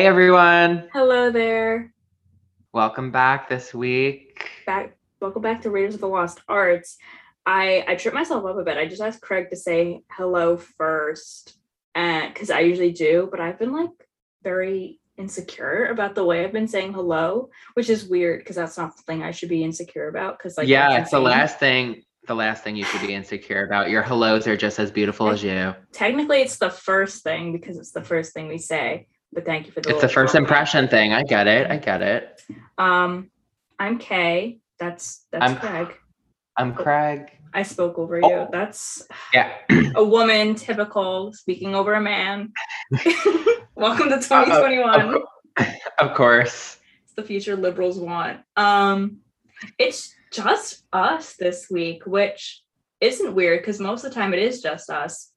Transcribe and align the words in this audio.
Hey 0.00 0.06
everyone. 0.06 0.88
Hello 0.94 1.30
there. 1.30 1.92
Welcome 2.72 3.10
back 3.10 3.50
this 3.50 3.74
week. 3.74 4.48
Back 4.64 4.96
welcome 5.20 5.42
back 5.42 5.60
to 5.60 5.70
Raiders 5.70 5.94
of 5.94 6.00
the 6.00 6.08
Lost 6.08 6.40
Arts. 6.48 6.96
I 7.44 7.84
I 7.86 7.96
tripped 7.96 8.14
myself 8.14 8.46
up 8.46 8.56
a 8.56 8.64
bit. 8.64 8.78
I 8.78 8.86
just 8.86 9.02
asked 9.02 9.20
Craig 9.20 9.50
to 9.50 9.56
say 9.56 10.00
hello 10.10 10.56
first. 10.56 11.54
Eh, 11.94 12.00
and 12.00 12.32
because 12.32 12.48
I 12.48 12.60
usually 12.60 12.92
do, 12.92 13.28
but 13.30 13.40
I've 13.40 13.58
been 13.58 13.74
like 13.74 13.90
very 14.42 15.00
insecure 15.18 15.88
about 15.90 16.14
the 16.14 16.24
way 16.24 16.46
I've 16.46 16.52
been 16.52 16.66
saying 16.66 16.94
hello, 16.94 17.50
which 17.74 17.90
is 17.90 18.08
weird 18.08 18.38
because 18.38 18.56
that's 18.56 18.78
not 18.78 18.96
the 18.96 19.02
thing 19.02 19.22
I 19.22 19.32
should 19.32 19.50
be 19.50 19.62
insecure 19.62 20.08
about. 20.08 20.38
Because 20.38 20.56
like 20.56 20.66
yeah, 20.66 20.98
it's 20.98 21.10
the 21.10 21.20
last 21.20 21.58
thing 21.58 22.04
the 22.26 22.34
last 22.34 22.64
thing 22.64 22.74
you 22.74 22.84
should 22.84 23.06
be 23.06 23.12
insecure 23.12 23.66
about. 23.66 23.90
Your 23.90 24.00
hellos 24.00 24.46
are 24.46 24.56
just 24.56 24.78
as 24.78 24.90
beautiful 24.90 25.28
as 25.28 25.42
you. 25.42 25.74
Technically, 25.92 26.40
it's 26.40 26.56
the 26.56 26.70
first 26.70 27.22
thing 27.22 27.52
because 27.52 27.76
it's 27.76 27.92
the 27.92 28.02
first 28.02 28.32
thing 28.32 28.48
we 28.48 28.56
say. 28.56 29.06
But 29.32 29.44
thank 29.44 29.66
you 29.66 29.72
for 29.72 29.80
the. 29.80 29.90
It's 29.90 30.00
the 30.00 30.08
first 30.08 30.32
comment. 30.32 30.48
impression 30.48 30.88
thing. 30.88 31.12
I 31.12 31.22
get 31.22 31.46
it. 31.46 31.70
I 31.70 31.76
get 31.76 32.02
it. 32.02 32.42
Um, 32.78 33.30
I'm 33.78 33.98
Kay. 33.98 34.58
That's 34.78 35.24
that's 35.30 35.44
I'm, 35.44 35.56
Craig. 35.56 35.96
I'm 36.56 36.74
Craig. 36.74 37.30
I 37.54 37.62
spoke 37.62 37.98
over 37.98 38.16
you. 38.16 38.24
Oh. 38.24 38.48
That's 38.50 39.06
yeah. 39.32 39.52
a 39.94 40.04
woman, 40.04 40.54
typical 40.54 41.32
speaking 41.32 41.74
over 41.74 41.94
a 41.94 42.00
man. 42.00 42.52
Welcome 43.74 44.08
to 44.08 44.16
2021. 44.16 45.00
Uh, 45.00 45.18
of, 45.56 45.66
of 45.98 46.16
course. 46.16 46.78
It's 47.04 47.14
the 47.14 47.22
future 47.22 47.56
liberals 47.56 47.98
want. 47.98 48.40
Um, 48.56 49.18
it's 49.78 50.14
just 50.32 50.82
us 50.92 51.36
this 51.36 51.68
week, 51.70 52.04
which 52.06 52.62
isn't 53.00 53.34
weird 53.34 53.60
because 53.60 53.80
most 53.80 54.04
of 54.04 54.10
the 54.10 54.14
time 54.14 54.32
it 54.32 54.40
is 54.40 54.60
just 54.60 54.90
us. 54.90 55.29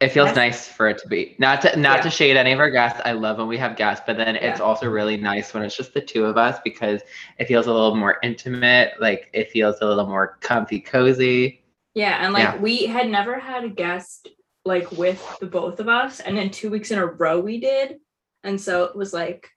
It 0.00 0.08
feels 0.08 0.26
That's, 0.26 0.36
nice 0.36 0.68
for 0.68 0.88
it 0.88 0.98
to 0.98 1.08
be 1.08 1.36
not 1.38 1.62
to 1.62 1.76
not 1.76 1.98
yeah. 1.98 2.02
to 2.02 2.10
shade 2.10 2.36
any 2.36 2.52
of 2.52 2.58
our 2.58 2.70
guests. 2.70 3.00
I 3.04 3.12
love 3.12 3.38
when 3.38 3.46
we 3.46 3.56
have 3.58 3.76
guests, 3.76 4.02
but 4.06 4.16
then 4.16 4.34
yeah. 4.34 4.50
it's 4.50 4.60
also 4.60 4.88
really 4.88 5.16
nice 5.16 5.54
when 5.54 5.62
it's 5.62 5.76
just 5.76 5.94
the 5.94 6.00
two 6.00 6.24
of 6.24 6.36
us 6.36 6.58
because 6.64 7.00
it 7.38 7.46
feels 7.46 7.66
a 7.66 7.72
little 7.72 7.94
more 7.94 8.18
intimate. 8.22 8.94
Like 9.00 9.30
it 9.32 9.50
feels 9.50 9.76
a 9.80 9.86
little 9.86 10.06
more 10.06 10.36
comfy, 10.40 10.80
cozy. 10.80 11.62
Yeah, 11.94 12.24
and 12.24 12.32
like 12.32 12.42
yeah. 12.42 12.56
we 12.56 12.86
had 12.86 13.08
never 13.08 13.38
had 13.38 13.64
a 13.64 13.68
guest 13.68 14.28
like 14.64 14.90
with 14.92 15.22
the 15.40 15.46
both 15.46 15.78
of 15.78 15.88
us, 15.88 16.20
and 16.20 16.36
then 16.36 16.50
two 16.50 16.70
weeks 16.70 16.90
in 16.90 16.98
a 16.98 17.06
row 17.06 17.40
we 17.40 17.60
did, 17.60 17.98
and 18.42 18.60
so 18.60 18.84
it 18.84 18.96
was 18.96 19.12
like, 19.12 19.48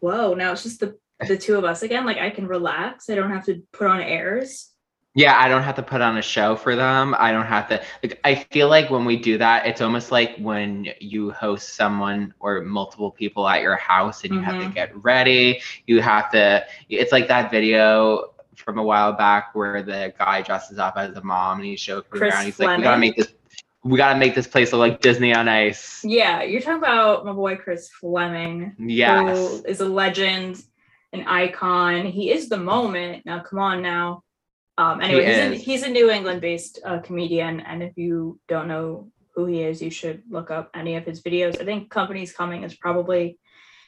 whoa! 0.00 0.34
Now 0.34 0.52
it's 0.52 0.62
just 0.62 0.80
the 0.80 0.98
the 1.26 1.38
two 1.38 1.56
of 1.56 1.64
us 1.64 1.82
again. 1.82 2.04
Like 2.04 2.18
I 2.18 2.30
can 2.30 2.46
relax. 2.46 3.08
I 3.08 3.14
don't 3.14 3.30
have 3.30 3.46
to 3.46 3.62
put 3.72 3.88
on 3.88 4.00
airs. 4.00 4.73
Yeah, 5.14 5.38
I 5.38 5.48
don't 5.48 5.62
have 5.62 5.76
to 5.76 5.82
put 5.82 6.00
on 6.00 6.18
a 6.18 6.22
show 6.22 6.56
for 6.56 6.74
them. 6.74 7.14
I 7.18 7.30
don't 7.30 7.46
have 7.46 7.68
to 7.68 7.82
like 8.02 8.20
I 8.24 8.34
feel 8.34 8.68
like 8.68 8.90
when 8.90 9.04
we 9.04 9.16
do 9.16 9.38
that, 9.38 9.66
it's 9.66 9.80
almost 9.80 10.10
like 10.10 10.36
when 10.38 10.88
you 11.00 11.30
host 11.30 11.74
someone 11.74 12.34
or 12.40 12.62
multiple 12.62 13.12
people 13.12 13.46
at 13.48 13.62
your 13.62 13.76
house 13.76 14.24
and 14.24 14.34
you 14.34 14.40
mm-hmm. 14.40 14.50
have 14.50 14.60
to 14.60 14.66
mm-hmm. 14.66 14.74
get 14.74 15.04
ready. 15.04 15.60
You 15.86 16.02
have 16.02 16.30
to 16.32 16.64
it's 16.88 17.12
like 17.12 17.28
that 17.28 17.50
video 17.50 18.32
from 18.56 18.78
a 18.78 18.82
while 18.82 19.12
back 19.12 19.54
where 19.54 19.82
the 19.82 20.12
guy 20.18 20.42
dresses 20.42 20.78
up 20.78 20.94
as 20.96 21.16
a 21.16 21.22
mom 21.22 21.58
and 21.58 21.66
he's 21.66 21.80
joking 21.80 22.10
Chris 22.10 22.34
around. 22.34 22.44
He's 22.46 22.56
Fleming. 22.56 22.70
like, 22.70 22.78
We 22.78 22.84
gotta 22.84 23.00
make 23.00 23.16
this 23.16 23.32
we 23.84 23.96
gotta 23.98 24.18
make 24.18 24.34
this 24.34 24.46
place 24.48 24.72
look 24.72 24.80
like 24.80 25.00
Disney 25.00 25.32
on 25.32 25.48
Ice. 25.48 26.04
Yeah, 26.04 26.42
you're 26.42 26.60
talking 26.60 26.78
about 26.78 27.24
my 27.24 27.32
boy 27.32 27.56
Chris 27.56 27.88
Fleming. 27.88 28.74
Yes. 28.78 29.38
Who 29.38 29.64
is 29.64 29.80
a 29.80 29.88
legend 29.88 30.64
an 31.14 31.26
icon. 31.26 32.04
He 32.06 32.30
is 32.30 32.48
the 32.48 32.58
moment. 32.58 33.24
Now, 33.24 33.40
come 33.40 33.60
on 33.60 33.80
now. 33.80 34.24
Um, 34.76 35.00
anyway, 35.00 35.24
he 35.24 35.30
he's, 35.30 35.38
a, 35.38 35.54
he's, 35.64 35.82
a, 35.84 35.90
New 35.90 36.10
England 36.10 36.40
based 36.40 36.80
uh, 36.84 36.98
comedian. 36.98 37.60
And 37.60 37.82
if 37.82 37.96
you 37.96 38.40
don't 38.48 38.68
know 38.68 39.10
who 39.34 39.46
he 39.46 39.62
is, 39.62 39.80
you 39.80 39.90
should 39.90 40.22
look 40.28 40.50
up 40.50 40.70
any 40.74 40.96
of 40.96 41.04
his 41.04 41.22
videos. 41.22 41.60
I 41.60 41.64
think 41.64 41.90
Company's 41.90 42.32
Coming 42.32 42.64
is 42.64 42.74
probably 42.74 43.38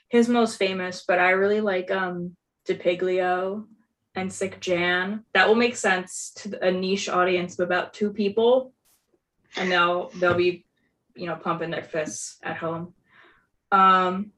his 0.09 0.29
most 0.29 0.57
famous, 0.59 1.05
but 1.07 1.19
I 1.19 1.31
really 1.31 1.61
like 1.61 1.91
um, 1.91 2.37
DePiglio 2.69 3.67
and 4.15 4.33
Sick 4.33 4.61
Jan. 4.61 5.25
That 5.35 5.49
will 5.49 5.57
make 5.57 5.77
sense 5.77 6.33
to 6.37 6.65
a 6.65 6.71
niche 6.71 7.09
audience 7.09 7.59
of 7.59 7.67
about 7.67 7.93
two 7.93 8.13
people. 8.13 8.73
And 9.57 9.71
they'll 9.71 10.11
they'll 10.17 10.35
be, 10.35 10.67
you 11.15 11.27
know, 11.27 11.37
pumping 11.37 11.71
their 11.71 11.85
fists 11.85 12.39
at 12.43 12.57
home. 12.57 12.95
Um, 13.73 14.33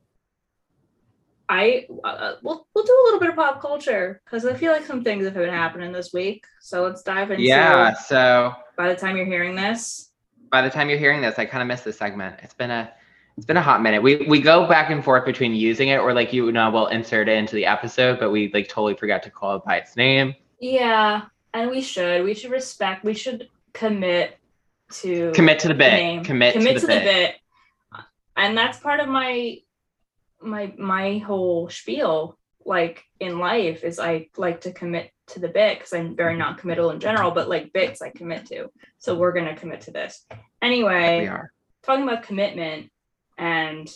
I 1.48 1.86
uh, 2.04 2.34
we'll 2.42 2.66
we'll 2.74 2.84
do 2.84 2.92
a 2.92 3.04
little 3.04 3.20
bit 3.20 3.30
of 3.30 3.36
pop 3.36 3.60
culture 3.60 4.20
because 4.24 4.44
I 4.44 4.54
feel 4.54 4.72
like 4.72 4.84
some 4.84 5.02
things 5.02 5.24
have 5.24 5.34
been 5.34 5.48
happening 5.48 5.92
this 5.92 6.12
week. 6.12 6.44
So 6.60 6.82
let's 6.82 7.02
dive 7.02 7.30
into. 7.30 7.42
Yeah. 7.42 7.94
So 7.94 8.54
by 8.76 8.88
the 8.88 8.96
time 8.96 9.16
you're 9.16 9.26
hearing 9.26 9.54
this, 9.56 10.10
by 10.50 10.62
the 10.62 10.70
time 10.70 10.90
you're 10.90 10.98
hearing 10.98 11.20
this, 11.20 11.38
I 11.38 11.46
kind 11.46 11.62
of 11.62 11.68
missed 11.68 11.84
this 11.84 11.96
segment. 11.96 12.36
It's 12.42 12.54
been 12.54 12.70
a 12.70 12.92
it's 13.38 13.46
been 13.46 13.56
a 13.56 13.62
hot 13.62 13.82
minute. 13.82 14.02
We 14.02 14.16
we 14.28 14.40
go 14.40 14.66
back 14.66 14.90
and 14.90 15.02
forth 15.02 15.24
between 15.24 15.54
using 15.54 15.88
it 15.88 15.98
or 15.98 16.12
like 16.12 16.32
you 16.32 16.52
know 16.52 16.70
we'll 16.70 16.88
insert 16.88 17.28
it 17.28 17.38
into 17.38 17.54
the 17.54 17.64
episode, 17.64 18.18
but 18.18 18.30
we 18.30 18.50
like 18.52 18.68
totally 18.68 18.94
forgot 18.94 19.22
to 19.22 19.30
call 19.30 19.56
it 19.56 19.64
by 19.64 19.76
its 19.76 19.96
name. 19.96 20.34
Yeah, 20.60 21.22
and 21.54 21.70
we 21.70 21.80
should. 21.80 22.24
We 22.24 22.34
should 22.34 22.50
respect. 22.50 23.04
We 23.04 23.14
should 23.14 23.48
commit 23.72 24.38
to 24.90 25.32
commit 25.32 25.60
to 25.60 25.68
the 25.68 25.74
bit. 25.74 26.24
Commit, 26.24 26.54
commit 26.54 26.80
to, 26.80 26.80
the, 26.80 26.80
to 26.80 26.86
bit. 26.86 26.98
the 26.98 27.04
bit. 27.04 27.34
And 28.36 28.56
that's 28.56 28.78
part 28.78 29.00
of 29.00 29.08
my 29.08 29.58
my 30.40 30.72
my 30.78 31.18
whole 31.18 31.68
spiel 31.68 32.38
like 32.64 33.04
in 33.18 33.38
life 33.38 33.82
is 33.82 33.98
I 33.98 34.28
like 34.36 34.60
to 34.62 34.72
commit 34.72 35.10
to 35.28 35.40
the 35.40 35.48
bit 35.48 35.78
because 35.78 35.92
I'm 35.92 36.16
very 36.16 36.36
non-committal 36.36 36.90
in 36.90 37.00
general, 37.00 37.30
but 37.30 37.48
like 37.48 37.72
bits 37.72 38.02
I 38.02 38.10
commit 38.10 38.46
to. 38.46 38.68
So 38.98 39.14
we're 39.16 39.32
gonna 39.32 39.56
commit 39.56 39.82
to 39.82 39.90
this. 39.90 40.26
Anyway, 40.60 41.22
we 41.22 41.28
are 41.28 41.50
talking 41.82 42.04
about 42.04 42.24
commitment 42.24 42.90
and 43.38 43.88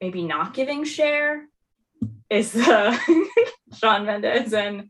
maybe 0.00 0.24
not 0.24 0.54
giving 0.54 0.84
share 0.84 1.48
is 2.30 2.52
the 2.52 3.26
Shawn 3.76 4.06
Mendes 4.06 4.52
and 4.52 4.88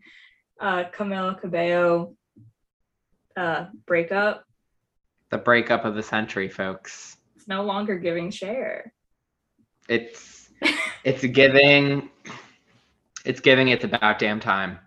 uh, 0.61 0.85
Camila 0.95 1.41
Cabello 1.41 2.15
uh, 3.37 3.67
breakup. 3.87 4.45
The 5.31 5.39
breakup 5.39 5.85
of 5.85 5.95
the 5.95 6.03
century, 6.03 6.49
folks. 6.49 7.17
It's 7.37 7.49
no 7.49 7.65
longer 7.65 7.99
giving 7.99 8.31
share. 8.31 8.93
It's 9.89 10.42
it's 11.05 11.25
giving. 11.25 12.11
It's 13.25 13.41
giving. 13.41 13.69
It's 13.69 13.85
about 13.85 14.19
damn 14.19 14.41
time. 14.41 14.79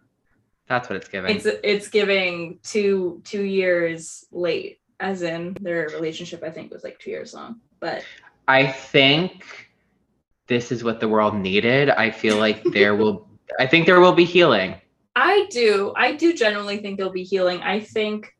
That's 0.67 0.89
what 0.89 0.95
it's 0.95 1.07
giving. 1.07 1.35
It's 1.35 1.45
it's 1.63 1.87
giving 1.87 2.59
two 2.63 3.21
two 3.23 3.43
years 3.43 4.25
late, 4.31 4.79
as 4.99 5.21
in 5.21 5.55
their 5.61 5.89
relationship. 5.89 6.43
I 6.43 6.49
think 6.49 6.71
was 6.71 6.83
like 6.83 6.99
two 6.99 7.11
years 7.11 7.33
long, 7.33 7.61
but 7.79 8.03
I 8.47 8.67
think 8.67 9.69
this 10.47 10.71
is 10.71 10.83
what 10.83 10.99
the 10.99 11.07
world 11.07 11.35
needed. 11.35 11.89
I 11.89 12.11
feel 12.11 12.37
like 12.37 12.63
there 12.63 12.95
will. 12.95 13.29
I 13.59 13.67
think 13.67 13.85
there 13.85 13.99
will 13.99 14.13
be 14.13 14.25
healing. 14.25 14.75
I 15.15 15.47
do. 15.51 15.93
I 15.95 16.13
do 16.13 16.33
generally 16.33 16.77
think 16.77 16.97
there'll 16.97 17.11
be 17.13 17.23
healing. 17.23 17.61
I 17.61 17.79
think 17.79 18.33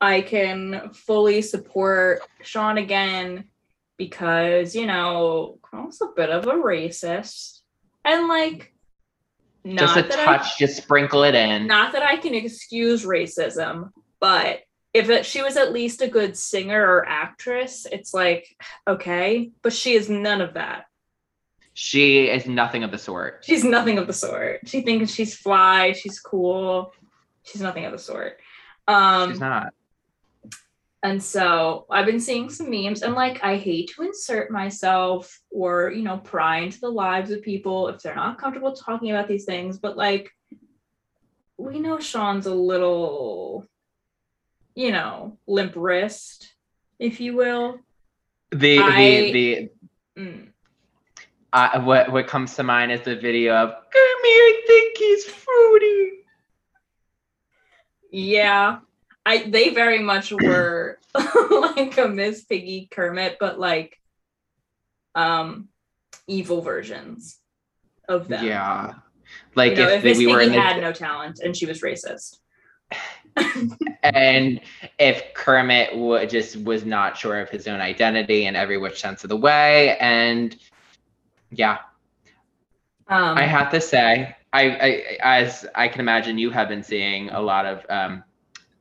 I 0.00 0.20
can 0.20 0.90
fully 0.92 1.42
support 1.42 2.22
Shawn 2.42 2.78
again 2.78 3.44
because 3.96 4.74
you 4.74 4.86
know 4.86 5.58
Carl's 5.62 6.00
a 6.00 6.06
bit 6.14 6.30
of 6.30 6.46
a 6.46 6.52
racist, 6.52 7.60
and 8.04 8.28
like 8.28 8.72
just 9.66 9.96
a 9.96 10.02
touch, 10.02 10.40
I, 10.40 10.50
just 10.58 10.76
sprinkle 10.76 11.24
it 11.24 11.34
in. 11.34 11.66
Not 11.66 11.92
that 11.92 12.02
I 12.02 12.16
can 12.16 12.34
excuse 12.34 13.04
racism, 13.04 13.90
but 14.20 14.60
if 14.92 15.08
it, 15.10 15.26
she 15.26 15.42
was 15.42 15.56
at 15.56 15.72
least 15.72 16.02
a 16.02 16.08
good 16.08 16.36
singer 16.36 16.80
or 16.80 17.06
actress, 17.06 17.86
it's 17.90 18.14
like 18.14 18.56
okay, 18.86 19.50
but 19.62 19.72
she 19.72 19.94
is 19.94 20.08
none 20.08 20.40
of 20.40 20.54
that. 20.54 20.86
She 21.72 22.28
is 22.30 22.46
nothing 22.46 22.84
of 22.84 22.92
the 22.92 22.98
sort. 22.98 23.44
She's 23.44 23.64
nothing 23.64 23.98
of 23.98 24.06
the 24.06 24.12
sort. 24.12 24.68
She 24.68 24.82
thinks 24.82 25.12
she's 25.12 25.36
fly, 25.36 25.92
she's 25.92 26.20
cool. 26.20 26.92
She's 27.42 27.60
nothing 27.60 27.84
of 27.84 27.92
the 27.92 27.98
sort. 27.98 28.38
Um, 28.86 29.30
she's 29.30 29.40
not. 29.40 29.74
And 31.04 31.22
so 31.22 31.84
I've 31.90 32.06
been 32.06 32.18
seeing 32.18 32.48
some 32.48 32.70
memes 32.70 33.02
and 33.02 33.14
like 33.14 33.44
I 33.44 33.56
hate 33.58 33.92
to 33.94 34.02
insert 34.02 34.50
myself 34.50 35.38
or, 35.50 35.90
you 35.90 36.02
know, 36.02 36.16
pry 36.16 36.60
into 36.60 36.80
the 36.80 36.88
lives 36.88 37.30
of 37.30 37.42
people 37.42 37.88
if 37.88 38.00
they're 38.00 38.14
not 38.14 38.38
comfortable 38.38 38.72
talking 38.72 39.10
about 39.10 39.28
these 39.28 39.44
things, 39.44 39.78
but 39.78 39.98
like 39.98 40.30
we 41.58 41.78
know 41.78 42.00
Shawn's 42.00 42.46
a 42.46 42.54
little, 42.54 43.66
you 44.74 44.92
know, 44.92 45.36
limp 45.46 45.74
wrist, 45.76 46.54
if 46.98 47.20
you 47.20 47.36
will. 47.36 47.80
The 48.50 48.78
I, 48.78 48.96
the 48.96 49.32
the 50.16 50.20
mm. 50.22 50.48
uh, 51.52 51.82
what 51.82 52.12
what 52.12 52.28
comes 52.28 52.54
to 52.54 52.62
mind 52.62 52.92
is 52.92 53.02
the 53.02 53.16
video 53.16 53.54
of 53.56 53.68
Gimme, 53.92 54.30
I 54.30 54.62
think 54.66 54.96
he's 54.96 55.24
fruity. 55.26 56.10
Yeah, 58.10 58.78
I 59.26 59.48
they 59.48 59.70
very 59.70 60.00
much 60.00 60.32
were 60.32 60.98
like 61.14 61.96
a 61.98 62.08
Miss 62.08 62.44
Piggy 62.44 62.88
Kermit, 62.90 63.38
but 63.40 63.58
like 63.58 63.98
um 65.14 65.68
evil 66.26 66.60
versions 66.60 67.38
of 68.08 68.28
them. 68.28 68.44
Yeah. 68.44 68.94
Like 69.54 69.72
you 69.72 69.78
know, 69.78 69.88
if, 69.88 69.98
if 69.98 70.04
Miss 70.04 70.18
we 70.18 70.26
Piggy 70.26 70.52
had 70.52 70.80
no 70.80 70.92
talent 70.92 71.40
and 71.40 71.56
she 71.56 71.66
was 71.66 71.80
racist. 71.80 72.38
and 74.02 74.60
if 74.98 75.34
Kermit 75.34 76.30
just 76.30 76.56
was 76.58 76.84
not 76.84 77.16
sure 77.16 77.40
of 77.40 77.50
his 77.50 77.66
own 77.66 77.80
identity 77.80 78.46
in 78.46 78.54
every 78.54 78.78
which 78.78 79.00
sense 79.00 79.24
of 79.24 79.30
the 79.30 79.36
way, 79.36 79.96
and 79.98 80.56
yeah, 81.50 81.78
Um, 83.08 83.36
I 83.36 83.42
have 83.42 83.70
to 83.72 83.80
say, 83.80 84.36
I, 84.52 84.70
I 84.70 85.18
as 85.20 85.66
I 85.74 85.88
can 85.88 86.00
imagine, 86.00 86.38
you 86.38 86.50
have 86.50 86.68
been 86.68 86.82
seeing 86.82 87.30
a 87.30 87.40
lot 87.40 87.66
of 87.66 87.86
um, 87.88 88.24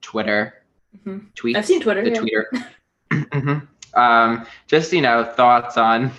Twitter 0.03 0.63
mm-hmm. 0.95 1.25
tweets. 1.35 1.57
I've 1.57 1.65
seen 1.65 1.81
Twitter. 1.81 2.03
The 2.03 2.11
yeah. 2.11 2.19
Twitter. 2.19 2.51
mm-hmm. 3.11 3.99
um, 3.99 4.45
just 4.67 4.93
you 4.93 5.01
know, 5.01 5.23
thoughts 5.23 5.77
on 5.77 6.11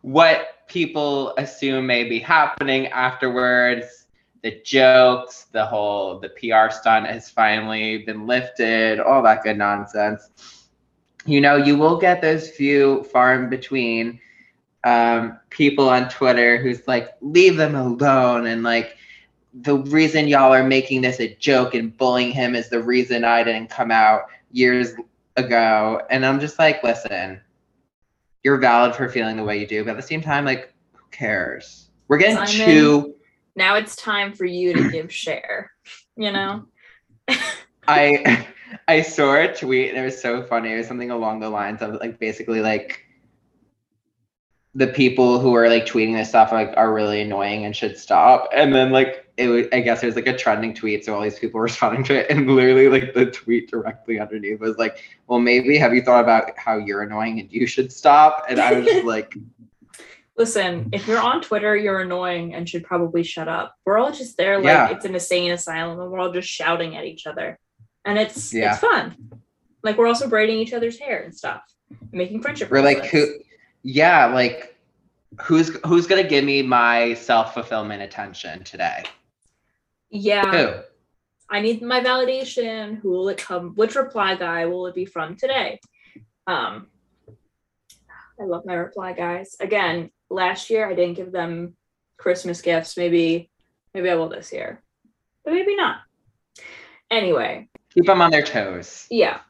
what 0.00 0.66
people 0.68 1.34
assume 1.36 1.86
may 1.86 2.04
be 2.04 2.18
happening 2.18 2.86
afterwards. 2.88 4.06
The 4.42 4.62
jokes, 4.64 5.48
the 5.52 5.66
whole 5.66 6.18
the 6.18 6.30
PR 6.30 6.72
stunt 6.72 7.06
has 7.06 7.28
finally 7.28 7.98
been 7.98 8.26
lifted, 8.26 8.98
all 8.98 9.22
that 9.22 9.42
good 9.42 9.58
nonsense. 9.58 10.30
You 11.26 11.42
know, 11.42 11.56
you 11.56 11.76
will 11.76 11.98
get 11.98 12.22
those 12.22 12.48
few 12.48 13.04
far 13.04 13.34
in 13.34 13.50
between 13.50 14.18
um, 14.84 15.38
people 15.50 15.90
on 15.90 16.08
Twitter 16.08 16.56
who's 16.56 16.88
like, 16.88 17.10
leave 17.20 17.58
them 17.58 17.74
alone. 17.74 18.46
And 18.46 18.62
like, 18.62 18.96
the 19.52 19.76
reason 19.76 20.28
y'all 20.28 20.52
are 20.52 20.64
making 20.64 21.02
this 21.02 21.20
a 21.20 21.34
joke 21.36 21.74
and 21.74 21.96
bullying 21.96 22.30
him 22.30 22.54
is 22.54 22.68
the 22.68 22.82
reason 22.82 23.24
I 23.24 23.42
didn't 23.42 23.70
come 23.70 23.90
out 23.90 24.22
years 24.52 24.92
ago. 25.36 26.02
And 26.10 26.24
I'm 26.24 26.40
just 26.40 26.58
like, 26.58 26.82
listen, 26.82 27.40
you're 28.44 28.58
valid 28.58 28.94
for 28.94 29.08
feeling 29.08 29.36
the 29.36 29.44
way 29.44 29.58
you 29.58 29.66
do. 29.66 29.84
But 29.84 29.92
at 29.92 29.96
the 29.96 30.02
same 30.02 30.20
time, 30.20 30.44
like, 30.44 30.72
who 30.92 31.02
cares? 31.10 31.88
We're 32.08 32.18
getting 32.18 32.36
Simon, 32.36 32.66
too. 32.66 33.14
Now 33.56 33.74
it's 33.74 33.96
time 33.96 34.32
for 34.32 34.44
you 34.44 34.72
to 34.74 34.90
give 34.90 35.12
share, 35.12 35.72
you 36.16 36.30
know? 36.30 36.64
I. 37.88 38.46
I 38.86 39.02
saw 39.02 39.34
a 39.34 39.52
tweet 39.52 39.90
and 39.90 39.98
it 39.98 40.04
was 40.04 40.20
so 40.20 40.42
funny. 40.42 40.72
It 40.72 40.76
was 40.76 40.86
something 40.86 41.10
along 41.10 41.40
the 41.40 41.50
lines 41.50 41.82
of 41.82 41.94
like 41.94 42.18
basically 42.18 42.60
like 42.60 43.04
the 44.74 44.86
people 44.86 45.40
who 45.40 45.54
are 45.54 45.68
like 45.68 45.84
tweeting 45.84 46.14
this 46.14 46.28
stuff 46.28 46.52
like 46.52 46.72
are 46.76 46.92
really 46.92 47.20
annoying 47.20 47.64
and 47.64 47.74
should 47.74 47.98
stop. 47.98 48.48
And 48.54 48.74
then 48.74 48.92
like 48.92 49.26
it 49.36 49.48
would, 49.48 49.74
I 49.74 49.80
guess 49.80 50.02
it 50.02 50.06
was 50.06 50.16
like 50.16 50.26
a 50.26 50.36
trending 50.36 50.74
tweet, 50.74 51.04
so 51.04 51.14
all 51.14 51.22
these 51.22 51.38
people 51.38 51.60
responding 51.70 52.04
to 52.04 52.20
it, 52.20 52.30
and 52.30 52.48
literally 52.48 52.88
like 52.88 53.14
the 53.14 53.26
tweet 53.26 53.70
directly 53.70 54.20
underneath 54.20 54.60
was 54.60 54.76
like, 54.76 55.02
"Well, 55.26 55.40
maybe 55.40 55.78
have 55.78 55.94
you 55.94 56.02
thought 56.02 56.22
about 56.22 56.56
how 56.56 56.76
you're 56.76 57.02
annoying 57.02 57.40
and 57.40 57.50
you 57.50 57.66
should 57.66 57.92
stop?" 57.92 58.44
And 58.48 58.60
I 58.60 58.74
was 58.74 58.86
just 58.86 59.04
like. 59.04 59.34
Listen, 60.36 60.88
if 60.92 61.06
you're 61.06 61.20
on 61.20 61.42
Twitter, 61.42 61.76
you're 61.76 62.00
annoying 62.00 62.54
and 62.54 62.66
should 62.66 62.82
probably 62.82 63.22
shut 63.22 63.46
up. 63.46 63.74
We're 63.84 63.98
all 63.98 64.10
just 64.10 64.38
there 64.38 64.56
like 64.56 64.64
yeah. 64.64 64.88
it's 64.88 65.04
an 65.04 65.12
insane 65.12 65.52
asylum 65.52 66.00
and 66.00 66.10
we're 66.10 66.18
all 66.18 66.32
just 66.32 66.48
shouting 66.48 66.96
at 66.96 67.04
each 67.04 67.26
other. 67.26 67.58
And 68.06 68.18
it's 68.18 68.54
yeah. 68.54 68.70
it's 68.70 68.80
fun. 68.80 69.16
Like 69.82 69.98
we're 69.98 70.06
also 70.06 70.28
braiding 70.28 70.56
each 70.56 70.72
other's 70.72 70.98
hair 70.98 71.22
and 71.24 71.36
stuff, 71.36 71.60
and 71.90 72.12
making 72.12 72.40
friendship. 72.40 72.70
We're 72.70 72.80
like 72.80 73.04
who 73.04 73.34
yeah, 73.82 74.26
like 74.26 74.76
who's 75.40 75.76
who's 75.86 76.06
gonna 76.06 76.24
give 76.24 76.44
me 76.44 76.62
my 76.62 77.14
self 77.14 77.54
fulfillment 77.54 78.02
attention 78.02 78.64
today? 78.64 79.04
Yeah. 80.10 80.50
Who? 80.50 80.82
I 81.48 81.60
need 81.60 81.82
my 81.82 82.00
validation. 82.00 82.98
Who 83.00 83.10
will 83.10 83.28
it 83.28 83.38
come? 83.38 83.74
Which 83.74 83.96
reply 83.96 84.36
guy 84.36 84.66
will 84.66 84.86
it 84.86 84.94
be 84.94 85.04
from 85.04 85.36
today? 85.36 85.80
Um, 86.46 86.88
I 88.40 88.44
love 88.44 88.64
my 88.64 88.74
reply 88.74 89.12
guys. 89.12 89.56
Again, 89.60 90.10
last 90.30 90.70
year 90.70 90.88
I 90.88 90.94
didn't 90.94 91.16
give 91.16 91.32
them 91.32 91.76
Christmas 92.16 92.62
gifts. 92.62 92.96
Maybe, 92.96 93.50
maybe 93.94 94.10
I 94.10 94.14
will 94.14 94.28
this 94.28 94.52
year, 94.52 94.82
but 95.44 95.52
maybe 95.52 95.74
not. 95.74 95.98
Anyway, 97.10 97.68
keep 97.92 98.06
them 98.06 98.22
on 98.22 98.30
their 98.30 98.42
toes. 98.42 99.06
Yeah. 99.10 99.40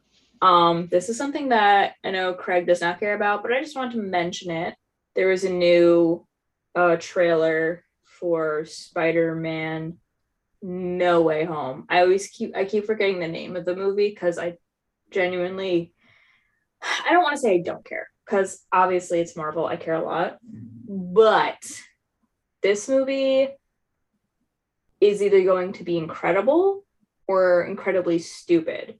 Um, 0.42 0.88
this 0.90 1.08
is 1.08 1.18
something 1.18 1.50
that 1.50 1.94
I 2.02 2.10
know 2.10 2.32
Craig 2.32 2.66
does 2.66 2.80
not 2.80 2.98
care 2.98 3.14
about, 3.14 3.42
but 3.42 3.52
I 3.52 3.60
just 3.60 3.76
want 3.76 3.92
to 3.92 3.98
mention 3.98 4.50
it. 4.50 4.74
There 5.14 5.28
was 5.28 5.44
a 5.44 5.50
new 5.50 6.26
uh, 6.74 6.96
trailer 6.98 7.84
for 8.04 8.64
Spider-Man 8.64 9.98
No 10.62 11.22
Way 11.22 11.44
Home. 11.44 11.84
I 11.88 12.00
always 12.00 12.28
keep 12.28 12.56
I 12.56 12.64
keep 12.64 12.86
forgetting 12.86 13.20
the 13.20 13.28
name 13.28 13.56
of 13.56 13.64
the 13.64 13.76
movie 13.76 14.08
because 14.08 14.38
I 14.38 14.56
genuinely 15.10 15.92
I 16.82 17.12
don't 17.12 17.22
want 17.22 17.34
to 17.34 17.40
say 17.40 17.56
I 17.56 17.62
don't 17.62 17.84
care 17.84 18.08
because 18.24 18.60
obviously 18.72 19.20
it's 19.20 19.36
Marvel. 19.36 19.66
I 19.66 19.76
care 19.76 19.94
a 19.94 20.04
lot, 20.04 20.38
but 20.42 21.58
this 22.62 22.88
movie 22.88 23.48
is 25.00 25.22
either 25.22 25.42
going 25.44 25.72
to 25.74 25.84
be 25.84 25.98
incredible 25.98 26.84
or 27.26 27.64
incredibly 27.64 28.18
stupid 28.18 28.98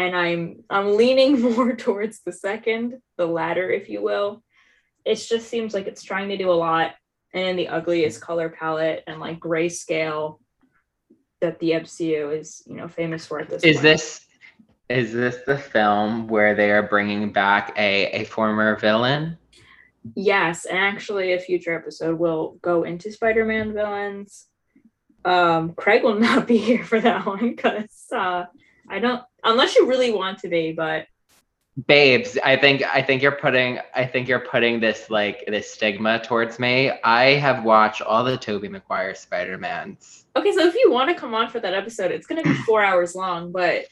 and 0.00 0.16
I'm 0.16 0.64
I'm 0.70 0.96
leaning 0.96 1.40
more 1.56 1.74
towards 1.76 2.20
the 2.24 2.32
second, 2.32 3.00
the 3.16 3.26
latter, 3.26 3.70
if 3.70 3.88
you 3.88 4.02
will. 4.02 4.42
It 5.04 5.16
just 5.16 5.48
seems 5.48 5.74
like 5.74 5.86
it's 5.86 6.02
trying 6.02 6.28
to 6.30 6.36
do 6.36 6.50
a 6.50 6.52
lot 6.52 6.94
and 7.32 7.44
in 7.46 7.56
the 7.56 7.68
ugliest 7.68 8.20
color 8.20 8.48
palette 8.48 9.04
and 9.06 9.20
like 9.20 9.38
grayscale 9.38 10.38
that 11.40 11.58
the 11.58 11.70
MCU 11.70 12.38
is, 12.38 12.62
you 12.66 12.76
know, 12.76 12.88
famous 12.88 13.24
for 13.24 13.40
at 13.40 13.48
this 13.48 13.62
Is 13.62 13.76
point. 13.76 13.82
this 13.82 14.26
is 14.88 15.12
this 15.12 15.38
the 15.46 15.56
film 15.56 16.26
where 16.26 16.54
they 16.54 16.70
are 16.70 16.82
bringing 16.82 17.32
back 17.32 17.72
a 17.76 18.06
a 18.22 18.24
former 18.24 18.76
villain? 18.76 19.38
Yes, 20.14 20.64
and 20.64 20.78
actually 20.78 21.32
a 21.32 21.38
future 21.38 21.74
episode 21.74 22.18
will 22.18 22.58
go 22.62 22.84
into 22.84 23.12
Spider-Man 23.12 23.72
villains. 23.74 24.46
Um 25.24 25.74
Craig 25.74 26.02
will 26.02 26.18
not 26.18 26.46
be 26.52 26.58
here 26.58 26.84
for 26.84 27.00
that 27.00 27.26
one 27.26 27.56
cuz 27.56 28.06
uh 28.12 28.44
I 28.88 28.98
don't 28.98 29.22
unless 29.44 29.76
you 29.76 29.86
really 29.86 30.12
want 30.12 30.38
to 30.40 30.48
be, 30.48 30.72
but 30.72 31.06
babes 31.86 32.36
i 32.44 32.56
think 32.56 32.82
i 32.94 33.00
think 33.00 33.22
you're 33.22 33.30
putting 33.30 33.78
i 33.94 34.04
think 34.04 34.28
you're 34.28 34.40
putting 34.40 34.80
this 34.80 35.08
like 35.08 35.44
this 35.46 35.70
stigma 35.70 36.20
towards 36.20 36.58
me. 36.58 36.90
I 37.04 37.34
have 37.34 37.64
watched 37.64 38.02
all 38.02 38.24
the 38.24 38.36
tobey 38.36 38.68
maguire 38.68 39.14
spider-mans. 39.14 40.26
Okay 40.36 40.52
so 40.52 40.66
if 40.66 40.74
you 40.74 40.90
want 40.90 41.08
to 41.10 41.14
come 41.14 41.34
on 41.34 41.48
for 41.48 41.60
that 41.60 41.74
episode 41.74 42.10
it's 42.10 42.26
going 42.26 42.42
to 42.42 42.48
be 42.48 42.56
four 42.66 42.82
hours 42.82 43.14
long 43.14 43.52
but 43.52 43.86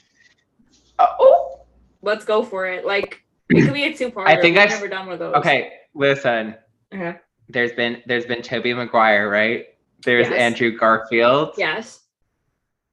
uh, 0.99 1.07
oh! 1.21 1.61
let's 2.03 2.25
go 2.25 2.43
for 2.43 2.67
it. 2.67 2.85
Like 2.85 3.23
it 3.49 3.63
could 3.63 3.73
be 3.73 3.85
a 3.85 3.97
two-part 3.97 4.29
i 4.29 4.39
think 4.39 4.59
i've 4.59 4.69
never 4.71 4.89
done 4.89 5.09
with 5.09 5.21
those. 5.21 5.35
Okay 5.37 5.73
listen. 5.95 6.57
Okay. 6.93 7.17
There's 7.49 7.73
been 7.73 8.03
there's 8.07 8.27
been 8.27 8.43
tobey 8.43 8.75
maguire 8.75 9.31
right? 9.31 9.67
There's 10.05 10.29
yes. 10.29 10.39
andrew 10.39 10.77
garfield. 10.77 11.55
Yes. 11.57 12.01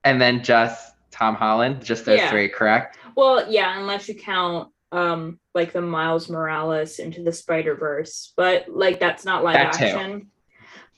And 0.04 0.22
then 0.22 0.44
just 0.44 0.94
Tom 1.16 1.36
Holland, 1.36 1.84
just 1.84 2.04
those 2.06 2.20
yeah. 2.20 2.30
three, 2.30 2.50
correct? 2.50 2.98
Well, 3.16 3.50
yeah, 3.50 3.80
unless 3.80 4.10
you 4.10 4.16
count 4.16 4.70
um 4.92 5.40
like 5.54 5.72
the 5.72 5.82
Miles 5.82 6.30
Morales 6.30 7.00
into 7.00 7.24
the 7.24 7.32
Spider 7.32 7.76
Verse, 7.76 8.34
but 8.36 8.68
like 8.68 9.00
that's 9.00 9.24
not 9.24 9.44
live 9.44 9.54
that 9.54 9.82
action. 9.82 10.22
Too. 10.22 10.28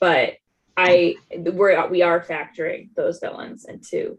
But 0.00 0.34
I 0.76 1.14
we're 1.36 1.88
we 1.88 2.02
are 2.02 2.20
factoring 2.20 2.88
those 2.96 3.20
villains 3.20 3.64
into. 3.64 4.18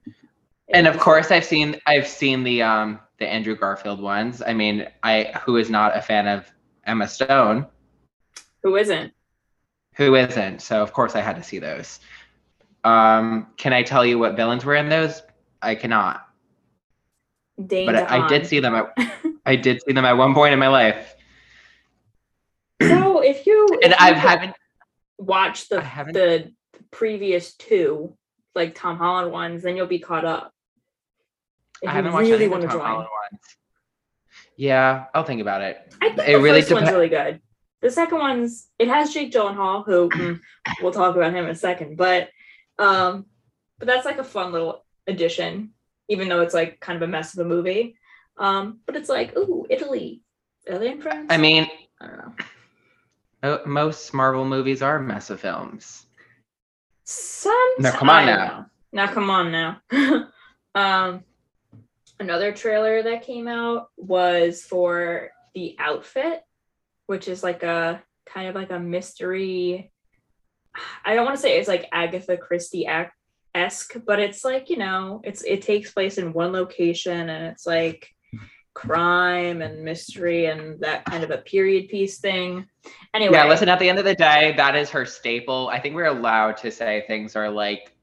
And 0.70 0.88
of 0.88 0.98
course, 1.00 1.32
I've 1.32 1.46
seen 1.46 1.75
I've 1.86 2.08
seen 2.08 2.44
the 2.44 2.62
um 2.62 3.00
the 3.18 3.27
Andrew 3.27 3.56
Garfield 3.56 4.01
ones. 4.01 4.41
I 4.46 4.53
mean, 4.53 4.88
I 5.03 5.34
who 5.46 5.58
is 5.58 5.70
not 5.70 5.98
a 5.98 6.01
fan 6.01 6.27
of 6.27 6.50
Emma 6.86 7.10
Stone? 7.10 7.68
Who 8.63 8.77
isn't? 8.77 9.12
Who 9.96 10.15
isn't? 10.15 10.62
So 10.62 10.82
of 10.82 10.94
course 10.94 11.15
I 11.15 11.20
had 11.20 11.36
to 11.36 11.44
see 11.44 11.60
those. 11.60 12.00
Um, 12.86 13.48
can 13.58 13.74
I 13.74 13.84
tell 13.84 14.06
you 14.06 14.18
what 14.18 14.38
villains 14.38 14.63
were 14.63 14.75
in 14.75 14.88
those? 14.88 15.22
I 15.62 15.75
cannot. 15.75 16.25
Dane 17.63 17.88
but 17.88 17.96
I, 17.96 18.25
I, 18.25 18.28
did 18.28 18.48
see 18.48 18.60
them. 18.60 18.75
At, 18.75 18.94
I 19.46 19.56
did 19.56 19.82
see 19.86 19.94
them 19.94 20.06
at 20.06 20.13
one 20.13 20.34
point 20.34 20.54
in 20.54 20.60
my 20.60 20.70
life. 20.70 21.16
So 22.82 23.22
if 23.22 23.46
you 23.46 23.68
and 23.84 23.94
I 23.96 24.13
haven't 24.13 24.56
watched 25.18 25.70
the 25.70 25.80
the 26.13 26.54
previous 26.92 27.54
two, 27.56 28.16
like 28.56 28.75
Tom 28.75 28.98
Holland 28.98 29.32
ones, 29.32 29.63
then 29.63 29.75
you'll 29.75 29.88
be 29.88 30.00
caught 30.00 30.24
up. 30.24 30.54
If 31.82 31.89
I 31.89 31.94
haven't 31.94 32.13
watched 32.13 32.30
really 32.30 32.48
want 32.48 32.62
to 32.62 32.68
Tom 32.68 32.78
join. 32.78 32.86
Holland 32.86 33.10
ones. 33.32 33.42
Yeah, 34.56 35.06
I'll 35.13 35.24
think 35.24 35.42
about 35.42 35.62
it. 35.62 35.94
I 36.01 36.10
think 36.10 36.20
it 36.28 36.34
the 36.34 36.39
really 36.39 36.62
first 36.62 36.70
dep- 36.70 36.82
one's 36.82 36.92
really 36.92 37.10
good. 37.10 37.42
The 37.82 37.92
second 37.92 38.20
one's 38.20 38.68
it 38.78 38.88
has 38.88 39.13
Jake 39.13 39.32
Gyllenhaal, 39.32 39.86
who 39.86 40.10
mm, 40.10 40.39
we'll 40.82 40.92
talk 40.92 41.16
about 41.16 41.34
him 41.34 41.46
in 41.46 41.51
a 41.51 41.56
second, 41.56 41.98
but 41.98 42.30
um, 42.78 43.25
but 43.78 43.88
that's 43.88 44.06
like 44.06 44.18
a 44.18 44.24
fun 44.24 44.51
little 44.51 44.86
addition, 45.10 45.72
even 46.08 46.30
though 46.30 46.42
it's 46.42 46.54
like 46.54 46.80
kind 46.80 46.96
of 46.96 47.08
a 47.08 47.12
mess 47.12 47.38
of 47.38 47.46
a 47.46 47.50
movie. 47.50 47.96
Um, 48.38 48.80
but 48.86 48.96
it's 48.96 49.10
like, 49.10 49.36
ooh, 49.38 49.66
Italy. 49.70 50.22
Italy 50.66 50.92
and 50.92 51.04
France. 51.04 51.28
I 51.30 51.38
mean, 51.38 51.68
I 52.00 52.08
don't 52.08 52.18
know. 53.44 53.62
Most 53.66 54.13
Marvel 54.13 54.46
movies 54.46 54.82
are 54.82 55.00
mess 55.00 55.30
of 55.30 55.39
films. 55.39 56.06
Sometimes. 57.04 57.80
Now 57.80 57.92
come 57.92 58.10
on 58.10 58.25
now. 58.25 58.66
Now 58.92 59.08
come 59.08 59.30
on 59.30 59.51
now. 59.51 59.82
um, 60.75 61.24
another 62.20 62.51
trailer 62.51 63.04
that 63.04 63.24
came 63.24 63.48
out 63.48 63.89
was 63.98 64.63
for 64.63 65.30
the 65.54 65.75
outfit, 65.80 66.42
which 67.08 67.28
is 67.28 67.44
like 67.44 67.63
a 67.63 68.01
kind 68.25 68.48
of 68.48 68.56
like 68.56 68.72
a 68.72 68.80
mystery. 68.80 69.92
I 71.04 71.16
don't 71.16 71.25
want 71.25 71.38
to 71.38 71.42
say 71.42 71.58
it's 71.58 71.68
like 71.68 71.89
Agatha 71.92 72.38
Christie 72.38 72.86
act 72.86 73.13
esque, 73.60 73.96
but 74.06 74.20
it's 74.20 74.44
like 74.44 74.70
you 74.70 74.78
know, 74.78 75.22
it's 75.24 75.44
it 75.44 75.62
takes 75.62 75.92
place 75.92 76.18
in 76.18 76.34
one 76.34 76.51
location, 76.51 77.30
and 77.30 77.46
it's 77.46 77.66
like 77.66 78.13
crime 78.74 79.62
and 79.62 79.84
mystery 79.84 80.46
and 80.46 80.80
that 80.80 81.04
kind 81.04 81.24
of 81.24 81.32
a 81.32 81.39
period 81.39 81.89
piece 81.89 82.20
thing. 82.20 82.66
Anyway. 83.13 83.34
Yeah, 83.34 83.46
listen, 83.46 83.68
at 83.68 83.78
the 83.80 83.89
end 83.89 84.00
of 84.00 84.06
the 84.06 84.16
day, 84.16 84.54
that 84.56 84.75
is 84.75 84.89
her 84.92 85.06
staple. 85.06 85.68
I 85.68 85.80
think 85.80 85.96
we're 85.96 86.06
allowed 86.06 86.56
to 86.58 86.72
say 86.72 87.04
things 87.08 87.36
are 87.36 87.50
like 87.50 87.94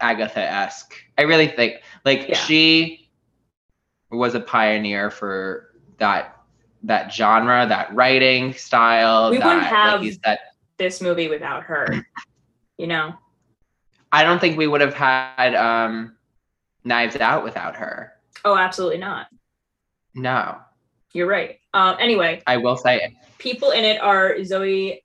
Agatha 0.00 0.40
esque. 0.40 0.94
I 1.18 1.22
really 1.22 1.48
think 1.48 1.80
like 2.04 2.28
yeah. 2.28 2.36
she 2.36 3.10
was 4.10 4.34
a 4.34 4.40
pioneer 4.40 5.10
for 5.10 5.74
that 5.98 6.36
that 6.84 7.12
genre, 7.12 7.66
that 7.66 7.94
writing 7.94 8.52
style. 8.52 9.30
We 9.30 9.38
that, 9.38 9.46
wouldn't 9.46 9.66
have 9.66 10.02
like 10.02 10.18
said, 10.24 10.38
this 10.76 11.00
movie 11.00 11.28
without 11.28 11.64
her. 11.64 12.06
You 12.76 12.88
know. 12.88 13.14
I 14.14 14.22
don't 14.22 14.38
think 14.38 14.56
we 14.56 14.68
would 14.68 14.80
have 14.80 14.94
had 14.94 15.56
um, 15.56 16.14
Knives 16.84 17.16
Out 17.16 17.42
without 17.42 17.74
her. 17.74 18.12
Oh, 18.44 18.56
absolutely 18.56 18.98
not. 18.98 19.26
No. 20.14 20.58
You're 21.12 21.26
right. 21.26 21.58
Um, 21.72 21.96
anyway, 21.98 22.40
I 22.46 22.58
will 22.58 22.76
say 22.76 22.98
it. 22.98 23.12
People 23.38 23.72
in 23.72 23.84
it 23.84 24.00
are 24.00 24.44
Zoe. 24.44 25.02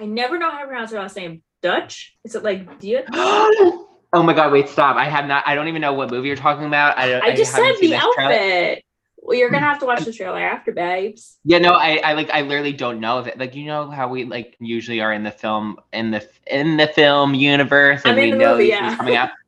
I 0.00 0.04
never 0.04 0.36
know 0.36 0.50
how 0.50 0.58
to 0.58 0.66
pronounce 0.66 0.90
her 0.90 0.98
last 0.98 1.16
name. 1.16 1.42
Dutch? 1.62 2.16
Is 2.24 2.34
it 2.34 2.42
like 2.42 2.80
Dia? 2.80 3.04
oh 3.12 3.88
my 4.12 4.32
god! 4.32 4.52
Wait, 4.52 4.68
stop! 4.68 4.96
I 4.96 5.04
have 5.04 5.26
not. 5.26 5.44
I 5.46 5.54
don't 5.54 5.68
even 5.68 5.80
know 5.80 5.92
what 5.92 6.10
movie 6.10 6.26
you're 6.26 6.36
talking 6.36 6.66
about. 6.66 6.98
I, 6.98 7.20
I 7.20 7.36
just 7.36 7.54
I 7.54 7.72
said 7.72 7.80
the 7.80 7.94
outfit. 7.94 8.14
Trailer. 8.16 8.76
Well, 9.26 9.36
you're 9.36 9.50
gonna 9.50 9.66
have 9.66 9.80
to 9.80 9.86
watch 9.86 10.04
the 10.04 10.12
trailer 10.12 10.38
after, 10.38 10.70
babes. 10.70 11.38
Yeah, 11.44 11.58
no, 11.58 11.72
I, 11.72 12.00
I 12.04 12.12
like, 12.12 12.30
I 12.30 12.42
literally 12.42 12.72
don't 12.72 13.00
know 13.00 13.18
if 13.18 13.26
it. 13.26 13.36
Like, 13.36 13.56
you 13.56 13.64
know 13.64 13.90
how 13.90 14.06
we 14.06 14.24
like 14.24 14.56
usually 14.60 15.00
are 15.00 15.12
in 15.12 15.24
the 15.24 15.32
film, 15.32 15.78
in 15.92 16.12
the 16.12 16.28
in 16.46 16.76
the 16.76 16.86
film 16.86 17.34
universe, 17.34 18.02
and 18.04 18.16
we 18.16 18.30
know 18.30 18.52
movie, 18.52 18.68
yeah. 18.68 18.96
coming 18.96 19.16
out. 19.16 19.30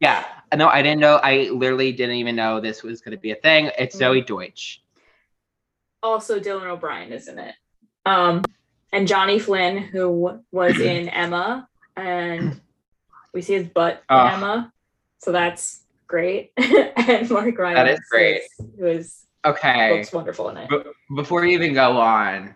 Yeah, 0.00 0.24
no, 0.56 0.66
I 0.66 0.80
didn't 0.80 1.00
know. 1.00 1.16
I 1.16 1.50
literally 1.50 1.92
didn't 1.92 2.16
even 2.16 2.34
know 2.34 2.58
this 2.58 2.82
was 2.82 3.02
going 3.02 3.14
to 3.14 3.20
be 3.20 3.32
a 3.32 3.34
thing. 3.34 3.70
It's 3.78 3.96
mm-hmm. 3.96 4.16
Zoey 4.16 4.26
Deutch. 4.26 4.82
Also, 6.02 6.40
Dylan 6.40 6.64
O'Brien 6.64 7.12
is 7.12 7.28
in 7.28 7.38
it. 7.38 7.54
Um, 8.06 8.42
and 8.94 9.06
Johnny 9.06 9.38
Flynn, 9.38 9.76
who 9.76 10.40
was 10.50 10.80
in 10.80 11.10
Emma, 11.10 11.68
and 11.98 12.62
we 13.34 13.42
see 13.42 13.52
his 13.52 13.68
butt 13.68 14.02
in 14.08 14.16
Emma, 14.16 14.72
so 15.18 15.32
that's 15.32 15.82
great. 16.10 16.52
and 16.56 17.30
Mark 17.30 17.56
Rylance. 17.58 17.76
That 17.76 17.88
is 17.88 18.00
great. 18.10 18.42
Who 18.78 18.86
is 18.86 19.26
okay. 19.44 19.96
Looks 19.96 20.12
wonderful 20.12 20.50
in 20.50 20.58
it. 20.58 20.70
Before 21.14 21.44
you 21.44 21.52
even 21.52 21.72
go 21.72 21.98
on, 21.98 22.54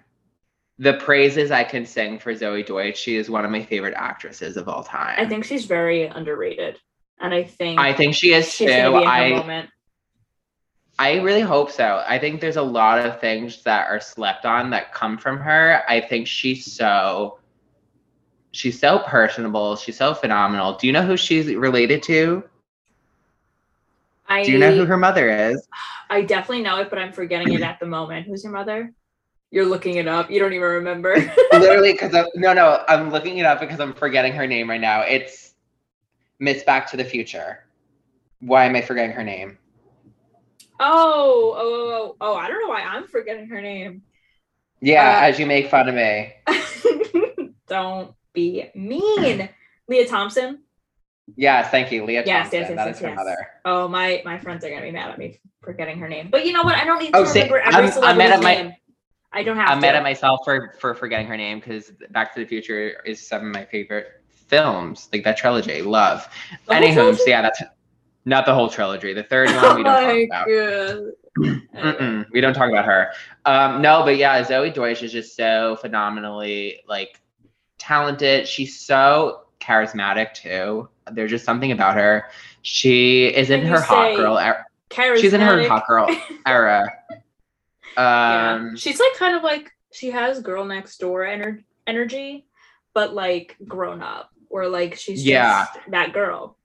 the 0.78 0.94
praises 0.94 1.50
I 1.50 1.64
can 1.64 1.86
sing 1.86 2.18
for 2.18 2.34
Zoey 2.34 2.66
Deutch. 2.66 2.98
She 2.98 3.16
is 3.16 3.30
one 3.30 3.44
of 3.44 3.50
my 3.50 3.62
favorite 3.62 3.94
actresses 3.96 4.56
of 4.56 4.68
all 4.68 4.84
time. 4.84 5.14
I 5.16 5.26
think 5.26 5.44
she's 5.44 5.64
very 5.64 6.06
underrated 6.06 6.78
and 7.20 7.34
I 7.34 7.44
think 7.44 7.80
I 7.80 7.92
think 7.92 8.14
she 8.14 8.32
is 8.32 8.56
too. 8.56 8.66
I 8.68 9.68
I 10.98 11.14
really 11.16 11.40
hope 11.40 11.70
so. 11.70 12.04
I 12.06 12.18
think 12.18 12.40
there's 12.40 12.56
a 12.56 12.62
lot 12.62 13.04
of 13.04 13.20
things 13.20 13.62
that 13.64 13.88
are 13.88 14.00
slept 14.00 14.44
on 14.44 14.70
that 14.70 14.92
come 14.92 15.18
from 15.18 15.38
her. 15.38 15.82
I 15.88 16.00
think 16.00 16.26
she's 16.26 16.72
so 16.72 17.38
she's 18.52 18.78
so 18.78 19.00
personable. 19.00 19.76
She's 19.76 19.96
so 19.96 20.14
phenomenal. 20.14 20.76
Do 20.76 20.86
you 20.86 20.92
know 20.92 21.02
who 21.02 21.16
she's 21.16 21.52
related 21.54 22.02
to? 22.04 22.44
I, 24.34 24.42
Do 24.42 24.50
you 24.50 24.58
know 24.58 24.74
who 24.74 24.84
her 24.84 24.96
mother 24.96 25.30
is? 25.30 25.68
I 26.10 26.22
definitely 26.22 26.62
know 26.64 26.80
it, 26.80 26.90
but 26.90 26.98
I'm 26.98 27.12
forgetting 27.12 27.52
it 27.52 27.62
at 27.62 27.78
the 27.78 27.86
moment. 27.86 28.26
Who's 28.26 28.42
your 28.42 28.52
mother? 28.52 28.92
You're 29.52 29.64
looking 29.64 29.94
it 29.94 30.08
up. 30.08 30.28
You 30.28 30.40
don't 30.40 30.52
even 30.52 30.66
remember. 30.66 31.14
Literally, 31.52 31.92
because 31.92 32.12
no, 32.34 32.52
no, 32.52 32.82
I'm 32.88 33.12
looking 33.12 33.38
it 33.38 33.46
up 33.46 33.60
because 33.60 33.78
I'm 33.78 33.94
forgetting 33.94 34.32
her 34.32 34.44
name 34.48 34.68
right 34.68 34.80
now. 34.80 35.02
It's 35.02 35.54
Miss 36.40 36.64
Back 36.64 36.90
to 36.90 36.96
the 36.96 37.04
Future. 37.04 37.64
Why 38.40 38.64
am 38.64 38.74
I 38.74 38.80
forgetting 38.80 39.12
her 39.12 39.22
name? 39.22 39.56
Oh, 40.80 41.54
oh, 41.56 41.92
oh, 41.92 42.16
oh, 42.20 42.34
I 42.34 42.48
don't 42.48 42.60
know 42.60 42.70
why 42.70 42.80
I'm 42.80 43.06
forgetting 43.06 43.46
her 43.50 43.62
name. 43.62 44.02
Yeah, 44.80 45.20
uh, 45.20 45.26
as 45.26 45.38
you 45.38 45.46
make 45.46 45.70
fun 45.70 45.88
of 45.88 45.94
me. 45.94 46.32
don't 47.68 48.12
be 48.32 48.68
mean. 48.74 49.48
Lea 49.88 50.06
Thompson. 50.06 50.63
Yes, 51.36 51.70
thank 51.70 51.90
you, 51.90 52.04
Lea. 52.04 52.14
yes, 52.14 52.26
Thompson. 52.26 52.60
Yes, 52.60 52.68
yes, 52.68 52.76
that 52.76 52.86
yes, 52.86 52.96
is 52.96 53.02
her 53.02 53.08
yes. 53.08 53.16
mother. 53.16 53.36
Oh, 53.64 53.88
my 53.88 54.22
my 54.24 54.38
friends 54.38 54.64
are 54.64 54.70
gonna 54.70 54.82
be 54.82 54.90
mad 54.90 55.10
at 55.10 55.18
me 55.18 55.40
for 55.62 55.72
getting 55.72 55.98
her 55.98 56.08
name. 56.08 56.28
But 56.30 56.46
you 56.46 56.52
know 56.52 56.62
what? 56.62 56.76
I 56.76 56.84
don't 56.84 56.98
need 56.98 57.12
to 57.12 57.18
oh, 57.18 57.24
remember 57.24 57.60
every 57.60 57.86
I'm, 57.86 57.92
celebrity's 57.92 58.32
I'm 58.32 58.40
name. 58.42 58.66
My, 58.66 58.76
I 59.32 59.42
don't 59.42 59.56
have. 59.56 59.70
I'm 59.70 59.78
to. 59.78 59.86
mad 59.86 59.94
at 59.96 60.02
myself 60.02 60.40
for 60.44 60.74
for 60.78 60.94
forgetting 60.94 61.26
her 61.26 61.36
name 61.36 61.58
because 61.60 61.92
Back 62.10 62.34
to 62.34 62.40
the 62.40 62.46
Future 62.46 63.00
is 63.04 63.26
some 63.26 63.46
of 63.46 63.54
my 63.54 63.64
favorite 63.64 64.22
films, 64.28 65.08
like 65.12 65.24
that 65.24 65.36
trilogy. 65.36 65.82
Love. 65.82 66.28
The 66.68 66.74
Anywho, 66.74 67.16
so 67.16 67.24
yeah, 67.26 67.42
that's 67.42 67.62
not 68.24 68.46
the 68.46 68.54
whole 68.54 68.68
trilogy. 68.68 69.12
The 69.12 69.22
third 69.22 69.48
one 69.56 69.76
we 69.76 69.82
don't 69.82 69.94
oh 69.94 70.26
talk 70.26 70.46
about. 70.46 72.30
we 72.32 72.40
don't 72.40 72.54
talk 72.54 72.70
about 72.70 72.84
her. 72.84 73.12
Um, 73.46 73.80
no, 73.82 74.02
but 74.04 74.18
yeah, 74.18 74.42
Zoey 74.42 74.72
Deutch 74.72 75.02
is 75.02 75.12
just 75.12 75.36
so 75.36 75.76
phenomenally 75.80 76.80
like 76.86 77.20
talented. 77.78 78.46
She's 78.46 78.78
so 78.78 79.46
charismatic 79.60 80.34
too. 80.34 80.88
There's 81.12 81.30
just 81.30 81.44
something 81.44 81.72
about 81.72 81.94
her. 81.94 82.24
She 82.62 83.26
is 83.26 83.50
in 83.50 83.64
her 83.66 83.80
hot 83.80 84.16
girl 84.16 84.38
era. 84.38 84.64
She's 85.18 85.32
in 85.32 85.40
her 85.40 85.66
hot 85.68 85.86
girl 85.86 86.08
era. 86.46 86.90
Um, 87.96 88.04
yeah. 88.04 88.70
She's 88.74 88.98
like 88.98 89.14
kind 89.14 89.36
of 89.36 89.44
like 89.44 89.70
she 89.92 90.10
has 90.10 90.40
girl 90.40 90.64
next 90.64 90.98
door 90.98 91.20
ener- 91.20 91.62
energy, 91.86 92.44
but 92.92 93.14
like 93.14 93.56
grown 93.68 94.02
up 94.02 94.30
or 94.50 94.66
like 94.66 94.96
she's 94.96 95.24
yeah. 95.24 95.66
that 95.90 96.12
girl. 96.12 96.56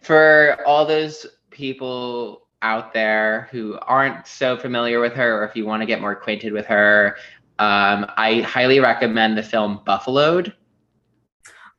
For 0.00 0.58
all 0.66 0.86
those 0.86 1.26
people 1.50 2.48
out 2.62 2.94
there 2.94 3.48
who 3.50 3.78
aren't 3.82 4.26
so 4.26 4.56
familiar 4.56 5.00
with 5.00 5.12
her, 5.12 5.42
or 5.42 5.44
if 5.44 5.54
you 5.54 5.66
want 5.66 5.82
to 5.82 5.86
get 5.86 6.00
more 6.00 6.12
acquainted 6.12 6.52
with 6.54 6.64
her, 6.66 7.16
um, 7.58 8.06
I 8.16 8.40
highly 8.40 8.80
recommend 8.80 9.36
the 9.36 9.42
film 9.42 9.80
Buffaloed. 9.86 10.54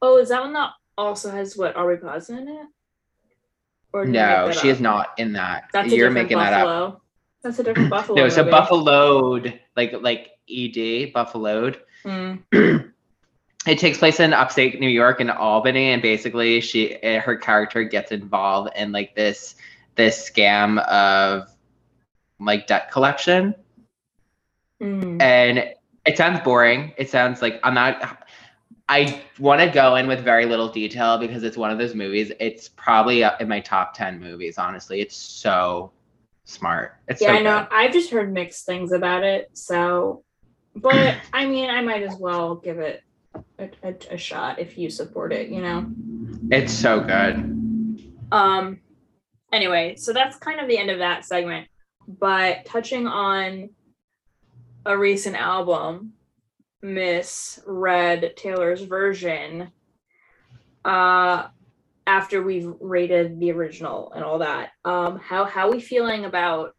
Oh, 0.02 0.18
is 0.18 0.30
that 0.30 0.42
one 0.42 0.54
that 0.54 0.72
also 0.98 1.32
has 1.32 1.58
what 1.58 1.76
Aubrey 1.76 1.98
Plaza 1.98 2.38
in 2.38 2.48
it? 2.48 2.68
Or 3.94 4.06
no, 4.06 4.52
she 4.52 4.70
up? 4.70 4.76
is 4.76 4.82
not 4.82 5.08
in 5.18 5.34
that. 5.34 5.70
That's 5.72 5.92
You're 5.92 6.12
making 6.12 6.38
Buffalo. 6.38 6.56
that 6.56 6.68
up. 6.68 7.02
That's 7.44 7.60
a 7.60 7.64
different 7.64 7.90
Buffalo. 7.92 8.22
no, 8.22 8.30
so 8.30 8.42
movie. 8.42 8.52
Buffaloed, 8.52 9.60
like 9.76 9.94
like 10.02 10.32
ED, 10.50 11.14
Buffaloed. 11.14 11.80
Mm. 12.04 12.92
it 13.68 13.80
takes 13.80 13.98
place 13.98 14.20
in 14.20 14.34
upstate 14.34 14.80
New 14.80 14.90
York 14.90 15.22
in 15.22 15.30
Albany, 15.30 15.92
and 15.92 16.02
basically 16.02 16.60
she 16.62 16.96
eh, 17.04 17.20
her 17.20 17.36
character 17.36 17.84
gets 17.84 18.12
involved 18.12 18.72
in 18.76 18.92
like 18.92 19.16
this 19.16 19.56
this 19.96 20.30
scam 20.30 20.80
of 20.88 21.48
like 22.40 22.68
debt 22.68 22.92
collection, 22.92 23.56
mm. 24.82 25.22
and 25.22 25.74
it 26.06 26.18
sounds 26.18 26.42
boring. 26.42 26.94
It 26.98 27.10
sounds 27.10 27.42
like 27.42 27.60
I'm 27.64 27.74
not. 27.74 28.25
I 28.88 29.22
want 29.40 29.62
to 29.62 29.70
go 29.70 29.96
in 29.96 30.08
with 30.08 30.24
very 30.24 30.46
little 30.46 30.70
detail 30.70 31.18
because 31.18 31.44
it's 31.44 31.58
one 31.58 31.72
of 31.72 31.78
those 31.78 31.96
movies. 31.96 32.32
It's 32.40 32.70
probably 32.70 33.24
in 33.24 33.48
my 33.48 33.60
top 33.60 33.94
ten 33.94 34.20
movies. 34.20 34.58
Honestly, 34.58 35.02
it's 35.02 35.16
so 35.16 35.92
smart. 36.44 36.98
It's 37.08 37.22
yeah, 37.22 37.30
so 37.30 37.34
I 37.34 37.42
know. 37.42 37.60
Good. 37.62 37.68
I've 37.72 37.94
just 37.94 38.12
heard 38.12 38.32
mixed 38.32 38.66
things 38.66 38.92
about 38.92 39.24
it, 39.24 39.50
so. 39.54 40.24
But 40.76 41.18
I 41.34 41.46
mean, 41.46 41.70
I 41.70 41.82
might 41.82 42.04
as 42.04 42.18
well 42.20 42.56
give 42.56 42.80
it 42.80 43.02
a, 43.58 43.70
a, 43.84 43.96
a 44.12 44.18
shot 44.18 44.60
if 44.60 44.78
you 44.78 44.90
support 44.90 45.34
it, 45.34 45.50
you 45.50 45.62
know? 45.62 45.86
It's 46.52 46.74
so 46.74 47.00
good. 47.00 48.02
Um, 48.32 48.82
anyway, 49.52 49.96
so 49.96 50.14
that's 50.14 50.38
kind 50.38 50.60
of 50.60 50.68
the 50.68 50.78
end 50.78 50.90
of 50.90 51.00
that 51.00 51.26
segment. 51.26 51.68
But 52.08 52.66
touching 52.66 53.08
on 53.08 53.70
a 54.86 54.98
recent 54.98 55.36
album, 55.36 56.14
Miss 56.86 57.60
Red 57.66 58.38
Taylor's 58.38 58.82
version, 58.82 59.72
uh, 60.86 61.48
after 62.06 62.44
we've 62.44 62.72
rated 62.80 63.40
the 63.40 63.52
original 63.52 64.14
and 64.14 64.24
all 64.24 64.40
that, 64.40 64.70
um, 64.86 65.18
how 65.18 65.46
how 65.46 65.72
we 65.72 65.82
feeling 65.82 66.26
about 66.26 66.76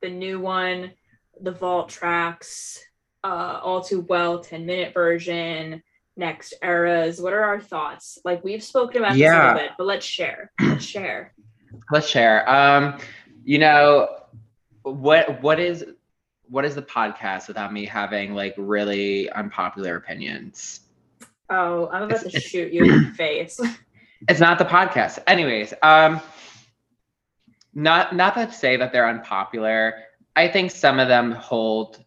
the 0.00 0.08
new 0.08 0.40
one, 0.40 0.92
the 1.40 1.52
vault 1.52 1.90
tracks, 1.90 2.82
uh, 3.22 3.60
all 3.62 3.82
too 3.82 4.00
well 4.00 4.40
10 4.40 4.64
minute 4.64 4.94
version, 4.94 5.82
next 6.16 6.54
eras? 6.62 7.20
What 7.20 7.34
are 7.34 7.44
our 7.44 7.60
thoughts? 7.60 8.18
Like 8.24 8.42
we've 8.42 8.62
spoken 8.62 9.04
about 9.04 9.16
yeah. 9.16 9.28
this 9.28 9.36
a 9.36 9.46
little 9.46 9.68
bit, 9.68 9.70
but 9.76 9.86
let's 9.86 10.06
share. 10.06 10.50
Let's 10.62 10.84
share. 10.84 11.34
Let's 11.90 12.08
share. 12.08 12.48
Um, 12.48 12.98
you 13.44 13.58
know, 13.58 14.08
what 14.82 15.42
what 15.42 15.60
is 15.60 15.84
what 16.52 16.66
is 16.66 16.74
the 16.74 16.82
podcast 16.82 17.48
without 17.48 17.72
me 17.72 17.86
having 17.86 18.34
like 18.34 18.54
really 18.58 19.30
unpopular 19.30 19.96
opinions? 19.96 20.80
Oh, 21.48 21.88
I'm 21.90 22.02
about 22.02 22.24
it's, 22.24 22.34
to 22.34 22.40
shoot 22.40 22.74
you 22.74 22.84
in 22.84 23.04
the 23.04 23.10
face. 23.16 23.58
It's 24.28 24.38
not 24.38 24.58
the 24.58 24.66
podcast. 24.66 25.18
Anyways, 25.26 25.72
um 25.82 26.20
not 27.72 28.14
not 28.14 28.34
to 28.34 28.52
say 28.52 28.76
that 28.76 28.92
they're 28.92 29.08
unpopular. 29.08 29.94
I 30.36 30.46
think 30.46 30.70
some 30.70 31.00
of 31.00 31.08
them 31.08 31.32
hold 31.32 32.04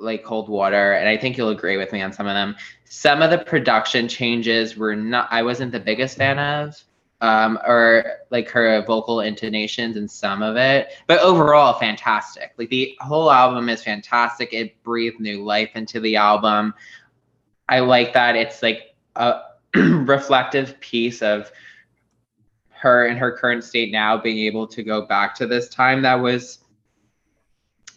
like 0.00 0.22
cold 0.22 0.48
water 0.48 0.92
and 0.92 1.08
i 1.08 1.16
think 1.16 1.36
you'll 1.36 1.48
agree 1.48 1.76
with 1.76 1.92
me 1.92 2.00
on 2.00 2.12
some 2.12 2.28
of 2.28 2.34
them 2.34 2.54
some 2.84 3.20
of 3.20 3.30
the 3.30 3.38
production 3.38 4.06
changes 4.06 4.76
were 4.76 4.94
not 4.94 5.26
i 5.32 5.42
wasn't 5.42 5.72
the 5.72 5.80
biggest 5.80 6.16
fan 6.16 6.38
of 6.38 6.80
um, 7.20 7.58
or 7.66 8.04
like 8.30 8.48
her 8.50 8.82
vocal 8.84 9.20
intonations 9.20 9.96
in 9.96 10.08
some 10.08 10.42
of 10.42 10.56
it. 10.56 10.92
But 11.06 11.20
overall, 11.20 11.78
fantastic. 11.78 12.52
Like 12.56 12.68
the 12.68 12.96
whole 13.00 13.30
album 13.30 13.68
is 13.68 13.82
fantastic. 13.82 14.52
It 14.52 14.82
breathed 14.82 15.20
new 15.20 15.44
life 15.44 15.70
into 15.74 16.00
the 16.00 16.16
album. 16.16 16.74
I 17.68 17.80
like 17.80 18.12
that 18.14 18.36
it's 18.36 18.62
like 18.62 18.94
a 19.16 19.40
reflective 19.74 20.80
piece 20.80 21.22
of 21.22 21.50
her 22.70 23.06
in 23.06 23.16
her 23.16 23.32
current 23.32 23.64
state 23.64 23.90
now 23.90 24.16
being 24.16 24.38
able 24.46 24.66
to 24.68 24.82
go 24.82 25.04
back 25.04 25.34
to 25.34 25.46
this 25.46 25.68
time 25.68 26.02
that 26.02 26.14
was 26.14 26.60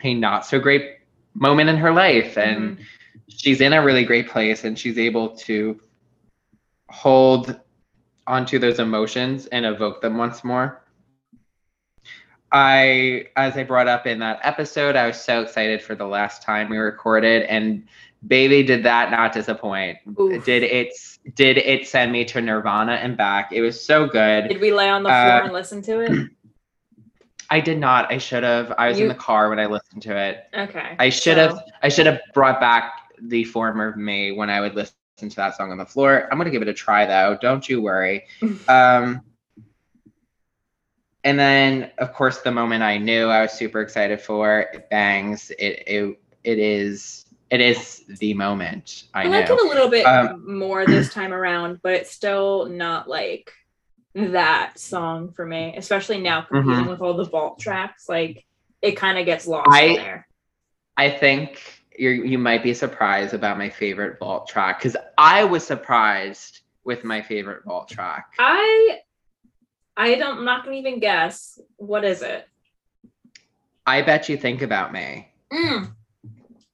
a 0.04 0.14
not 0.14 0.46
so 0.46 0.60
great 0.60 0.98
moment 1.36 1.70
in 1.70 1.78
her 1.78 1.94
life 1.94 2.38
and 2.38 2.78
mm-hmm. 2.78 2.84
she's 3.28 3.62
in 3.62 3.74
a 3.74 3.84
really 3.84 4.04
great 4.04 4.28
place 4.28 4.64
and 4.64 4.78
she's 4.78 4.98
able 4.98 5.30
to 5.30 5.80
hold 6.90 7.60
onto 8.32 8.58
those 8.58 8.80
emotions 8.80 9.46
and 9.48 9.66
evoke 9.66 10.02
them 10.02 10.18
once 10.18 10.42
more 10.42 10.82
i 12.54 13.26
as 13.36 13.58
i 13.58 13.64
brought 13.64 13.90
up 13.90 14.08
in 14.08 14.20
that 14.20 14.40
episode 14.44 14.96
i 14.96 15.06
was 15.06 15.20
so 15.20 15.42
excited 15.42 15.82
for 15.82 15.96
the 15.96 16.06
last 16.06 16.42
time 16.42 16.70
we 16.70 16.78
recorded 16.78 17.44
and 17.44 17.86
baby 18.26 18.64
did 18.64 18.84
that 18.84 19.12
not 19.12 19.34
disappoint 19.34 19.98
Oof. 20.18 20.46
did 20.46 20.64
it 20.64 20.94
did 21.36 21.58
it 21.58 21.86
send 21.86 22.14
me 22.14 22.24
to 22.24 22.40
nirvana 22.40 22.94
and 22.94 23.18
back 23.18 23.52
it 23.52 23.60
was 23.60 23.84
so 23.84 24.08
good 24.08 24.48
did 24.48 24.62
we 24.62 24.72
lay 24.72 24.88
on 24.88 25.04
the 25.04 25.10
floor 25.10 25.18
uh, 25.20 25.44
and 25.44 25.52
listen 25.52 25.82
to 25.82 26.00
it 26.00 26.30
I 27.54 27.60
did 27.60 27.80
not. 27.80 28.10
I 28.10 28.18
should 28.18 28.44
have. 28.44 28.74
I 28.78 28.88
was 28.88 28.98
you, 28.98 29.04
in 29.04 29.10
the 29.10 29.16
car 29.16 29.50
when 29.50 29.60
I 29.60 29.66
listened 29.66 30.02
to 30.04 30.16
it. 30.16 30.46
Okay. 30.58 30.96
I 30.98 31.10
should 31.10 31.36
so. 31.36 31.50
have. 31.50 31.60
I 31.84 31.90
should 31.90 32.06
have 32.06 32.22
brought 32.34 32.62
back 32.62 32.94
the 33.22 33.44
former 33.44 33.94
me 33.98 34.32
when 34.32 34.50
I 34.50 34.62
would 34.62 34.74
listen 34.74 34.96
to 35.30 35.36
that 35.38 35.56
song 35.56 35.72
on 35.72 35.78
the 35.78 35.86
floor. 35.86 36.28
I'm 36.32 36.38
gonna 36.38 36.50
give 36.50 36.62
it 36.62 36.68
a 36.68 36.74
try 36.74 37.06
though. 37.06 37.38
Don't 37.42 37.68
you 37.68 37.82
worry. 37.82 38.26
um, 38.68 39.22
and 41.24 41.40
then 41.40 41.92
of 41.98 42.14
course 42.14 42.42
the 42.42 42.52
moment 42.52 42.84
I 42.84 42.98
knew 42.98 43.28
I 43.28 43.42
was 43.44 43.52
super 43.52 43.82
excited 43.82 44.22
for 44.22 44.62
it 44.62 44.90
bangs. 44.90 45.52
It 45.52 45.84
it 45.88 46.20
it 46.44 46.60
is 46.60 47.26
it 47.50 47.60
is 47.60 48.04
the 48.08 48.34
moment. 48.34 49.04
I, 49.14 49.24
I 49.24 49.28
like 49.28 49.50
it 49.50 49.52
a 49.52 49.64
little 49.64 49.90
bit 49.90 50.06
um, 50.06 50.58
more 50.58 50.86
this 50.86 51.14
time 51.14 51.34
around, 51.34 51.82
but 51.84 51.94
it's 51.94 52.12
still 52.12 52.68
not 52.68 53.10
like 53.10 53.52
that 54.16 54.80
song 54.80 55.32
for 55.32 55.46
me, 55.46 55.76
especially 55.78 56.20
now 56.20 56.44
competing 56.44 56.82
mm-hmm. 56.82 56.90
with 56.90 57.02
all 57.02 57.14
the 57.14 57.26
vault 57.26 57.60
tracks. 57.60 58.08
Like 58.08 58.46
it 58.82 58.94
kind 58.94 59.18
of 59.18 59.26
gets 59.26 59.48
lost 59.48 59.70
I, 59.70 59.96
there. 59.96 60.28
I 60.96 61.10
think 61.10 61.81
you 61.98 62.10
you 62.10 62.38
might 62.38 62.64
be 62.64 62.74
surprised 62.74 63.34
about 63.34 63.58
my 63.58 63.70
favorite 63.70 64.20
vault 64.20 64.48
track 64.48 64.80
because 64.80 64.96
I 65.18 65.44
was 65.44 65.66
surprised 65.66 66.62
with 66.84 67.04
my 67.04 67.22
favorite 67.22 67.64
vault 67.66 67.90
track. 67.90 68.34
I 68.40 69.00
I 69.98 70.16
don't 70.16 70.40
I'm 70.40 70.46
not 70.46 70.64
gonna 70.64 70.78
even 70.78 71.00
guess. 71.00 71.60
What 71.78 72.04
is 72.04 72.22
it? 72.22 72.48
I 73.86 74.02
bet 74.02 74.30
you 74.30 74.38
think 74.38 74.62
about 74.62 74.94
me. 74.94 75.30
Mm. 75.52 75.92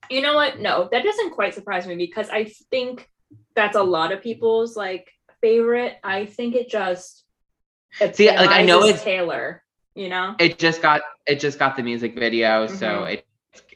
You 0.09 0.21
know 0.21 0.35
what? 0.35 0.59
No, 0.59 0.87
that 0.91 1.03
doesn't 1.03 1.31
quite 1.31 1.53
surprise 1.53 1.87
me 1.87 1.95
because 1.95 2.29
I 2.29 2.45
think 2.71 3.09
that's 3.55 3.75
a 3.75 3.83
lot 3.83 4.11
of 4.11 4.21
people's 4.21 4.77
like 4.77 5.11
favorite. 5.41 5.97
I 6.03 6.25
think 6.25 6.55
it 6.55 6.69
just 6.69 7.23
See, 8.13 8.29
like 8.29 8.49
I 8.49 8.61
know 8.61 8.83
it's 8.83 9.03
Taylor, 9.03 9.63
you 9.95 10.09
know. 10.09 10.35
It 10.39 10.59
just 10.59 10.81
got 10.81 11.01
it 11.25 11.39
just 11.39 11.57
got 11.57 11.75
the 11.75 11.83
music 11.83 12.15
video, 12.15 12.67
mm-hmm. 12.67 12.75
so 12.75 13.03
it 13.05 13.26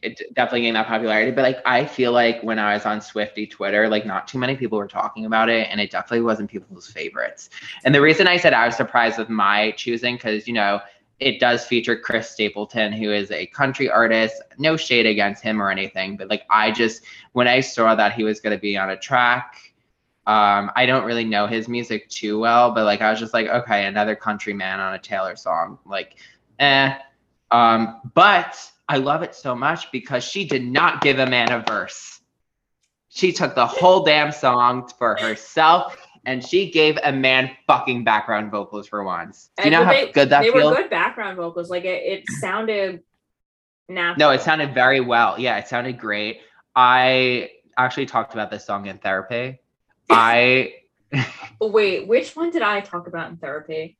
it 0.01 0.21
definitely 0.33 0.61
gained 0.61 0.75
that 0.75 0.87
popularity. 0.87 1.31
But 1.31 1.43
like 1.43 1.59
I 1.65 1.85
feel 1.85 2.11
like 2.11 2.41
when 2.43 2.59
I 2.59 2.73
was 2.73 2.85
on 2.85 2.99
Swiftie 2.99 3.49
Twitter, 3.49 3.87
like 3.89 4.05
not 4.05 4.27
too 4.27 4.37
many 4.37 4.55
people 4.55 4.77
were 4.77 4.87
talking 4.87 5.25
about 5.25 5.49
it, 5.49 5.67
and 5.69 5.79
it 5.79 5.91
definitely 5.91 6.25
wasn't 6.25 6.49
people's 6.49 6.87
favorites. 6.87 7.49
And 7.83 7.93
the 7.93 8.01
reason 8.01 8.27
I 8.27 8.37
said 8.37 8.53
I 8.53 8.65
was 8.65 8.75
surprised 8.75 9.17
with 9.17 9.29
my 9.29 9.71
choosing, 9.71 10.15
because 10.15 10.47
you 10.47 10.53
know 10.53 10.79
it 11.19 11.39
does 11.39 11.65
feature 11.65 11.95
Chris 11.95 12.29
Stapleton, 12.29 12.91
who 12.91 13.11
is 13.11 13.29
a 13.31 13.45
country 13.47 13.89
artist. 13.89 14.41
No 14.57 14.77
shade 14.77 15.05
against 15.05 15.43
him 15.43 15.61
or 15.61 15.69
anything, 15.69 16.17
but 16.17 16.29
like 16.29 16.43
I 16.49 16.71
just 16.71 17.03
when 17.33 17.47
I 17.47 17.61
saw 17.61 17.95
that 17.95 18.13
he 18.13 18.23
was 18.23 18.39
going 18.39 18.55
to 18.55 18.61
be 18.61 18.77
on 18.77 18.89
a 18.89 18.97
track 18.97 19.71
um, 20.27 20.71
I 20.75 20.85
don't 20.85 21.05
really 21.05 21.25
know 21.25 21.47
his 21.47 21.67
music 21.67 22.07
too 22.09 22.39
well, 22.39 22.71
but 22.71 22.85
like 22.85 23.01
I 23.01 23.09
was 23.09 23.19
just 23.19 23.33
like, 23.33 23.47
okay, 23.47 23.85
another 23.85 24.15
country 24.15 24.53
man 24.53 24.79
on 24.79 24.93
a 24.93 24.99
Taylor 24.99 25.35
song. 25.35 25.79
Like, 25.85 26.17
eh. 26.59 26.95
Um, 27.49 28.01
but 28.13 28.55
I 28.91 28.97
love 28.97 29.23
it 29.23 29.33
so 29.33 29.55
much 29.55 29.89
because 29.93 30.21
she 30.21 30.43
did 30.43 30.65
not 30.65 30.99
give 30.99 31.17
a 31.17 31.25
man 31.25 31.49
a 31.49 31.63
verse. 31.65 32.19
She 33.07 33.31
took 33.31 33.55
the 33.55 33.65
whole 33.65 34.03
damn 34.03 34.33
song 34.33 34.89
for 34.99 35.15
herself 35.17 35.95
and 36.25 36.45
she 36.45 36.71
gave 36.71 36.99
a 37.01 37.13
man 37.13 37.51
fucking 37.67 38.03
background 38.03 38.51
vocals 38.51 38.89
for 38.89 39.01
once. 39.05 39.49
Do 39.55 39.63
you 39.63 39.71
know 39.71 39.85
how 39.85 39.93
they, 39.93 40.11
good 40.11 40.29
that 40.31 40.41
they 40.41 40.51
feels? 40.51 40.61
They 40.61 40.69
were 40.69 40.75
good 40.75 40.89
background 40.89 41.37
vocals. 41.37 41.69
Like 41.69 41.85
it, 41.85 42.03
it 42.03 42.29
sounded 42.41 43.01
natural. 43.87 44.17
No, 44.17 44.29
it 44.31 44.41
sounded 44.41 44.73
very 44.73 44.99
well. 44.99 45.39
Yeah, 45.39 45.57
it 45.57 45.69
sounded 45.69 45.97
great. 45.97 46.41
I 46.75 47.51
actually 47.77 48.07
talked 48.07 48.33
about 48.33 48.51
this 48.51 48.65
song 48.65 48.87
in 48.87 48.97
therapy 48.97 49.59
I 50.09 50.73
wait, 51.61 52.09
which 52.09 52.35
one 52.35 52.49
did 52.49 52.61
I 52.61 52.81
talk 52.81 53.07
about 53.07 53.29
in 53.29 53.37
therapy? 53.37 53.97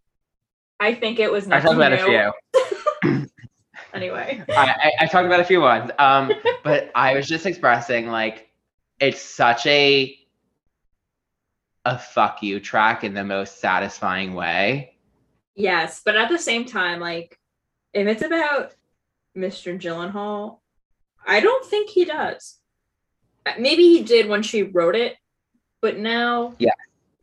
I 0.81 0.95
think 0.95 1.19
it 1.19 1.31
was. 1.31 1.49
I 1.49 1.61
talked 1.61 1.75
about 1.75 1.93
a 1.93 1.97
few. 1.97 2.33
Anyway, 3.93 4.43
I, 4.49 4.53
I, 4.53 4.91
I, 5.01 5.05
talked 5.07 5.25
about 5.25 5.39
a 5.39 5.45
few 5.45 5.61
ones. 5.61 5.91
Um, 5.99 6.31
but 6.63 6.91
I 6.95 7.15
was 7.15 7.27
just 7.27 7.45
expressing 7.45 8.07
like 8.07 8.49
it's 8.99 9.21
such 9.21 9.65
a 9.65 10.17
a 11.85 11.97
fuck 11.97 12.43
you 12.43 12.59
track 12.59 13.03
in 13.03 13.13
the 13.13 13.23
most 13.23 13.59
satisfying 13.59 14.33
way. 14.33 14.95
Yes, 15.55 16.01
but 16.03 16.15
at 16.15 16.29
the 16.29 16.39
same 16.39 16.65
time, 16.65 16.99
like 16.99 17.39
if 17.93 18.07
it's 18.07 18.21
about 18.21 18.73
Mr. 19.37 19.79
Gyllenhaal, 19.79 20.59
I 21.25 21.39
don't 21.39 21.65
think 21.65 21.89
he 21.89 22.05
does. 22.05 22.57
Maybe 23.59 23.83
he 23.83 24.03
did 24.03 24.27
when 24.27 24.43
she 24.43 24.63
wrote 24.63 24.95
it, 24.95 25.15
but 25.81 25.97
now 25.97 26.53
yeah 26.59 26.73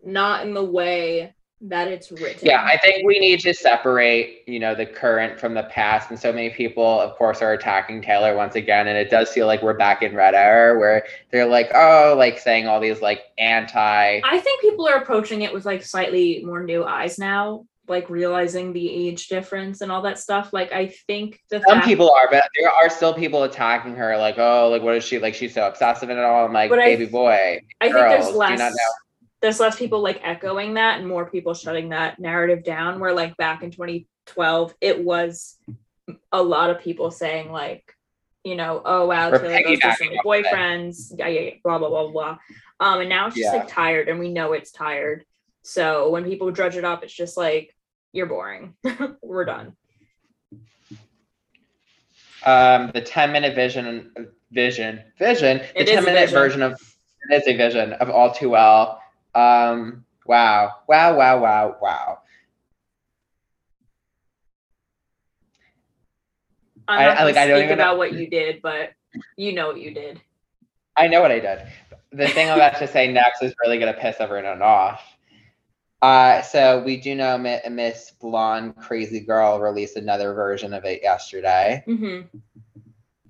not 0.05 0.47
in 0.47 0.55
the 0.55 0.65
way 0.65 1.35
that 1.61 1.89
it's 1.89 2.13
written 2.13 2.47
yeah 2.47 2.63
i 2.65 2.77
think 2.79 3.05
we 3.05 3.19
need 3.19 3.41
to 3.41 3.53
separate 3.53 4.43
you 4.47 4.61
know 4.61 4.77
the 4.77 4.87
current 4.87 5.41
from 5.41 5.55
the 5.55 5.65
past 5.65 6.09
and 6.09 6.19
so 6.19 6.33
many 6.33 6.51
people 6.51 7.01
of 7.01 7.17
course 7.17 7.43
are 7.43 7.53
attacking 7.53 8.01
taylor 8.01 8.37
once 8.37 8.55
again 8.55 8.87
and 8.87 8.97
it 8.97 9.11
does 9.11 9.29
feel 9.31 9.47
like 9.47 9.61
we're 9.61 9.77
back 9.77 10.03
in 10.03 10.15
red 10.15 10.35
era 10.35 10.79
where 10.79 11.05
they're 11.33 11.47
like 11.47 11.69
oh 11.75 12.15
like 12.17 12.39
saying 12.39 12.69
all 12.69 12.79
these 12.79 13.03
like 13.03 13.23
anti 13.39 14.21
i 14.25 14.39
think 14.39 14.61
people 14.61 14.87
are 14.87 14.99
approaching 14.99 15.43
it 15.43 15.53
with 15.53 15.65
like 15.67 15.83
slightly 15.83 16.43
more 16.45 16.63
new 16.63 16.85
eyes 16.85 17.19
now 17.19 17.65
like 17.89 18.09
realizing 18.11 18.73
the 18.73 18.89
age 18.89 19.29
difference 19.29 19.81
and 19.81 19.91
all 19.91 20.03
that 20.03 20.19
stuff. 20.19 20.53
Like 20.53 20.73
I 20.73 20.89
think 21.07 21.41
the 21.51 21.63
some 21.67 21.77
fact- 21.77 21.87
people 21.87 22.11
are, 22.11 22.29
but 22.31 22.45
there 22.59 22.71
are 22.71 22.91
still 22.91 23.15
people 23.15 23.45
attacking 23.45 23.95
her. 23.97 24.17
Like, 24.17 24.39
oh, 24.39 24.69
like 24.71 24.83
what 24.83 24.95
is 24.95 25.05
she 25.05 25.19
like? 25.19 25.35
She's 25.35 25.55
so 25.55 25.67
obsessive 25.67 26.11
and 26.11 26.19
all. 26.19 26.45
I'm 26.45 26.53
like, 26.53 26.71
but 26.71 26.79
baby 26.79 27.07
I, 27.07 27.11
boy. 27.11 27.61
I 27.81 27.89
girls, 27.89 28.27
think 28.27 28.37
there's 28.37 28.37
less. 28.37 28.77
There's 29.41 29.61
less 29.61 29.79
people 29.79 30.01
like 30.01 30.21
echoing 30.23 30.75
that, 30.75 30.99
and 30.99 31.09
more 31.09 31.31
people 31.31 31.55
shutting 31.55 31.91
that 31.91 32.19
narrative 32.19 32.65
down. 32.65 33.01
Where 33.01 33.13
like 33.13 33.37
back 33.37 33.63
in 33.63 33.71
2012, 33.71 34.75
it 34.81 35.05
was 35.05 35.57
a 36.33 36.43
lot 36.43 36.71
of 36.71 36.81
people 36.81 37.11
saying 37.11 37.53
like, 37.53 37.95
you 38.45 38.57
know, 38.57 38.83
oh 38.85 39.07
wow, 39.07 39.31
Taylor 39.31 39.63
goes 39.63 39.79
to 39.81 39.95
so 39.99 40.05
many 40.05 40.19
boyfriends, 40.25 41.13
yeah, 41.17 41.29
yeah, 41.29 41.41
yeah, 41.41 41.55
blah 41.63 41.79
blah 41.79 41.89
blah 41.89 42.11
blah. 42.11 42.39
Um, 42.81 43.01
and 43.01 43.09
now 43.09 43.27
it's 43.27 43.37
just 43.37 43.53
yeah. 43.53 43.61
like 43.61 43.69
tired, 43.69 44.09
and 44.09 44.19
we 44.19 44.33
know 44.33 44.53
it's 44.53 44.73
tired. 44.73 45.25
So 45.63 46.09
when 46.11 46.25
people 46.25 46.51
drudge 46.51 46.77
it 46.77 46.85
up, 46.85 47.05
it's 47.05 47.13
just 47.13 47.37
like 47.37 47.75
you're 48.13 48.27
boring. 48.27 48.75
We're 49.23 49.45
done. 49.45 49.77
Um, 52.45 52.91
the 52.95 53.01
10 53.01 53.33
minute 53.33 53.55
vision, 53.55 54.13
vision, 54.51 55.03
vision, 55.19 55.61
the 55.77 55.85
10 55.85 56.05
minute 56.05 56.31
version 56.31 56.63
of, 56.63 56.81
it 57.29 57.35
is 57.35 57.49
a 57.49 57.57
vision 57.57 57.93
of 57.95 58.11
All 58.11 58.33
Too 58.33 58.51
Well. 58.51 59.03
Um, 59.39 60.05
wow, 60.27 60.75
wow, 60.89 61.17
wow, 61.17 61.41
wow, 61.41 61.77
wow. 61.81 62.19
I'm 66.89 67.07
not 67.07 67.19
I, 67.19 67.25
like, 67.25 67.37
I 67.37 67.47
don't 67.47 67.61
speak 67.61 67.71
about 67.71 67.93
know. 67.93 67.99
what 67.99 68.15
you 68.15 68.29
did, 68.29 68.61
but 68.63 68.95
you 69.37 69.53
know 69.53 69.69
what 69.69 69.81
you 69.81 69.95
did. 69.95 70.21
I 70.97 71.07
know 71.07 71.21
what 71.21 71.31
I 71.31 71.39
did. 71.39 71.69
The 72.11 72.27
thing 72.27 72.49
I'm 72.49 72.57
about 72.57 72.79
to 72.79 72.89
say 72.89 73.13
next 73.13 73.43
is 73.43 73.55
really 73.63 73.79
going 73.79 73.95
to 73.95 74.01
piss 74.01 74.17
everyone 74.19 74.61
off. 74.61 75.03
Uh, 76.03 76.43
so 76.43 76.83
we 76.83 76.97
do 76.97 77.15
know 77.15 77.39
Miss 77.39 78.13
Blonde 78.21 78.77
Crazy 78.77 79.21
Girl 79.21 79.61
released 79.61 79.97
another 79.97 80.33
version 80.33 80.73
of 80.73 80.85
it 80.85 81.03
yesterday. 81.03 81.85
Mm-hmm. 81.87 82.39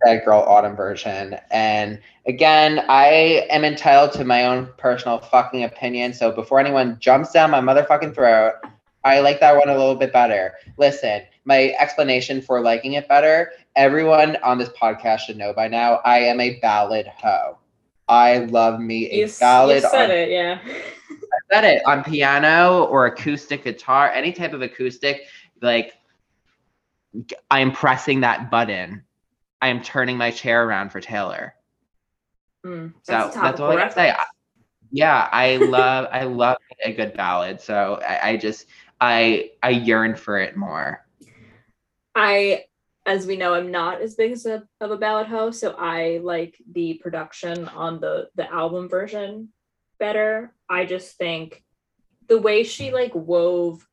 That 0.05 0.25
Girl 0.25 0.41
Autumn 0.41 0.77
version. 0.77 1.37
And 1.51 2.01
again, 2.27 2.85
I 2.89 3.47
am 3.51 3.65
entitled 3.65 4.13
to 4.13 4.25
my 4.25 4.45
own 4.47 4.69
personal 4.79 5.19
fucking 5.19 5.65
opinion. 5.65 6.13
So 6.13 6.31
before 6.31 6.61
anyone 6.61 6.99
jumps 7.01 7.33
down 7.33 7.51
my 7.51 7.61
motherfucking 7.61 8.15
throat, 8.15 8.55
I 9.05 9.21
like 9.21 9.41
that 9.41 9.57
one 9.57 9.69
a 9.69 9.77
little 9.77 9.95
bit 9.95 10.13
better. 10.13 10.55
Listen, 10.77 11.23
my 11.45 11.75
explanation 11.79 12.43
for 12.43 12.61
liking 12.61 12.95
it 12.95 13.09
better, 13.09 13.53
everyone 13.77 14.37
on 14.37 14.59
this 14.59 14.69
podcast 14.71 15.21
should 15.21 15.37
know 15.39 15.53
by 15.53 15.69
now, 15.69 16.01
I 16.05 16.19
am 16.21 16.41
a 16.41 16.59
ballad 16.61 17.07
hoe. 17.07 17.59
I 18.09 18.39
love 18.39 18.81
me 18.81 19.11
a 19.11 19.27
you, 19.27 19.33
ballad. 19.41 19.83
You 19.83 19.89
said 19.89 20.11
it, 20.11 20.31
yeah. 20.31 20.61
I 20.65 21.55
said 21.55 21.65
it 21.65 21.83
on 21.87 22.05
piano 22.05 22.85
or 22.85 23.07
acoustic 23.07 23.65
guitar, 23.65 24.11
any 24.11 24.33
type 24.33 24.53
of 24.53 24.63
acoustic, 24.63 25.27
like 25.63 25.95
I'm 27.51 27.73
pressing 27.73 28.21
that 28.21 28.51
button. 28.51 29.05
I 29.61 29.68
am 29.68 29.83
turning 29.83 30.16
my 30.16 30.31
chair 30.31 30.64
around 30.66 30.90
for 30.90 31.01
Taylor. 31.01 31.55
Mm, 32.64 32.94
so 33.03 33.31
that's 33.35 33.61
all 33.61 33.71
I 33.71 33.83
can 33.83 33.90
say. 33.92 34.14
Yeah, 34.90 35.29
I 35.31 35.57
love 35.57 36.09
I 36.12 36.25
love 36.25 36.57
a 36.85 36.92
good 36.92 37.14
ballad. 37.14 37.61
So 37.61 38.01
I, 38.07 38.31
I 38.31 38.37
just 38.37 38.66
I 39.01 39.51
I 39.62 39.71
yearn 39.71 40.16
for 40.16 40.38
it 40.38 40.57
more. 40.57 41.05
I 42.14 42.64
as 43.07 43.27
we 43.27 43.37
know, 43.37 43.55
I'm 43.55 43.71
not 43.71 44.03
as 44.03 44.14
big 44.14 44.33
as 44.33 44.44
a, 44.44 44.62
of 44.83 44.90
a 44.90 44.97
ballad 44.97 45.29
host, 45.29 45.61
so 45.61 45.75
I 45.79 46.21
like 46.23 46.57
the 46.73 46.94
production 47.03 47.66
on 47.68 48.01
the 48.01 48.29
the 48.35 48.51
album 48.53 48.88
version 48.88 49.49
better. 49.99 50.53
I 50.68 50.85
just 50.85 51.16
think 51.16 51.62
the 52.29 52.40
way 52.40 52.64
she 52.64 52.92
like 52.92 53.14
wove 53.14 53.87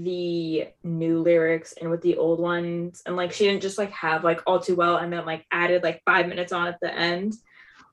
the 0.00 0.68
new 0.82 1.20
lyrics 1.20 1.74
and 1.74 1.90
with 1.90 2.00
the 2.00 2.16
old 2.16 2.40
ones. 2.40 3.02
And 3.04 3.14
like 3.14 3.32
she 3.32 3.44
didn't 3.44 3.62
just 3.62 3.76
like 3.76 3.90
have 3.90 4.24
like 4.24 4.40
all 4.46 4.58
too 4.58 4.74
well 4.74 4.96
and 4.96 5.12
then 5.12 5.26
like 5.26 5.44
added 5.50 5.82
like 5.82 6.02
five 6.06 6.28
minutes 6.28 6.52
on 6.52 6.66
at 6.66 6.80
the 6.80 6.92
end. 6.92 7.34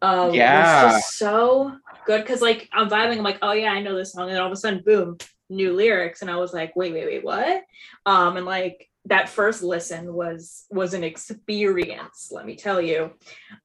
Um 0.02 0.34
yeah. 0.34 0.92
just 0.92 1.18
so 1.18 1.76
good 2.06 2.22
because 2.22 2.42
like 2.42 2.70
i'm 2.72 2.90
vibing 2.90 3.18
i'm 3.18 3.24
like 3.24 3.40
oh 3.42 3.52
yeah 3.52 3.72
i 3.72 3.82
know 3.82 3.98
this 3.98 4.14
song. 4.14 4.24
And 4.24 4.32
then 4.32 4.42
all 4.42 4.48
of 4.48 4.54
a 4.54 4.56
sudden 4.56 4.82
boom 4.86 5.18
new 5.50 5.74
lyrics. 5.74 6.22
And 6.22 6.32
i 6.32 6.38
was 6.38 6.54
like 6.54 6.74
wait 6.76 6.94
wait 6.94 7.06
wait 7.06 7.24
what? 7.24 7.64
Um 8.06 8.38
and 8.38 8.46
like 8.46 8.90
that 9.06 9.28
first 9.28 9.62
listen 9.62 10.14
was 10.14 10.66
was 10.70 10.94
an 10.94 11.04
experience 11.04 12.30
let 12.32 12.46
me 12.46 12.56
tell 12.56 12.80
you. 12.82 13.12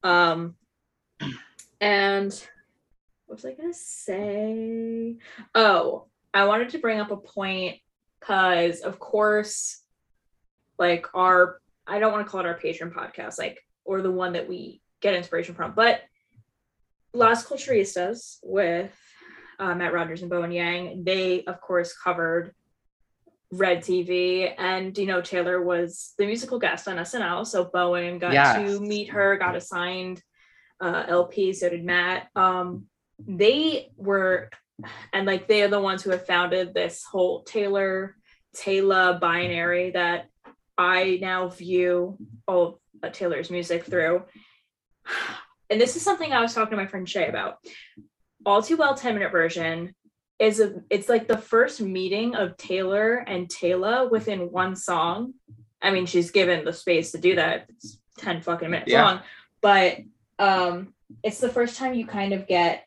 Um 0.03 0.57
and 1.81 2.33
what 3.27 3.37
was 3.37 3.44
i 3.44 3.53
gonna 3.53 3.73
say? 3.73 5.18
Oh 5.55 6.07
i 6.33 6.44
wanted 6.47 6.70
to 6.70 6.79
bring 6.79 6.99
up 6.99 7.12
a 7.12 7.16
point 7.16 7.77
because 8.24 8.80
of 8.80 8.98
course 8.98 9.82
like 10.78 11.06
our 11.14 11.60
i 11.87 11.98
don't 11.98 12.12
want 12.12 12.24
to 12.24 12.30
call 12.30 12.40
it 12.40 12.46
our 12.46 12.54
patron 12.54 12.90
podcast 12.90 13.38
like 13.38 13.58
or 13.84 14.00
the 14.00 14.10
one 14.10 14.32
that 14.32 14.48
we 14.48 14.80
get 15.00 15.14
inspiration 15.14 15.54
from 15.54 15.72
but 15.72 16.00
las 17.12 17.46
culturistas 17.46 18.38
with 18.42 18.92
uh, 19.58 19.74
matt 19.74 19.92
rogers 19.92 20.22
and 20.22 20.30
bowen 20.30 20.52
yang 20.52 21.04
they 21.04 21.44
of 21.44 21.60
course 21.60 21.94
covered 21.96 22.52
red 23.52 23.80
tv 23.82 24.52
and 24.58 24.96
you 24.96 25.06
know 25.06 25.20
taylor 25.20 25.62
was 25.62 26.14
the 26.18 26.26
musical 26.26 26.58
guest 26.58 26.88
on 26.88 26.96
snl 26.96 27.46
so 27.46 27.64
bowen 27.64 28.18
got 28.18 28.32
yes. 28.32 28.56
to 28.56 28.80
meet 28.80 29.10
her 29.10 29.37
got 29.37 29.54
a 29.54 29.60
signed 29.60 30.20
uh, 30.80 31.04
lp 31.08 31.52
so 31.52 31.68
did 31.68 31.84
matt 31.84 32.28
um, 32.34 32.87
they 33.18 33.90
were 33.96 34.50
and 35.12 35.26
like 35.26 35.46
they 35.46 35.62
are 35.62 35.68
the 35.68 35.80
ones 35.80 36.02
who 36.02 36.10
have 36.10 36.26
founded 36.26 36.74
this 36.74 37.04
whole 37.04 37.42
Taylor 37.42 38.16
Taylor 38.54 39.18
binary 39.20 39.90
that 39.90 40.28
I 40.78 41.18
now 41.20 41.48
view 41.48 42.18
all 42.46 42.80
of 43.02 43.12
Taylor's 43.12 43.50
music 43.50 43.84
through. 43.84 44.24
And 45.70 45.80
this 45.80 45.96
is 45.96 46.02
something 46.02 46.32
I 46.32 46.40
was 46.40 46.54
talking 46.54 46.76
to 46.76 46.76
my 46.76 46.87
friend 46.87 47.08
Shay 47.08 47.26
about. 47.26 47.56
All 48.44 48.62
Too 48.62 48.76
Well 48.76 48.94
10 48.94 49.14
minute 49.14 49.32
version 49.32 49.94
is 50.38 50.60
a 50.60 50.82
it's 50.90 51.08
like 51.08 51.26
the 51.26 51.38
first 51.38 51.80
meeting 51.80 52.34
of 52.34 52.56
Taylor 52.56 53.16
and 53.16 53.48
Taylor 53.48 54.08
within 54.08 54.50
one 54.50 54.76
song. 54.76 55.34
I 55.80 55.90
mean, 55.90 56.06
she's 56.06 56.30
given 56.30 56.64
the 56.64 56.72
space 56.72 57.12
to 57.12 57.18
do 57.18 57.37
that. 57.37 57.66
It's 57.70 57.98
10 58.18 58.42
fucking 58.42 58.70
minutes 58.70 58.90
yeah. 58.90 59.04
long, 59.04 59.20
but 59.60 59.98
um 60.38 60.94
it's 61.22 61.38
the 61.38 61.48
first 61.48 61.76
time 61.76 61.94
you 61.94 62.06
kind 62.06 62.32
of 62.32 62.46
get 62.46 62.87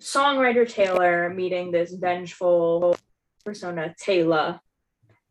songwriter 0.00 0.68
Taylor 0.68 1.30
meeting 1.30 1.70
this 1.70 1.92
vengeful 1.92 2.96
persona 3.44 3.94
Taylor, 3.98 4.60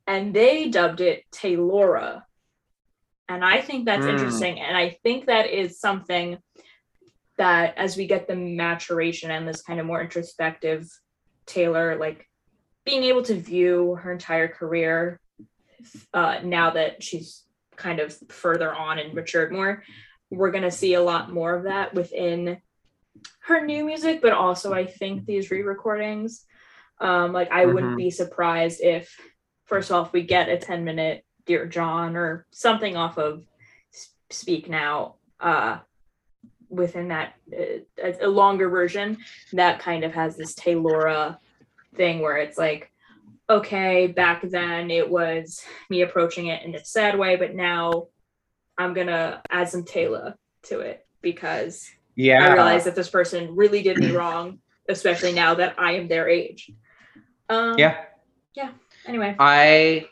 and 0.08 0.34
they 0.34 0.69
dubbed 0.69 1.01
it 1.01 1.23
Taylora. 1.32 2.23
And 3.27 3.45
I 3.45 3.62
think 3.62 3.86
that's 3.86 4.05
mm. 4.05 4.12
interesting. 4.12 4.60
And 4.60 4.75
I 4.75 4.97
think 5.03 5.27
that 5.27 5.47
is 5.47 5.79
something 5.79 6.39
that 7.38 7.77
as 7.77 7.95
we 7.95 8.08
get 8.08 8.27
the 8.27 8.36
maturation 8.36 9.32
and 9.32 9.47
this 9.47 9.62
kind 9.62 9.79
of 9.79 9.86
more 9.86 10.01
introspective 10.01 10.89
Taylor, 11.45 11.97
like 11.97 12.27
being 12.86 13.03
able 13.03 13.23
to 13.23 13.36
view 13.36 13.95
her 13.95 14.12
entire 14.12 14.47
career 14.47 15.19
uh, 16.13 16.39
now 16.43 16.71
that 16.71 17.03
she's 17.03 17.43
kind 17.75 17.99
of 17.99 18.15
further 18.29 18.73
on 18.73 18.99
and 18.99 19.13
matured 19.13 19.51
more, 19.51 19.84
we're 20.29 20.51
going 20.51 20.63
to 20.63 20.71
see 20.71 20.95
a 20.95 21.01
lot 21.01 21.32
more 21.32 21.55
of 21.55 21.63
that 21.63 21.93
within 21.93 22.62
her 23.41 23.65
new 23.65 23.84
music, 23.84 24.22
but 24.22 24.34
also 24.34 24.74
I 24.74 24.86
think 24.86 25.26
these 25.26 25.52
re-recordings. 25.52 26.45
Um, 27.00 27.34
like 27.34 27.52
I 27.52 27.63
mm-hmm. 27.63 27.74
wouldn't 27.74 27.98
be 27.98 28.10
surprised 28.10 28.82
if 28.82 29.15
first 29.65 29.91
off 29.91 30.13
we 30.13 30.24
get 30.24 30.50
a 30.50 30.58
10 30.58 30.84
minute 30.84 31.24
Dear 31.45 31.65
John 31.65 32.15
or 32.15 32.45
something 32.52 32.95
off 32.95 33.17
of 33.17 33.45
Speak 34.30 34.69
Now 34.69 35.15
uh 35.39 35.80
within 36.69 37.08
that 37.08 37.34
uh, 37.52 38.12
a 38.22 38.28
longer 38.28 38.69
version 38.69 39.17
that 39.54 39.80
kind 39.80 40.04
of 40.04 40.13
has 40.13 40.36
this 40.36 40.54
Taylora 40.54 41.38
thing 41.95 42.19
where 42.19 42.38
it's 42.38 42.58
like 42.58 42.91
okay 43.50 44.06
back 44.06 44.41
then 44.43 44.91
it 44.91 45.10
was 45.10 45.63
me 45.89 46.02
approaching 46.02 46.48
it 46.48 46.63
in 46.63 46.76
a 46.76 46.86
sad 46.86 47.17
way 47.17 47.36
but 47.36 47.56
now 47.56 48.08
I'm 48.78 48.93
gonna 48.93 49.41
add 49.50 49.69
some 49.69 49.84
Taylor 49.84 50.36
to 50.63 50.82
it 50.82 51.08
because 51.22 51.89
yeah. 52.19 52.49
I 52.49 52.53
realize 52.53 52.84
that 52.84 52.95
this 52.95 53.10
person 53.10 53.55
really 53.55 53.82
did 53.82 53.97
me 53.97 54.12
wrong 54.15 54.60
especially 54.89 55.32
now 55.32 55.53
that 55.53 55.75
i 55.77 55.93
am 55.93 56.08
their 56.08 56.27
age. 56.27 56.71
Um 57.47 57.77
yeah. 57.77 58.05
yeah 58.55 58.71
anyway. 59.05 59.36
I 59.39 60.08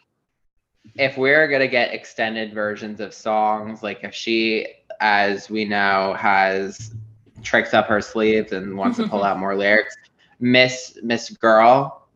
if 0.95 1.17
we're 1.17 1.47
gonna 1.47 1.67
get 1.67 1.93
extended 1.93 2.53
versions 2.53 3.01
of 3.01 3.13
songs 3.13 3.83
like 3.83 4.03
if 4.03 4.13
she 4.13 4.67
as 5.01 5.49
we 5.49 5.65
know 5.65 6.15
has 6.17 6.95
tricks 7.43 7.73
up 7.73 7.87
her 7.87 8.01
sleeves 8.01 8.53
and 8.53 8.77
wants 8.77 8.97
to 8.97 9.07
pull 9.07 9.23
out 9.27 9.37
more 9.37 9.55
lyrics 9.55 9.95
miss 10.39 10.97
miss 11.03 11.29
girl 11.29 12.07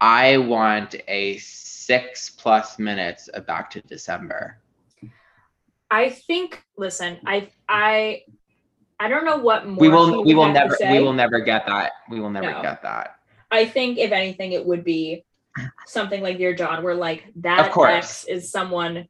i 0.00 0.36
want 0.36 0.96
a 1.08 1.38
six 1.38 2.28
plus 2.28 2.78
minutes 2.78 3.28
of 3.28 3.46
back 3.46 3.70
to 3.70 3.80
december. 3.82 4.58
I 5.90 6.08
think 6.10 6.64
listen 6.76 7.18
i 7.26 7.48
i 7.68 8.22
I 9.02 9.08
don't 9.08 9.24
know 9.24 9.36
what 9.36 9.66
more 9.66 9.78
we 9.78 9.88
will 9.88 10.22
we 10.22 10.32
will 10.32 10.52
never 10.52 10.76
we 10.80 11.00
will 11.00 11.12
never 11.12 11.40
get 11.40 11.66
that. 11.66 11.90
We 12.08 12.20
will 12.20 12.30
never 12.30 12.52
no. 12.52 12.62
get 12.62 12.82
that. 12.82 13.16
I 13.50 13.64
think 13.66 13.98
if 13.98 14.12
anything, 14.12 14.52
it 14.52 14.64
would 14.64 14.84
be 14.84 15.24
something 15.86 16.22
like 16.22 16.38
Dear 16.38 16.54
John, 16.54 16.84
where 16.84 16.94
like 16.94 17.24
that 17.36 17.76
ex 17.76 18.24
is 18.26 18.52
someone 18.52 19.08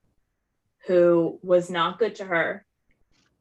who 0.86 1.38
was 1.42 1.68
not 1.68 1.98
good 1.98 2.14
to 2.16 2.24
her, 2.24 2.64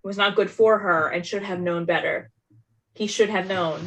was 0.04 0.18
not 0.18 0.36
good 0.36 0.52
for 0.52 0.78
her, 0.78 1.08
and 1.08 1.26
should 1.26 1.44
have 1.44 1.62
known 1.62 1.86
better. 1.86 2.30
He 2.96 3.08
should 3.08 3.30
have 3.30 3.48
known. 3.48 3.80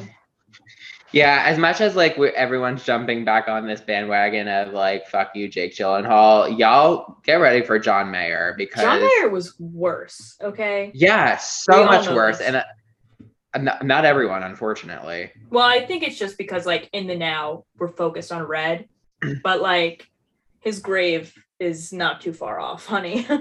Yeah, 1.15 1.45
as 1.47 1.59
much 1.59 1.81
as 1.81 1.95
like 1.95 2.19
everyone's 2.19 2.85
jumping 2.85 3.25
back 3.25 3.47
on 3.47 3.69
this 3.69 3.81
bandwagon 3.81 4.49
of 4.49 4.73
like 4.73 5.07
fuck 5.07 5.31
you, 5.37 5.49
Jake 5.49 5.73
Gyllenhaal, 5.73 6.59
y'all 6.59 7.19
get 7.23 7.37
ready 7.37 7.65
for 7.65 7.79
John 7.79 8.11
Mayer 8.11 8.55
because 8.59 8.83
John 8.83 9.01
Mayer 9.01 9.29
was 9.31 9.59
worse. 9.61 10.37
Okay. 10.43 10.91
Yeah, 10.93 11.37
so 11.37 11.83
we 11.83 11.85
much 11.85 12.09
worse, 12.09 12.39
this. 12.39 12.49
and 12.49 12.57
uh, 12.57 13.59
not, 13.59 13.87
not 13.87 14.05
everyone, 14.05 14.43
unfortunately. 14.43 15.31
Well, 15.51 15.65
I 15.65 15.87
think 15.87 16.03
it's 16.03 16.19
just 16.19 16.37
because 16.37 16.67
like 16.67 16.91
in 16.93 17.07
the 17.07 17.15
now 17.15 17.65
we're 17.79 17.89
focused 17.89 18.33
on 18.33 18.43
Red, 18.43 18.89
but 19.45 19.63
like 19.63 20.11
his 20.59 20.81
grave 20.81 21.33
is 21.61 21.93
not 21.93 22.21
too 22.23 22.33
far 22.33 22.59
off, 22.59 22.87
honey. 22.87 23.27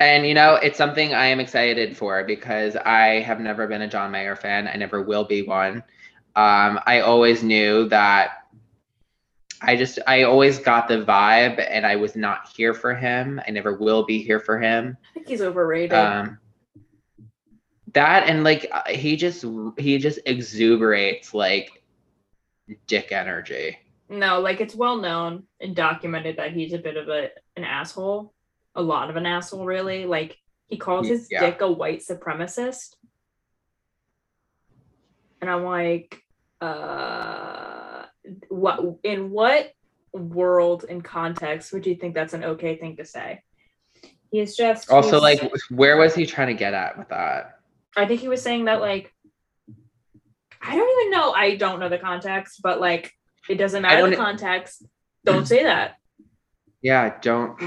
And 0.00 0.24
you 0.26 0.32
know, 0.32 0.54
it's 0.54 0.78
something 0.78 1.12
I 1.12 1.26
am 1.26 1.40
excited 1.40 1.96
for 1.96 2.22
because 2.22 2.76
I 2.76 3.20
have 3.20 3.40
never 3.40 3.66
been 3.66 3.82
a 3.82 3.88
John 3.88 4.12
Mayer 4.12 4.36
fan. 4.36 4.68
I 4.68 4.76
never 4.76 5.02
will 5.02 5.24
be 5.24 5.42
one 5.42 5.82
um, 6.38 6.78
I 6.86 7.00
always 7.00 7.42
knew 7.42 7.88
that 7.88 8.44
I 9.60 9.74
just 9.74 9.98
I 10.06 10.22
always 10.22 10.60
got 10.60 10.86
the 10.86 11.04
vibe 11.04 11.64
and 11.68 11.84
I 11.84 11.96
was 11.96 12.14
not 12.14 12.48
here 12.56 12.74
for 12.74 12.94
him. 12.94 13.40
I 13.44 13.50
never 13.50 13.74
will 13.74 14.04
be 14.04 14.22
here 14.22 14.38
for 14.38 14.56
him. 14.60 14.96
I 15.10 15.14
think 15.14 15.26
he's 15.26 15.42
overrated. 15.42 15.98
Um, 15.98 16.38
that 17.92 18.28
and 18.28 18.44
like 18.44 18.68
uh, 18.70 18.88
he 18.88 19.16
just 19.16 19.44
he 19.78 19.98
just 19.98 20.20
exuberates 20.26 21.34
like 21.34 21.82
dick 22.86 23.10
energy. 23.10 23.76
No, 24.08 24.38
like 24.38 24.60
it's 24.60 24.76
well 24.76 24.96
known 24.96 25.42
and 25.60 25.74
documented 25.74 26.36
that 26.36 26.52
he's 26.52 26.72
a 26.72 26.78
bit 26.78 26.96
of 26.96 27.08
a 27.08 27.30
an 27.56 27.64
asshole. 27.64 28.32
A 28.76 28.82
lot 28.82 29.10
of 29.10 29.16
an 29.16 29.26
asshole, 29.26 29.64
really. 29.64 30.06
Like 30.06 30.38
he 30.66 30.76
calls 30.76 31.08
his 31.08 31.26
yeah. 31.32 31.40
dick 31.40 31.62
a 31.62 31.72
white 31.72 31.98
supremacist. 31.98 32.94
And 35.40 35.50
I'm 35.50 35.64
like, 35.64 36.22
uh, 36.60 38.04
what 38.48 38.80
in 39.02 39.30
what 39.30 39.72
world 40.12 40.84
and 40.88 41.04
context 41.04 41.72
would 41.72 41.86
you 41.86 41.94
think 41.94 42.14
that's 42.14 42.34
an 42.34 42.44
okay 42.44 42.76
thing 42.76 42.96
to 42.96 43.04
say? 43.04 43.42
He's 44.30 44.56
just 44.56 44.90
also 44.90 45.20
like 45.20 45.40
where 45.70 45.96
was 45.96 46.14
he 46.14 46.26
trying 46.26 46.48
to 46.48 46.54
get 46.54 46.74
at 46.74 46.98
with 46.98 47.08
that? 47.08 47.60
I 47.96 48.06
think 48.06 48.20
he 48.20 48.28
was 48.28 48.42
saying 48.42 48.66
that 48.66 48.80
like 48.80 49.12
I 50.60 50.74
don't 50.74 51.00
even 51.00 51.10
know. 51.12 51.32
I 51.32 51.56
don't 51.56 51.80
know 51.80 51.88
the 51.88 51.98
context, 51.98 52.60
but 52.62 52.80
like 52.80 53.12
it 53.48 53.56
doesn't 53.56 53.82
matter 53.82 54.08
the 54.08 54.16
context. 54.16 54.84
Don't 55.24 55.46
say 55.46 55.62
that. 55.64 55.96
Yeah, 56.82 57.18
don't. 57.20 57.58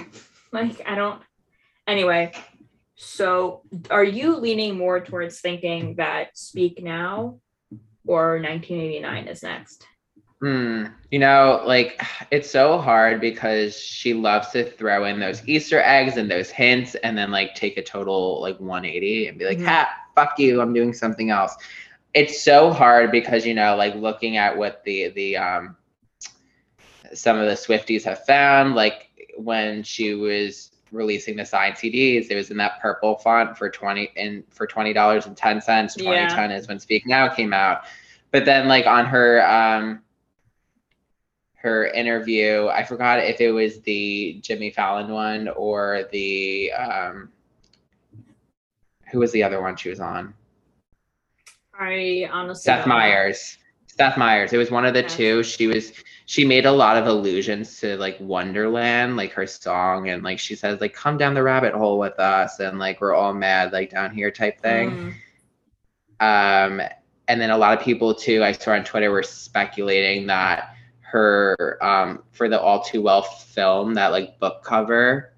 Like 0.52 0.82
I 0.86 0.96
don't. 0.96 1.22
Anyway, 1.88 2.34
so 2.96 3.64
are 3.90 4.04
you 4.04 4.38
leaning 4.38 4.78
more 4.78 5.00
towards 5.00 5.40
thinking 5.40 5.96
that 5.96 6.38
Speak 6.38 6.84
Now 6.84 7.40
or 8.08 8.40
1989 8.40 9.28
is 9.28 9.44
next? 9.44 9.88
Hmm. 10.42 10.86
You 11.12 11.20
know, 11.20 11.62
like 11.66 12.02
it's 12.32 12.50
so 12.50 12.80
hard 12.80 13.22
because 13.22 13.78
she 13.78 14.16
loves 14.16 14.50
to 14.50 14.64
throw 14.64 15.06
in 15.06 15.20
those 15.20 15.48
Easter 15.48 15.82
eggs 15.82 16.18
and 16.18 16.30
those 16.30 16.50
hints 16.50 16.96
and 16.96 17.16
then 17.16 17.30
like 17.30 17.54
take 17.54 17.78
a 17.78 17.84
total 17.84 18.42
like 18.42 18.60
180 18.60 19.28
and 19.28 19.38
be 19.38 19.46
like, 19.46 19.58
mm-hmm. 19.58 19.68
ha, 19.68 19.88
fuck 20.16 20.40
you, 20.40 20.60
I'm 20.60 20.74
doing 20.74 20.94
something 20.94 21.30
else. 21.30 21.56
It's 22.16 22.42
so 22.42 22.72
hard 22.72 23.12
because 23.12 23.46
you 23.46 23.54
know, 23.54 23.76
like 23.76 23.94
looking 23.96 24.38
at 24.38 24.58
what 24.58 24.84
the 24.84 25.10
the 25.10 25.38
um 25.38 25.78
some 27.14 27.38
of 27.38 27.46
the 27.46 27.54
Swifties 27.54 28.04
have 28.04 28.26
found, 28.26 28.74
like 28.74 29.10
when 29.38 29.84
she 29.84 30.16
was 30.16 30.71
releasing 30.92 31.36
the 31.36 31.46
signed 31.46 31.76
CDs, 31.76 32.28
it 32.30 32.36
was 32.36 32.52
in 32.52 32.58
that 32.58 32.82
purple 32.82 33.16
font 33.16 33.58
for 33.58 33.70
20 33.70 34.12
and 34.18 34.44
for 34.50 34.68
twenty 34.68 34.94
dollars 34.94 35.26
and 35.26 35.36
ten 35.36 35.62
cents. 35.62 35.96
2010 35.96 36.50
yeah. 36.50 36.58
is 36.58 36.68
when 36.68 36.80
Speak 36.80 37.08
Now 37.08 37.30
came 37.30 37.54
out. 37.54 37.84
But 38.32 38.46
then 38.46 38.68
like 38.68 38.86
on 38.86 39.06
her 39.06 39.46
um 39.46 40.02
her 41.56 41.88
interview. 41.88 42.68
I 42.68 42.84
forgot 42.84 43.20
if 43.20 43.40
it 43.40 43.52
was 43.52 43.82
the 43.82 44.40
Jimmy 44.42 44.72
Fallon 44.72 45.10
one 45.10 45.48
or 45.50 46.06
the 46.12 46.72
um 46.74 47.30
who 49.12 49.20
was 49.20 49.32
the 49.32 49.44
other 49.44 49.62
one 49.62 49.76
she 49.76 49.90
was 49.90 50.00
on? 50.00 50.34
I 51.78 52.28
honestly 52.32 52.64
Seth 52.64 52.88
Meyers. 52.88 53.58
Seth 53.88 54.18
Meyers. 54.18 54.54
It 54.54 54.58
was 54.58 54.72
one 54.72 54.86
of 54.86 54.94
the 54.94 55.04
two. 55.04 55.44
She 55.44 55.68
was 55.68 55.92
she 56.32 56.46
made 56.46 56.66
a 56.66 56.72
lot 56.72 56.96
of 56.96 57.08
allusions 57.08 57.78
to 57.82 57.98
like 57.98 58.16
Wonderland, 58.22 59.18
like 59.18 59.34
her 59.34 59.46
song, 59.46 60.08
and 60.08 60.24
like 60.24 60.40
she 60.40 60.56
says, 60.56 60.80
like, 60.80 60.94
come 60.94 61.18
down 61.18 61.34
the 61.34 61.44
rabbit 61.44 61.74
hole 61.74 62.00
with 62.00 62.18
us, 62.22 62.62
and 62.62 62.80
like 62.80 63.02
we're 63.02 63.14
all 63.14 63.34
mad, 63.34 63.74
like 63.74 63.90
down 63.90 64.16
here 64.16 64.32
type 64.32 64.62
thing. 64.62 65.14
Mm. 66.22 66.78
Um, 66.80 66.82
and 67.28 67.42
then 67.42 67.50
a 67.50 67.58
lot 67.58 67.78
of 67.78 67.84
people 67.84 68.16
too, 68.16 68.46
I 68.46 68.54
saw 68.54 68.72
on 68.72 68.86
Twitter 68.86 69.12
were 69.12 69.24
speculating 69.24 70.28
that 70.28 70.74
her 71.02 71.78
um, 71.82 72.24
for 72.32 72.48
the 72.48 72.58
All 72.58 72.82
Too 72.82 73.02
Well 73.02 73.24
film, 73.24 73.96
that 73.96 74.14
like 74.14 74.40
book 74.40 74.64
cover. 74.64 75.34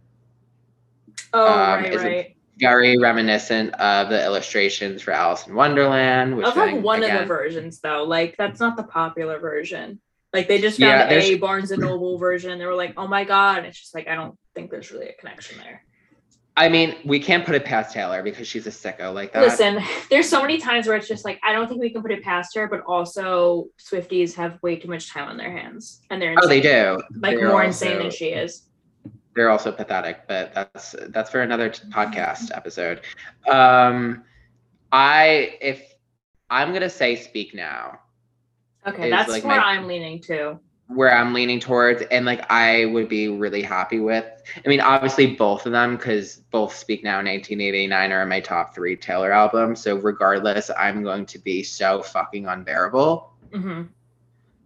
Oh, 1.34 1.48
um, 1.48 1.84
right, 1.86 1.96
right. 1.96 2.36
Very 2.60 3.00
reminiscent 3.00 3.74
of 3.80 4.10
the 4.10 4.24
illustrations 4.24 5.02
for 5.02 5.10
Alice 5.10 5.48
in 5.48 5.56
Wonderland. 5.56 6.38
Which 6.38 6.46
I 6.46 6.54
like 6.54 6.84
one 6.84 7.02
again, 7.02 7.16
of 7.16 7.22
the 7.24 7.26
versions 7.26 7.80
though. 7.80 8.04
Like 8.04 8.38
that's 8.38 8.60
not 8.60 8.78
the 8.78 8.84
popular 8.84 9.40
version. 9.40 10.00
Like 10.34 10.48
they 10.48 10.60
just 10.60 10.80
found 10.80 11.12
yeah, 11.12 11.18
a 11.18 11.36
Barnes 11.36 11.70
and 11.70 11.82
Noble 11.82 12.18
version. 12.18 12.58
They 12.58 12.66
were 12.66 12.74
like, 12.74 12.96
"Oh 12.98 13.08
my 13.08 13.24
god!" 13.24 13.60
And 13.60 13.68
it's 13.68 13.80
just 13.80 13.94
like 13.94 14.08
I 14.08 14.16
don't 14.16 14.36
think 14.56 14.72
there's 14.72 14.92
really 14.92 15.08
a 15.10 15.14
connection 15.14 15.60
there. 15.60 15.84
I 16.56 16.70
mean, 16.70 16.96
we 17.04 17.20
can't 17.20 17.46
put 17.46 17.56
it 17.56 17.66
past 17.66 17.94
Taylor 17.94 18.22
because 18.22 18.48
she's 18.48 18.68
a 18.68 18.70
sicko 18.70 19.14
like 19.14 19.34
that. 19.34 19.42
Listen, 19.42 19.80
there's 20.10 20.30
so 20.30 20.42
many 20.42 20.60
times 20.60 20.88
where 20.88 20.96
it's 20.96 21.08
just 21.08 21.24
like 21.24 21.40
I 21.44 21.52
don't 21.52 21.68
think 21.68 21.82
we 21.82 21.92
can 21.92 22.02
put 22.02 22.12
it 22.12 22.24
past 22.24 22.56
her, 22.56 22.68
but 22.68 22.82
also 22.82 23.68
Swifties 23.80 24.34
have 24.36 24.62
way 24.64 24.76
too 24.76 24.88
much 24.88 25.12
time 25.12 25.30
on 25.30 25.38
their 25.38 25.52
hands, 25.52 26.02
and 26.10 26.20
they're 26.22 26.34
insane. 26.34 26.46
oh, 26.46 26.48
they 26.48 26.62
do 26.62 27.02
like 27.20 27.38
they're 27.38 27.50
more 27.50 27.64
also, 27.64 27.86
insane 27.86 28.00
than 28.00 28.12
she 28.12 28.28
is. 28.28 28.64
They're 29.36 29.50
also 29.50 29.72
pathetic, 29.72 30.28
but 30.28 30.54
that's 30.54 30.96
that's 31.10 31.30
for 31.30 31.42
another 31.42 31.70
podcast 31.70 32.56
episode. 32.56 33.02
Um, 33.48 34.24
I 34.92 35.58
if 35.62 35.94
I'm 36.50 36.74
gonna 36.74 36.90
say 36.90 37.16
speak 37.16 37.54
now. 37.54 38.00
Okay, 38.86 39.10
that's 39.10 39.30
like 39.30 39.44
where 39.44 39.58
my, 39.58 39.64
I'm 39.64 39.88
leaning 39.88 40.20
to 40.24 40.60
where 40.88 41.16
I'm 41.16 41.34
leaning 41.34 41.60
towards, 41.60 42.02
and 42.04 42.26
like 42.26 42.50
I 42.52 42.86
would 42.86 43.10
be 43.10 43.30
really 43.30 43.62
happy 43.62 44.00
with. 44.00 44.26
I 44.64 44.68
mean, 44.68 44.82
obviously 44.82 45.36
both 45.36 45.66
of 45.66 45.72
them, 45.72 45.96
because 45.96 46.38
both 46.52 46.76
Speak 46.76 47.04
Now 47.04 47.20
and 47.20 47.28
1989 47.28 48.12
are 48.12 48.24
in 48.24 48.30
my 48.30 48.40
top 48.40 48.76
three 48.76 48.96
Taylor 48.96 49.32
albums. 49.32 49.82
So 49.82 49.96
regardless, 49.96 50.70
I'm 50.78 51.04
going 51.04 51.26
to 51.28 51.40
be 51.40 51.64
so 51.64 52.02
fucking 52.02 52.48
unbearable. 52.48 53.32
Mm-hmm. 53.52 53.84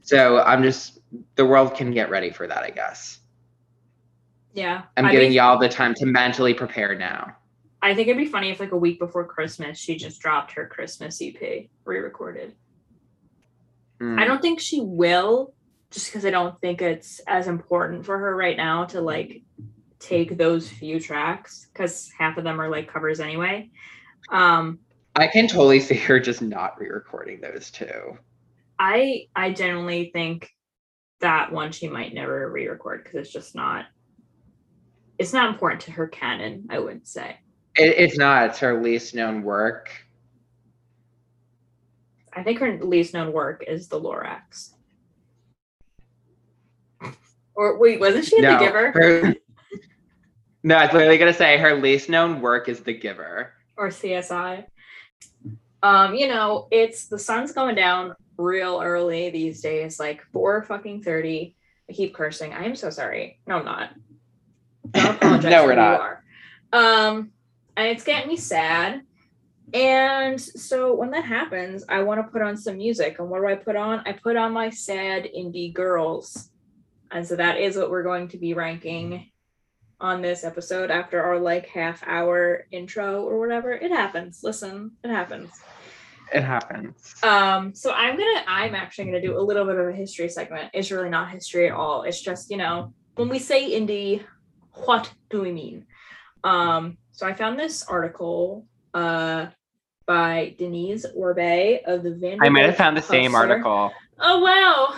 So 0.01 0.41
I'm 0.41 0.63
just 0.63 0.99
the 1.35 1.45
world 1.45 1.75
can 1.75 1.91
get 1.91 2.09
ready 2.09 2.29
for 2.29 2.47
that, 2.47 2.63
I 2.63 2.69
guess. 2.69 3.19
Yeah, 4.53 4.83
I'm 4.95 5.05
I 5.05 5.11
giving 5.11 5.31
y'all 5.31 5.59
the 5.59 5.69
time 5.69 5.93
to 5.95 6.05
mentally 6.05 6.53
prepare 6.53 6.95
now. 6.95 7.35
I 7.81 7.93
think 7.93 8.07
it'd 8.07 8.17
be 8.17 8.29
funny 8.29 8.49
if 8.49 8.59
like 8.59 8.71
a 8.71 8.77
week 8.77 8.97
before 8.97 9.23
Christmas 9.23 9.77
she 9.77 9.97
just 9.97 10.19
dropped 10.19 10.51
her 10.53 10.65
Christmas 10.65 11.21
EP 11.21 11.67
re-recorded. 11.85 12.55
Mm. 14.01 14.19
I 14.19 14.25
don't 14.25 14.41
think 14.41 14.59
she 14.59 14.81
will 14.81 15.53
just 15.89 16.07
because 16.07 16.25
I 16.25 16.29
don't 16.29 16.59
think 16.61 16.81
it's 16.81 17.19
as 17.27 17.47
important 17.47 18.05
for 18.05 18.17
her 18.17 18.35
right 18.35 18.57
now 18.57 18.85
to 18.85 19.01
like 19.01 19.41
take 19.99 20.37
those 20.37 20.69
few 20.69 20.99
tracks 20.99 21.67
because 21.71 22.11
half 22.17 22.37
of 22.37 22.43
them 22.43 22.59
are 22.61 22.69
like 22.69 22.91
covers 22.91 23.19
anyway. 23.19 23.69
Um, 24.31 24.79
I 25.15 25.27
can 25.27 25.47
totally 25.47 25.79
see 25.81 25.95
her 25.95 26.19
just 26.19 26.41
not 26.41 26.79
re-recording 26.79 27.41
those 27.41 27.71
two. 27.71 28.17
I 28.79 29.27
I 29.35 29.51
generally 29.51 30.11
think 30.13 30.51
that 31.19 31.51
one 31.51 31.71
she 31.71 31.87
might 31.87 32.13
never 32.13 32.51
re-record 32.51 33.03
because 33.03 33.19
it's 33.19 33.33
just 33.33 33.55
not 33.55 33.85
it's 35.17 35.33
not 35.33 35.49
important 35.49 35.81
to 35.81 35.91
her 35.91 36.07
canon, 36.07 36.67
I 36.69 36.77
wouldn't 36.79 37.07
say. 37.07 37.37
It, 37.75 37.95
it's 37.97 38.17
not. 38.17 38.49
It's 38.49 38.59
her 38.59 38.81
least 38.81 39.15
known 39.15 39.41
work. 39.41 39.89
I 42.37 42.43
think 42.43 42.59
her 42.59 42.77
least 42.83 43.15
known 43.15 43.33
work 43.33 43.63
is 43.67 43.87
the 43.87 43.99
Lorax. 43.99 44.73
Or 47.55 47.79
wait, 47.79 47.99
wasn't 47.99 48.25
she 48.25 48.39
no, 48.39 48.53
The 48.53 48.65
Giver? 48.65 48.91
Her, 48.91 49.35
no, 50.63 50.75
I 50.75 50.85
was 50.85 50.93
literally 50.93 51.17
gonna 51.17 51.33
say 51.33 51.57
her 51.57 51.75
least 51.75 52.09
known 52.09 52.39
work 52.39 52.69
is 52.69 52.81
The 52.81 52.93
Giver. 52.93 53.53
Or 53.75 53.87
CSI. 53.87 54.65
Um, 55.81 56.13
you 56.13 56.27
know, 56.27 56.67
it's 56.69 57.07
the 57.07 57.17
sun's 57.17 57.53
going 57.53 57.73
down 57.73 58.13
real 58.37 58.79
early 58.83 59.31
these 59.31 59.59
days, 59.61 59.99
like 59.99 60.21
four 60.31 60.61
fucking 60.61 61.01
thirty. 61.01 61.55
I 61.89 61.93
keep 61.93 62.13
cursing. 62.13 62.53
I 62.53 62.65
am 62.65 62.75
so 62.75 62.91
sorry. 62.91 63.39
No, 63.47 63.57
I'm 63.57 63.65
not. 63.65 63.89
Don't 64.91 65.15
apologize. 65.15 65.49
no, 65.49 65.65
we're 65.65 65.75
not. 65.75 66.19
Um, 66.71 67.31
and 67.75 67.87
it's 67.87 68.03
getting 68.03 68.27
me 68.27 68.37
sad. 68.37 69.01
And 69.73 70.39
so 70.39 70.93
when 70.95 71.11
that 71.11 71.25
happens, 71.25 71.83
I 71.89 72.01
want 72.01 72.25
to 72.25 72.31
put 72.31 72.41
on 72.41 72.55
some 72.55 72.77
music. 72.77 73.19
And 73.19 73.29
what 73.29 73.41
do 73.41 73.47
I 73.47 73.55
put 73.55 73.75
on? 73.75 74.01
I 74.05 74.13
put 74.13 74.37
on 74.37 74.53
my 74.53 74.69
sad 74.69 75.27
indie 75.35 75.73
girls 75.73 76.49
and 77.11 77.25
so 77.25 77.35
that 77.35 77.59
is 77.59 77.77
what 77.77 77.89
we're 77.89 78.03
going 78.03 78.27
to 78.29 78.37
be 78.37 78.53
ranking 78.53 79.29
on 79.99 80.21
this 80.21 80.43
episode 80.43 80.91
after 80.91 81.21
our 81.21 81.39
like 81.39 81.67
half 81.67 82.03
hour 82.05 82.65
intro 82.71 83.23
or 83.23 83.39
whatever. 83.39 83.71
It 83.71 83.91
happens. 83.91 84.41
Listen, 84.43 84.91
it 85.03 85.09
happens. 85.09 85.49
It 86.33 86.43
happens. 86.43 87.15
Um, 87.23 87.73
so 87.73 87.91
I'm 87.93 88.17
gonna 88.17 88.43
I'm 88.47 88.75
actually 88.75 89.05
gonna 89.05 89.21
do 89.21 89.39
a 89.39 89.41
little 89.41 89.65
bit 89.65 89.77
of 89.77 89.87
a 89.87 89.93
history 89.93 90.29
segment. 90.29 90.71
It's 90.73 90.91
really 90.91 91.09
not 91.09 91.31
history 91.31 91.67
at 91.67 91.73
all. 91.73 92.03
It's 92.03 92.21
just, 92.21 92.51
you 92.51 92.57
know, 92.57 92.93
when 93.15 93.29
we 93.29 93.39
say 93.39 93.71
indie, 93.79 94.23
what 94.73 95.11
do 95.29 95.41
we 95.41 95.51
mean? 95.51 95.85
Um, 96.43 96.97
so 97.11 97.25
I 97.25 97.33
found 97.33 97.57
this 97.57 97.83
article 97.83 98.65
uh 98.93 99.47
by 100.07 100.55
Denise 100.57 101.05
Orbe 101.15 101.81
of 101.85 102.01
the 102.01 102.11
Vanderbilt. 102.11 102.41
I 102.41 102.49
might 102.49 102.65
have 102.65 102.77
found 102.77 102.97
the 102.97 103.01
Hustler. 103.01 103.15
same 103.15 103.35
article. 103.35 103.91
Oh 104.19 104.39
wow. 104.39 104.95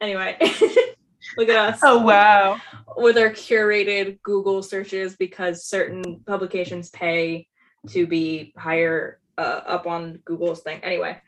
Anyway. 0.00 0.36
Look 1.36 1.48
at 1.48 1.74
us. 1.74 1.80
Oh 1.82 1.98
wow. 1.98 2.60
With 2.96 3.16
our 3.16 3.30
curated 3.30 4.20
Google 4.22 4.62
searches 4.62 5.14
because 5.14 5.64
certain 5.64 6.20
publications 6.26 6.90
pay 6.90 7.46
to 7.90 8.06
be 8.06 8.52
higher 8.56 9.20
uh, 9.38 9.60
up 9.66 9.86
on 9.86 10.20
Google's 10.24 10.62
thing. 10.62 10.80
Anyway, 10.82 11.18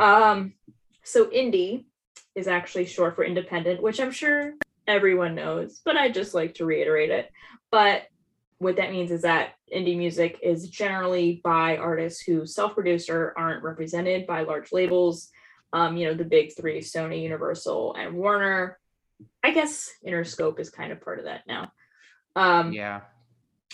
um, 0.00 0.54
so 1.04 1.26
indie 1.26 1.84
is 2.34 2.48
actually 2.48 2.86
short 2.86 3.16
for 3.16 3.24
independent, 3.24 3.82
which 3.82 4.00
I'm 4.00 4.10
sure 4.10 4.54
everyone 4.86 5.34
knows, 5.34 5.80
but 5.84 5.96
I 5.96 6.10
just 6.10 6.34
like 6.34 6.54
to 6.54 6.64
reiterate 6.64 7.10
it. 7.10 7.30
But 7.70 8.04
what 8.58 8.76
that 8.76 8.92
means 8.92 9.10
is 9.10 9.22
that 9.22 9.54
indie 9.74 9.96
music 9.96 10.38
is 10.42 10.68
generally 10.68 11.40
by 11.42 11.76
artists 11.76 12.22
who 12.22 12.46
self-produce 12.46 13.08
or 13.08 13.34
aren't 13.36 13.62
represented 13.62 14.26
by 14.26 14.42
large 14.42 14.72
labels. 14.72 15.30
Um, 15.72 15.96
you 15.96 16.06
know, 16.06 16.14
the 16.14 16.24
big 16.24 16.52
three, 16.56 16.80
Sony, 16.80 17.22
Universal, 17.22 17.94
and 17.94 18.14
Warner. 18.14 18.78
I 19.42 19.52
guess 19.52 19.90
Interscope 20.06 20.60
is 20.60 20.70
kind 20.70 20.92
of 20.92 21.00
part 21.00 21.18
of 21.18 21.24
that 21.24 21.42
now. 21.46 21.72
Um, 22.36 22.72
yeah. 22.72 23.00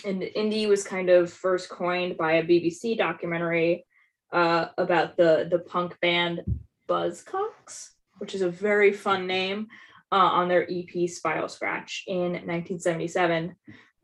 And 0.05 0.21
indie 0.21 0.67
was 0.67 0.83
kind 0.83 1.09
of 1.09 1.31
first 1.31 1.69
coined 1.69 2.17
by 2.17 2.33
a 2.33 2.43
BBC 2.43 2.97
documentary 2.97 3.85
uh, 4.31 4.67
about 4.77 5.15
the 5.15 5.47
the 5.49 5.59
punk 5.59 5.99
band 6.01 6.41
Buzzcocks, 6.89 7.89
which 8.17 8.33
is 8.33 8.41
a 8.41 8.49
very 8.49 8.91
fun 8.91 9.27
name 9.27 9.67
uh, 10.11 10.15
on 10.15 10.47
their 10.47 10.67
EP 10.69 11.09
Spiral 11.09 11.47
Scratch 11.47 12.03
in 12.07 12.33
1977. 12.33 13.55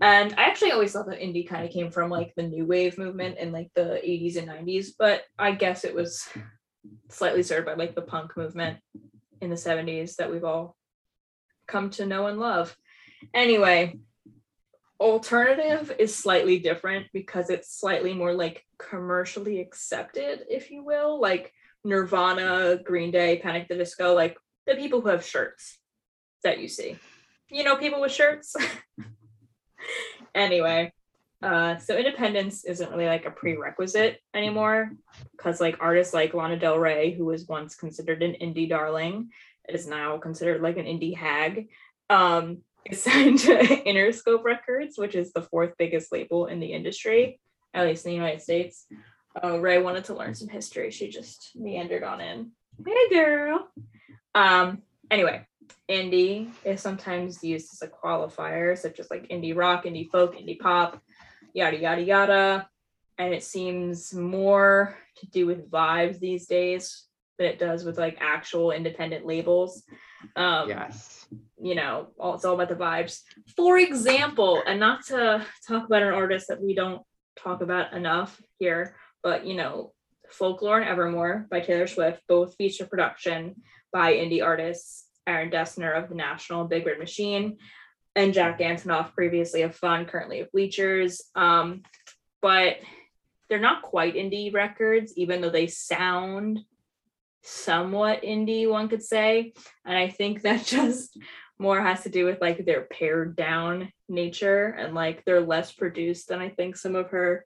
And 0.02 0.34
I 0.38 0.44
actually 0.44 0.72
always 0.72 0.94
thought 0.94 1.08
that 1.08 1.20
indie 1.20 1.48
kind 1.48 1.66
of 1.66 1.72
came 1.72 1.92
from 1.92 2.10
like 2.10 2.34
the 2.36 2.44
new 2.44 2.66
wave 2.66 2.98
movement 2.98 3.38
in 3.38 3.52
like 3.52 3.70
the 3.76 4.00
80s 4.04 4.38
and 4.38 4.48
90s, 4.48 4.92
but 4.98 5.24
I 5.38 5.52
guess 5.52 5.84
it 5.84 5.94
was 5.94 6.28
slightly 7.10 7.44
stirred 7.44 7.66
by 7.66 7.74
like 7.74 7.96
the 7.96 8.02
punk 8.02 8.38
movement 8.38 8.78
in 9.42 9.50
the 9.50 9.58
70s 9.58 10.16
that 10.16 10.32
we've 10.32 10.46
all 10.46 10.78
come 11.68 11.90
to 11.92 12.06
know 12.06 12.28
and 12.28 12.40
love. 12.40 12.76
Anyway, 13.34 14.00
alternative 15.02 15.94
is 16.00 16.16
slightly 16.16 16.60
different 16.60 17.08
because 17.14 17.50
it's 17.50 17.78
slightly 17.78 18.14
more 18.14 18.34
like 18.34 18.66
commercially 18.78 19.60
accepted, 19.60 20.46
if 20.50 20.72
you 20.72 20.84
will, 20.84 21.20
like 21.20 21.54
Nirvana, 21.84 22.80
Green 22.84 23.12
Day, 23.12 23.40
Panic 23.42 23.68
the 23.68 23.76
Disco, 23.76 24.14
like 24.14 24.38
the 24.66 24.76
people 24.76 25.02
who 25.02 25.10
have 25.10 25.26
shirts 25.26 25.78
that 26.44 26.60
you 26.60 26.70
see. 26.70 26.98
You 27.50 27.64
know, 27.64 27.76
people 27.76 28.00
with 28.00 28.12
shirts. 28.12 28.56
anyway, 30.36 30.94
uh, 31.42 31.78
so 31.78 31.98
independence 31.98 32.66
isn't 32.66 32.92
really 32.92 33.06
like 33.06 33.26
a 33.26 33.32
prerequisite 33.32 34.22
anymore 34.34 34.92
because 35.32 35.62
like 35.62 35.78
artists 35.80 36.14
like 36.14 36.34
Lana 36.34 36.58
Del 36.58 36.78
Rey, 36.78 37.12
who 37.12 37.26
was 37.26 37.48
once 37.48 37.76
considered 37.76 38.22
an 38.22 38.36
indie 38.42 38.70
darling, 38.70 39.30
is 39.68 39.88
now 39.88 40.18
considered 40.18 40.62
like 40.62 40.78
an 40.78 40.86
indie 40.86 41.16
hag. 41.16 41.70
Um, 42.10 42.60
is 42.90 43.04
signed 43.04 43.40
to 43.40 43.58
Interscope 43.58 44.44
Records, 44.44 44.98
which 44.98 45.16
is 45.16 45.32
the 45.32 45.44
fourth 45.44 45.74
biggest 45.78 46.12
label 46.12 46.48
in 46.48 46.60
the 46.60 46.74
industry, 46.74 47.40
at 47.74 47.86
least 47.86 48.06
in 48.06 48.12
the 48.12 48.16
United 48.16 48.42
States. 48.42 48.86
Uh, 49.42 49.60
Ray 49.60 49.82
wanted 49.82 50.06
to 50.06 50.16
learn 50.16 50.34
some 50.36 50.48
history. 50.48 50.92
She 50.92 51.10
just 51.10 51.52
meandered 51.56 52.04
on 52.04 52.20
in. 52.20 52.52
Hey, 52.86 53.10
girl. 53.10 53.68
Um. 54.36 54.82
Anyway, 55.12 55.46
indie 55.90 56.50
is 56.64 56.82
sometimes 56.82 57.44
used 57.44 57.74
as 57.74 57.82
a 57.82 57.92
qualifier, 57.92 58.78
such 58.78 59.00
as 59.00 59.10
like 59.10 59.30
indie 59.30 59.56
rock, 59.56 59.86
indie 59.86 60.10
folk, 60.10 60.36
indie 60.36 60.60
pop, 60.60 61.02
yada 61.54 61.78
yada 61.78 62.02
yada. 62.02 62.70
And 63.18 63.34
it 63.34 63.44
seems 63.44 64.14
more 64.14 64.98
to 65.18 65.28
do 65.28 65.46
with 65.46 65.70
vibes 65.70 66.20
these 66.20 66.48
days 66.48 67.06
than 67.38 67.48
it 67.48 67.60
does 67.60 67.84
with 67.84 67.98
like 67.98 68.18
actual 68.22 68.72
independent 68.72 69.26
labels. 69.26 69.84
Um, 70.36 70.70
yes. 70.70 71.28
You 71.62 71.76
know, 71.76 72.08
all, 72.20 72.36
it's 72.36 72.46
all 72.46 72.54
about 72.54 72.70
the 72.70 72.76
vibes. 72.76 73.22
For 73.56 73.78
example, 73.78 74.62
and 74.66 74.80
not 74.80 75.06
to 75.08 75.46
talk 75.68 75.86
about 75.86 76.04
an 76.04 76.14
artist 76.14 76.48
that 76.50 76.62
we 76.62 76.74
don't 76.74 77.02
talk 77.38 77.62
about 77.62 77.94
enough 77.94 78.42
here, 78.60 78.96
but 79.24 79.46
you 79.46 79.56
know, 79.56 79.94
Folklore 80.30 80.80
and 80.80 80.90
Evermore 80.90 81.48
by 81.50 81.60
Taylor 81.60 81.88
Swift 81.88 82.22
both 82.28 82.56
feature 82.56 82.86
production 82.86 83.56
by 83.92 84.14
indie 84.14 84.44
artists 84.44 85.09
Aaron 85.30 85.52
Dessner 85.52 85.96
of 85.96 86.10
the 86.10 86.16
National 86.16 86.66
Big 86.66 86.86
Red 86.86 87.00
Machine 87.00 87.58
and 88.16 88.34
Jack 88.34 88.60
Antonoff, 88.60 89.14
previously 89.14 89.62
of 89.62 89.76
Fun, 89.76 90.06
currently 90.06 90.40
of 90.40 90.52
Bleachers. 90.52 91.22
Um, 91.36 91.84
but 92.42 92.78
they're 93.50 93.60
not 93.60 93.84
quite 93.84 94.16
indie 94.16 94.54
records, 94.54 95.14
even 95.16 95.42
though 95.42 95.50
they 95.50 95.68
sound 95.68 96.60
somewhat 97.44 98.24
indie, 98.24 98.70
one 98.70 98.90
could 98.90 99.04
say. 99.04 99.54
And 99.86 99.98
I 99.98 100.10
think 100.10 100.42
that 100.44 100.66
just 100.66 101.18
more 101.58 101.82
has 101.82 102.04
to 102.04 102.10
do 102.10 102.26
with 102.26 102.42
like 102.42 102.66
their 102.66 102.82
pared 102.82 103.36
down 103.36 103.92
nature 104.08 104.68
and 104.68 104.96
like 104.96 105.26
they're 105.26 105.42
less 105.42 105.72
produced 105.72 106.30
than 106.30 106.40
I 106.40 106.50
think 106.50 106.78
some 106.78 106.96
of 106.96 107.10
her 107.10 107.46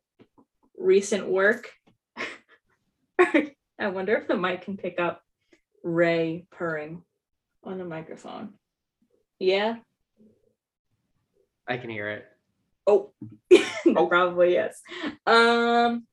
recent 0.78 1.28
work. 1.28 1.72
I 3.20 3.88
wonder 3.88 4.16
if 4.16 4.28
the 4.28 4.38
mic 4.38 4.62
can 4.62 4.78
pick 4.78 5.00
up 5.00 5.22
Ray 5.84 6.46
purring 6.52 7.04
on 7.64 7.78
the 7.78 7.86
microphone. 7.86 8.54
Yeah. 9.40 9.76
I 11.68 11.78
can 11.78 11.90
hear 11.90 12.10
it. 12.10 12.26
Oh, 12.86 13.12
oh. 13.86 14.08
probably 14.08 14.54
yes. 14.54 14.82
Um, 15.26 16.06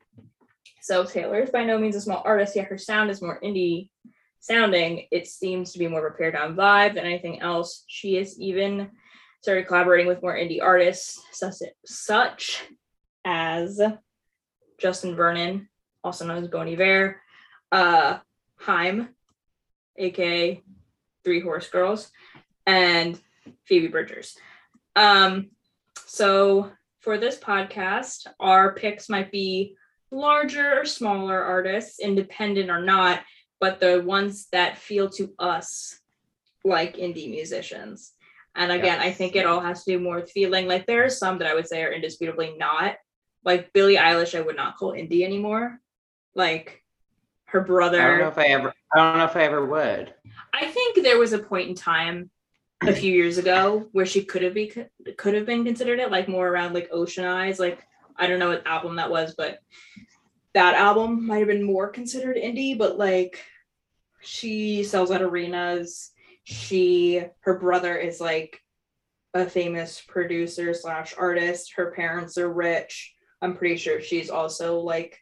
so 0.80 1.04
Taylor 1.04 1.40
is 1.40 1.50
by 1.50 1.64
no 1.64 1.78
means 1.78 1.96
a 1.96 2.00
small 2.00 2.22
artist, 2.24 2.56
yet 2.56 2.68
her 2.68 2.78
sound 2.78 3.10
is 3.10 3.20
more 3.20 3.40
indie 3.42 3.90
sounding. 4.38 5.06
It 5.10 5.26
seems 5.26 5.72
to 5.72 5.78
be 5.78 5.88
more 5.88 6.00
prepared 6.00 6.36
on 6.36 6.56
vibe 6.56 6.94
than 6.94 7.04
anything 7.04 7.40
else. 7.40 7.84
She 7.88 8.14
has 8.14 8.38
even 8.40 8.90
started 9.42 9.66
collaborating 9.66 10.06
with 10.06 10.22
more 10.22 10.36
indie 10.36 10.62
artists, 10.62 11.20
such, 11.84 12.62
as 13.24 13.80
Justin 14.78 15.16
Vernon, 15.16 15.68
also 16.04 16.26
known 16.26 16.42
as 16.42 16.48
Bon 16.48 16.68
Iver, 16.68 17.20
uh, 17.72 18.18
Haim, 18.60 19.08
aka 19.96 20.62
Three 21.24 21.40
Horse 21.40 21.68
Girls, 21.68 22.10
and 22.66 23.20
Phoebe 23.64 23.88
Bridgers. 23.88 24.36
Um, 24.96 25.50
so 26.06 26.70
for 27.00 27.18
this 27.18 27.38
podcast, 27.38 28.26
our 28.38 28.74
picks 28.74 29.08
might 29.08 29.30
be 29.30 29.76
larger 30.10 30.80
or 30.80 30.84
smaller 30.84 31.42
artists, 31.42 32.00
independent 32.00 32.70
or 32.70 32.82
not, 32.82 33.20
but 33.60 33.80
the 33.80 34.02
ones 34.02 34.48
that 34.52 34.78
feel 34.78 35.08
to 35.10 35.32
us 35.38 36.00
like 36.64 36.96
indie 36.96 37.30
musicians. 37.30 38.12
And 38.56 38.72
again. 38.72 38.98
I 39.00 39.12
think 39.12 39.36
it 39.36 39.46
all 39.46 39.60
has 39.60 39.84
to 39.84 39.92
do 39.92 40.00
more 40.00 40.16
with 40.16 40.30
feeling. 40.30 40.66
Like 40.66 40.86
there 40.86 41.04
are 41.04 41.10
some 41.10 41.38
that 41.38 41.46
I 41.46 41.54
would 41.54 41.68
say 41.68 41.82
are 41.82 41.92
indisputably 41.92 42.56
not. 42.58 42.96
Like 43.44 43.72
Billie 43.72 43.96
Eilish, 43.96 44.36
I 44.36 44.42
would 44.42 44.56
not 44.56 44.76
call 44.76 44.92
indie 44.92 45.24
anymore. 45.24 45.78
Like 46.34 46.82
her 47.46 47.60
brother. 47.60 48.02
I 48.02 48.08
don't 48.08 48.18
know 48.18 48.28
if 48.28 48.38
I 48.38 48.46
ever. 48.46 48.74
I 48.92 48.98
don't 48.98 49.18
know 49.18 49.24
if 49.24 49.36
I 49.36 49.44
ever 49.44 49.64
would. 49.64 50.14
I 50.52 50.66
think 50.66 51.02
there 51.02 51.18
was 51.18 51.32
a 51.32 51.38
point 51.38 51.68
in 51.68 51.74
time 51.74 52.30
a 52.82 52.92
few 52.92 53.12
years 53.12 53.38
ago 53.38 53.88
where 53.92 54.06
she 54.06 54.24
could 54.24 54.42
have 54.42 54.54
be 54.54 54.72
could 55.16 55.34
have 55.34 55.46
been 55.46 55.64
considered 55.64 56.00
it, 56.00 56.10
like 56.10 56.28
more 56.28 56.48
around 56.48 56.74
like 56.74 56.88
Ocean 56.90 57.24
Eyes. 57.24 57.58
Like 57.58 57.86
I 58.16 58.26
don't 58.26 58.38
know 58.38 58.48
what 58.48 58.66
album 58.66 58.96
that 58.96 59.10
was, 59.10 59.34
but 59.36 59.60
that 60.54 60.74
album 60.74 61.26
might 61.26 61.38
have 61.38 61.48
been 61.48 61.62
more 61.62 61.88
considered 61.88 62.36
indie. 62.36 62.76
But 62.76 62.98
like 62.98 63.44
she 64.20 64.82
sells 64.82 65.10
at 65.10 65.22
arenas. 65.22 66.10
She 66.44 67.22
her 67.40 67.58
brother 67.58 67.96
is 67.96 68.20
like 68.20 68.60
a 69.34 69.46
famous 69.46 70.00
producer 70.00 70.74
slash 70.74 71.14
artist. 71.16 71.74
Her 71.74 71.92
parents 71.92 72.38
are 72.38 72.52
rich. 72.52 73.14
I'm 73.40 73.56
pretty 73.56 73.76
sure 73.76 74.00
she's 74.00 74.30
also 74.30 74.80
like 74.80 75.18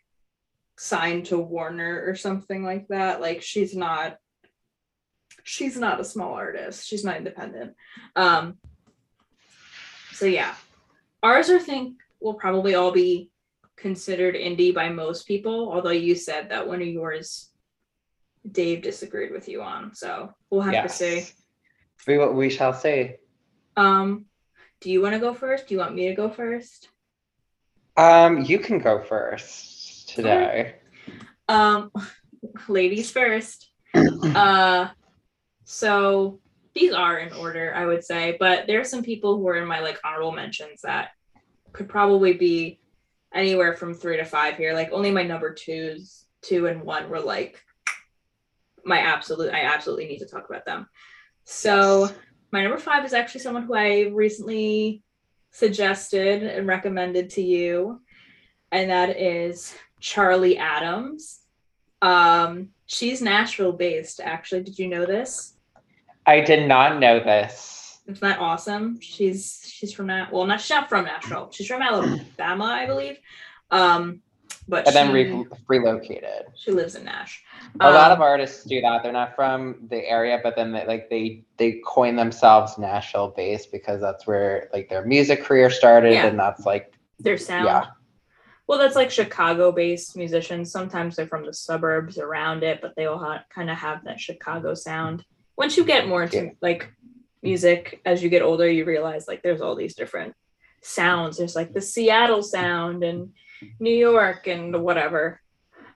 signed 0.79 1.27
to 1.27 1.37
Warner 1.37 2.05
or 2.07 2.15
something 2.15 2.63
like 2.63 2.87
that. 2.89 3.21
Like 3.21 3.43
she's 3.43 3.75
not 3.75 4.17
she's 5.43 5.77
not 5.77 6.01
a 6.01 6.05
small 6.05 6.35
artist. 6.35 6.87
She's 6.87 7.05
not 7.05 7.17
independent. 7.17 7.75
Um 8.15 8.59
so 10.13 10.25
yeah. 10.25 10.55
Ours 11.23 11.51
I 11.51 11.59
think 11.59 11.97
will 12.21 12.35
probably 12.35 12.77
all 12.77 12.93
be 12.93 13.31
considered 13.77 14.37
indie 14.37 14.75
by 14.75 14.89
most 14.89 15.27
people, 15.27 15.73
although 15.73 15.91
you 15.91 16.15
said 16.15 16.51
that 16.51 16.69
one 16.69 16.81
of 16.81 16.89
yours 16.89 17.51
Dave 18.51 18.83
disagreed 18.83 19.33
with 19.33 19.49
you 19.49 19.63
on. 19.63 19.95
So 19.95 20.33
we'll 20.49 20.63
have 20.63 20.73
yes. 20.73 20.97
to 20.99 21.23
see. 21.23 21.33
We 22.07 22.25
we 22.29 22.51
shall 22.51 22.73
see. 22.73 23.15
Um 23.77 24.27
do 24.81 24.93
you 24.93 25.03
want 25.03 25.15
to 25.15 25.19
go 25.19 25.35
first? 25.35 25.67
Do 25.67 25.75
you 25.75 25.81
want 25.81 25.97
me 25.97 26.07
to 26.07 26.15
go 26.15 26.31
first? 26.31 26.89
Um, 27.97 28.45
you 28.45 28.61
can 28.61 28.79
go 28.79 29.03
first 29.03 29.78
today? 30.09 30.75
Um, 31.49 31.91
ladies 32.69 33.11
first. 33.11 33.71
uh, 33.95 34.89
so 35.65 36.41
these 36.75 36.93
are 36.93 37.19
in 37.19 37.33
order, 37.33 37.73
I 37.75 37.87
would 37.87 38.05
say, 38.05 38.37
but 38.39 38.67
there 38.67 38.81
are 38.81 38.85
some 38.85 39.03
people 39.03 39.37
who 39.37 39.49
are 39.49 39.57
in 39.57 39.67
my 39.67 39.81
like 39.81 39.99
honorable 40.05 40.33
mentions 40.33 40.83
that 40.83 41.11
could 41.73 41.89
probably 41.89 42.33
be 42.33 42.81
anywhere 43.35 43.75
from 43.75 43.95
three 43.95 44.17
to 44.17 44.25
five 44.25 44.57
here. 44.57 44.75
Like 44.75 44.93
only 44.93 45.11
my 45.11 45.23
number 45.23 45.53
twos, 45.53 46.25
two 46.43 46.67
and 46.67 46.83
one 46.83 47.09
were 47.11 47.21
like 47.21 47.63
my 48.85 48.99
absolute. 48.99 49.53
I 49.53 49.63
absolutely 49.63 50.07
need 50.07 50.19
to 50.19 50.27
talk 50.27 50.49
about 50.49 50.65
them. 50.65 50.87
So 51.45 52.07
yes. 52.07 52.15
my 52.53 52.63
number 52.63 52.79
five 52.79 53.05
is 53.05 53.13
actually 53.13 53.41
someone 53.41 53.65
who 53.65 53.75
I 53.75 54.11
recently 54.13 55.03
suggested 55.51 56.43
and 56.43 56.67
recommended 56.67 57.31
to 57.31 57.43
you, 57.43 58.01
and 58.71 58.91
that 58.91 59.19
is 59.21 59.75
Charli 60.01 60.59
Adams. 60.59 61.41
Um, 62.03 62.69
she's 62.87 63.23
Nashville 63.23 63.73
based, 63.73 64.21
actually. 64.21 64.63
Did 64.63 64.79
you 64.79 64.89
know 64.89 65.07
this? 65.07 65.55
I 66.27 66.41
did 66.41 66.69
not 66.69 67.01
know 67.01 67.21
this. 67.21 68.01
Isn't 68.07 68.21
that 68.21 68.39
awesome? 68.39 69.01
She's 69.01 69.61
she's 69.65 69.93
from 69.93 70.07
that. 70.07 70.33
Well, 70.33 70.47
not 70.47 70.61
she's 70.61 70.71
not 70.71 70.89
from 70.89 71.05
Nashville. 71.05 71.51
She's 71.53 71.67
from 71.67 71.83
Alabama, 71.83 72.65
I 72.65 72.87
believe. 72.87 73.19
Um, 73.71 74.23
but 74.67 74.87
and 74.87 74.97
then 74.97 75.13
re- 75.13 75.47
relocated. 75.69 76.47
She 76.55 76.71
lives 76.71 76.95
in 76.95 77.05
Nash. 77.05 77.43
A 77.81 77.87
um, 77.87 77.95
lot 77.95 78.11
of 78.11 78.21
artists 78.21 78.65
do 78.65 78.81
that. 78.81 79.03
They're 79.03 79.13
not 79.13 79.35
from 79.35 79.87
the 79.91 80.07
area, 80.09 80.41
but 80.43 80.57
then 80.57 80.73
they, 80.73 80.87
like 80.87 81.11
they 81.11 81.45
they 81.59 81.81
coin 81.85 82.17
themselves 82.17 82.79
Nashville 82.79 83.29
based 83.37 83.73
because 83.73 84.01
that's 84.01 84.27
where 84.27 84.71
like 84.73 84.89
their 84.89 85.05
music 85.05 85.43
career 85.43 85.69
started, 85.69 86.15
yeah. 86.15 86.27
and 86.27 86.39
that's 86.39 86.65
like 86.65 86.93
their 87.21 87.37
sound. 87.37 87.67
Yeah 87.67 87.87
well 88.69 88.79
that's 88.79 88.95
like 88.95 89.11
chicago 89.11 89.73
based 89.73 90.17
musicians 90.17 90.71
sometimes 90.71 91.17
they're 91.17 91.27
from 91.27 91.45
the 91.45 91.53
suburbs 91.53 92.19
around 92.19 92.63
it 92.63 92.81
but 92.81 92.95
they 92.95 93.07
all 93.07 93.19
ha- 93.19 93.45
kind 93.51 93.69
of 93.71 93.77
have 93.77 94.05
that 94.05 94.21
chicago 94.21 94.75
sound 94.75 95.25
once 95.57 95.77
you 95.77 95.85
get 95.85 96.07
more 96.07 96.23
into 96.23 96.45
yeah. 96.45 96.51
like 96.61 96.93
music 97.43 98.01
as 98.05 98.23
you 98.23 98.29
get 98.29 98.43
older 98.43 98.69
you 98.69 98.85
realize 98.85 99.27
like 99.27 99.43
there's 99.43 99.61
all 99.61 99.75
these 99.75 99.97
different 99.97 100.35
sounds 100.83 101.39
there's 101.39 101.57
like 101.57 101.73
the 101.73 101.81
seattle 101.81 102.43
sound 102.43 103.03
and 103.03 103.33
new 103.81 103.95
york 103.95 104.47
and 104.47 104.81
whatever 104.81 105.41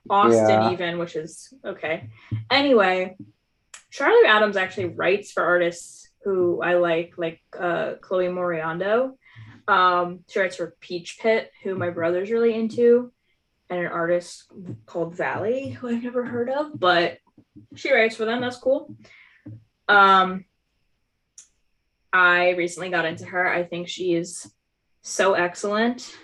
Austin 0.09 0.49
yeah. 0.49 0.71
even, 0.71 0.97
which 0.97 1.15
is 1.15 1.53
okay. 1.63 2.09
Anyway, 2.49 3.15
Charli 3.91 4.25
Adams 4.25 4.57
actually 4.57 4.87
writes 4.87 5.31
for 5.31 5.43
artists 5.43 6.09
who 6.23 6.61
I 6.61 6.75
like, 6.75 7.13
like 7.17 7.41
uh, 7.57 7.93
Chloe 8.01 8.27
Moriondo. 8.27 9.13
Um, 9.67 10.19
she 10.29 10.39
writes 10.39 10.57
for 10.57 10.75
Peach 10.79 11.19
Pit, 11.19 11.51
who 11.63 11.75
my 11.75 11.89
brother's 11.89 12.31
really 12.31 12.53
into, 12.53 13.11
and 13.69 13.79
an 13.79 13.87
artist 13.87 14.51
called 14.85 15.15
Valley, 15.15 15.69
who 15.69 15.87
I've 15.87 16.03
never 16.03 16.25
heard 16.25 16.49
of, 16.49 16.79
but 16.79 17.17
she 17.75 17.93
writes 17.93 18.15
for 18.15 18.25
them. 18.25 18.41
That's 18.41 18.57
cool. 18.57 18.95
Um, 19.87 20.45
I 22.11 22.51
recently 22.51 22.89
got 22.89 23.05
into 23.05 23.25
her. 23.25 23.47
I 23.47 23.63
think 23.63 23.87
she 23.87 24.13
is 24.13 24.51
so 25.01 25.33
excellent. 25.33 26.15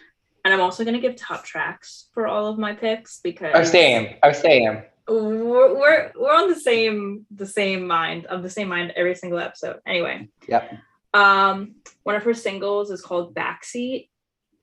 And 0.46 0.54
I'm 0.54 0.62
also 0.62 0.86
gonna 0.86 1.00
give 1.00 1.16
top 1.16 1.44
tracks 1.44 2.08
for 2.14 2.28
all 2.28 2.48
of 2.48 2.58
my 2.58 2.74
picks 2.74 3.20
because 3.20 3.52
oh 3.56 3.64
same. 3.64 4.16
Oh 4.24 4.32
same. 4.32 4.84
We're, 5.08 5.76
we're 5.76 6.12
we're 6.16 6.36
on 6.36 6.50
the 6.50 6.60
same 6.60 7.26
the 7.32 7.46
same 7.46 7.88
mind 7.88 8.26
of 8.28 8.44
the 8.44 8.50
same 8.50 8.70
mind 8.70 8.94
every 8.96 9.16
single 9.16 9.40
episode. 9.40 9.80
Anyway. 9.86 10.30
Yep. 10.48 10.72
Um, 11.14 11.76
one 12.04 12.16
of 12.16 12.24
her 12.24 12.34
singles 12.34 12.92
is 12.92 13.02
called 13.02 13.34
Backseat, 13.34 14.10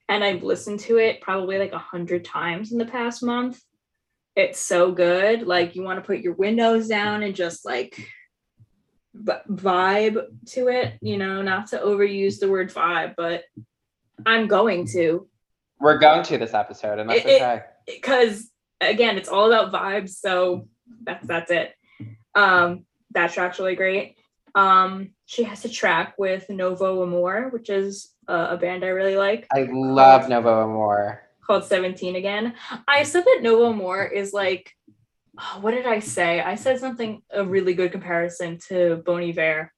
and 0.08 0.22
I've 0.22 0.42
listened 0.42 0.80
to 0.80 0.98
it 0.98 1.20
probably 1.20 1.58
like 1.58 1.72
a 1.72 1.78
hundred 1.78 2.24
times 2.24 2.72
in 2.72 2.78
the 2.78 2.86
past 2.86 3.22
month. 3.22 3.60
It's 4.36 4.60
so 4.60 4.92
good. 4.92 5.46
Like 5.46 5.74
you 5.74 5.82
want 5.82 5.98
to 5.98 6.06
put 6.06 6.20
your 6.20 6.34
windows 6.34 6.88
down 6.88 7.22
and 7.22 7.34
just 7.34 7.64
like 7.64 7.98
vibe 9.24 10.22
to 10.48 10.68
it. 10.68 10.98
You 11.00 11.18
know, 11.18 11.42
not 11.42 11.68
to 11.68 11.78
overuse 11.78 12.38
the 12.38 12.50
word 12.50 12.72
vibe, 12.72 13.14
but 13.16 13.44
I'm 14.24 14.46
going 14.46 14.86
to. 14.88 15.28
We're 15.80 15.98
going 15.98 16.22
to 16.24 16.38
this 16.38 16.54
episode, 16.54 16.98
and 16.98 17.10
that's 17.10 17.24
it, 17.24 17.42
okay. 17.42 17.62
Because 17.86 18.50
again, 18.80 19.16
it's 19.16 19.28
all 19.28 19.52
about 19.52 19.72
vibes. 19.72 20.10
So 20.10 20.68
that's 21.02 21.26
that's 21.26 21.50
it. 21.50 21.74
Um, 22.34 22.84
that 23.12 23.32
track's 23.32 23.58
really 23.58 23.74
great. 23.74 24.15
Um, 24.56 25.10
she 25.26 25.44
has 25.44 25.64
a 25.66 25.68
track 25.68 26.14
with 26.18 26.48
Novo 26.48 27.02
Amor, 27.02 27.50
which 27.50 27.68
is 27.68 28.14
uh, 28.26 28.48
a 28.50 28.56
band 28.56 28.84
I 28.84 28.88
really 28.88 29.16
like. 29.16 29.46
I 29.54 29.68
love 29.70 30.22
called, 30.22 30.30
Novo 30.30 30.64
Amor. 30.64 31.22
Called 31.46 31.64
17 31.64 32.16
again. 32.16 32.54
I 32.88 33.02
said 33.02 33.24
that 33.24 33.40
Novo 33.42 33.70
Amor 33.70 34.04
is 34.06 34.32
like, 34.32 34.72
oh, 35.38 35.58
what 35.60 35.72
did 35.72 35.86
I 35.86 36.00
say? 36.00 36.40
I 36.40 36.54
said 36.54 36.80
something, 36.80 37.22
a 37.30 37.44
really 37.44 37.74
good 37.74 37.92
comparison 37.92 38.58
to 38.68 39.02
Bon 39.04 39.22
Iver. 39.22 39.70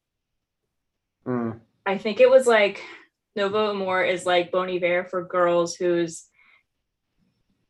Mm. 1.26 1.58
I 1.84 1.98
think 1.98 2.20
it 2.20 2.30
was 2.30 2.46
like 2.46 2.80
Novo 3.34 3.70
Amor 3.70 4.04
is 4.04 4.24
like 4.24 4.52
Bon 4.52 4.70
Iver 4.70 5.04
for 5.04 5.24
girls 5.24 5.74
who's 5.74 6.26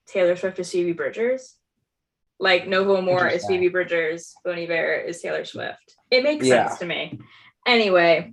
Taylor 0.07 0.37
Swift 0.37 0.59
is 0.59 0.71
Phoebe 0.71 0.93
Bridgers. 0.93 1.55
Like 2.39 2.69
Novo 2.69 2.99
Amor 2.99 3.29
is 3.29 3.47
Phoebe 3.47 3.69
Bridgers, 3.69 4.35
Bon 4.45 4.59
Iver 4.59 4.95
is 4.95 5.23
Taylor 5.23 5.45
Swift. 5.47 5.98
It 6.11 6.23
makes 6.23 6.47
yeah. 6.47 6.69
sense 6.69 6.81
to 6.81 6.87
me. 6.87 7.21
Anyway, 7.67 8.33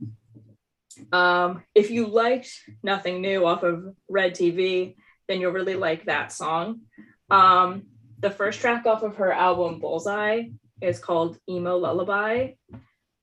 um, 1.12 1.64
if 1.74 1.92
you 1.92 2.08
liked 2.08 2.50
Nothing 2.84 3.22
New 3.22 3.46
off 3.46 3.64
of 3.64 3.96
Red 4.10 4.34
TV, 4.34 4.96
then 5.28 5.42
you'll 5.42 5.52
really 5.52 5.76
like 5.76 6.06
that 6.06 6.32
song. 6.32 6.82
Um, 7.30 7.84
the 8.20 8.32
first 8.32 8.60
track 8.60 8.86
off 8.86 9.04
of 9.04 9.18
her 9.18 9.32
album 9.32 9.80
Bullseye 9.80 10.44
is 10.82 11.00
called 11.00 11.38
Emo 11.50 11.78
Lullaby 11.78 12.52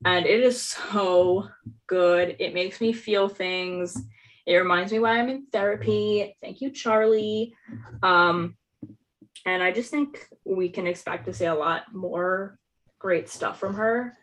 and 0.05 0.26
it 0.26 0.40
is 0.40 0.61
so 0.61 1.48
good. 1.86 2.36
It 2.38 2.55
makes 2.55 2.80
me 2.80 2.92
feel 2.92 3.28
things. 3.28 4.00
It 4.46 4.57
reminds 4.57 4.92
me 4.92 4.98
why 4.98 5.18
I'm 5.18 5.28
in 5.28 5.46
therapy. 5.53 6.36
Thank 6.40 6.61
you, 6.61 6.70
Charli. 6.70 7.53
Um, 8.03 8.57
and 9.46 9.62
I 9.62 9.70
just 9.72 9.90
think 9.90 10.26
we 10.44 10.68
can 10.68 10.86
expect 10.86 11.26
to 11.26 11.32
see 11.32 11.44
a 11.44 11.55
lot 11.55 11.84
more 11.92 12.59
great 12.98 13.28
stuff 13.28 13.61
from 13.61 13.74
her. 13.74 14.16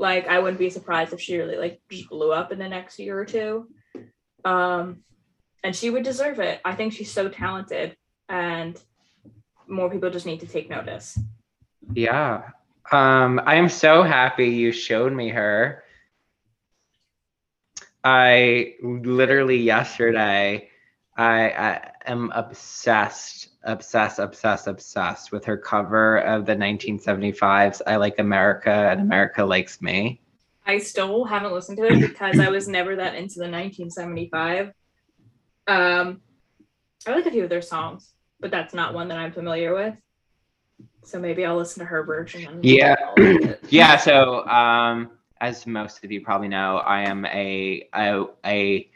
Like 0.00 0.28
I 0.28 0.38
wouldn't 0.38 0.58
be 0.58 0.70
surprised 0.70 1.12
if 1.12 1.20
she 1.20 1.36
really 1.36 1.58
like 1.58 1.78
just 1.90 2.08
blew 2.08 2.32
up 2.32 2.52
in 2.52 2.58
the 2.58 2.68
next 2.68 2.98
year 2.98 3.20
or 3.20 3.26
two. 3.26 3.68
Um, 4.46 5.04
and 5.62 5.76
she 5.76 5.90
would 5.90 6.04
deserve 6.04 6.40
it. 6.40 6.58
I 6.64 6.74
think 6.74 6.94
she's 6.94 7.12
so 7.12 7.28
talented, 7.28 7.94
and 8.26 8.80
more 9.68 9.90
people 9.90 10.08
just 10.08 10.24
need 10.24 10.40
to 10.40 10.46
take 10.46 10.70
notice. 10.70 11.18
Yeah, 11.92 12.44
um, 12.90 13.42
I 13.44 13.56
am 13.56 13.68
so 13.68 14.02
happy 14.02 14.48
you 14.48 14.72
showed 14.72 15.12
me 15.12 15.28
her. 15.28 15.84
I 18.02 18.76
literally 18.82 19.58
yesterday, 19.58 20.70
I, 21.14 21.50
I 21.50 21.90
am 22.06 22.30
obsessed, 22.34 23.48
obsessed, 23.64 24.18
obsessed, 24.18 24.66
obsessed 24.66 25.32
with 25.32 25.44
her 25.44 25.56
cover 25.56 26.18
of 26.18 26.46
the 26.46 26.54
1975's 26.54 27.82
I 27.86 27.96
Like 27.96 28.18
America 28.18 28.70
and 28.70 29.00
America 29.00 29.44
Likes 29.44 29.80
Me. 29.82 30.20
I 30.66 30.78
still 30.78 31.24
haven't 31.24 31.52
listened 31.52 31.78
to 31.78 31.86
it 31.86 32.00
because 32.00 32.38
I 32.38 32.48
was 32.48 32.68
never 32.68 32.96
that 32.96 33.14
into 33.14 33.38
the 33.38 33.50
1975. 33.50 34.72
Um, 35.66 36.20
I 37.06 37.12
like 37.12 37.26
a 37.26 37.30
few 37.30 37.44
of 37.44 37.50
their 37.50 37.62
songs, 37.62 38.12
but 38.40 38.50
that's 38.50 38.74
not 38.74 38.94
one 38.94 39.08
that 39.08 39.18
I'm 39.18 39.32
familiar 39.32 39.74
with. 39.74 39.94
So 41.04 41.18
maybe 41.18 41.44
I'll 41.44 41.56
listen 41.56 41.80
to 41.80 41.86
her 41.86 42.04
version. 42.04 42.60
yeah. 42.62 42.94
yeah. 43.68 43.96
So, 43.96 44.46
um, 44.46 45.10
as 45.40 45.66
most 45.66 46.04
of 46.04 46.12
you 46.12 46.20
probably 46.20 46.48
know, 46.48 46.78
I 46.78 47.08
am 47.08 47.24
a, 47.24 47.88
a, 47.94 48.26
a, 48.44 48.90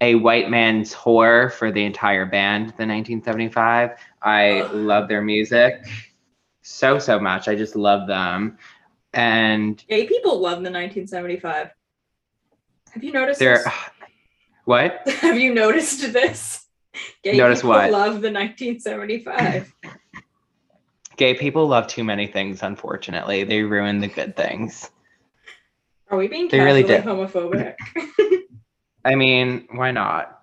a 0.00 0.16
white 0.16 0.50
man's 0.50 0.94
whore 0.94 1.52
for 1.52 1.70
the 1.70 1.84
entire 1.84 2.26
band, 2.26 2.68
the 2.70 2.86
1975. 2.86 3.92
I 4.22 4.62
love 4.72 5.08
their 5.08 5.22
music 5.22 5.86
so, 6.62 6.98
so 6.98 7.20
much. 7.20 7.46
I 7.46 7.54
just 7.54 7.76
love 7.76 8.08
them. 8.08 8.58
And 9.12 9.82
gay 9.88 10.06
people 10.06 10.40
love 10.40 10.62
the 10.62 10.70
1975. 10.70 11.70
Have 12.92 13.04
you 13.04 13.12
noticed 13.12 13.38
they're, 13.38 13.62
this? 13.64 13.72
What? 14.64 15.02
Have 15.20 15.38
you 15.38 15.52
noticed 15.52 16.12
this? 16.12 16.64
Gay 17.22 17.36
Notice 17.36 17.58
people 17.58 17.70
what? 17.70 17.90
love 17.90 18.22
the 18.22 18.32
1975. 18.32 19.72
Gay 21.16 21.34
people 21.34 21.68
love 21.68 21.86
too 21.86 22.02
many 22.02 22.26
things, 22.26 22.62
unfortunately. 22.62 23.44
They 23.44 23.62
ruin 23.62 24.00
the 24.00 24.08
good 24.08 24.36
things. 24.36 24.90
Are 26.08 26.16
we 26.16 26.28
being 26.28 26.48
they 26.48 26.60
really 26.60 26.82
homophobic? 26.82 27.74
I 29.04 29.14
mean, 29.14 29.68
why 29.70 29.90
not? 29.90 30.42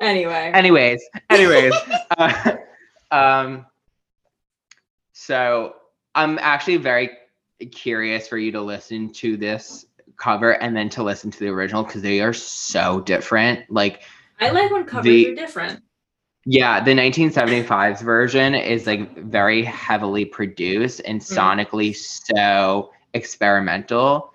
Anyway. 0.00 0.50
Anyways, 0.52 1.00
anyways. 1.30 1.74
uh, 2.18 2.56
um, 3.12 3.66
so 5.12 5.76
I'm 6.14 6.38
actually 6.40 6.78
very 6.78 7.10
curious 7.70 8.26
for 8.26 8.36
you 8.36 8.50
to 8.52 8.60
listen 8.60 9.12
to 9.12 9.36
this 9.36 9.86
cover 10.16 10.52
and 10.52 10.76
then 10.76 10.88
to 10.90 11.02
listen 11.02 11.30
to 11.30 11.38
the 11.38 11.48
original 11.48 11.84
because 11.84 12.02
they 12.02 12.20
are 12.20 12.32
so 12.32 13.00
different. 13.00 13.70
Like 13.70 14.02
I 14.40 14.50
like 14.50 14.70
when 14.72 14.84
covers 14.84 15.04
the, 15.04 15.28
are 15.28 15.34
different. 15.34 15.82
Yeah, 16.44 16.82
the 16.82 16.92
1975's 16.92 18.02
version 18.02 18.54
is 18.56 18.86
like 18.86 19.16
very 19.16 19.62
heavily 19.62 20.24
produced 20.24 21.00
and 21.04 21.20
mm. 21.20 21.36
sonically 21.36 21.94
so 21.94 22.90
experimental. 23.14 24.31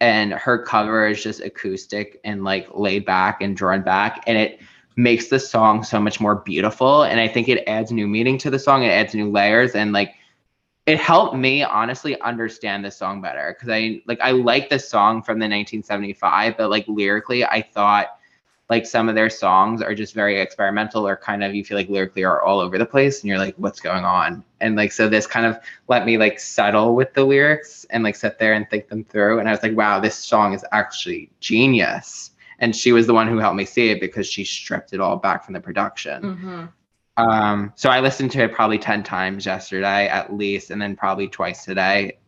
And 0.00 0.32
her 0.32 0.62
cover 0.62 1.08
is 1.08 1.22
just 1.22 1.40
acoustic 1.40 2.20
and 2.24 2.44
like 2.44 2.68
laid 2.74 3.04
back 3.04 3.40
and 3.40 3.56
drawn 3.56 3.82
back. 3.82 4.22
And 4.26 4.38
it 4.38 4.60
makes 4.96 5.28
the 5.28 5.38
song 5.38 5.82
so 5.82 6.00
much 6.00 6.20
more 6.20 6.36
beautiful. 6.36 7.04
And 7.04 7.20
I 7.20 7.28
think 7.28 7.48
it 7.48 7.64
adds 7.66 7.90
new 7.90 8.06
meaning 8.06 8.38
to 8.38 8.50
the 8.50 8.58
song, 8.58 8.82
it 8.82 8.88
adds 8.90 9.14
new 9.14 9.30
layers. 9.30 9.74
And 9.74 9.92
like 9.92 10.14
it 10.86 10.98
helped 10.98 11.36
me 11.36 11.62
honestly 11.62 12.18
understand 12.22 12.82
the 12.84 12.90
song 12.90 13.20
better 13.20 13.54
because 13.54 13.68
I 13.68 14.00
like 14.06 14.20
I 14.22 14.30
like 14.30 14.70
the 14.70 14.78
song 14.78 15.22
from 15.22 15.38
the 15.38 15.44
1975, 15.44 16.56
but 16.56 16.70
like 16.70 16.86
lyrically, 16.88 17.44
I 17.44 17.60
thought 17.60 18.17
like 18.70 18.86
some 18.86 19.08
of 19.08 19.14
their 19.14 19.30
songs 19.30 19.80
are 19.80 19.94
just 19.94 20.14
very 20.14 20.40
experimental 20.40 21.06
or 21.06 21.16
kind 21.16 21.42
of 21.42 21.54
you 21.54 21.64
feel 21.64 21.76
like 21.76 21.88
lyrically 21.88 22.22
are 22.24 22.42
all 22.42 22.60
over 22.60 22.76
the 22.76 22.84
place 22.84 23.20
and 23.20 23.28
you're 23.28 23.38
like 23.38 23.54
what's 23.56 23.80
going 23.80 24.04
on? 24.04 24.44
And 24.60 24.76
like 24.76 24.92
so 24.92 25.08
this 25.08 25.26
kind 25.26 25.46
of 25.46 25.58
let 25.88 26.04
me 26.04 26.18
like 26.18 26.38
settle 26.38 26.94
with 26.94 27.14
the 27.14 27.24
lyrics 27.24 27.86
and 27.90 28.04
like 28.04 28.16
sit 28.16 28.38
there 28.38 28.52
and 28.52 28.68
think 28.68 28.88
them 28.88 29.04
through. 29.04 29.38
And 29.38 29.48
i 29.48 29.52
was 29.52 29.62
like 29.62 29.76
wow 29.76 30.00
this 30.00 30.16
song 30.16 30.52
is 30.52 30.64
actually 30.72 31.30
genius. 31.40 32.32
And 32.60 32.74
she 32.74 32.92
was 32.92 33.06
the 33.06 33.14
one 33.14 33.28
who 33.28 33.38
helped 33.38 33.56
me 33.56 33.64
see 33.64 33.90
it 33.90 34.00
because 34.00 34.26
she 34.26 34.44
stripped 34.44 34.92
it 34.92 35.00
all 35.00 35.16
back 35.16 35.44
from 35.44 35.54
the 35.54 35.60
production. 35.60 36.22
Mm-hmm. 36.22 36.64
um, 37.16 37.72
so 37.74 37.88
i 37.88 38.00
listened 38.00 38.30
to 38.32 38.42
it 38.42 38.52
probably 38.52 38.78
10 38.78 39.02
times 39.02 39.46
yesterday 39.46 40.08
at 40.08 40.34
least 40.34 40.70
and 40.70 40.80
then 40.80 40.94
probably 40.94 41.28
twice 41.28 41.64
today 41.64 42.18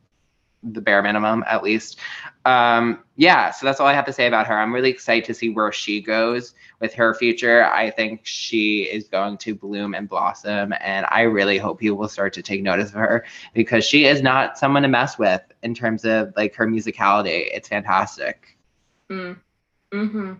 the 0.63 0.81
bare 0.81 1.03
minimum 1.03 1.45
at 1.47 1.63
least. 1.63 1.99
Um, 2.45 3.05
yeah, 3.17 3.51
so 3.51 3.67
that's 3.67 3.81
all 3.81 3.87
I 3.87 3.93
have 3.93 4.05
to 4.07 4.13
say 4.13 4.27
about 4.27 4.47
her. 4.47 4.59
I'm 4.59 4.73
really 4.73 4.91
excited 4.91 5.25
to 5.27 5.35
see 5.35 5.51
where 5.51 5.73
she 5.73 6.01
goes 6.01 6.55
with 6.81 6.95
her 6.95 7.15
future. 7.15 7.65
I 7.65 7.91
think 7.91 8.21
she 8.25 8.83
is 8.83 9.09
going 9.09 9.39
to 9.39 9.55
bloom 9.55 9.95
and 9.95 10.09
blossom, 10.09 10.75
and 10.81 11.07
I 11.11 11.23
really 11.23 11.59
hope 11.59 11.81
people 11.81 11.99
will 11.99 12.09
start 12.09 12.33
to 12.35 12.43
take 12.43 12.63
notice 12.63 12.91
of 12.91 12.97
her 12.97 13.25
because 13.55 13.85
she 13.85 14.07
is 14.07 14.23
not 14.23 14.59
someone 14.59 14.83
to 14.83 14.89
mess 14.89 15.19
with 15.19 15.43
in 15.63 15.75
terms 15.75 16.05
of 16.05 16.33
like 16.37 16.55
her 16.55 16.67
musicality. 16.67 17.49
It's 17.53 17.69
fantastic. 17.69 18.59
Mm. 19.11 19.39
Hmm. 19.93 20.33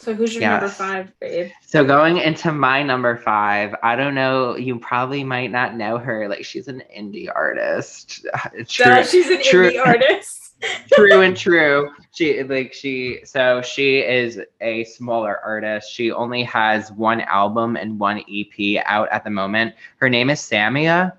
So 0.00 0.14
who's 0.14 0.32
your 0.32 0.40
yes. 0.40 0.62
number 0.62 0.74
five, 0.74 1.12
babe? 1.20 1.50
So 1.60 1.84
going 1.84 2.16
into 2.16 2.52
my 2.52 2.82
number 2.82 3.18
five, 3.18 3.74
I 3.82 3.96
don't 3.96 4.14
know. 4.14 4.56
You 4.56 4.78
probably 4.78 5.22
might 5.22 5.50
not 5.50 5.76
know 5.76 5.98
her. 5.98 6.26
Like 6.26 6.42
she's 6.42 6.68
an 6.68 6.82
indie 6.96 7.28
artist. 7.32 8.24
True, 8.66 9.04
she's 9.04 9.28
an 9.28 9.42
true, 9.42 9.70
indie 9.70 9.84
artist. 9.84 10.54
true 10.94 11.20
and 11.20 11.36
true. 11.36 11.90
She 12.12 12.42
like 12.42 12.72
she 12.72 13.20
so 13.24 13.60
she 13.60 13.98
is 13.98 14.40
a 14.62 14.84
smaller 14.84 15.38
artist. 15.44 15.92
She 15.92 16.10
only 16.10 16.44
has 16.44 16.90
one 16.92 17.20
album 17.22 17.76
and 17.76 17.98
one 17.98 18.24
EP 18.30 18.82
out 18.86 19.08
at 19.10 19.24
the 19.24 19.30
moment. 19.30 19.74
Her 19.98 20.08
name 20.08 20.30
is 20.30 20.40
Samia. 20.40 21.12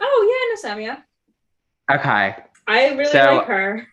Oh 0.00 0.54
yeah, 0.66 0.70
I 0.70 0.76
know 0.76 0.76
Samia. 0.76 1.02
Okay. 2.00 2.36
I 2.66 2.90
really 2.94 3.06
so, 3.06 3.36
like 3.36 3.46
her. 3.46 3.86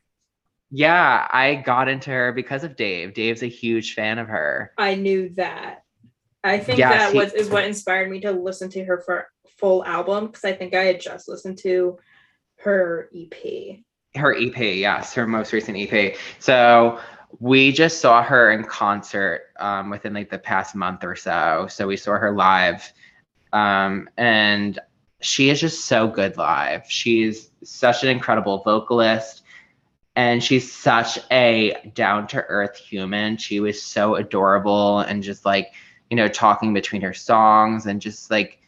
Yeah, 0.75 1.25
I 1.31 1.55
got 1.55 1.87
into 1.87 2.09
her 2.09 2.33
because 2.33 2.65
of 2.65 2.75
Dave. 2.75 3.13
Dave's 3.13 3.43
a 3.43 3.47
huge 3.47 3.93
fan 3.93 4.19
of 4.19 4.27
her. 4.27 4.73
I 4.77 4.95
knew 4.95 5.29
that. 5.35 5.85
I 6.43 6.57
think 6.57 6.79
yes, 6.79 6.91
that 6.91 7.13
he, 7.13 7.17
was 7.17 7.31
is 7.31 7.49
what 7.49 7.63
inspired 7.63 8.11
me 8.11 8.19
to 8.19 8.33
listen 8.33 8.69
to 8.71 8.83
her 8.83 9.01
for 9.05 9.29
full 9.57 9.85
album 9.85 10.27
because 10.27 10.43
I 10.43 10.51
think 10.51 10.73
I 10.73 10.83
had 10.83 10.99
just 10.99 11.29
listened 11.29 11.59
to 11.59 11.97
her 12.57 13.09
EP. 13.15 13.77
Her 14.15 14.35
EP, 14.35 14.57
yes, 14.57 15.13
her 15.13 15.25
most 15.25 15.53
recent 15.53 15.77
EP. 15.77 16.17
So 16.39 16.99
we 17.39 17.71
just 17.71 18.01
saw 18.01 18.21
her 18.21 18.51
in 18.51 18.65
concert 18.65 19.43
um, 19.61 19.89
within 19.89 20.13
like 20.13 20.29
the 20.29 20.39
past 20.39 20.75
month 20.75 21.05
or 21.05 21.15
so. 21.15 21.67
So 21.69 21.87
we 21.87 21.95
saw 21.95 22.17
her 22.17 22.33
live, 22.33 22.91
um, 23.53 24.09
and 24.17 24.77
she 25.21 25.49
is 25.49 25.61
just 25.61 25.85
so 25.85 26.05
good 26.05 26.35
live. 26.35 26.83
She's 26.89 27.49
such 27.63 28.03
an 28.03 28.09
incredible 28.09 28.61
vocalist 28.61 29.43
and 30.15 30.43
she's 30.43 30.71
such 30.71 31.19
a 31.31 31.91
down 31.93 32.27
to 32.27 32.41
earth 32.43 32.77
human. 32.77 33.37
She 33.37 33.59
was 33.59 33.81
so 33.81 34.15
adorable 34.15 34.99
and 34.99 35.21
just 35.21 35.45
like, 35.45 35.73
you 36.09 36.15
know, 36.15 36.27
talking 36.27 36.73
between 36.73 37.01
her 37.01 37.13
songs 37.13 37.85
and 37.85 38.01
just 38.01 38.31
like 38.31 38.59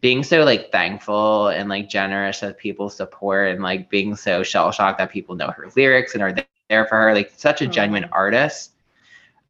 being 0.00 0.22
so 0.22 0.44
like 0.44 0.70
thankful 0.72 1.48
and 1.48 1.68
like 1.68 1.88
generous 1.88 2.42
of 2.42 2.56
people's 2.56 2.96
support 2.96 3.50
and 3.50 3.62
like 3.62 3.88
being 3.90 4.14
so 4.14 4.42
shell 4.42 4.70
shocked 4.72 4.98
that 4.98 5.10
people 5.10 5.34
know 5.34 5.50
her 5.50 5.70
lyrics 5.74 6.14
and 6.14 6.22
are 6.22 6.34
there 6.68 6.86
for 6.86 6.96
her. 6.96 7.14
Like 7.14 7.32
such 7.36 7.62
a 7.62 7.66
genuine 7.66 8.08
artist. 8.12 8.72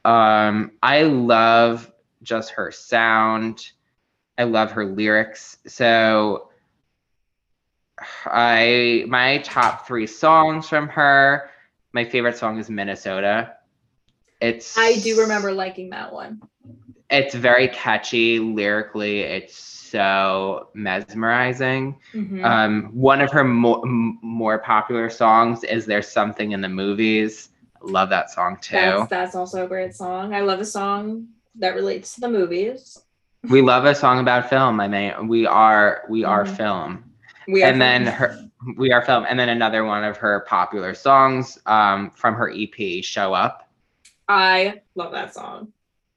Um, 0.05 0.73
I 0.83 1.03
love 1.03 1.91
just 2.23 2.51
her 2.51 2.71
sound. 2.71 3.71
I 4.39 4.45
love 4.45 4.71
her 4.73 4.85
lyrics. 4.85 5.59
So 5.67 6.50
I 8.27 9.05
my 9.09 9.39
top 9.39 9.87
three 9.87 10.07
songs 10.07 10.69
from 10.69 10.89
her. 10.89 11.51
My 11.93 12.05
favorite 12.05 12.37
song 12.37 12.59
is 12.59 12.71
Minnesota. 12.71 13.57
It's 14.41 14.77
I 14.79 14.99
do 14.99 15.21
remember 15.21 15.53
liking 15.53 15.91
that 15.91 16.13
one. 16.13 16.41
It's 17.11 17.35
very 17.35 17.69
catchy 17.69 18.39
lyrically. 18.39 19.21
It's 19.21 19.57
so 19.57 20.69
mesmerizing. 20.75 21.99
Mm-hmm. 22.15 22.45
Um, 22.45 22.85
one 22.93 23.21
of 23.21 23.31
her 23.33 23.45
more 23.45 23.83
more 23.85 24.59
popular 24.59 25.11
songs 25.11 25.65
is 25.65 25.87
"There's 25.87 26.09
Something 26.09 26.53
in 26.53 26.61
the 26.61 26.69
Movies." 26.69 27.49
Love 27.83 28.11
that 28.11 28.31
song 28.31 28.59
too. 28.61 28.77
That's, 28.77 29.11
that's 29.11 29.35
also 29.35 29.65
a 29.65 29.69
great 29.69 29.95
song. 29.95 30.35
I 30.35 30.41
love 30.41 30.61
a 30.61 30.65
song 30.65 31.29
that 31.57 31.75
relates 31.75 32.15
to 32.15 32.21
the 32.21 32.29
movies. 32.29 32.99
We 33.49 33.63
love 33.63 33.87
a 33.87 33.95
song 33.95 34.21
about 34.21 34.51
film. 34.51 34.81
I 34.81 34.89
mean, 34.89 35.29
we 35.29 35.47
are 35.47 36.03
we 36.09 36.25
are 36.25 36.45
mm-hmm. 36.45 36.55
film. 36.55 37.10
We 37.51 37.63
and 37.63 37.81
then 37.81 38.07
her 38.07 38.51
we 38.77 38.93
are 38.93 39.03
film 39.03 39.27
and 39.29 39.39
then 39.39 39.49
another 39.49 39.85
one 39.85 40.05
of 40.05 40.17
her 40.19 40.41
popular 40.41 40.95
songs 40.95 41.59
um, 41.67 42.11
from 42.11 42.35
her 42.35 42.51
ep 42.51 43.03
show 43.03 43.35
up. 43.35 43.69
I 44.29 44.83
love 44.95 45.13
that 45.13 45.35
song. 45.35 45.73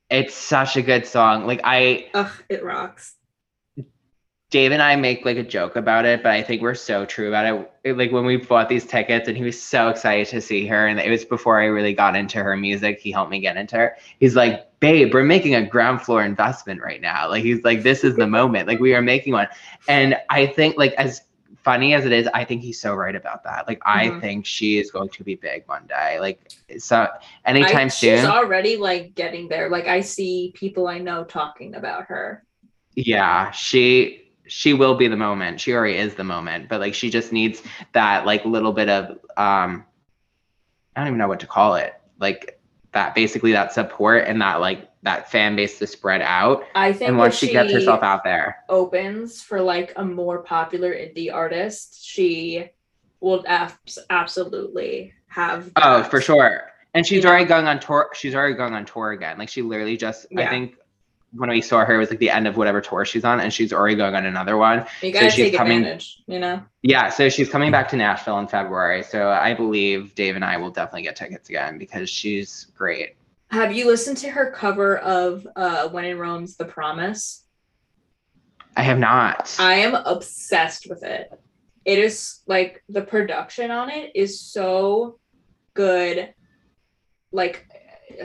It's 0.10 0.36
such 0.36 0.78
a 0.78 0.82
good 0.82 1.08
song. 1.08 1.48
Like 1.48 1.62
i 1.64 2.10
Ugh, 2.14 2.32
it 2.50 2.64
rocks 2.64 3.16
dave 4.54 4.72
and 4.72 4.84
i 4.84 4.95
make 4.95 5.26
like 5.26 5.36
a 5.36 5.43
joke 5.43 5.76
about 5.76 6.06
it 6.06 6.22
but 6.22 6.32
i 6.32 6.39
think 6.39 6.62
we're 6.62 6.76
so 6.76 7.08
true 7.08 7.28
about 7.28 7.43
it. 7.43 7.72
it 7.84 7.97
like 7.97 8.12
when 8.12 8.24
we 8.24 8.38
bought 8.38 8.70
these 8.70 8.86
tickets 8.86 9.28
and 9.28 9.36
he 9.36 9.43
was 9.43 9.60
so 9.60 9.89
excited 9.89 10.28
to 10.28 10.39
see 10.39 10.68
her 10.68 10.86
and 10.86 10.99
it 10.99 11.10
was 11.10 11.26
before 11.26 11.60
i 11.60 11.66
really 11.66 11.91
got 11.91 12.16
into 12.16 12.38
her 12.38 12.56
music 12.56 12.99
he 12.99 13.12
helped 13.12 13.32
me 13.32 13.39
get 13.39 13.58
into 13.58 13.76
her 13.76 13.97
he's 14.20 14.36
like 14.36 14.68
babe 14.80 15.12
we're 15.12 15.24
making 15.24 15.56
a 15.56 15.66
ground 15.66 15.99
floor 15.99 16.24
investment 16.24 16.80
right 16.84 17.01
now 17.01 17.28
like 17.28 17.43
he's 17.43 17.64
like 17.64 17.82
this 17.82 18.04
is 18.04 18.16
the 18.16 18.28
moment 18.28 18.68
like 18.68 18.80
we 18.80 18.93
are 18.93 19.01
making 19.01 19.34
one 19.34 19.47
and 19.88 20.16
i 20.30 20.45
think 20.45 20.78
like 20.78 20.93
as 20.93 21.22
funny 21.64 21.93
as 21.93 22.04
it 22.04 22.12
is, 22.12 22.28
I 22.34 22.43
think 22.43 22.62
he's 22.62 22.82
so 22.82 22.93
right 22.93 23.16
about 23.16 23.45
that. 23.45 23.70
Like, 23.70 23.80
mm-hmm. 23.80 24.18
I 24.18 24.20
think 24.20 24.45
she 24.45 24.80
is 24.80 24.91
going 24.91 25.08
to 25.08 25.24
be 25.24 25.36
big 25.36 25.64
one 25.68 25.88
day. 25.88 26.20
Like, 26.20 26.51
so 26.78 27.08
anytime 27.45 27.86
I, 27.86 27.88
soon. 27.88 28.18
She's 28.18 28.28
already 28.28 28.76
like 28.76 29.16
getting 29.16 29.47
there. 29.47 29.70
Like, 29.70 29.88
I 29.88 30.01
see 30.01 30.51
people 30.56 30.88
I 30.88 30.97
know 30.97 31.24
talking 31.24 31.76
about 31.76 32.04
her. 32.08 32.43
Yeah, 32.95 33.49
she 33.51 34.22
she 34.48 34.74
will 34.74 34.96
be 34.96 35.08
the 35.08 35.18
moment. 35.18 35.60
She 35.60 35.74
already 35.74 35.98
is 35.98 36.16
the 36.16 36.24
moment, 36.24 36.70
but 36.70 36.80
like 36.80 36.94
she 36.94 37.10
just 37.10 37.32
needs 37.32 37.62
that 37.94 38.26
like 38.26 38.46
little 38.46 38.74
bit 38.74 38.89
of 38.89 39.18
um 39.38 39.86
I 40.96 41.00
don't 41.00 41.08
even 41.08 41.18
know 41.18 41.28
what 41.28 41.39
to 41.41 41.48
call 41.48 41.76
it. 41.76 41.94
Like 42.20 42.60
that 42.91 43.16
basically 43.16 43.52
that 43.54 43.74
support 43.74 44.26
and 44.28 44.41
that 44.41 44.60
like 44.60 44.89
that 45.04 45.30
fan 45.30 45.56
base 45.56 45.80
to 45.80 45.88
spread 45.88 46.22
out. 46.22 46.64
I 46.76 46.94
think 46.94 47.10
and 47.10 47.18
once 47.18 47.36
she, 47.36 47.48
she 47.48 47.54
gets 47.54 47.74
herself 47.74 48.04
out 48.04 48.24
there, 48.24 48.58
opens 48.70 49.41
for 49.41 49.62
like 49.62 49.94
a 49.96 50.06
more 50.06 50.39
popular 50.39 50.94
indie 50.94 51.34
artist, 51.34 52.06
she 52.06 52.70
will 53.20 53.44
abs- 53.48 54.00
absolutely 54.10 55.14
have. 55.28 55.72
Oh, 55.76 55.98
that. 55.98 56.06
Oh, 56.06 56.10
for 56.10 56.22
sure. 56.22 56.70
And 56.94 57.06
she's 57.06 57.24
you 57.24 57.30
already 57.30 57.46
going 57.46 57.68
on 57.68 57.80
tour. 57.80 58.10
She's 58.14 58.36
already 58.36 58.54
going 58.54 58.74
on 58.74 58.86
tour 58.86 59.12
again. 59.12 59.39
Like 59.39 59.50
she 59.50 59.64
literally 59.64 59.98
just, 59.98 60.28
yeah. 60.30 60.46
I 60.46 60.50
think 60.50 60.76
when 61.36 61.50
we 61.50 61.62
saw 61.62 61.84
her, 61.84 61.96
it 61.96 61.98
was 61.98 62.10
like 62.10 62.20
the 62.20 62.30
end 62.30 62.48
of 62.48 62.58
whatever 62.58 62.82
tour 62.82 63.06
she's 63.06 63.24
on, 63.24 63.40
and 63.40 63.52
she's 63.52 63.74
already 63.74 63.96
going 63.96 64.16
on 64.16 64.26
another 64.26 64.58
one. 64.58 64.86
You 65.02 65.12
gotta 65.12 65.32
so 65.32 65.36
she's 65.36 65.52
take 65.52 65.58
coming, 65.58 65.80
advantage, 65.80 66.22
you 66.28 66.40
know. 66.40 66.62
Yeah, 66.82 67.10
so 67.10 67.30
she's 67.30 67.50
coming 67.50 67.72
back 67.72 67.90
to 67.90 67.98
Nashville 67.98 68.40
in 68.40 68.48
February. 68.48 69.04
So 69.04 69.30
I 69.30 69.54
believe 69.54 70.16
Dave 70.16 70.36
and 70.36 70.46
I 70.46 70.58
will 70.58 70.72
definitely 70.72 71.04
get 71.04 71.16
tickets 71.16 71.50
again 71.50 71.78
because 71.78 72.10
she's 72.10 72.68
great. 72.76 73.16
Have 73.50 73.76
you 73.76 73.88
listened 73.88 74.18
to 74.18 74.30
her 74.30 74.52
cover 74.52 74.98
of 74.98 75.48
uh, 75.56 75.90
When 75.90 76.06
in 76.06 76.18
Rome's 76.18 76.56
The 76.56 76.66
Promise? 76.66 77.44
I 78.76 78.82
have 78.82 78.98
not. 79.00 79.56
I 79.60 79.76
am 79.76 79.94
obsessed 79.94 80.88
with 80.90 81.04
it. 81.04 81.32
It 81.86 82.00
is 82.00 82.42
like 82.48 82.84
the 82.90 83.02
production 83.02 83.70
on 83.72 83.90
it 83.90 84.12
is 84.16 84.40
so 84.40 85.20
good. 85.74 86.34
Like 87.32 87.68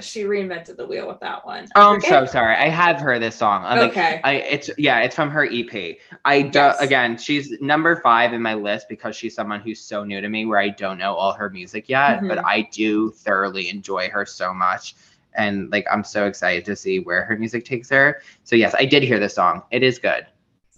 she 0.00 0.24
reinvented 0.24 0.76
the 0.76 0.86
wheel 0.86 1.08
with 1.08 1.20
that 1.20 1.44
one. 1.44 1.66
Oh, 1.74 1.94
I'm 1.94 2.00
so 2.00 2.26
sorry. 2.26 2.54
I 2.56 2.68
have 2.68 2.98
heard 2.98 3.22
this 3.22 3.36
song. 3.36 3.64
I'm 3.64 3.90
okay. 3.90 4.12
Like, 4.14 4.20
I 4.24 4.32
it's 4.34 4.70
yeah, 4.78 5.00
it's 5.00 5.14
from 5.14 5.30
her 5.30 5.44
EP. 5.44 5.96
I 6.24 6.42
do, 6.42 6.58
yes. 6.58 6.80
again, 6.80 7.16
she's 7.16 7.60
number 7.60 8.00
five 8.02 8.32
in 8.32 8.42
my 8.42 8.54
list 8.54 8.88
because 8.88 9.16
she's 9.16 9.34
someone 9.34 9.60
who's 9.60 9.80
so 9.80 10.04
new 10.04 10.20
to 10.20 10.28
me 10.28 10.46
where 10.46 10.58
I 10.58 10.68
don't 10.68 10.98
know 10.98 11.14
all 11.14 11.32
her 11.32 11.50
music 11.50 11.88
yet, 11.88 12.18
mm-hmm. 12.18 12.28
but 12.28 12.44
I 12.44 12.68
do 12.72 13.10
thoroughly 13.10 13.68
enjoy 13.68 14.08
her 14.10 14.24
so 14.26 14.54
much 14.54 14.94
and 15.34 15.70
like 15.70 15.86
I'm 15.90 16.04
so 16.04 16.26
excited 16.26 16.64
to 16.66 16.76
see 16.76 16.98
where 16.98 17.24
her 17.24 17.36
music 17.36 17.64
takes 17.64 17.88
her. 17.90 18.20
So 18.44 18.56
yes, 18.56 18.74
I 18.78 18.84
did 18.84 19.02
hear 19.02 19.18
the 19.18 19.28
song. 19.28 19.62
It 19.70 19.82
is 19.82 19.98
good. 19.98 20.26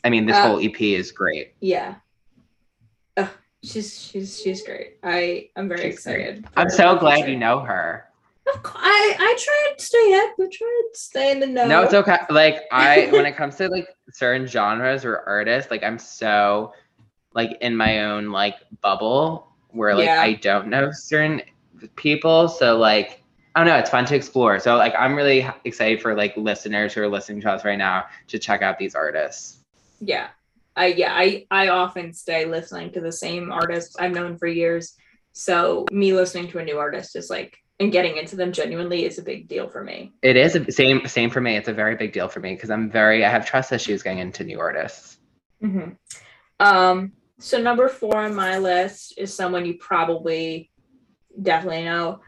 I 0.04 0.11
mean, 0.11 0.26
this 0.26 0.36
uh, 0.36 0.46
whole 0.46 0.64
EP 0.64 0.80
is 0.80 1.12
great. 1.12 1.54
Yeah. 1.61 1.96
she's 3.62 3.98
she's 3.98 4.40
she's 4.40 4.62
great. 4.62 4.98
I 5.02 5.50
I'm 5.56 5.68
very 5.68 5.82
she's 5.82 5.94
excited. 5.94 6.46
I'm 6.56 6.70
so 6.70 6.96
glad 6.96 7.28
you 7.28 7.36
know 7.36 7.61
her. 7.61 8.09
I 8.74 9.16
I 9.18 9.36
try 9.38 9.74
to 9.76 9.82
stay 9.82 10.14
up. 10.14 10.34
I 10.40 10.48
try 10.53 10.82
to 10.92 10.98
stay 10.98 11.32
in 11.32 11.40
the 11.40 11.46
know. 11.46 11.66
No, 11.66 11.82
it's 11.82 11.94
okay. 11.94 12.18
Like 12.30 12.62
I, 12.72 13.09
when 13.11 13.26
it 13.26 13.36
comes 13.36 13.57
to 13.57 13.68
like 13.68 13.88
certain 14.12 14.46
genres 14.46 15.05
or 15.05 15.18
artists, 15.26 15.70
like 15.70 15.82
I'm 15.82 15.98
so 15.98 16.72
like 17.34 17.57
in 17.61 17.76
my 17.76 18.05
own 18.05 18.30
like 18.30 18.57
bubble 18.80 19.48
where 19.68 19.94
like 19.94 20.07
yeah. 20.07 20.20
I 20.20 20.34
don't 20.34 20.68
know 20.68 20.90
certain 20.92 21.42
people. 21.96 22.48
So 22.48 22.76
like 22.76 23.22
I 23.55 23.61
don't 23.61 23.68
know. 23.68 23.78
It's 23.78 23.90
fun 23.90 24.05
to 24.07 24.14
explore. 24.14 24.61
So 24.61 24.76
like, 24.76 24.94
I'm 24.96 25.16
really 25.16 25.46
excited 25.64 26.01
for 26.01 26.14
like 26.14 26.36
listeners 26.36 26.94
who 26.94 27.03
are 27.03 27.09
listening 27.09 27.40
to 27.42 27.51
us 27.51 27.64
right 27.64 27.78
now 27.78 28.07
to 28.28 28.38
check 28.38 28.62
out 28.62 28.78
these 28.78 28.94
artists. 28.94 29.59
Yeah, 30.01 30.28
I 30.76 30.86
yeah 30.86 31.12
I 31.12 31.46
I 31.51 31.68
often 31.68 32.12
stay 32.12 32.44
listening 32.44 32.92
to 32.92 33.01
the 33.01 33.12
same 33.12 33.51
artists 33.51 33.96
I've 33.98 34.12
known 34.12 34.38
for 34.38 34.46
years. 34.46 34.96
So 35.32 35.86
me 35.90 36.12
listening 36.12 36.48
to 36.51 36.59
a 36.59 36.64
new 36.64 36.78
artist 36.78 37.16
is 37.16 37.30
like 37.30 37.59
and 37.81 37.91
getting 37.91 38.16
into 38.16 38.37
them 38.37 38.53
genuinely 38.53 39.05
is 39.05 39.18
a 39.18 39.22
big 39.22 39.49
deal 39.49 39.68
for 39.68 39.83
me. 39.83 40.12
It 40.22 40.37
is 40.37 40.55
a, 40.55 40.70
same 40.70 41.07
same 41.07 41.31
for 41.31 41.41
me. 41.41 41.57
It's 41.57 41.68
a 41.68 41.72
very 41.72 41.97
big 41.97 42.12
deal 42.12 42.28
for 42.28 42.41
me 42.41 42.55
because 42.55 42.70
I'm 42.70 42.91
very 42.91 43.24
I 43.24 43.31
have 43.31 43.47
trust 43.47 43.72
issues 43.72 44.03
getting 44.03 44.20
into 44.20 44.45
new 44.45 44.61
artists. 44.61 45.18
Mm-hmm. 45.62 45.93
Um. 46.61 47.12
So 47.39 47.61
number 47.61 47.89
four 47.89 48.18
on 48.18 48.35
my 48.35 48.59
list 48.59 49.14
is 49.16 49.35
someone 49.35 49.64
you 49.64 49.78
probably 49.78 50.70
definitely 51.43 51.85
know 51.85 52.20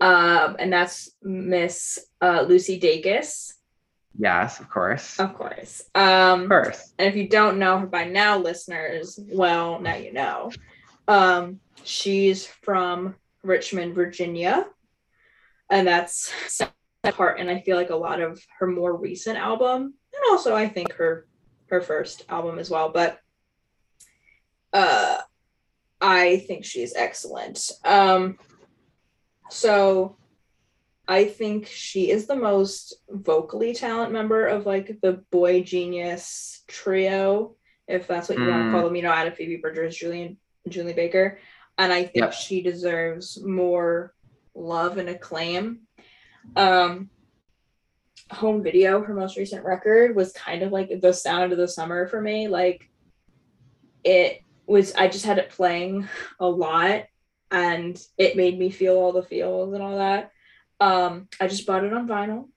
um, 0.00 0.56
and 0.58 0.72
that's 0.72 1.10
Miss 1.22 1.98
uh, 2.20 2.44
Lucy 2.48 2.80
Dacus. 2.80 3.54
Yes, 4.18 4.58
of 4.58 4.68
course. 4.68 5.20
Of 5.20 5.34
course. 5.34 5.82
Um, 5.94 6.42
of 6.42 6.48
course. 6.48 6.92
And 6.98 7.08
if 7.08 7.16
you 7.16 7.28
don't 7.28 7.58
know 7.58 7.78
her 7.78 7.86
by 7.86 8.04
now, 8.04 8.38
listeners, 8.38 9.18
well, 9.30 9.78
now 9.80 9.96
you 9.96 10.12
know. 10.12 10.50
Um, 11.06 11.60
she's 11.84 12.46
from 12.46 13.14
Richmond, 13.42 13.94
Virginia, 13.94 14.66
and 15.70 15.86
that's 15.86 16.32
part 17.14 17.40
and 17.40 17.50
I 17.50 17.60
feel 17.60 17.76
like 17.76 17.90
a 17.90 17.96
lot 17.96 18.20
of 18.20 18.40
her 18.58 18.66
more 18.66 18.96
recent 18.96 19.38
album 19.38 19.82
and 19.82 20.22
also 20.30 20.54
I 20.54 20.68
think 20.68 20.92
her 20.94 21.26
her 21.68 21.80
first 21.80 22.24
album 22.28 22.58
as 22.58 22.68
well, 22.68 22.90
but 22.90 23.18
uh 24.72 25.18
I 26.00 26.38
think 26.46 26.64
she's 26.64 26.94
excellent. 26.94 27.70
Um 27.84 28.38
so 29.50 30.16
I 31.08 31.24
think 31.24 31.66
she 31.66 32.10
is 32.10 32.26
the 32.26 32.36
most 32.36 32.94
vocally 33.08 33.74
talent 33.74 34.12
member 34.12 34.46
of 34.46 34.66
like 34.66 34.98
the 35.02 35.24
boy 35.32 35.62
genius 35.62 36.62
trio, 36.68 37.56
if 37.88 38.06
that's 38.06 38.28
what 38.28 38.38
you 38.38 38.44
mm. 38.44 38.50
want 38.50 38.66
to 38.66 38.70
call 38.70 38.84
them, 38.84 38.94
you 38.94 39.02
know, 39.02 39.10
out 39.10 39.26
of 39.26 39.34
Phoebe 39.34 39.56
Bridgers, 39.56 39.96
Julien 39.96 40.36
Julie 40.68 40.92
Baker. 40.92 41.40
And 41.78 41.92
I 41.92 42.04
think 42.04 42.26
yep. 42.26 42.32
she 42.32 42.62
deserves 42.62 43.42
more 43.44 44.14
love 44.54 44.98
and 44.98 45.08
acclaim. 45.08 45.80
Um 46.56 47.10
home 48.30 48.62
video, 48.62 49.02
her 49.02 49.14
most 49.14 49.36
recent 49.36 49.64
record, 49.64 50.14
was 50.14 50.32
kind 50.32 50.62
of 50.62 50.72
like 50.72 51.00
the 51.00 51.12
sound 51.12 51.52
of 51.52 51.58
the 51.58 51.68
summer 51.68 52.06
for 52.06 52.20
me. 52.20 52.48
Like 52.48 52.88
it 54.04 54.42
was 54.66 54.94
I 54.94 55.08
just 55.08 55.24
had 55.24 55.38
it 55.38 55.50
playing 55.50 56.08
a 56.38 56.48
lot 56.48 57.04
and 57.50 58.00
it 58.16 58.36
made 58.36 58.58
me 58.58 58.70
feel 58.70 58.96
all 58.96 59.12
the 59.12 59.22
feels 59.22 59.74
and 59.74 59.82
all 59.82 59.98
that. 59.98 60.30
Um, 60.78 61.28
I 61.40 61.48
just 61.48 61.66
bought 61.66 61.84
it 61.84 61.92
on 61.92 62.08
vinyl. 62.08 62.48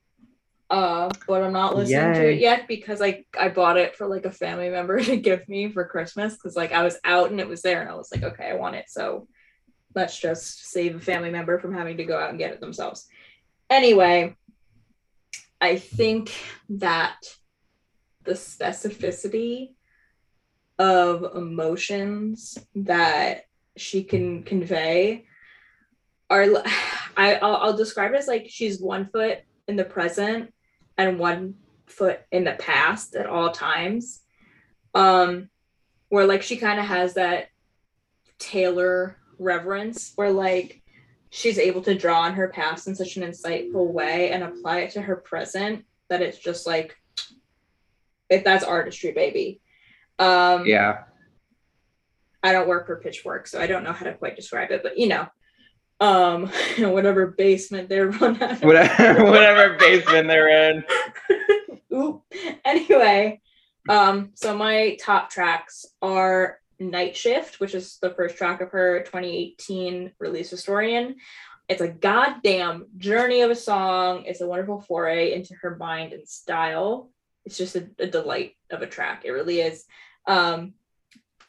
Uh, 0.69 1.09
but 1.27 1.43
I'm 1.43 1.53
not 1.53 1.75
listening 1.75 2.13
Yay. 2.13 2.19
to 2.19 2.31
it 2.31 2.39
yet 2.39 2.67
because 2.67 2.99
like 2.99 3.27
I 3.39 3.49
bought 3.49 3.77
it 3.77 3.95
for 3.95 4.07
like 4.07 4.25
a 4.25 4.31
family 4.31 4.69
member 4.69 4.99
to 5.03 5.17
give 5.17 5.47
me 5.49 5.69
for 5.69 5.85
Christmas 5.85 6.33
because 6.33 6.55
like 6.55 6.71
I 6.71 6.83
was 6.83 6.97
out 7.03 7.31
and 7.31 7.39
it 7.39 7.47
was 7.47 7.61
there 7.61 7.81
and 7.81 7.89
I 7.89 7.95
was 7.95 8.09
like, 8.11 8.23
okay, 8.23 8.49
I 8.49 8.55
want 8.55 8.75
it. 8.75 8.85
So 8.87 9.27
let's 9.95 10.19
just 10.19 10.69
save 10.69 10.95
a 10.95 10.99
family 10.99 11.29
member 11.29 11.59
from 11.59 11.73
having 11.73 11.97
to 11.97 12.05
go 12.05 12.17
out 12.17 12.29
and 12.29 12.39
get 12.39 12.51
it 12.51 12.59
themselves. 12.59 13.07
Anyway, 13.69 14.35
I 15.61 15.77
think 15.77 16.33
that 16.69 17.17
the 18.23 18.33
specificity 18.33 19.73
of 20.79 21.35
emotions 21.35 22.57
that 22.75 23.43
she 23.77 24.03
can 24.03 24.43
convey 24.43 25.25
are 26.29 26.45
I 27.17 27.35
I'll, 27.35 27.57
I'll 27.57 27.77
describe 27.77 28.13
it 28.13 28.17
as 28.17 28.27
like 28.27 28.47
she's 28.49 28.81
one 28.81 29.09
foot 29.11 29.39
in 29.67 29.75
the 29.75 29.85
present 29.85 30.53
and 30.97 31.19
one 31.19 31.55
foot 31.85 32.21
in 32.31 32.43
the 32.43 32.53
past 32.53 33.15
at 33.15 33.27
all 33.27 33.51
times 33.51 34.21
um 34.95 35.49
where 36.09 36.25
like 36.25 36.41
she 36.41 36.57
kind 36.57 36.79
of 36.79 36.85
has 36.85 37.15
that 37.15 37.47
Taylor 38.39 39.17
reverence 39.43 40.13
where 40.15 40.31
like 40.31 40.81
she's 41.29 41.57
able 41.57 41.81
to 41.81 41.95
draw 41.95 42.21
on 42.21 42.35
her 42.35 42.47
past 42.47 42.87
in 42.87 42.95
such 42.95 43.17
an 43.17 43.23
insightful 43.23 43.91
way 43.91 44.29
and 44.29 44.43
apply 44.43 44.81
it 44.81 44.91
to 44.91 45.01
her 45.01 45.15
present 45.15 45.83
that 46.09 46.21
it's 46.21 46.37
just 46.37 46.67
like 46.67 46.95
if 48.29 48.43
that's 48.43 48.63
artistry 48.63 49.11
baby. 49.11 49.59
Um 50.19 50.65
yeah. 50.67 51.05
I 52.43 52.51
don't 52.51 52.67
work 52.67 52.85
for 52.85 52.97
pitchfork 52.97 53.47
so 53.47 53.59
i 53.59 53.67
don't 53.67 53.83
know 53.83 53.93
how 53.93 54.05
to 54.05 54.13
quite 54.13 54.35
describe 54.35 54.69
it 54.71 54.83
but 54.83 54.97
you 54.97 55.07
know 55.07 55.27
um 56.01 56.47
whatever 56.77 57.27
basement 57.27 57.89
they're 57.89 58.09
run 58.19 58.41
out 58.43 58.63
whatever, 58.63 59.23
whatever 59.31 59.77
basement 59.77 60.27
they're 60.27 60.69
in. 60.69 60.83
Oop. 61.93 62.21
anyway 62.65 63.41
um 63.89 64.31
so 64.35 64.55
my 64.55 64.97
top 65.01 65.29
tracks 65.29 65.85
are 66.01 66.59
Night 66.79 67.15
Shift, 67.15 67.59
which 67.59 67.75
is 67.75 67.97
the 68.01 68.11
first 68.11 68.37
track 68.37 68.61
of 68.61 68.71
her 68.71 68.99
2018 68.99 70.11
release 70.19 70.49
Historian. 70.49 71.15
It's 71.69 71.81
a 71.81 71.87
goddamn 71.87 72.87
journey 72.97 73.41
of 73.41 73.51
a 73.51 73.55
song. 73.55 74.25
It's 74.25 74.41
a 74.41 74.47
wonderful 74.47 74.81
foray 74.81 75.33
into 75.33 75.53
her 75.61 75.77
mind 75.77 76.13
and 76.13 76.27
style. 76.27 77.09
It's 77.45 77.57
just 77.57 77.75
a, 77.75 77.87
a 77.99 78.07
delight 78.07 78.55
of 78.69 78.81
a 78.81 78.87
track. 78.87 79.23
It 79.25 79.31
really 79.31 79.61
is. 79.61 79.85
Um, 80.27 80.73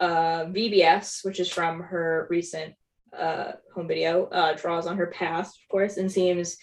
uh, 0.01 0.47
VBS, 0.47 1.25
which 1.25 1.41
is 1.41 1.51
from 1.51 1.81
her 1.81 2.27
recent 2.31 2.75
uh, 3.17 3.53
home 3.75 3.89
video, 3.89 4.27
uh, 4.27 4.55
draws 4.55 4.87
on 4.87 4.97
her 4.97 5.07
past, 5.07 5.57
of 5.57 5.69
course, 5.69 5.97
and 5.97 6.11
seems 6.11 6.57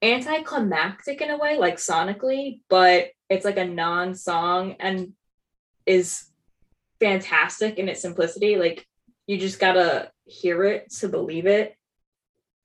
anticlimactic 0.00 1.20
in 1.20 1.30
a 1.30 1.38
way, 1.38 1.58
like 1.58 1.76
sonically, 1.76 2.60
but 2.68 3.10
it's 3.28 3.44
like 3.44 3.56
a 3.56 3.64
non 3.64 4.14
song 4.14 4.76
and 4.80 5.12
is 5.86 6.24
fantastic 7.02 7.78
in 7.78 7.88
its 7.88 8.00
simplicity. 8.00 8.56
Like 8.56 8.86
you 9.26 9.36
just 9.36 9.58
gotta 9.58 10.10
hear 10.24 10.64
it 10.64 10.90
to 11.00 11.08
believe 11.08 11.46
it. 11.46 11.76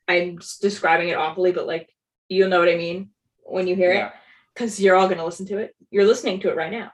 I'm 0.07 0.39
describing 0.61 1.09
it 1.09 1.17
awfully, 1.17 1.51
but 1.51 1.67
like 1.67 1.89
you'll 2.29 2.49
know 2.49 2.59
what 2.59 2.69
I 2.69 2.75
mean 2.75 3.09
when 3.43 3.67
you 3.67 3.75
hear 3.75 3.93
yeah. 3.93 4.07
it 4.07 4.13
because 4.53 4.79
you're 4.79 4.95
all 4.95 5.09
gonna 5.09 5.25
listen 5.25 5.47
to 5.47 5.57
it. 5.57 5.75
You're 5.89 6.05
listening 6.05 6.39
to 6.41 6.49
it 6.49 6.55
right 6.55 6.71
now. 6.71 6.91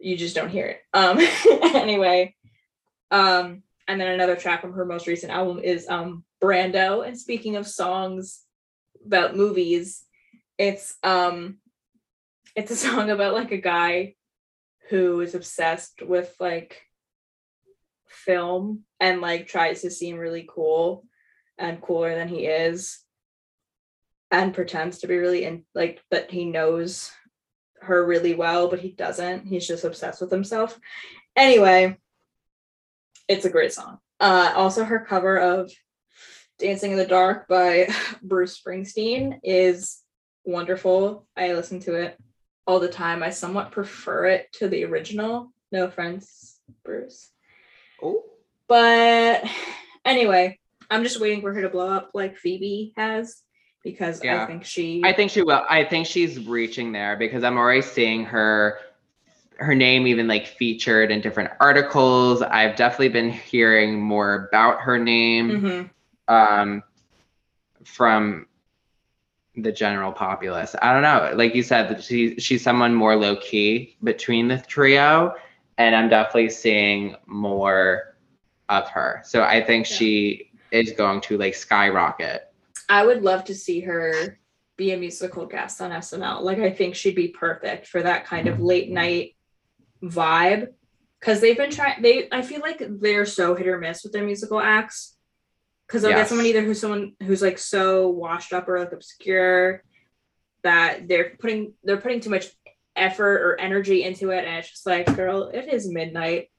You 0.00 0.16
just 0.16 0.34
don't 0.34 0.48
hear 0.48 0.66
it. 0.66 0.80
Um 0.94 1.18
anyway. 1.62 2.34
Um 3.10 3.62
and 3.86 4.00
then 4.00 4.08
another 4.08 4.36
track 4.36 4.60
from 4.62 4.72
her 4.72 4.84
most 4.84 5.06
recent 5.06 5.32
album 5.32 5.58
is 5.58 5.88
um 5.88 6.24
Brando. 6.42 7.06
And 7.06 7.18
speaking 7.18 7.56
of 7.56 7.66
songs 7.66 8.42
about 9.04 9.36
movies, 9.36 10.04
it's 10.56 10.96
um 11.02 11.58
it's 12.56 12.70
a 12.70 12.76
song 12.86 13.10
about 13.10 13.34
like 13.34 13.52
a 13.52 13.58
guy 13.58 14.14
who 14.88 15.20
is 15.20 15.34
obsessed 15.34 16.02
with 16.02 16.34
like 16.40 16.82
film 18.08 18.84
and 19.00 19.20
like 19.20 19.46
tries 19.46 19.82
to 19.82 19.90
seem 19.90 20.16
really 20.16 20.48
cool 20.48 21.04
and 21.58 21.80
cooler 21.82 22.14
than 22.14 22.28
he 22.28 22.46
is 22.46 23.00
and 24.30 24.54
pretends 24.54 24.98
to 24.98 25.06
be 25.06 25.16
really 25.16 25.44
in 25.44 25.64
like 25.74 26.00
that 26.10 26.30
he 26.30 26.44
knows 26.44 27.10
her 27.80 28.04
really 28.04 28.34
well 28.34 28.68
but 28.68 28.80
he 28.80 28.90
doesn't. 28.90 29.46
He's 29.46 29.66
just 29.66 29.84
obsessed 29.84 30.20
with 30.20 30.30
himself. 30.30 30.78
Anyway 31.36 31.96
it's 33.28 33.44
a 33.44 33.50
great 33.50 33.72
song. 33.72 33.98
Uh 34.20 34.52
also 34.54 34.84
her 34.84 35.00
cover 35.00 35.36
of 35.38 35.70
dancing 36.58 36.92
in 36.92 36.98
the 36.98 37.06
dark 37.06 37.46
by 37.46 37.88
bruce 38.22 38.60
springsteen 38.60 39.38
is 39.42 40.02
wonderful. 40.44 41.26
I 41.36 41.52
listen 41.52 41.80
to 41.80 41.94
it 41.94 42.18
all 42.68 42.78
the 42.78 42.86
time. 42.86 43.22
I 43.22 43.30
somewhat 43.30 43.72
prefer 43.72 44.26
it 44.26 44.52
to 44.52 44.68
the 44.68 44.84
original. 44.84 45.50
No 45.72 45.86
offense, 45.86 46.60
Bruce. 46.84 47.30
Oh. 48.02 48.22
But 48.68 49.44
anyway, 50.04 50.58
I'm 50.90 51.02
just 51.02 51.18
waiting 51.18 51.40
for 51.40 51.52
her 51.54 51.62
to 51.62 51.70
blow 51.70 51.88
up 51.88 52.10
like 52.12 52.36
Phoebe 52.36 52.92
has 52.96 53.42
because 53.82 54.22
yeah. 54.22 54.42
I 54.42 54.46
think 54.46 54.64
she 54.64 55.02
I 55.04 55.14
think 55.14 55.30
she 55.30 55.42
will. 55.42 55.64
I 55.68 55.82
think 55.82 56.06
she's 56.06 56.46
reaching 56.46 56.92
there 56.92 57.16
because 57.16 57.42
I'm 57.42 57.56
already 57.56 57.82
seeing 57.82 58.24
her 58.26 58.78
her 59.56 59.74
name 59.74 60.06
even 60.06 60.28
like 60.28 60.46
featured 60.46 61.10
in 61.10 61.22
different 61.22 61.50
articles. 61.60 62.42
I've 62.42 62.76
definitely 62.76 63.08
been 63.08 63.30
hearing 63.30 64.00
more 64.00 64.48
about 64.52 64.82
her 64.82 64.98
name 64.98 65.50
mm-hmm. 65.50 66.34
um, 66.34 66.82
from 67.84 68.46
the 69.62 69.72
general 69.72 70.12
populace. 70.12 70.74
I 70.80 70.92
don't 70.92 71.02
know. 71.02 71.32
Like 71.36 71.54
you 71.54 71.62
said, 71.62 72.02
she 72.02 72.38
she's 72.38 72.62
someone 72.62 72.94
more 72.94 73.16
low 73.16 73.36
key 73.36 73.96
between 74.02 74.48
the 74.48 74.58
trio, 74.58 75.34
and 75.76 75.94
I'm 75.94 76.08
definitely 76.08 76.50
seeing 76.50 77.16
more 77.26 78.16
of 78.68 78.88
her. 78.88 79.22
So 79.24 79.42
I 79.42 79.62
think 79.62 79.88
yeah. 79.88 79.96
she 79.96 80.50
is 80.70 80.92
going 80.92 81.20
to 81.22 81.38
like 81.38 81.54
skyrocket. 81.54 82.52
I 82.88 83.04
would 83.04 83.22
love 83.22 83.44
to 83.44 83.54
see 83.54 83.80
her 83.80 84.38
be 84.76 84.92
a 84.92 84.96
musical 84.96 85.46
guest 85.46 85.80
on 85.80 85.90
SNL. 85.90 86.42
Like 86.42 86.58
I 86.58 86.70
think 86.70 86.94
she'd 86.94 87.14
be 87.14 87.28
perfect 87.28 87.86
for 87.86 88.02
that 88.02 88.24
kind 88.24 88.48
of 88.48 88.56
mm-hmm. 88.56 88.64
late 88.64 88.90
night 88.90 89.36
vibe. 90.02 90.68
Cause 91.20 91.40
they've 91.40 91.56
been 91.56 91.72
trying 91.72 92.00
they 92.00 92.28
I 92.30 92.42
feel 92.42 92.60
like 92.60 92.80
they're 92.80 93.26
so 93.26 93.56
hit 93.56 93.66
or 93.66 93.78
miss 93.78 94.04
with 94.04 94.12
their 94.12 94.24
musical 94.24 94.60
acts 94.60 95.16
because 95.88 96.02
they'll 96.02 96.10
yes. 96.10 96.20
get 96.20 96.28
someone 96.28 96.46
either 96.46 96.62
who's 96.62 96.80
someone 96.80 97.14
who's 97.22 97.42
like 97.42 97.58
so 97.58 98.08
washed 98.08 98.52
up 98.52 98.68
or 98.68 98.78
like 98.78 98.92
obscure 98.92 99.82
that 100.62 101.08
they're 101.08 101.36
putting 101.38 101.72
they're 101.82 101.96
putting 101.96 102.20
too 102.20 102.30
much 102.30 102.46
effort 102.94 103.40
or 103.40 103.60
energy 103.60 104.02
into 104.02 104.30
it 104.30 104.44
and 104.44 104.56
it's 104.56 104.70
just 104.70 104.86
like 104.86 105.14
girl 105.16 105.48
it 105.48 105.72
is 105.72 105.88
midnight 105.88 106.50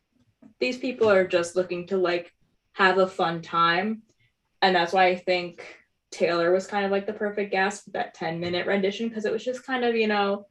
these 0.60 0.78
people 0.78 1.10
are 1.10 1.28
just 1.28 1.56
looking 1.56 1.86
to 1.86 1.98
like 1.98 2.34
have 2.74 2.98
a 2.98 3.08
fun 3.08 3.42
time 3.42 4.02
and 4.62 4.76
that's 4.76 4.94
why 4.94 5.08
i 5.08 5.16
think 5.16 5.78
taylor 6.12 6.52
was 6.52 6.66
kind 6.66 6.86
of 6.86 6.92
like 6.92 7.06
the 7.06 7.14
perfect 7.14 7.52
guest 7.52 7.84
for 7.84 7.92
that 7.92 8.14
10 8.14 8.40
minute 8.40 8.66
rendition 8.66 9.10
because 9.10 9.26
it 9.26 9.34
was 9.34 9.44
just 9.44 9.66
kind 9.66 9.84
of 9.84 9.96
you 9.96 10.08
know 10.08 10.46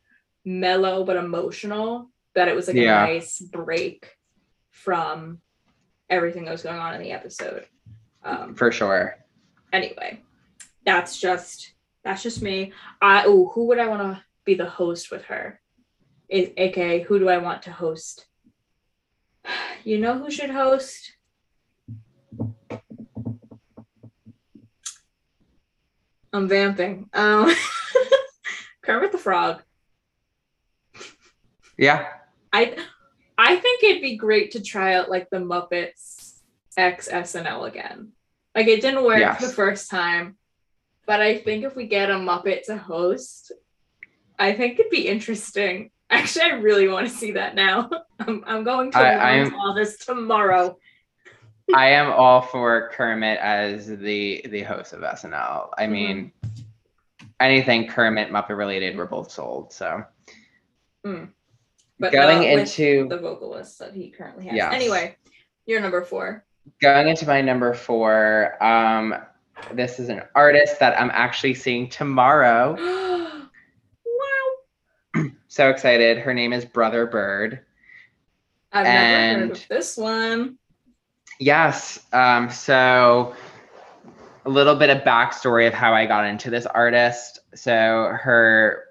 mellow 0.45 1.05
but 1.05 1.17
emotional 1.17 2.11
that 2.35 2.49
it 2.49 2.55
was 2.55 2.69
like 2.69 2.77
yeah. 2.77 3.05
a 3.05 3.15
nice 3.15 3.41
break 3.41 4.15
from 4.71 5.41
everything 6.11 6.45
that 6.45 6.53
was 6.53 6.63
going 6.63 6.79
on 6.79 6.95
in 6.95 7.03
the 7.03 7.13
episode 7.13 7.65
um, 8.25 8.55
For 8.55 8.73
sure. 8.73 9.17
Anyway, 9.73 10.23
that's 10.85 11.19
just 11.21 11.73
that's 12.05 12.23
just 12.23 12.43
me. 12.43 12.73
I 13.01 13.25
oh, 13.27 13.49
who 13.49 13.67
would 13.67 13.79
I 13.79 13.89
want 13.89 14.03
to 14.03 14.23
be 14.45 14.55
the 14.55 14.69
host 14.69 15.11
with 15.11 15.25
her? 15.25 15.61
Is 16.29 16.51
aka 16.57 17.03
who 17.03 17.19
do 17.19 17.29
I 17.29 17.39
want 17.39 17.63
to 17.63 17.73
host? 17.73 18.27
You 19.85 19.99
know 19.99 20.19
who 20.19 20.31
should 20.31 20.51
host? 20.51 21.13
I'm 26.33 26.49
vamping. 26.49 27.09
Um, 27.15 27.55
Kermit 28.83 29.13
the 29.13 29.19
Frog. 29.19 29.63
Yeah. 31.77 32.07
I 32.53 32.77
I 33.37 33.57
think 33.57 33.83
it'd 33.83 34.03
be 34.03 34.17
great 34.17 34.51
to 34.53 34.63
try 34.63 34.95
out 34.95 35.09
like 35.09 35.31
the 35.31 35.39
Muppets 35.39 36.18
X 36.77 37.09
SNL 37.09 37.67
again. 37.67 38.13
Like 38.55 38.67
it 38.67 38.81
didn't 38.81 39.05
work 39.05 39.21
yes. 39.21 39.41
the 39.41 39.53
first 39.53 39.91
time, 39.91 40.37
but 41.07 41.21
I 41.21 41.39
think 41.39 41.65
if 41.65 41.77
we 41.77 41.87
get 41.87 42.11
a 42.11 42.15
Muppet 42.15 42.65
to 42.65 42.77
host, 42.77 43.53
I 44.39 44.53
think 44.53 44.79
it'd 44.79 44.91
be 44.91 45.09
interesting. 45.09 45.91
Actually, 46.11 46.45
I 46.47 46.55
really 46.55 46.89
want 46.89 47.07
to 47.09 47.13
see 47.13 47.33
that 47.33 47.55
now. 47.55 47.91
I'm, 48.19 48.43
I'm 48.47 48.65
going 48.65 48.91
to 48.93 48.99
I, 48.99 49.49
all 49.51 49.75
this 49.75 49.99
tomorrow. 49.99 50.79
I 51.75 51.91
am 51.91 52.11
all 52.11 52.41
for 52.41 52.91
Kermit 52.93 53.39
as 53.39 53.87
the 53.87 54.45
the 54.49 54.63
host 54.63 54.93
of 54.93 55.01
SNL. 55.01 55.71
I 55.77 55.85
mm-hmm. 55.85 55.93
mean, 55.93 56.33
anything 57.41 57.89
Kermit 57.89 58.31
Muppet 58.31 58.57
related, 58.57 58.97
we're 58.97 59.07
both 59.07 59.31
sold. 59.31 59.73
So. 59.73 60.05
Mm. 61.07 61.31
But 62.01 62.13
going 62.13 62.45
into 62.45 63.09
the 63.09 63.19
vocalist 63.19 63.79
that 63.81 63.95
he 63.95 64.11
currently 64.11 64.47
has. 64.47 64.55
Yeah. 64.57 64.71
Anyway, 64.73 65.17
you're 65.67 65.81
number 65.81 66.03
four. 66.03 66.45
Going 66.81 67.09
into 67.09 67.27
my 67.27 67.41
number 67.41 67.75
four, 67.75 68.63
um, 68.63 69.15
this 69.73 69.99
is 69.99 70.09
an 70.09 70.23
artist 70.35 70.81
that 70.81 70.99
I'm 71.01 71.11
actually 71.13 71.55
seeing 71.55 71.89
tomorrow. 71.89 72.77
wow. 75.15 75.31
so 75.49 75.71
excited. 75.71 76.19
Her 76.19 76.35
name 76.35 76.53
is 76.53 76.65
Brother 76.65 77.07
Bird. 77.07 77.61
I've 78.73 78.87
and 78.87 79.41
never 79.41 79.47
heard 79.49 79.57
of 79.57 79.69
this 79.69 79.97
one. 79.97 80.59
Yes. 81.39 82.01
Um, 82.13 82.51
so 82.51 83.35
a 84.45 84.51
little 84.51 84.75
bit 84.75 84.91
of 84.91 85.03
backstory 85.03 85.67
of 85.67 85.75
how 85.75 85.95
I 85.95 86.07
got 86.07 86.25
into 86.25 86.51
this 86.51 86.67
artist. 86.67 87.41
So 87.55 88.17
her 88.21 88.85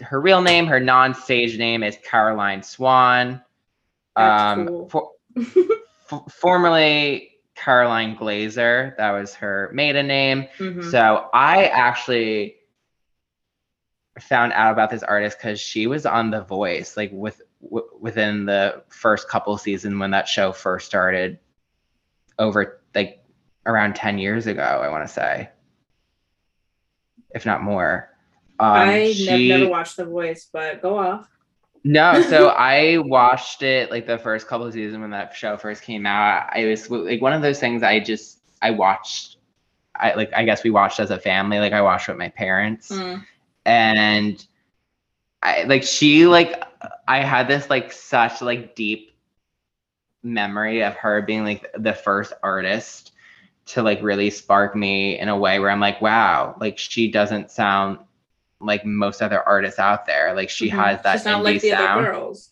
her 0.00 0.20
real 0.20 0.42
name, 0.42 0.66
her 0.66 0.78
non-stage 0.78 1.58
name 1.58 1.82
is 1.82 1.98
Caroline 2.04 2.62
Swan. 2.62 3.42
That's 4.14 4.58
um, 4.58 4.68
cool. 4.68 4.88
for, 4.88 5.10
f- 6.12 6.32
formerly 6.32 7.30
Caroline 7.54 8.16
Glaser, 8.16 8.94
that 8.98 9.10
was 9.12 9.34
her 9.34 9.70
maiden 9.72 10.06
name. 10.06 10.46
Mm-hmm. 10.58 10.90
So 10.90 11.28
I 11.32 11.66
actually 11.66 12.56
found 14.20 14.52
out 14.52 14.72
about 14.72 14.90
this 14.90 15.02
artist 15.02 15.38
because 15.38 15.60
she 15.60 15.86
was 15.86 16.06
on 16.06 16.30
The 16.30 16.42
Voice, 16.42 16.96
like 16.96 17.10
with 17.12 17.40
w- 17.62 17.88
within 18.00 18.46
the 18.46 18.82
first 18.88 19.28
couple 19.28 19.56
seasons 19.58 19.98
when 19.98 20.10
that 20.10 20.28
show 20.28 20.52
first 20.52 20.86
started, 20.86 21.38
over 22.38 22.82
like 22.94 23.22
around 23.66 23.96
ten 23.96 24.18
years 24.18 24.46
ago. 24.46 24.62
I 24.62 24.88
want 24.88 25.06
to 25.06 25.12
say, 25.12 25.50
if 27.34 27.46
not 27.46 27.62
more. 27.62 28.08
Um, 28.60 28.70
I 28.70 29.12
she, 29.12 29.48
never 29.48 29.68
watched 29.68 29.96
The 29.96 30.04
Voice, 30.04 30.48
but 30.52 30.82
go 30.82 30.98
off. 30.98 31.28
No, 31.84 32.22
so 32.22 32.48
I 32.56 32.98
watched 32.98 33.62
it 33.62 33.90
like 33.90 34.06
the 34.06 34.18
first 34.18 34.46
couple 34.46 34.66
of 34.66 34.72
seasons 34.72 35.00
when 35.00 35.10
that 35.10 35.34
show 35.34 35.56
first 35.56 35.82
came 35.82 36.06
out. 36.06 36.48
I 36.52 36.66
was 36.66 36.88
like 36.90 37.20
one 37.20 37.32
of 37.32 37.42
those 37.42 37.58
things 37.58 37.82
I 37.82 38.00
just 38.00 38.38
I 38.60 38.70
watched. 38.70 39.36
I 39.96 40.14
like 40.14 40.32
I 40.34 40.44
guess 40.44 40.64
we 40.64 40.70
watched 40.70 41.00
as 41.00 41.10
a 41.10 41.18
family. 41.18 41.58
Like 41.58 41.72
I 41.72 41.82
watched 41.82 42.08
with 42.08 42.16
my 42.16 42.28
parents, 42.30 42.90
mm. 42.90 43.22
and 43.64 44.44
I 45.42 45.64
like 45.64 45.82
she 45.82 46.26
like 46.26 46.62
I 47.08 47.22
had 47.22 47.48
this 47.48 47.68
like 47.68 47.92
such 47.92 48.42
like 48.42 48.74
deep 48.74 49.12
memory 50.22 50.82
of 50.82 50.94
her 50.94 51.22
being 51.22 51.44
like 51.44 51.66
the 51.76 51.92
first 51.92 52.32
artist 52.42 53.12
to 53.64 53.82
like 53.82 54.02
really 54.02 54.30
spark 54.30 54.74
me 54.74 55.18
in 55.18 55.28
a 55.28 55.36
way 55.36 55.58
where 55.58 55.70
I'm 55.70 55.80
like, 55.80 56.00
wow, 56.00 56.56
like 56.60 56.78
she 56.78 57.10
doesn't 57.10 57.50
sound 57.50 57.98
like 58.62 58.84
most 58.84 59.22
other 59.22 59.42
artists 59.42 59.78
out 59.78 60.06
there. 60.06 60.34
Like 60.34 60.50
she 60.50 60.68
mm-hmm. 60.68 60.78
has 60.78 61.02
that 61.02 61.14
She's 61.14 61.24
not 61.24 61.44
like 61.44 61.60
the 61.60 61.70
sound. 61.70 62.06
other 62.06 62.12
girls. 62.12 62.50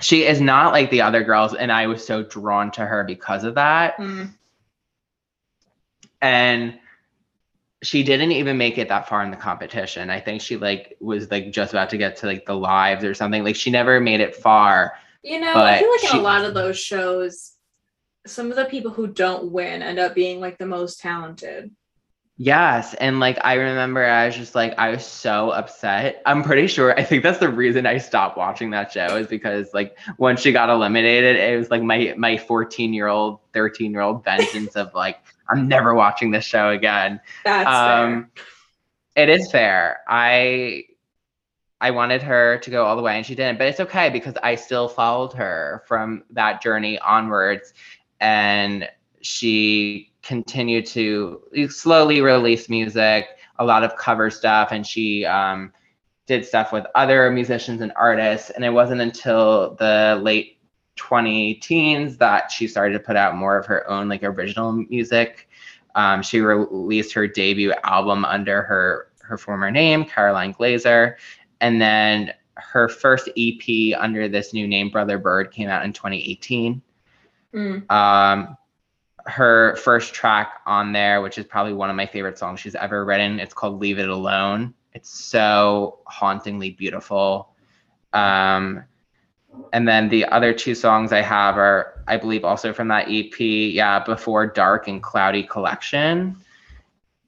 She 0.00 0.24
is 0.24 0.40
not 0.40 0.72
like 0.72 0.90
the 0.90 1.02
other 1.02 1.24
girls, 1.24 1.54
and 1.54 1.72
I 1.72 1.86
was 1.86 2.06
so 2.06 2.22
drawn 2.22 2.70
to 2.72 2.84
her 2.84 3.04
because 3.04 3.44
of 3.44 3.54
that. 3.54 3.96
Mm. 3.96 4.30
And 6.20 6.78
she 7.82 8.02
didn't 8.02 8.32
even 8.32 8.58
make 8.58 8.78
it 8.78 8.88
that 8.88 9.08
far 9.08 9.22
in 9.22 9.30
the 9.30 9.36
competition. 9.36 10.10
I 10.10 10.20
think 10.20 10.42
she 10.42 10.56
like 10.56 10.96
was 11.00 11.30
like 11.30 11.50
just 11.50 11.72
about 11.72 11.90
to 11.90 11.96
get 11.96 12.16
to 12.16 12.26
like 12.26 12.44
the 12.44 12.56
lives 12.56 13.04
or 13.04 13.14
something. 13.14 13.44
Like 13.44 13.56
she 13.56 13.70
never 13.70 14.00
made 14.00 14.20
it 14.20 14.34
far. 14.36 14.94
You 15.22 15.40
know, 15.40 15.54
I 15.54 15.78
feel 15.78 15.90
like 15.90 16.00
she, 16.00 16.16
in 16.16 16.16
a 16.18 16.22
lot 16.22 16.44
of 16.44 16.54
those 16.54 16.78
shows, 16.78 17.52
some 18.26 18.50
of 18.50 18.56
the 18.56 18.64
people 18.64 18.90
who 18.90 19.06
don't 19.06 19.50
win 19.50 19.82
end 19.82 19.98
up 19.98 20.14
being 20.14 20.40
like 20.40 20.58
the 20.58 20.66
most 20.66 21.00
talented. 21.00 21.70
Yes. 22.38 22.92
And 22.94 23.18
like 23.18 23.38
I 23.42 23.54
remember 23.54 24.04
I 24.04 24.26
was 24.26 24.36
just 24.36 24.54
like 24.54 24.74
I 24.78 24.90
was 24.90 25.06
so 25.06 25.50
upset. 25.50 26.20
I'm 26.26 26.42
pretty 26.42 26.66
sure 26.66 26.98
I 26.98 27.02
think 27.02 27.22
that's 27.22 27.38
the 27.38 27.48
reason 27.48 27.86
I 27.86 27.96
stopped 27.96 28.36
watching 28.36 28.70
that 28.70 28.92
show 28.92 29.16
is 29.16 29.26
because 29.26 29.72
like 29.72 29.98
when 30.18 30.36
she 30.36 30.52
got 30.52 30.68
eliminated, 30.68 31.36
it 31.36 31.56
was 31.56 31.70
like 31.70 31.82
my 31.82 32.14
my 32.18 32.36
14 32.36 32.92
year 32.92 33.08
old, 33.08 33.40
13 33.54 33.90
year 33.90 34.02
old 34.02 34.22
vengeance 34.22 34.76
of 34.76 34.92
like, 34.94 35.18
I'm 35.48 35.66
never 35.66 35.94
watching 35.94 36.30
this 36.30 36.44
show 36.44 36.70
again. 36.70 37.20
That's 37.44 37.66
um 37.68 38.30
fair. 39.14 39.28
it 39.28 39.28
is 39.30 39.50
fair. 39.50 40.00
I 40.06 40.84
I 41.80 41.90
wanted 41.90 42.22
her 42.22 42.58
to 42.58 42.70
go 42.70 42.84
all 42.84 42.96
the 42.96 43.02
way 43.02 43.16
and 43.16 43.24
she 43.24 43.34
didn't, 43.34 43.56
but 43.56 43.66
it's 43.66 43.80
okay 43.80 44.10
because 44.10 44.34
I 44.42 44.56
still 44.56 44.88
followed 44.88 45.32
her 45.34 45.84
from 45.86 46.24
that 46.30 46.62
journey 46.62 46.98
onwards 46.98 47.72
and 48.20 48.88
she 49.22 50.12
continued 50.26 50.86
to 50.86 51.40
slowly 51.70 52.20
release 52.20 52.68
music, 52.68 53.28
a 53.58 53.64
lot 53.64 53.84
of 53.84 53.96
cover 53.96 54.28
stuff, 54.28 54.68
and 54.72 54.84
she 54.86 55.24
um, 55.24 55.72
did 56.26 56.44
stuff 56.44 56.72
with 56.72 56.84
other 56.94 57.30
musicians 57.30 57.80
and 57.80 57.92
artists. 57.96 58.50
And 58.50 58.64
it 58.64 58.70
wasn't 58.70 59.00
until 59.00 59.74
the 59.76 60.18
late 60.20 60.58
20 60.96 61.54
teens 61.54 62.16
that 62.16 62.50
she 62.50 62.66
started 62.66 62.94
to 62.94 63.00
put 63.00 63.16
out 63.16 63.36
more 63.36 63.56
of 63.56 63.66
her 63.66 63.88
own 63.88 64.08
like 64.08 64.24
original 64.24 64.72
music. 64.72 65.48
Um, 65.94 66.22
she 66.22 66.40
released 66.40 67.12
her 67.12 67.26
debut 67.26 67.72
album 67.84 68.24
under 68.24 68.62
her 68.62 69.08
her 69.20 69.38
former 69.38 69.70
name, 69.70 70.04
Caroline 70.04 70.52
Glaser, 70.52 71.16
and 71.60 71.80
then 71.80 72.32
her 72.54 72.88
first 72.88 73.28
EP 73.36 73.94
under 73.98 74.28
this 74.28 74.52
new 74.52 74.68
name, 74.68 74.88
Brother 74.88 75.18
Bird, 75.18 75.50
came 75.50 75.68
out 75.68 75.84
in 75.84 75.92
2018. 75.92 76.80
Mm. 77.52 77.90
Um, 77.90 78.56
her 79.26 79.76
first 79.76 80.14
track 80.14 80.60
on 80.66 80.92
there, 80.92 81.20
which 81.20 81.38
is 81.38 81.44
probably 81.44 81.72
one 81.72 81.90
of 81.90 81.96
my 81.96 82.06
favorite 82.06 82.38
songs 82.38 82.60
she's 82.60 82.74
ever 82.74 83.04
written. 83.04 83.40
It's 83.40 83.54
called 83.54 83.80
Leave 83.80 83.98
It 83.98 84.08
Alone. 84.08 84.74
It's 84.92 85.10
so 85.10 85.98
hauntingly 86.06 86.70
beautiful. 86.70 87.50
Um, 88.12 88.84
and 89.72 89.86
then 89.86 90.08
the 90.08 90.24
other 90.26 90.52
two 90.52 90.74
songs 90.74 91.12
I 91.12 91.22
have 91.22 91.56
are, 91.56 92.02
I 92.06 92.16
believe, 92.16 92.44
also 92.44 92.72
from 92.72 92.88
that 92.88 93.08
EP. 93.08 93.34
Yeah, 93.38 94.02
Before 94.04 94.46
Dark 94.46 94.88
and 94.88 95.02
Cloudy 95.02 95.42
Collection. 95.42 96.36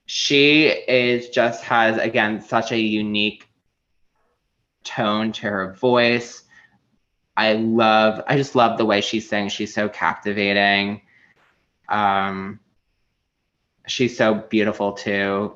She 0.07 0.67
is 0.67 1.29
just 1.29 1.65
has, 1.65 1.99
again, 1.99 2.41
such 2.41 2.73
a 2.73 2.79
unique 2.79 3.49
tone 4.85 5.33
to 5.33 5.43
her 5.43 5.75
voice. 5.75 6.45
I 7.37 7.55
love, 7.55 8.23
I 8.27 8.37
just 8.37 8.55
love 8.55 8.79
the 8.79 8.87
way 8.87 9.01
she 9.01 9.21
sings. 9.21 9.53
She's 9.53 9.75
so 9.75 9.89
captivating. 9.89 11.03
Um, 11.89 12.61
she's 13.87 14.17
so 14.17 14.35
beautiful 14.35 14.93
too. 14.93 15.55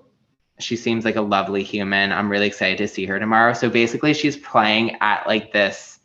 She 0.59 0.77
seems 0.77 1.05
like 1.05 1.17
a 1.17 1.23
lovely 1.23 1.63
human. 1.63 2.13
I'm 2.13 2.31
really 2.31 2.47
excited 2.47 2.79
to 2.79 2.89
see 2.89 3.07
her 3.07 3.19
tomorrow. 3.19 3.53
So 3.53 3.69
basically, 3.69 4.15
she's 4.15 4.37
playing 4.37 4.97
at 5.01 5.27
like 5.27 5.53
this 5.53 5.99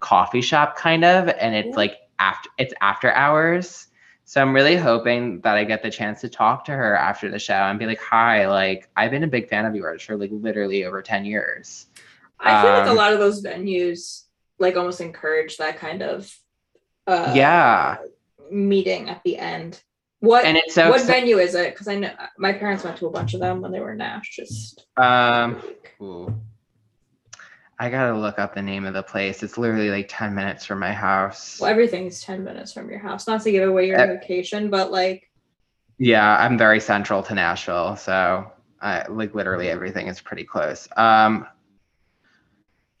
coffee 0.00 0.40
shop 0.40 0.76
kind 0.76 1.04
of, 1.04 1.28
and 1.28 1.54
it's 1.54 1.76
like 1.76 1.96
after 2.18 2.50
it's 2.58 2.74
after 2.80 3.12
hours. 3.12 3.88
So 4.24 4.40
I'm 4.40 4.54
really 4.54 4.76
hoping 4.76 5.40
that 5.40 5.56
I 5.56 5.64
get 5.64 5.82
the 5.82 5.90
chance 5.90 6.20
to 6.22 6.28
talk 6.28 6.64
to 6.66 6.72
her 6.72 6.96
after 6.96 7.30
the 7.30 7.38
show 7.38 7.54
and 7.54 7.78
be 7.78 7.86
like, 7.86 8.00
"Hi, 8.00 8.48
like 8.48 8.88
I've 8.96 9.10
been 9.10 9.24
a 9.24 9.28
big 9.28 9.48
fan 9.48 9.66
of 9.66 9.74
yours 9.74 10.02
for 10.02 10.16
like 10.16 10.30
literally 10.32 10.84
over 10.84 11.02
10 11.02 11.24
years." 11.24 11.86
I 12.38 12.62
feel 12.62 12.70
um, 12.70 12.78
like 12.78 12.86
a 12.86 12.90
um, 12.90 12.96
lot 12.96 13.12
of 13.12 13.18
those 13.18 13.42
venues 13.44 14.24
like 14.58 14.76
almost 14.76 15.00
encourage 15.00 15.58
that 15.58 15.78
kind 15.78 16.02
of 16.02 16.34
uh 17.06 17.32
yeah 17.34 17.96
meeting 18.52 19.08
at 19.08 19.22
the 19.24 19.38
end. 19.38 19.82
What 20.20 20.44
and 20.44 20.56
it's 20.56 20.74
so 20.74 20.88
what 20.88 21.02
venue 21.02 21.38
is 21.38 21.56
it? 21.56 21.74
Because 21.74 21.88
I 21.88 21.96
know 21.96 22.12
my 22.38 22.52
parents 22.52 22.84
went 22.84 22.96
to 22.98 23.06
a 23.06 23.10
bunch 23.10 23.34
of 23.34 23.40
them 23.40 23.60
when 23.60 23.72
they 23.72 23.80
were 23.80 23.92
in 23.92 23.98
Nash. 23.98 24.36
Just 24.36 24.86
um, 24.96 25.60
ooh. 26.00 26.32
I 27.78 27.90
gotta 27.90 28.16
look 28.16 28.38
up 28.38 28.54
the 28.54 28.62
name 28.62 28.84
of 28.84 28.94
the 28.94 29.02
place. 29.02 29.42
It's 29.42 29.58
literally 29.58 29.90
like 29.90 30.06
ten 30.08 30.32
minutes 30.32 30.64
from 30.64 30.78
my 30.78 30.92
house. 30.92 31.58
Well, 31.60 31.70
everything's 31.70 32.20
ten 32.20 32.44
minutes 32.44 32.72
from 32.72 32.88
your 32.88 33.00
house. 33.00 33.26
Not 33.26 33.42
to 33.42 33.50
give 33.50 33.68
away 33.68 33.88
your 33.88 34.00
uh, 34.00 34.06
location, 34.06 34.70
but 34.70 34.92
like. 34.92 35.28
Yeah, 35.98 36.36
I'm 36.36 36.56
very 36.56 36.78
central 36.78 37.24
to 37.24 37.34
Nashville, 37.34 37.96
so 37.96 38.52
I 38.80 39.06
like 39.08 39.34
literally 39.34 39.68
everything 39.68 40.06
is 40.06 40.20
pretty 40.20 40.44
close. 40.44 40.86
Um, 40.96 41.48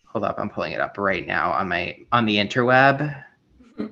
hold 0.06 0.24
up, 0.24 0.40
I'm 0.40 0.50
pulling 0.50 0.72
it 0.72 0.80
up 0.80 0.98
right 0.98 1.26
now 1.26 1.52
on 1.52 1.68
my 1.68 1.98
on 2.10 2.26
the 2.26 2.36
interweb 2.36 3.24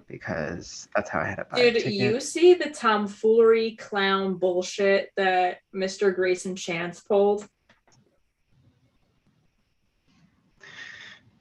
because 0.07 0.89
that's 0.95 1.11
how 1.11 1.21
I 1.21 1.27
had 1.27 1.39
it. 1.39 1.85
Dude, 1.85 1.93
you 1.93 2.21
see 2.21 2.55
the 2.55 2.71
tomfoolery 2.71 3.77
clown 3.77 4.35
bullshit 4.37 5.11
that 5.17 5.59
Mr. 5.75 6.17
Greyson 6.17 6.57
Chance 6.57 7.01
pulled? 7.01 7.47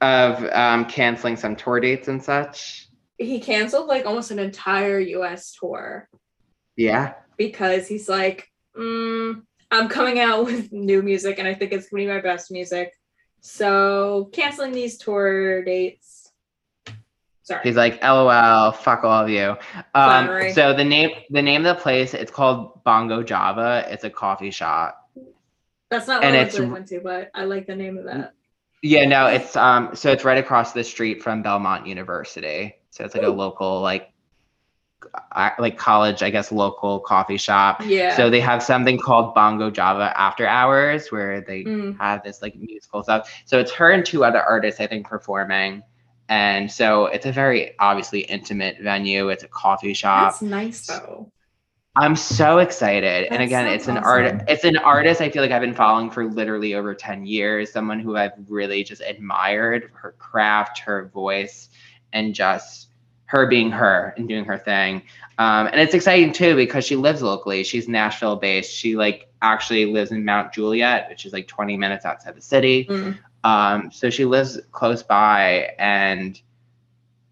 Of 0.00 0.42
um, 0.52 0.86
canceling 0.86 1.36
some 1.36 1.56
tour 1.56 1.80
dates 1.80 2.08
and 2.08 2.22
such. 2.22 2.88
He 3.18 3.38
canceled 3.38 3.86
like 3.86 4.06
almost 4.06 4.30
an 4.30 4.38
entire 4.38 4.98
US 4.98 5.52
tour. 5.52 6.08
Yeah. 6.76 7.14
Because 7.36 7.86
he's 7.86 8.08
like, 8.08 8.48
mm, 8.76 9.42
I'm 9.70 9.88
coming 9.88 10.18
out 10.18 10.44
with 10.46 10.72
new 10.72 11.02
music 11.02 11.38
and 11.38 11.46
I 11.46 11.54
think 11.54 11.72
it's 11.72 11.90
going 11.90 12.06
to 12.06 12.10
be 12.10 12.14
my 12.14 12.22
best 12.22 12.50
music. 12.50 12.92
So 13.42 14.30
canceling 14.32 14.72
these 14.72 14.98
tour 14.98 15.64
dates 15.64 16.09
Sorry. 17.50 17.62
He's 17.64 17.74
like, 17.74 18.00
LOL, 18.00 18.70
fuck 18.70 19.02
all 19.02 19.24
of 19.24 19.28
you. 19.28 19.56
Um, 19.92 20.52
so 20.52 20.72
the 20.72 20.84
name 20.84 21.10
the 21.30 21.42
name 21.42 21.66
of 21.66 21.76
the 21.76 21.82
place, 21.82 22.14
it's 22.14 22.30
called 22.30 22.84
Bongo 22.84 23.24
Java. 23.24 23.84
It's 23.88 24.04
a 24.04 24.10
coffee 24.10 24.52
shop. 24.52 25.10
That's 25.90 26.06
not 26.06 26.22
what 26.22 26.32
and 26.32 26.36
I 26.36 26.60
went 26.70 26.86
to, 26.88 27.00
but 27.00 27.32
I 27.34 27.46
like 27.46 27.66
the 27.66 27.74
name 27.74 27.98
of 27.98 28.04
that. 28.04 28.34
Yeah, 28.82 29.04
no, 29.04 29.26
it's 29.26 29.56
um 29.56 29.96
so 29.96 30.12
it's 30.12 30.24
right 30.24 30.38
across 30.38 30.72
the 30.72 30.84
street 30.84 31.24
from 31.24 31.42
Belmont 31.42 31.88
University. 31.88 32.76
So 32.90 33.04
it's 33.04 33.16
like 33.16 33.24
Ooh. 33.24 33.30
a 33.30 33.34
local 33.34 33.80
like 33.80 34.12
like 35.58 35.76
college, 35.76 36.22
I 36.22 36.30
guess, 36.30 36.52
local 36.52 37.00
coffee 37.00 37.36
shop. 37.36 37.82
Yeah. 37.84 38.16
So 38.16 38.30
they 38.30 38.38
have 38.38 38.62
something 38.62 38.96
called 38.96 39.34
Bongo 39.34 39.72
Java 39.72 40.12
After 40.16 40.46
Hours 40.46 41.10
where 41.10 41.40
they 41.40 41.64
mm. 41.64 41.98
have 41.98 42.22
this 42.22 42.42
like 42.42 42.54
musical 42.54 43.02
stuff. 43.02 43.42
So 43.44 43.58
it's 43.58 43.72
her 43.72 43.90
and 43.90 44.06
two 44.06 44.24
other 44.24 44.40
artists, 44.40 44.80
I 44.80 44.86
think, 44.86 45.08
performing. 45.08 45.82
And 46.30 46.70
so 46.70 47.06
it's 47.06 47.26
a 47.26 47.32
very 47.32 47.74
obviously 47.80 48.20
intimate 48.20 48.78
venue. 48.80 49.28
It's 49.30 49.42
a 49.42 49.48
coffee 49.48 49.92
shop. 49.92 50.30
That's 50.30 50.42
nice 50.42 50.86
though. 50.86 51.30
I'm 51.96 52.14
so 52.14 52.58
excited. 52.58 53.24
That's 53.24 53.32
and 53.32 53.42
again, 53.42 53.66
it's 53.66 53.88
an 53.88 53.98
awesome. 53.98 54.04
art 54.04 54.44
it's 54.48 54.62
an 54.62 54.76
artist 54.76 55.20
I 55.20 55.28
feel 55.28 55.42
like 55.42 55.50
I've 55.50 55.60
been 55.60 55.74
following 55.74 56.08
for 56.08 56.24
literally 56.24 56.74
over 56.74 56.94
10 56.94 57.26
years, 57.26 57.72
someone 57.72 57.98
who 57.98 58.16
I've 58.16 58.30
really 58.48 58.84
just 58.84 59.02
admired 59.02 59.90
her 59.92 60.12
craft, 60.12 60.78
her 60.78 61.10
voice, 61.12 61.68
and 62.12 62.32
just 62.32 62.90
her 63.26 63.48
being 63.48 63.72
her 63.72 64.14
and 64.16 64.28
doing 64.28 64.44
her 64.44 64.56
thing. 64.56 65.02
Um, 65.38 65.66
and 65.66 65.80
it's 65.80 65.94
exciting 65.94 66.32
too 66.32 66.54
because 66.54 66.84
she 66.84 66.94
lives 66.94 67.22
locally. 67.22 67.64
She's 67.64 67.88
Nashville 67.88 68.36
based. 68.36 68.72
She 68.72 68.94
like 68.94 69.28
actually 69.42 69.86
lives 69.86 70.12
in 70.12 70.24
Mount 70.24 70.52
Juliet, 70.52 71.08
which 71.08 71.26
is 71.26 71.32
like 71.32 71.48
20 71.48 71.76
minutes 71.76 72.04
outside 72.04 72.36
the 72.36 72.40
city. 72.40 72.84
Mm. 72.84 73.18
Um, 73.44 73.90
so 73.90 74.10
she 74.10 74.24
lives 74.24 74.58
close 74.72 75.02
by, 75.02 75.74
and 75.78 76.40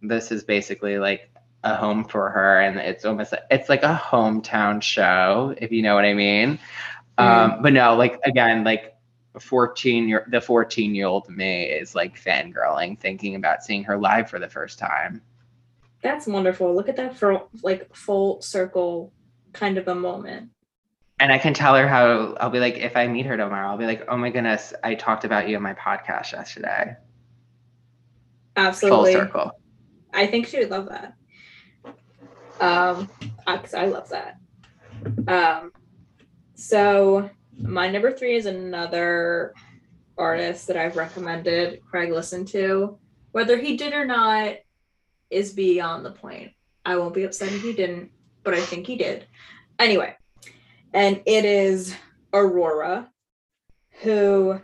this 0.02 0.32
is 0.32 0.44
basically 0.44 0.98
like 0.98 1.30
a 1.64 1.74
home 1.74 2.04
for 2.04 2.30
her, 2.30 2.60
and 2.60 2.78
it's 2.78 3.04
almost 3.04 3.34
it's 3.50 3.68
like 3.68 3.82
a 3.82 4.00
hometown 4.02 4.82
show, 4.82 5.54
if 5.58 5.72
you 5.72 5.82
know 5.82 5.94
what 5.94 6.04
I 6.04 6.14
mean. 6.14 6.58
Mm. 7.18 7.24
Um, 7.24 7.62
but 7.62 7.72
no, 7.72 7.94
like 7.96 8.20
again, 8.24 8.64
like 8.64 8.94
14 9.38 10.08
year 10.08 10.26
the 10.30 10.40
14 10.40 10.94
year 10.94 11.06
old 11.06 11.28
me 11.28 11.64
is 11.64 11.94
like 11.94 12.20
fangirling, 12.20 12.98
thinking 12.98 13.34
about 13.34 13.62
seeing 13.62 13.84
her 13.84 13.98
live 13.98 14.30
for 14.30 14.38
the 14.38 14.48
first 14.48 14.78
time. 14.78 15.22
That's 16.02 16.26
wonderful. 16.26 16.74
Look 16.74 16.88
at 16.88 16.96
that 16.96 17.16
for 17.16 17.42
like 17.62 17.94
full 17.94 18.40
circle 18.40 19.12
kind 19.52 19.78
of 19.78 19.88
a 19.88 19.94
moment. 19.94 20.50
And 21.20 21.32
I 21.32 21.38
can 21.38 21.52
tell 21.52 21.74
her 21.74 21.88
how 21.88 22.34
I'll 22.40 22.50
be 22.50 22.60
like, 22.60 22.76
if 22.76 22.96
I 22.96 23.06
meet 23.08 23.26
her 23.26 23.36
tomorrow, 23.36 23.68
I'll 23.68 23.78
be 23.78 23.86
like, 23.86 24.04
oh 24.08 24.16
my 24.16 24.30
goodness, 24.30 24.72
I 24.84 24.94
talked 24.94 25.24
about 25.24 25.48
you 25.48 25.56
on 25.56 25.62
my 25.62 25.74
podcast 25.74 26.32
yesterday. 26.32 26.96
Absolutely. 28.56 29.14
Full 29.14 29.22
circle. 29.22 29.52
I 30.12 30.26
think 30.26 30.46
she 30.46 30.58
would 30.58 30.70
love 30.70 30.88
that. 30.88 31.14
Um, 32.60 33.08
because 33.46 33.74
I 33.74 33.86
love 33.86 34.08
that. 34.10 34.36
Um, 35.26 35.72
so 36.54 37.30
my 37.56 37.88
number 37.88 38.12
three 38.12 38.36
is 38.36 38.46
another 38.46 39.54
artist 40.16 40.66
that 40.66 40.76
I've 40.76 40.96
recommended 40.96 41.80
Craig 41.88 42.12
listen 42.12 42.44
to. 42.46 42.98
Whether 43.32 43.58
he 43.58 43.76
did 43.76 43.92
or 43.92 44.04
not, 44.04 44.56
is 45.30 45.52
beyond 45.52 46.04
the 46.04 46.10
point. 46.10 46.52
I 46.84 46.96
won't 46.96 47.14
be 47.14 47.24
upset 47.24 47.52
if 47.52 47.62
he 47.62 47.72
didn't, 47.72 48.10
but 48.42 48.54
I 48.54 48.60
think 48.60 48.86
he 48.86 48.96
did. 48.96 49.26
Anyway, 49.78 50.16
and 50.92 51.22
it 51.26 51.44
is 51.44 51.94
Aurora, 52.32 53.10
who 54.02 54.60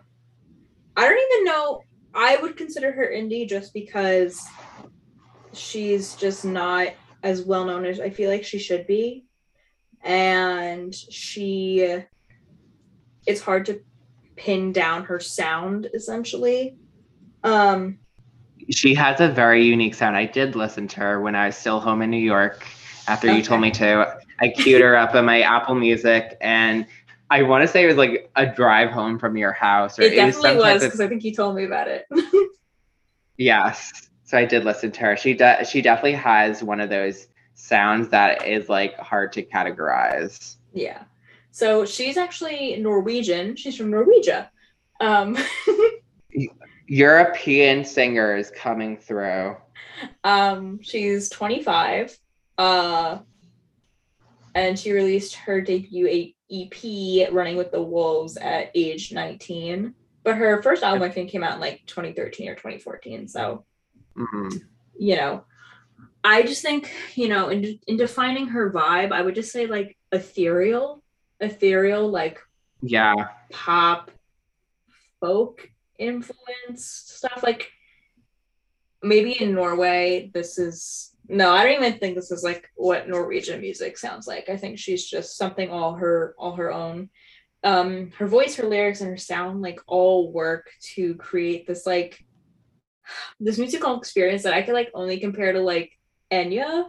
I 0.97 1.09
don't 1.09 1.33
even 1.33 1.45
know. 1.45 1.83
I 2.15 2.37
would 2.37 2.57
consider 2.57 2.93
her 2.93 3.11
indie 3.13 3.49
just 3.49 3.75
because 3.75 4.41
she's 5.53 6.15
just 6.15 6.45
not 6.45 6.89
as 7.23 7.43
well 7.43 7.65
known 7.65 7.85
as 7.85 8.01
I 8.01 8.11
feel 8.11 8.31
like 8.31 8.45
she 8.45 8.59
should 8.59 8.87
be. 8.87 9.25
And 10.03 10.95
she, 10.95 12.03
it's 13.27 13.41
hard 13.41 13.67
to 13.67 13.81
pin 14.37 14.73
down 14.73 15.05
her 15.05 15.19
sound 15.19 15.89
essentially. 15.95 16.77
Um, 17.43 17.99
she 18.71 18.95
has 18.95 19.21
a 19.21 19.29
very 19.29 19.65
unique 19.65 19.95
sound. 19.95 20.17
I 20.17 20.27
did 20.27 20.57
listen 20.57 20.89
to 20.89 21.01
her 21.01 21.21
when 21.21 21.35
I 21.35 21.47
was 21.47 21.57
still 21.57 21.81
home 21.81 22.03
in 22.03 22.11
New 22.11 22.17
York 22.17 22.67
after 23.09 23.29
okay. 23.29 23.37
you 23.37 23.43
told 23.43 23.61
me 23.61 23.71
to. 23.73 24.19
I 24.41 24.49
queued 24.49 24.81
her 24.81 24.97
up 24.97 25.15
on 25.15 25.25
my 25.25 25.43
Apple 25.43 25.75
Music 25.75 26.37
and 26.41 26.87
I 27.31 27.43
want 27.43 27.63
to 27.63 27.69
say 27.69 27.85
it 27.85 27.87
was 27.87 27.97
like 27.97 28.31
a 28.37 28.47
drive 28.47 28.91
home 28.91 29.19
from 29.19 29.37
your 29.37 29.53
house. 29.53 29.99
Or 29.99 30.03
it, 30.03 30.13
it 30.13 30.17
definitely 30.17 30.57
was 30.57 30.85
because 30.85 31.01
I 31.01 31.09
think 31.09 31.25
you 31.25 31.35
told 31.35 31.57
me 31.57 31.65
about 31.65 31.89
it. 31.89 32.07
yes. 33.39 34.09
So 34.25 34.39
I 34.39 34.45
did 34.45 34.65
listen 34.65 34.93
to 34.93 35.01
her. 35.01 35.17
She 35.17 35.35
de- 35.35 35.65
she 35.65 35.83
definitely 35.83 36.13
has 36.13 36.63
one 36.63 36.81
of 36.81 36.91
those 36.91 37.29
sounds 37.55 38.09
that 38.11 38.47
is 38.47 38.69
like 38.69 38.97
hard 38.99 39.33
to 39.35 39.43
categorize. 39.43 40.57
Yeah. 40.73 41.05
So 41.51 41.85
she's 41.85 42.17
actually 42.17 42.77
Norwegian. 42.77 43.57
She's 43.57 43.77
from 43.77 43.91
Norwegia. 43.91 44.49
Um, 45.01 45.37
European 46.87 47.85
singers 47.85 48.51
coming 48.51 48.97
through. 48.97 49.57
Um, 50.25 50.81
she's 50.83 51.29
25. 51.31 52.19
Uh, 52.59 53.19
and 54.55 54.79
she 54.79 54.93
released 54.93 55.35
her 55.35 55.61
debut 55.61 56.33
EP, 56.51 57.33
Running 57.33 57.57
with 57.57 57.73
the 57.73 57.83
Wolves, 57.83 58.37
at 58.37 58.71
age 58.75 59.13
19. 59.13 59.95
But 60.23 60.37
her 60.37 60.63
first 60.63 60.83
album, 60.83 61.03
I 61.03 61.11
think, 61.11 61.31
came 61.31 61.43
out 61.43 61.55
in 61.55 61.61
like 61.61 61.83
2013 61.87 62.49
or 62.49 62.55
2014. 62.55 63.29
So, 63.29 63.65
mm-hmm. 64.17 64.57
you 64.99 65.17
know, 65.17 65.45
I 66.23 66.43
just 66.43 66.63
think, 66.63 66.91
you 67.15 67.29
know, 67.29 67.49
in, 67.49 67.79
in 67.87 67.97
defining 67.97 68.49
her 68.49 68.71
vibe, 68.71 69.13
I 69.13 69.21
would 69.21 69.35
just 69.35 69.53
say 69.53 69.67
like 69.67 69.99
ethereal, 70.13 71.03
ethereal, 71.41 72.09
like 72.09 72.41
yeah, 72.81 73.29
pop, 73.51 74.11
folk 75.21 75.69
influence 75.99 76.85
stuff. 76.85 77.43
Like 77.43 77.71
maybe 79.03 79.33
in 79.33 79.55
Norway, 79.55 80.31
this 80.33 80.59
is 80.59 81.14
no, 81.29 81.53
I 81.53 81.65
don't 81.65 81.83
even 81.83 81.99
think 81.99 82.15
this 82.15 82.31
is 82.31 82.43
like 82.43 82.69
what 82.75 83.09
Norwegian 83.09 83.61
music 83.61 83.97
sounds 83.97 84.27
like. 84.27 84.49
I 84.49 84.57
think 84.57 84.79
she's 84.79 85.09
just 85.09 85.37
something 85.37 85.71
all 85.71 85.95
her 85.95 86.35
all 86.39 86.57
her 86.57 86.73
own. 86.73 87.11
Um, 87.63 88.11
her 88.19 88.27
voice, 88.27 88.57
her 88.57 88.69
lyrics, 88.69 89.01
and 89.01 89.09
her 89.09 89.17
sound 89.17 89.63
like 89.63 89.81
all 89.87 90.31
work 90.31 90.71
to 90.95 91.15
create 91.15 91.67
this 91.67 91.87
like 91.87 92.23
this 93.41 93.59
musical 93.59 93.99
experience 93.99 94.43
that 94.43 94.55
I 94.55 94.63
could 94.63 94.75
like 94.75 94.91
only 94.93 95.19
compare 95.19 95.53
to 95.53 95.61
like 95.61 95.93
Enya, 96.31 96.87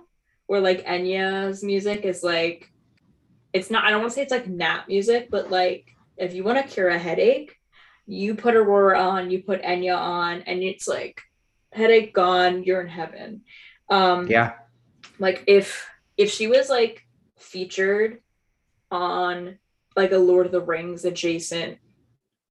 where 0.48 0.62
like 0.62 0.86
Enya's 0.86 1.64
music 1.64 2.04
is 2.04 2.24
like 2.24 2.70
it's 3.54 3.72
not 3.72 3.86
I 3.86 3.90
don't 3.90 4.02
want 4.02 4.12
to 4.12 4.16
say 4.16 4.24
it's 4.24 4.32
like 4.32 4.48
nap 4.48 4.90
music, 4.90 5.30
but 5.32 5.50
like 5.50 5.88
if 6.18 6.34
you 6.34 6.44
want 6.44 6.58
to 6.58 6.74
cure 6.74 6.90
a 6.90 7.00
headache, 7.00 7.56
you 8.06 8.36
put 8.36 8.56
Aurora 8.56 9.00
on, 9.00 9.32
you 9.32 9.44
put 9.44 9.64
Enya 9.64 9.98
on, 9.98 10.42
and 10.42 10.62
it's 10.62 10.90
like 10.90 11.22
headache 11.72 12.14
gone, 12.14 12.64
you're 12.64 12.82
in 12.82 12.90
heaven. 12.90 13.42
Um 13.90 14.28
yeah. 14.28 14.54
Like 15.20 15.44
if 15.48 15.88
if 16.18 16.32
she 16.32 16.48
was 16.48 16.70
like 16.70 17.06
featured 17.38 18.22
on 18.92 19.58
like 19.96 20.12
a 20.12 20.18
Lord 20.18 20.46
of 20.46 20.52
the 20.52 20.62
Rings 20.62 21.06
adjacent 21.06 21.78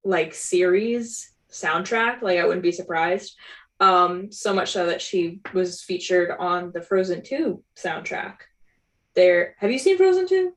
like 0.04 0.34
series 0.34 1.32
soundtrack, 1.50 2.22
like 2.22 2.38
I 2.38 2.44
wouldn't 2.44 2.62
be 2.62 2.72
surprised. 2.72 3.36
Um, 3.80 4.30
so 4.30 4.54
much 4.54 4.70
so 4.70 4.86
that 4.86 5.02
she 5.02 5.40
was 5.52 5.82
featured 5.82 6.30
on 6.38 6.70
the 6.72 6.80
Frozen 6.80 7.22
2 7.22 7.62
soundtrack. 7.76 8.36
There 9.14 9.54
have 9.58 9.70
you 9.70 9.78
seen 9.78 9.96
Frozen 9.96 10.28
2? 10.28 10.52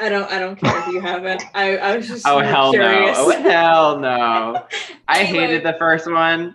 I 0.00 0.08
don't. 0.08 0.30
I 0.30 0.38
don't 0.38 0.54
care 0.54 0.78
if 0.78 0.86
you 0.88 1.00
haven't. 1.00 1.42
I, 1.54 1.76
I 1.76 1.96
was 1.96 2.06
just. 2.06 2.24
Oh 2.24 2.38
hell 2.38 2.70
curious. 2.70 3.18
no! 3.18 3.24
Oh 3.26 3.42
hell 3.42 3.98
no! 3.98 4.64
I 5.08 5.22
anyway. 5.22 5.40
hated 5.40 5.64
the 5.64 5.74
first 5.76 6.08
one. 6.08 6.54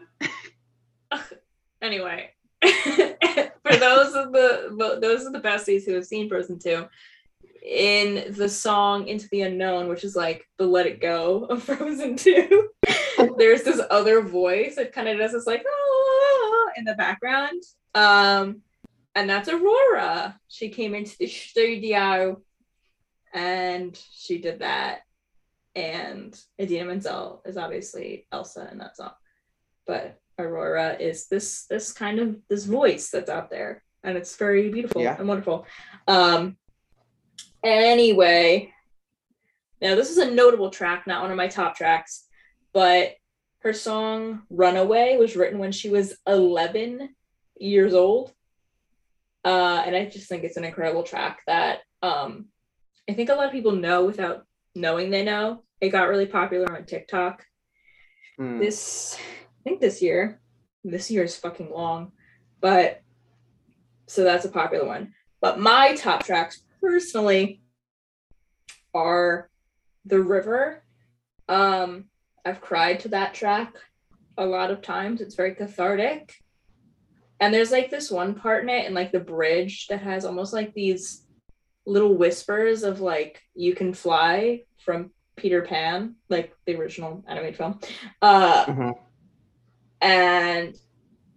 Anyway, 1.84 2.32
for 2.62 3.76
those 3.78 4.14
of 4.16 4.32
the 4.32 4.98
those 5.02 5.26
of 5.26 5.34
the 5.34 5.42
besties 5.42 5.86
who 5.86 5.94
have 5.94 6.06
seen 6.06 6.30
Frozen 6.30 6.60
two, 6.60 6.88
in 7.64 8.34
the 8.34 8.50
song 8.50 9.08
"Into 9.08 9.28
the 9.30 9.42
Unknown," 9.42 9.90
which 9.90 10.04
is 10.04 10.16
like 10.16 10.48
the 10.58 10.66
"Let 10.66 10.88
It 10.88 11.02
Go" 11.02 11.46
of 11.46 11.62
Frozen 11.64 12.16
two, 12.16 12.70
there's 13.38 13.64
this 13.64 13.82
other 13.92 14.22
voice 14.22 14.76
that 14.78 14.94
kind 14.94 15.08
of 15.10 15.20
does 15.20 15.34
this 15.34 15.46
like 15.46 15.64
oh 15.68 16.72
in 16.78 16.86
the 16.86 16.96
background. 16.96 17.62
Um, 17.94 18.62
and 19.14 19.30
that's 19.30 19.50
Aurora. 19.50 20.40
She 20.48 20.70
came 20.70 20.96
into 20.96 21.16
the 21.20 21.28
studio 21.28 22.42
and 23.34 24.00
she 24.12 24.40
did 24.40 24.60
that. 24.60 25.02
and 25.76 26.40
Idina 26.60 26.86
Menzel 26.86 27.42
is 27.46 27.58
obviously 27.58 28.28
Elsa 28.32 28.70
in 28.72 28.80
that 28.80 28.96
song. 28.98 29.14
But 29.86 30.20
Aurora 30.40 30.98
is 31.00 31.28
this 31.28 31.66
this 31.66 31.94
kind 31.94 32.20
of 32.20 32.38
this 32.50 32.66
voice 32.66 33.10
that's 33.10 33.30
out 33.30 33.50
there, 33.50 33.84
and 34.04 34.18
it's 34.18 34.36
very 34.36 34.70
beautiful 34.70 35.02
yeah. 35.02 35.16
and 35.18 35.28
wonderful. 35.28 35.66
Um, 36.08 36.58
anyway, 37.64 38.74
now 39.82 39.96
this 39.96 40.10
is 40.10 40.18
a 40.18 40.32
notable 40.32 40.70
track, 40.70 41.06
not 41.08 41.22
one 41.22 41.32
of 41.32 41.38
my 41.38 41.48
top 41.48 41.76
tracks, 41.76 42.26
but 42.74 43.16
her 43.60 43.74
song 43.74 44.44
"Runaway" 44.50 45.18
was 45.18 45.36
written 45.36 45.60
when 45.60 45.72
she 45.72 45.90
was 45.90 46.16
11 46.28 47.10
years 47.58 47.94
old, 47.94 48.34
uh, 49.46 49.84
and 49.86 49.96
I 49.96 50.06
just 50.06 50.28
think 50.28 50.44
it's 50.44 50.58
an 50.58 50.64
incredible 50.64 51.04
track 51.04 51.42
that 51.48 51.80
um, 52.02 52.48
I 53.10 53.14
think 53.14 53.30
a 53.30 53.36
lot 53.36 53.48
of 53.48 53.52
people 53.52 53.74
know 53.74 54.06
without 54.06 54.46
knowing 54.76 55.10
they 55.10 55.24
know. 55.24 55.64
It 55.82 55.90
got 55.90 56.08
really 56.08 56.26
popular 56.26 56.74
on 56.74 56.86
TikTok. 56.86 57.46
Mm. 58.40 58.60
This, 58.60 59.18
think 59.64 59.80
this 59.80 60.02
year, 60.02 60.42
this 60.84 61.10
year 61.10 61.24
is 61.24 61.38
fucking 61.38 61.72
long, 61.72 62.12
but 62.62 63.02
so 64.08 64.24
that's 64.24 64.46
a 64.46 64.50
popular 64.50 64.86
one. 64.86 65.14
But 65.42 65.60
my 65.60 65.96
top 65.96 66.24
tracks 66.24 66.64
personally 66.82 67.62
are 68.94 69.50
The 70.06 70.22
River. 70.22 70.84
Um, 71.48 72.06
I've 72.46 72.62
cried 72.62 73.02
to 73.02 73.10
that 73.10 73.34
track 73.34 73.74
a 74.38 74.46
lot 74.46 74.72
of 74.72 74.82
times. 74.82 75.22
It's 75.22 75.36
very 75.36 75.56
cathartic. 75.56 76.34
And 77.40 77.54
there's 77.54 77.72
like 77.72 77.90
this 77.90 78.10
one 78.10 78.36
part 78.36 78.64
in 78.64 78.70
it 78.70 78.86
and 78.86 78.96
like 78.96 79.12
the 79.12 79.20
bridge 79.20 79.88
that 79.88 80.02
has 80.02 80.26
almost 80.26 80.54
like 80.54 80.74
these 80.74 81.26
little 81.86 82.16
whispers 82.16 82.84
of 82.84 83.02
like 83.02 83.42
you 83.54 83.76
can 83.76 83.94
fly 83.94 84.62
from 84.86 85.12
Peter 85.36 85.62
Pan, 85.62 86.16
like 86.30 86.56
the 86.66 86.76
original 86.76 87.24
animated 87.28 87.58
film. 87.58 87.80
Uh, 88.22 88.66
mm-hmm. 88.66 88.92
And 90.04 90.76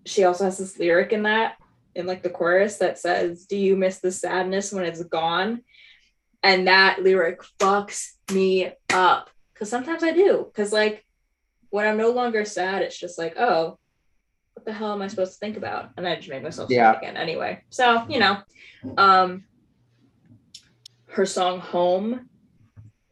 she 0.05 0.25
also 0.25 0.45
has 0.45 0.59
this 0.59 0.79
lyric 0.79 1.12
in 1.12 1.23
that, 1.23 1.57
in 1.95 2.05
like 2.05 2.25
the 2.25 2.31
chorus 2.31 2.79
that 2.79 2.99
says, 2.99 3.47
Do 3.47 3.57
you 3.57 3.77
miss 3.77 4.01
the 4.01 4.11
sadness 4.11 4.73
when 4.73 4.85
it's 4.85 5.03
gone? 5.05 5.62
And 6.43 6.67
that 6.67 7.01
lyric 7.03 7.41
fucks 7.61 8.12
me 8.31 8.73
up. 8.93 9.31
Cause 9.55 9.71
sometimes 9.71 10.03
I 10.03 10.12
do. 10.12 10.51
Cause 10.55 10.73
like 10.73 11.07
when 11.71 11.87
I'm 11.87 11.97
no 11.97 12.11
longer 12.11 12.45
sad, 12.45 12.83
it's 12.83 12.99
just 12.99 13.19
like, 13.19 13.37
oh, 13.39 13.79
what 14.55 14.67
the 14.67 14.73
hell 14.73 14.93
am 14.93 15.03
I 15.03 15.09
supposed 15.09 15.33
to 15.33 15.39
think 15.39 15.57
about? 15.57 15.91
And 15.97 16.07
I 16.07 16.17
just 16.17 16.29
made 16.29 16.43
myself 16.43 16.69
yeah. 16.69 16.93
sad 16.93 17.03
again 17.03 17.17
anyway. 17.17 17.62
So, 17.71 18.05
you 18.09 18.19
know. 18.19 18.39
Um 18.99 19.45
her 21.07 21.25
song 21.25 21.61
Home 21.61 22.29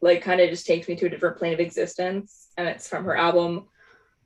like 0.01 0.21
kind 0.21 0.39
of 0.39 0.49
just 0.49 0.67
takes 0.67 0.87
me 0.87 0.95
to 0.97 1.07
a 1.07 1.09
different 1.09 1.37
plane 1.37 1.53
of 1.53 1.59
existence. 1.59 2.49
And 2.57 2.67
it's 2.67 2.87
from 2.87 3.05
her 3.05 3.15
album 3.15 3.67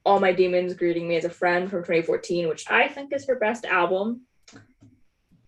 All 0.06 0.20
My 0.20 0.32
Demons 0.32 0.74
Greeting 0.74 1.08
Me 1.08 1.18
as 1.18 1.26
a 1.26 1.30
Friend 1.30 1.70
from 1.70 1.82
2014, 1.82 2.48
which 2.48 2.70
I 2.70 2.88
think 2.88 3.14
is 3.14 3.28
her 3.28 3.36
best 3.36 3.66
album. 3.66 4.22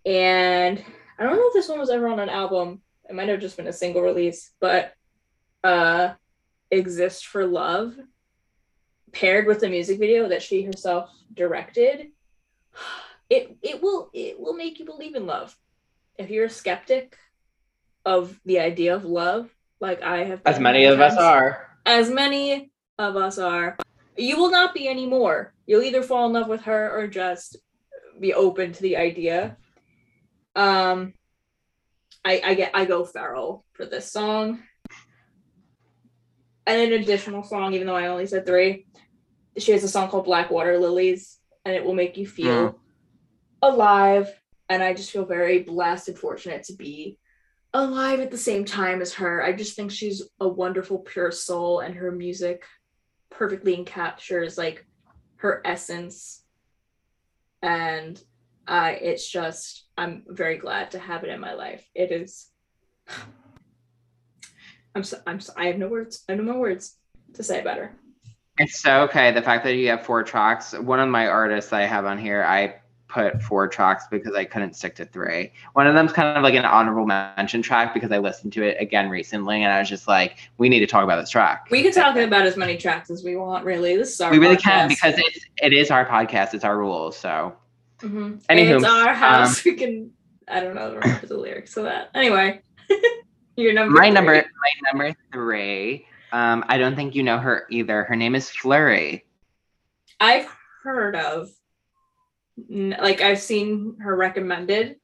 And 0.05 0.83
I 1.17 1.23
don't 1.23 1.35
know 1.35 1.47
if 1.47 1.53
this 1.53 1.69
one 1.69 1.79
was 1.79 1.89
ever 1.89 2.07
on 2.07 2.19
an 2.19 2.29
album. 2.29 2.81
It 3.09 3.15
might 3.15 3.29
have 3.29 3.39
just 3.39 3.57
been 3.57 3.67
a 3.67 3.73
single 3.73 4.01
release, 4.01 4.51
but 4.59 4.93
uh 5.63 6.13
Exist 6.71 7.27
for 7.27 7.45
Love 7.45 7.95
paired 9.11 9.45
with 9.45 9.59
the 9.59 9.69
music 9.69 9.99
video 9.99 10.29
that 10.29 10.41
she 10.41 10.63
herself 10.63 11.09
directed 11.33 12.07
it 13.29 13.57
it 13.61 13.81
will 13.81 14.09
it 14.13 14.39
will 14.39 14.53
make 14.53 14.79
you 14.79 14.85
believe 14.85 15.15
in 15.15 15.27
love 15.27 15.55
if 16.17 16.29
you're 16.29 16.45
a 16.45 16.49
skeptic 16.49 17.17
of 18.05 18.39
the 18.45 18.59
idea 18.59 18.95
of 18.95 19.05
love, 19.05 19.49
like 19.79 20.01
I 20.01 20.23
have. 20.23 20.41
As 20.45 20.59
many 20.59 20.85
of 20.85 20.99
us 20.99 21.17
are. 21.17 21.67
As 21.85 22.09
many 22.09 22.71
of 22.97 23.15
us 23.15 23.37
are. 23.37 23.77
You 24.17 24.37
will 24.37 24.51
not 24.51 24.73
be 24.73 24.87
anymore. 24.87 25.53
You'll 25.65 25.83
either 25.83 26.03
fall 26.03 26.25
in 26.27 26.33
love 26.33 26.47
with 26.47 26.63
her 26.63 26.91
or 26.91 27.07
just 27.07 27.57
be 28.19 28.33
open 28.33 28.73
to 28.73 28.81
the 28.81 28.97
idea. 28.97 29.57
Um, 30.55 31.13
I 32.23 32.41
I 32.43 32.53
get 32.53 32.71
I 32.73 32.85
go 32.85 33.05
feral 33.05 33.65
for 33.73 33.85
this 33.85 34.11
song. 34.11 34.63
And 36.67 36.93
an 36.93 37.01
additional 37.01 37.43
song, 37.43 37.73
even 37.73 37.87
though 37.87 37.95
I 37.95 38.07
only 38.07 38.27
said 38.27 38.45
three, 38.45 38.85
she 39.57 39.71
has 39.71 39.83
a 39.83 39.87
song 39.87 40.09
called 40.09 40.25
Black 40.25 40.51
Water 40.51 40.77
Lilies, 40.77 41.39
and 41.65 41.75
it 41.75 41.83
will 41.83 41.95
make 41.95 42.17
you 42.17 42.27
feel 42.27 42.69
mm. 42.69 42.75
alive. 43.61 44.29
And 44.69 44.83
I 44.83 44.93
just 44.93 45.11
feel 45.11 45.25
very 45.25 45.63
blessed 45.63 46.09
and 46.09 46.17
fortunate 46.17 46.63
to 46.65 46.73
be 46.73 47.17
alive 47.73 48.19
at 48.19 48.31
the 48.31 48.37
same 48.37 48.63
time 48.63 49.01
as 49.01 49.15
her. 49.15 49.43
I 49.43 49.53
just 49.53 49.75
think 49.75 49.91
she's 49.91 50.21
a 50.39 50.47
wonderful, 50.47 50.99
pure 50.99 51.31
soul, 51.31 51.79
and 51.79 51.95
her 51.95 52.11
music 52.11 52.63
perfectly 53.31 53.75
encaptures 53.75 54.57
like 54.57 54.85
her 55.37 55.61
essence. 55.65 56.43
And 57.63 58.21
uh, 58.67 58.93
it's 58.99 59.27
just, 59.27 59.87
I'm 59.97 60.23
very 60.27 60.57
glad 60.57 60.91
to 60.91 60.99
have 60.99 61.23
it 61.23 61.29
in 61.29 61.39
my 61.39 61.53
life. 61.53 61.83
It 61.95 62.11
is. 62.11 62.49
I'm 64.95 65.03
so, 65.03 65.17
I'm 65.25 65.39
so, 65.39 65.53
I 65.55 65.67
have 65.67 65.77
no 65.77 65.87
words. 65.87 66.23
I 66.27 66.33
have 66.33 66.43
no 66.43 66.51
more 66.51 66.61
words 66.61 66.97
to 67.33 67.43
say 67.43 67.61
about 67.61 67.77
her. 67.77 67.95
It's 68.57 68.81
so 68.81 69.03
okay. 69.03 69.31
The 69.31 69.41
fact 69.41 69.63
that 69.63 69.75
you 69.75 69.87
have 69.87 70.05
four 70.05 70.21
tracks. 70.23 70.73
One 70.73 70.99
of 70.99 71.07
my 71.07 71.27
artists 71.27 71.71
I 71.71 71.83
have 71.83 72.05
on 72.05 72.17
here, 72.17 72.43
I 72.43 72.80
put 73.11 73.41
four 73.41 73.67
tracks 73.67 74.05
because 74.09 74.33
I 74.33 74.45
couldn't 74.45 74.75
stick 74.75 74.95
to 74.95 75.05
three. 75.05 75.51
One 75.73 75.85
of 75.85 75.93
them's 75.93 76.13
kind 76.13 76.37
of 76.37 76.43
like 76.43 76.53
an 76.53 76.65
honorable 76.65 77.05
mention 77.05 77.61
track 77.61 77.93
because 77.93 78.11
I 78.11 78.17
listened 78.19 78.53
to 78.53 78.63
it 78.63 78.77
again 78.79 79.09
recently 79.09 79.63
and 79.63 79.71
I 79.71 79.79
was 79.79 79.89
just 79.89 80.07
like, 80.07 80.37
we 80.57 80.69
need 80.69 80.79
to 80.79 80.87
talk 80.87 81.03
about 81.03 81.17
this 81.17 81.29
track. 81.29 81.67
We 81.69 81.83
can 81.83 81.91
talk 81.91 82.15
about 82.15 82.45
as 82.45 82.57
many 82.57 82.77
tracks 82.77 83.09
as 83.09 83.23
we 83.23 83.35
want, 83.35 83.65
really. 83.65 83.97
This 83.97 84.13
is 84.13 84.21
our 84.21 84.31
We 84.31 84.39
really 84.39 84.55
podcast. 84.55 84.61
can 84.61 84.87
because 84.87 85.13
it's 85.17 85.45
it 85.61 85.73
is 85.73 85.91
our 85.91 86.05
podcast, 86.05 86.53
it's 86.53 86.63
our 86.63 86.77
rules. 86.77 87.17
So 87.17 87.55
mm-hmm. 87.99 88.35
Anywho, 88.49 88.77
it's 88.77 88.85
our 88.85 89.13
house. 89.13 89.65
Um, 89.65 89.71
we 89.71 89.77
can 89.77 90.11
I 90.47 90.59
don't 90.61 90.75
know 90.75 90.99
the, 90.99 91.27
the 91.27 91.37
lyrics 91.37 91.75
of 91.77 91.83
that. 91.83 92.09
Anyway. 92.15 92.61
Your 93.57 93.73
number 93.73 93.93
My 93.93 94.07
three. 94.07 94.11
number 94.11 94.33
my 94.33 94.91
number 94.91 95.15
three. 95.33 96.05
Um, 96.31 96.63
I 96.69 96.77
don't 96.77 96.95
think 96.95 97.13
you 97.15 97.23
know 97.23 97.37
her 97.37 97.67
either. 97.69 98.05
Her 98.05 98.15
name 98.15 98.33
is 98.33 98.49
Fleurie. 98.49 99.23
I've 100.19 100.47
heard 100.83 101.15
of 101.15 101.49
like 102.69 103.21
I've 103.21 103.39
seen 103.39 103.97
her 103.99 104.15
recommended 104.15 104.97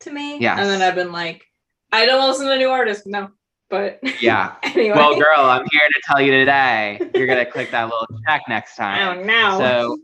to 0.00 0.10
me. 0.10 0.38
Yeah. 0.38 0.58
And 0.58 0.68
then 0.68 0.82
I've 0.82 0.94
been 0.94 1.12
like, 1.12 1.44
I 1.92 2.06
don't 2.06 2.28
listen 2.28 2.46
to 2.46 2.58
new 2.58 2.70
artists. 2.70 3.06
No. 3.06 3.30
But 3.68 4.00
yeah. 4.20 4.56
anyway. 4.62 4.96
Well, 4.96 5.14
girl, 5.16 5.38
I'm 5.38 5.66
here 5.70 5.88
to 5.88 6.00
tell 6.04 6.20
you 6.20 6.32
today. 6.32 7.00
You're 7.14 7.26
gonna 7.26 7.46
click 7.46 7.70
that 7.70 7.84
little 7.84 8.06
check 8.26 8.42
next 8.48 8.76
time. 8.76 9.18
Oh 9.18 9.22
no. 9.22 9.58
So 9.58 9.98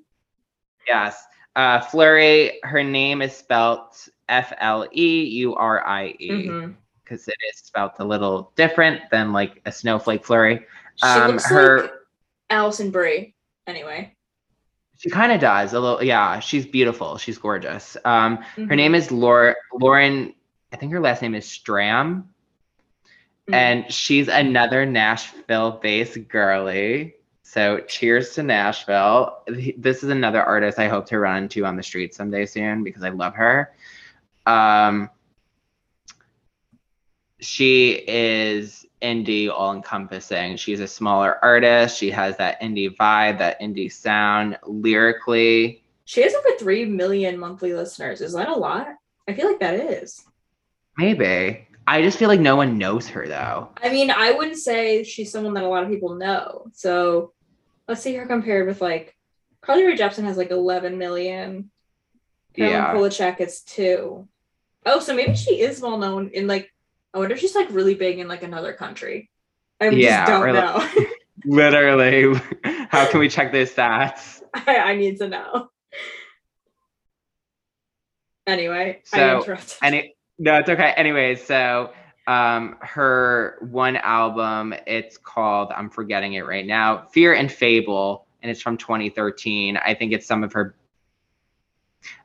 yes. 0.86 1.24
Uh 1.54 1.80
Fleurie, 1.80 2.58
her 2.62 2.82
name 2.82 3.22
is 3.22 3.34
spelt 3.34 4.08
F-L-E-U-R-I-E. 4.28 6.14
Because 6.28 6.42
mm-hmm. 6.48 7.30
it 7.30 7.36
is 7.50 7.58
spelt 7.58 7.92
a 7.98 8.04
little 8.04 8.52
different 8.56 9.02
than 9.10 9.32
like 9.32 9.60
a 9.66 9.72
snowflake 9.72 10.24
flurry. 10.24 10.66
Um, 11.02 11.26
she 11.26 11.32
looks 11.32 11.48
her 11.48 11.82
like 11.82 11.90
Alison 12.50 12.90
Brie, 12.90 13.34
anyway. 13.66 14.14
She 15.02 15.10
kind 15.10 15.32
of 15.32 15.40
does 15.40 15.72
a 15.72 15.80
little. 15.80 16.00
Yeah, 16.00 16.38
she's 16.38 16.64
beautiful. 16.64 17.18
She's 17.18 17.36
gorgeous. 17.36 17.96
Um, 18.04 18.38
mm-hmm. 18.38 18.68
Her 18.68 18.76
name 18.76 18.94
is 18.94 19.10
Laura, 19.10 19.56
Lauren. 19.72 20.32
I 20.72 20.76
think 20.76 20.92
her 20.92 21.00
last 21.00 21.22
name 21.22 21.34
is 21.34 21.44
Strahm. 21.44 22.22
Mm-hmm. 22.22 23.54
And 23.54 23.92
she's 23.92 24.28
another 24.28 24.86
Nashville-based 24.86 26.28
girly. 26.28 27.16
So 27.42 27.80
cheers 27.80 28.34
to 28.34 28.44
Nashville. 28.44 29.42
This 29.76 30.04
is 30.04 30.10
another 30.10 30.40
artist 30.40 30.78
I 30.78 30.86
hope 30.86 31.06
to 31.06 31.18
run 31.18 31.42
into 31.42 31.66
on 31.66 31.74
the 31.74 31.82
street 31.82 32.14
someday 32.14 32.46
soon 32.46 32.84
because 32.84 33.02
I 33.02 33.08
love 33.08 33.34
her. 33.34 33.74
Um, 34.46 35.10
she 37.40 38.04
is 38.06 38.86
indie 39.02 39.50
all 39.50 39.74
encompassing. 39.74 40.56
She's 40.56 40.80
a 40.80 40.86
smaller 40.86 41.38
artist. 41.42 41.98
She 41.98 42.10
has 42.10 42.36
that 42.36 42.60
indie 42.60 42.94
vibe, 42.96 43.38
that 43.38 43.60
indie 43.60 43.92
sound 43.92 44.58
lyrically. 44.64 45.82
She 46.04 46.22
has 46.22 46.34
over 46.34 46.56
3 46.58 46.86
million 46.86 47.38
monthly 47.38 47.74
listeners. 47.74 48.20
Is 48.20 48.32
that 48.34 48.48
a 48.48 48.54
lot? 48.54 48.88
I 49.28 49.34
feel 49.34 49.46
like 49.46 49.60
that 49.60 49.74
is. 49.74 50.24
Maybe. 50.96 51.68
I 51.86 52.02
just 52.02 52.18
feel 52.18 52.28
like 52.28 52.40
no 52.40 52.56
one 52.56 52.78
knows 52.78 53.08
her 53.08 53.26
though. 53.26 53.70
I 53.82 53.88
mean, 53.88 54.10
I 54.10 54.32
wouldn't 54.32 54.58
say 54.58 55.02
she's 55.04 55.32
someone 55.32 55.54
that 55.54 55.64
a 55.64 55.68
lot 55.68 55.82
of 55.82 55.88
people 55.88 56.14
know. 56.14 56.66
So 56.72 57.32
let's 57.88 58.02
see 58.02 58.14
her 58.14 58.26
compared 58.26 58.66
with 58.66 58.80
like 58.80 59.16
Carly 59.60 59.84
Rae 59.84 59.96
Jepsen 59.96 60.24
has 60.24 60.36
like 60.36 60.50
11 60.50 60.98
million. 60.98 61.70
Caroline 62.54 62.78
yeah. 62.78 62.94
Polachek 62.94 63.40
is 63.40 63.62
two. 63.62 64.28
Oh, 64.84 65.00
so 65.00 65.14
maybe 65.14 65.34
she 65.34 65.60
is 65.60 65.80
well 65.80 65.98
known 65.98 66.30
in 66.34 66.46
like 66.46 66.71
I 67.14 67.18
wonder 67.18 67.34
if 67.34 67.40
she's 67.40 67.54
like 67.54 67.70
really 67.70 67.94
big 67.94 68.18
in 68.18 68.28
like 68.28 68.42
another 68.42 68.72
country. 68.72 69.30
I 69.80 69.88
yeah, 69.88 70.26
just 70.26 70.30
don't 70.30 70.54
know. 70.54 70.76
Like, 70.96 71.08
literally, 71.44 72.40
how 72.88 73.10
can 73.10 73.20
we 73.20 73.28
check 73.28 73.52
those 73.52 73.72
stats? 73.72 74.42
I, 74.54 74.76
I 74.76 74.96
need 74.96 75.18
to 75.18 75.28
know. 75.28 75.68
Anyway, 78.46 79.02
so 79.04 79.44
any 79.82 80.14
no, 80.38 80.58
it's 80.58 80.68
okay. 80.68 80.92
Anyways, 80.96 81.44
so 81.44 81.92
um 82.26 82.76
her 82.80 83.58
one 83.70 83.96
album 83.96 84.72
it's 84.86 85.18
called 85.18 85.72
i'm 85.72 85.90
forgetting 85.90 86.34
it 86.34 86.46
right 86.46 86.66
now 86.66 87.04
fear 87.12 87.34
and 87.34 87.50
fable 87.50 88.26
and 88.42 88.50
it's 88.50 88.62
from 88.62 88.76
2013 88.76 89.76
i 89.78 89.92
think 89.92 90.12
it's 90.12 90.26
some 90.26 90.44
of 90.44 90.52
her 90.52 90.76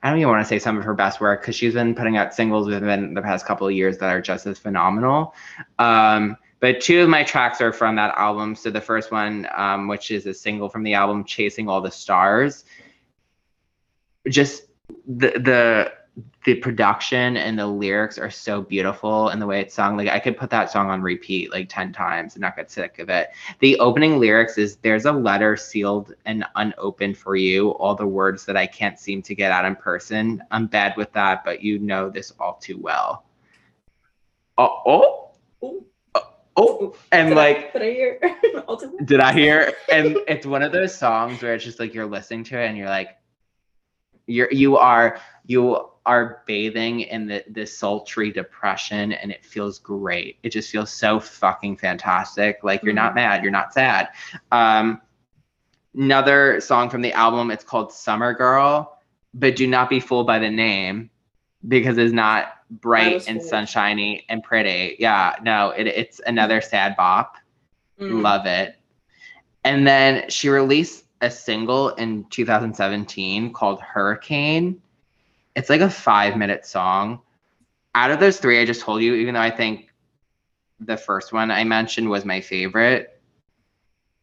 i 0.04 0.10
don't 0.10 0.20
even 0.20 0.30
want 0.30 0.42
to 0.42 0.48
say 0.48 0.60
some 0.60 0.78
of 0.78 0.84
her 0.84 0.94
best 0.94 1.22
work 1.22 1.42
because 1.42 1.56
she's 1.56 1.74
been 1.74 1.96
putting 1.96 2.18
out 2.18 2.34
singles 2.34 2.68
within 2.68 3.14
the 3.14 3.22
past 3.22 3.46
couple 3.46 3.68
of 3.68 3.74
years 3.74 3.98
that 3.98 4.10
are 4.10 4.22
just 4.22 4.46
as 4.46 4.58
phenomenal. 4.58 5.34
Um 5.80 6.38
but 6.60 6.82
two 6.82 7.02
of 7.02 7.10
my 7.10 7.24
tracks 7.24 7.62
are 7.62 7.72
from 7.72 7.96
that 7.98 8.18
album. 8.18 8.56
So 8.56 8.72
the 8.72 8.82
first 8.82 9.12
one 9.12 9.48
um, 9.56 9.88
which 9.88 10.10
is 10.10 10.26
a 10.26 10.34
single 10.34 10.70
from 10.70 10.84
the 10.84 10.96
album 10.96 11.24
chasing 11.24 11.70
all 11.70 11.82
the 11.82 11.92
stars. 11.92 12.66
Just 14.28 14.64
the 15.06 15.32
the 15.40 15.94
the 16.45 16.55
production 16.55 17.38
and 17.38 17.59
the 17.59 17.68
lyrics 17.68 18.18
are 18.18 18.32
so 18.32 18.61
beautiful 18.61 19.30
and 19.30 19.41
the 19.41 19.45
way 19.45 19.59
it's 19.59 19.76
sung. 19.76 19.97
Like 19.97 20.07
i 20.07 20.20
could 20.20 20.38
put 20.38 20.49
that 20.49 20.72
song 20.72 20.89
on 20.89 21.01
repeat 21.01 21.51
like 21.51 21.68
10 21.70 21.91
times 21.91 22.36
and 22.36 22.41
not 22.41 22.55
get 22.55 22.72
sick 22.72 22.99
of 22.99 23.09
it. 23.09 23.30
The 23.59 23.78
opening 23.80 24.20
lyrics 24.20 24.57
is 24.57 24.78
there's 24.78 25.05
a 25.05 25.11
letter 25.11 25.57
sealed 25.57 26.13
and 26.26 26.45
unopened 26.55 27.18
for 27.18 27.36
you. 27.36 27.72
All 27.72 27.95
the 27.95 28.07
words 28.07 28.45
that 28.45 28.57
i 28.57 28.65
can't 28.65 28.97
seem 28.97 29.22
to 29.24 29.36
get 29.36 29.51
out 29.51 29.65
in 29.65 29.76
person. 29.76 30.41
I'm 30.49 30.68
bad 30.68 30.95
with 30.97 31.11
that 31.13 31.43
but 31.43 31.61
you 31.61 31.80
know 31.80 32.09
this 32.09 32.32
all 32.39 32.55
too 32.55 32.78
well. 32.78 33.26
Oh 34.57 34.82
oh 34.86 35.32
oh, 35.61 35.86
oh. 36.55 36.95
and 37.11 37.30
did 37.30 37.36
like 37.36 37.76
I, 37.76 37.80
did 37.80 37.82
I 37.82 37.91
hear? 37.91 38.20
did 39.05 39.20
i 39.20 39.34
hear? 39.34 39.74
And 39.91 40.18
it's 40.28 40.45
one 40.45 40.63
of 40.63 40.72
those 40.72 40.97
songs 40.97 41.41
where 41.41 41.53
it's 41.53 41.63
just 41.63 41.80
like 41.80 41.93
you're 41.93 42.07
listening 42.07 42.43
to 42.45 42.59
it 42.59 42.68
and 42.68 42.78
you're 42.78 42.89
like 42.89 43.18
you're 44.28 44.51
you 44.51 44.78
are 44.78 45.20
you 45.45 45.89
are 46.08 46.41
bathing 46.47 47.01
in 47.01 47.28
the 47.28 47.43
this 47.49 47.78
sultry 47.78 48.32
depression 48.32 49.12
and 49.12 49.30
it 49.30 49.45
feels 49.45 49.78
great. 49.78 50.38
It 50.41 50.51
just 50.51 50.72
feels 50.72 50.89
so 50.89 51.20
fucking 51.20 51.78
fantastic. 51.78 52.64
Like 52.64 52.82
you're 52.82 52.93
not 52.93 53.14
mad 53.14 53.43
you're 53.43 53.51
not 53.51 53.74
sad. 53.74 54.10
Um 54.51 55.01
another 55.93 56.62
song 56.62 56.89
from 56.89 57.01
the 57.01 57.12
album 57.12 57.51
it's 57.51 57.64
called 57.64 57.91
summer 57.91 58.34
girl 58.34 58.99
but 59.34 59.55
do 59.55 59.68
not 59.68 59.89
be 59.89 59.99
fooled 59.99 60.26
by 60.26 60.39
the 60.39 60.49
name 60.49 61.10
because 61.68 61.97
it's 61.97 62.14
not 62.14 62.53
bright 62.70 63.28
and 63.28 63.41
sunshiny 63.41 64.26
and 64.30 64.41
pretty. 64.41 64.95
Yeah 64.99 65.36
no 65.43 65.72
it, 65.72 65.88
it's 65.88 66.22
another 66.26 66.62
sad 66.62 66.95
bop. 66.95 67.36
Mm. 67.99 68.22
love 68.22 68.45
it. 68.45 68.78
And 69.66 69.86
then 69.86 70.30
she 70.30 70.47
released 70.47 71.03
a 71.20 71.30
single 71.30 71.89
in 71.95 72.24
2017 72.30 73.51
called 73.51 73.82
hurricane 73.82 74.82
it's 75.58 75.70
like 75.70 75.82
a 75.82 75.89
five 75.89 76.38
minute 76.38 76.66
song. 76.66 77.22
Out 77.95 78.12
of 78.12 78.20
those 78.20 78.38
three 78.39 78.62
i 78.62 78.66
just 78.66 78.82
told 78.82 79.01
you 79.01 79.16
even 79.16 79.34
though 79.34 79.41
i 79.41 79.49
think 79.49 79.88
the 80.80 80.95
first 80.97 81.34
one 81.34 81.49
i 81.49 81.64
mentioned 81.64 82.08
was 82.10 82.24
my 82.26 82.39
favorite 82.39 83.20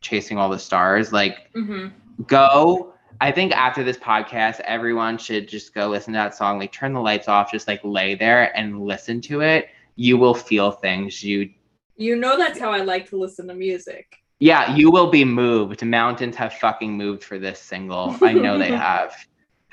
chasing 0.00 0.38
all 0.38 0.48
the 0.50 0.58
stars 0.58 1.12
like 1.12 1.52
Mhm. 1.54 1.92
go. 2.26 2.92
I 3.20 3.30
think 3.32 3.52
after 3.52 3.82
this 3.82 3.96
podcast 3.96 4.60
everyone 4.60 5.18
should 5.18 5.48
just 5.48 5.74
go 5.74 5.88
listen 5.88 6.12
to 6.12 6.18
that 6.18 6.34
song 6.34 6.58
like 6.58 6.72
turn 6.72 6.92
the 6.92 7.00
lights 7.00 7.26
off 7.28 7.50
just 7.50 7.66
like 7.66 7.80
lay 7.82 8.14
there 8.14 8.56
and 8.56 8.82
listen 8.84 9.20
to 9.22 9.40
it. 9.40 9.68
You 9.96 10.16
will 10.18 10.34
feel 10.34 10.70
things. 10.70 11.22
You 11.24 11.50
You 11.96 12.16
know 12.16 12.36
that's 12.36 12.58
how 12.58 12.70
I 12.70 12.78
like 12.82 13.08
to 13.10 13.16
listen 13.16 13.48
to 13.48 13.54
music. 13.54 14.06
yeah 14.40 14.74
you 14.76 14.90
will 14.90 15.10
be 15.10 15.24
moved. 15.24 15.84
Mountains 15.84 16.36
have 16.36 16.52
fucking 16.54 16.92
moved 16.92 17.24
for 17.24 17.38
this 17.38 17.58
single. 17.60 18.16
I 18.22 18.32
know 18.34 18.58
they 18.58 18.72
have 18.90 19.14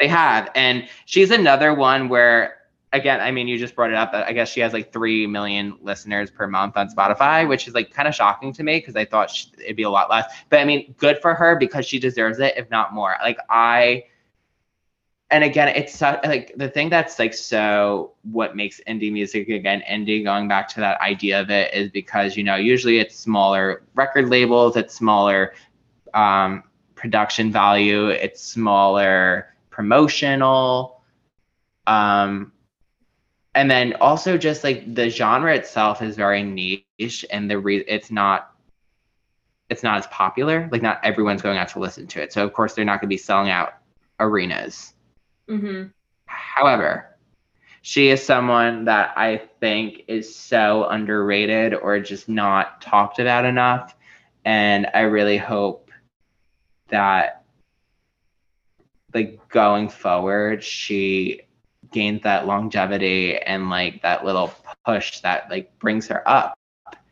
they 0.02 0.08
have. 0.08 0.50
And 0.56 0.90
she's 1.06 1.32
another 1.32 1.74
one 1.74 2.10
where 2.10 2.58
again 2.94 3.22
i 3.22 3.32
mean 3.32 3.48
you 3.48 3.58
just 3.58 3.76
brought 3.76 3.90
it 3.90 3.96
up 3.96 4.14
i 4.14 4.34
guess 4.34 4.50
she 4.50 4.60
has 4.60 4.74
like 4.74 4.92
3 4.92 5.28
million 5.28 5.78
listeners 5.82 6.30
per 6.30 6.48
month 6.48 6.76
on 6.76 6.90
spotify 6.90 7.48
which 7.48 7.68
is 7.68 7.74
like 7.74 7.92
kind 7.92 8.08
of 8.08 8.14
shocking 8.14 8.52
to 8.54 8.64
me 8.64 8.78
because 8.78 8.96
i 8.96 9.06
thought 9.06 9.30
sh- 9.30 9.46
it'd 9.64 9.78
be 9.78 9.84
a 9.84 9.90
lot 9.90 10.10
less. 10.10 10.26
But 10.50 10.60
i 10.60 10.66
mean 10.66 10.94
good 10.98 11.20
for 11.20 11.34
her 11.34 11.56
because 11.56 11.86
she 11.86 12.00
deserves 12.00 12.40
it 12.40 12.54
if 12.58 12.70
not 12.70 12.94
more. 12.94 13.16
Like 13.22 13.38
i 13.50 14.04
and 15.30 15.44
again 15.44 15.70
it's 15.70 15.96
so, 15.96 16.20
like 16.26 16.54
the 16.58 16.68
thing 16.68 16.90
that's 16.90 17.18
like 17.18 17.34
so 17.34 18.12
what 18.24 18.56
makes 18.56 18.82
indie 18.88 19.12
music 19.12 19.48
again 19.48 19.82
indie 19.90 20.24
going 20.24 20.48
back 20.48 20.68
to 20.68 20.82
that 20.82 21.00
idea 21.00 21.40
of 21.40 21.50
it 21.50 21.74
is 21.74 21.90
because 21.90 22.36
you 22.36 22.44
know 22.44 22.56
usually 22.56 23.00
it's 23.00 23.16
smaller 23.16 23.84
record 23.96 24.30
labels 24.30 24.76
it's 24.76 24.94
smaller 24.94 25.54
um, 26.14 26.64
production 26.96 27.52
value 27.52 28.10
it's 28.10 28.42
smaller 28.42 29.48
promotional 29.72 31.02
um, 31.88 32.52
and 33.56 33.70
then 33.70 33.94
also 34.00 34.38
just 34.38 34.64
like 34.64 34.94
the 34.94 35.10
genre 35.10 35.54
itself 35.56 36.02
is 36.02 36.16
very 36.16 36.44
niche 36.44 37.26
and 37.32 37.50
the 37.50 37.58
re- 37.58 37.84
it's 37.88 38.12
not 38.12 38.52
it's 39.70 39.84
not 39.84 39.98
as 39.98 40.08
popular. 40.08 40.70
Like 40.72 40.82
not 40.82 41.00
everyone's 41.04 41.42
going 41.42 41.58
out 41.58 41.70
to 41.70 41.80
listen 41.80 42.06
to 42.08 42.22
it. 42.22 42.32
So 42.34 42.44
of 42.44 42.54
course 42.54 42.74
they're 42.74 42.86
not 42.86 43.02
going 43.02 43.08
to 43.10 43.14
be 43.14 43.18
selling 43.18 43.50
out 43.50 43.74
arenas. 44.20 44.94
Hmm 45.48 45.86
However, 46.32 47.18
she 47.82 48.10
is 48.10 48.24
someone 48.24 48.86
that 48.86 49.14
I 49.18 49.38
think 49.60 50.04
is 50.08 50.34
so 50.34 50.86
underrated 50.86 51.74
or 51.74 52.00
just 52.00 52.30
not 52.30 52.82
talked 52.82 53.20
about 53.20 53.46
enough. 53.46 53.96
And 54.46 54.88
I 54.94 55.02
really 55.02 55.38
hope 55.38 55.90
that, 56.90 57.41
like, 59.14 59.40
going 59.50 59.90
forward, 59.90 60.64
she 60.64 61.42
gains 61.92 62.22
that 62.24 62.48
longevity 62.48 63.38
and, 63.38 63.70
like, 63.70 64.02
that 64.02 64.24
little 64.26 64.54
push 64.86 65.20
that, 65.22 65.50
like, 65.50 65.78
brings 65.80 66.08
her 66.08 66.28
up 66.28 66.54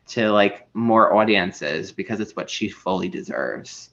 to, 0.08 0.30
like, 0.30 0.66
more 0.74 1.14
audiences 1.14 1.92
because 1.92 2.20
it's 2.20 2.34
what 2.36 2.48
she 2.50 2.68
fully 2.68 3.08
deserves. 3.08 3.90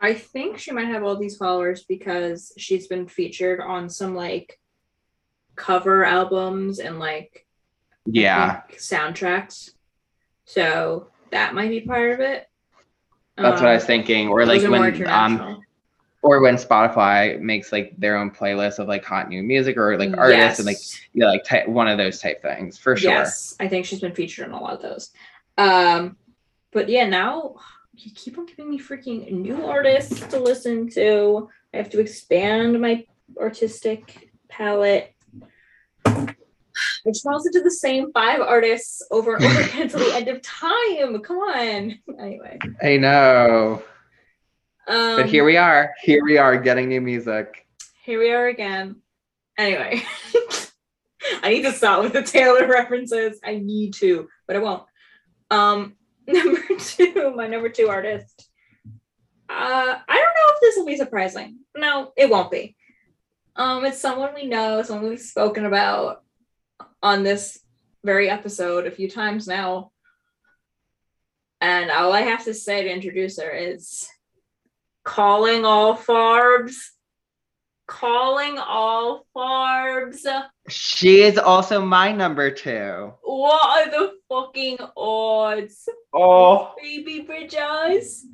I 0.00 0.14
think 0.14 0.58
she 0.58 0.70
might 0.70 0.86
have 0.86 1.02
all 1.02 1.16
these 1.16 1.36
followers 1.36 1.82
because 1.82 2.52
she's 2.56 2.86
been 2.86 3.08
featured 3.08 3.60
on 3.60 3.90
some 3.90 4.14
like 4.14 4.60
cover 5.56 6.04
albums 6.04 6.78
and 6.78 7.00
like 7.00 7.44
Yeah, 8.06 8.62
soundtracks. 8.74 9.70
So 10.44 11.08
that 11.32 11.52
might 11.52 11.70
be 11.70 11.80
part 11.80 12.12
of 12.12 12.20
it. 12.20 12.46
that's 13.36 13.60
what 13.60 13.68
I 13.68 13.72
Um, 13.72 13.74
was 13.74 13.84
thinking. 13.86 14.28
Or, 14.28 14.46
like, 14.46 14.62
when, 14.62 15.06
um. 15.08 15.62
Or 16.22 16.40
when 16.40 16.56
Spotify 16.56 17.40
makes 17.40 17.70
like 17.72 17.94
their 17.96 18.16
own 18.16 18.30
playlist 18.30 18.78
of 18.78 18.88
like 18.88 19.04
hot 19.04 19.28
new 19.28 19.42
music 19.42 19.76
or 19.76 19.96
like 19.96 20.16
artists 20.16 20.58
and 20.58 20.66
like 20.66 20.76
Yes. 20.76 21.00
yeah, 21.14 21.26
like 21.26 21.44
type, 21.44 21.68
one 21.68 21.88
of 21.88 21.96
those 21.98 22.20
type 22.20 22.42
things 22.42 22.76
for 22.76 22.96
sure. 22.96 23.10
Yes, 23.10 23.54
I 23.60 23.68
think 23.68 23.86
she's 23.86 24.00
been 24.00 24.14
featured 24.14 24.46
in 24.46 24.52
a 24.52 24.60
lot 24.60 24.74
of 24.74 24.82
those. 24.82 25.10
Um, 25.56 26.16
but 26.72 26.88
yeah, 26.88 27.06
now 27.06 27.56
you 27.94 28.10
keep 28.14 28.38
on 28.38 28.46
giving 28.46 28.70
me 28.70 28.78
freaking 28.78 29.30
new 29.30 29.64
artists 29.64 30.20
to 30.28 30.38
listen 30.38 30.88
to. 30.90 31.48
I 31.72 31.76
have 31.78 31.90
to 31.90 32.00
expand 32.00 32.80
my 32.80 33.04
artistic 33.38 34.30
palette. 34.48 35.14
I 36.04 37.10
just 37.10 37.24
want 37.24 37.34
to 37.34 37.36
listen 37.36 37.52
to 37.52 37.62
the 37.62 37.70
same 37.70 38.12
five 38.12 38.40
artists 38.40 39.06
over 39.10 39.36
and 39.36 39.44
over 39.44 39.60
again 39.60 39.82
until 39.82 40.00
the 40.00 40.14
end 40.14 40.28
of 40.28 40.42
time. 40.42 41.20
Come 41.22 41.36
on. 41.38 41.98
Anyway, 42.20 42.58
I 42.82 42.96
know, 42.96 43.82
um, 44.88 45.16
but 45.16 45.26
here 45.26 45.44
we 45.44 45.56
are. 45.56 45.94
Here 46.02 46.24
we 46.24 46.38
are 46.38 46.56
getting 46.58 46.88
new 46.88 47.00
music. 47.00 47.66
here 48.04 48.18
we 48.18 48.32
are 48.32 48.48
again. 48.48 48.96
Anyway, 49.58 50.02
I 51.42 51.50
need 51.50 51.62
to 51.62 51.72
stop 51.72 52.02
with 52.02 52.12
the 52.12 52.22
Taylor 52.22 52.66
references. 52.66 53.38
I 53.44 53.56
need 53.56 53.94
to, 53.94 54.28
but 54.46 54.56
I 54.56 54.60
won't. 54.60 54.84
Um, 55.50 55.96
number 56.26 56.62
two, 56.78 57.32
my 57.36 57.46
number 57.46 57.68
two 57.68 57.88
artist. 57.88 58.48
Uh, 59.50 59.98
I 60.08 60.14
don't 60.14 60.34
know 60.34 60.54
if 60.54 60.60
this 60.60 60.76
will 60.76 60.86
be 60.86 60.96
surprising. 60.96 61.58
No, 61.76 62.12
it 62.16 62.30
won't 62.30 62.50
be. 62.50 62.76
Um, 63.56 63.84
it's 63.84 63.98
someone 63.98 64.34
we 64.34 64.46
know, 64.46 64.82
someone 64.82 65.08
we've 65.08 65.20
spoken 65.20 65.64
about 65.64 66.22
on 67.02 67.22
this 67.24 67.58
very 68.04 68.30
episode 68.30 68.86
a 68.86 68.90
few 68.90 69.10
times 69.10 69.46
now. 69.46 69.90
And 71.60 71.90
all 71.90 72.12
I 72.12 72.20
have 72.20 72.44
to 72.44 72.54
say 72.54 72.84
to 72.84 72.92
introduce 72.92 73.38
her 73.40 73.50
is 73.50 74.08
calling 75.08 75.64
all 75.64 75.96
farbs 75.96 76.74
calling 77.86 78.58
all 78.58 79.26
farbs. 79.34 80.20
She 80.68 81.22
is 81.22 81.38
also 81.38 81.80
my 81.80 82.12
number 82.12 82.50
two. 82.50 83.14
What 83.22 83.88
are 83.88 83.90
the 83.90 84.12
fucking 84.28 84.76
odds? 84.94 85.88
Oh, 86.12 86.74
Baby 86.80 87.20
Bridge 87.20 87.54
Eyes. 87.56 88.26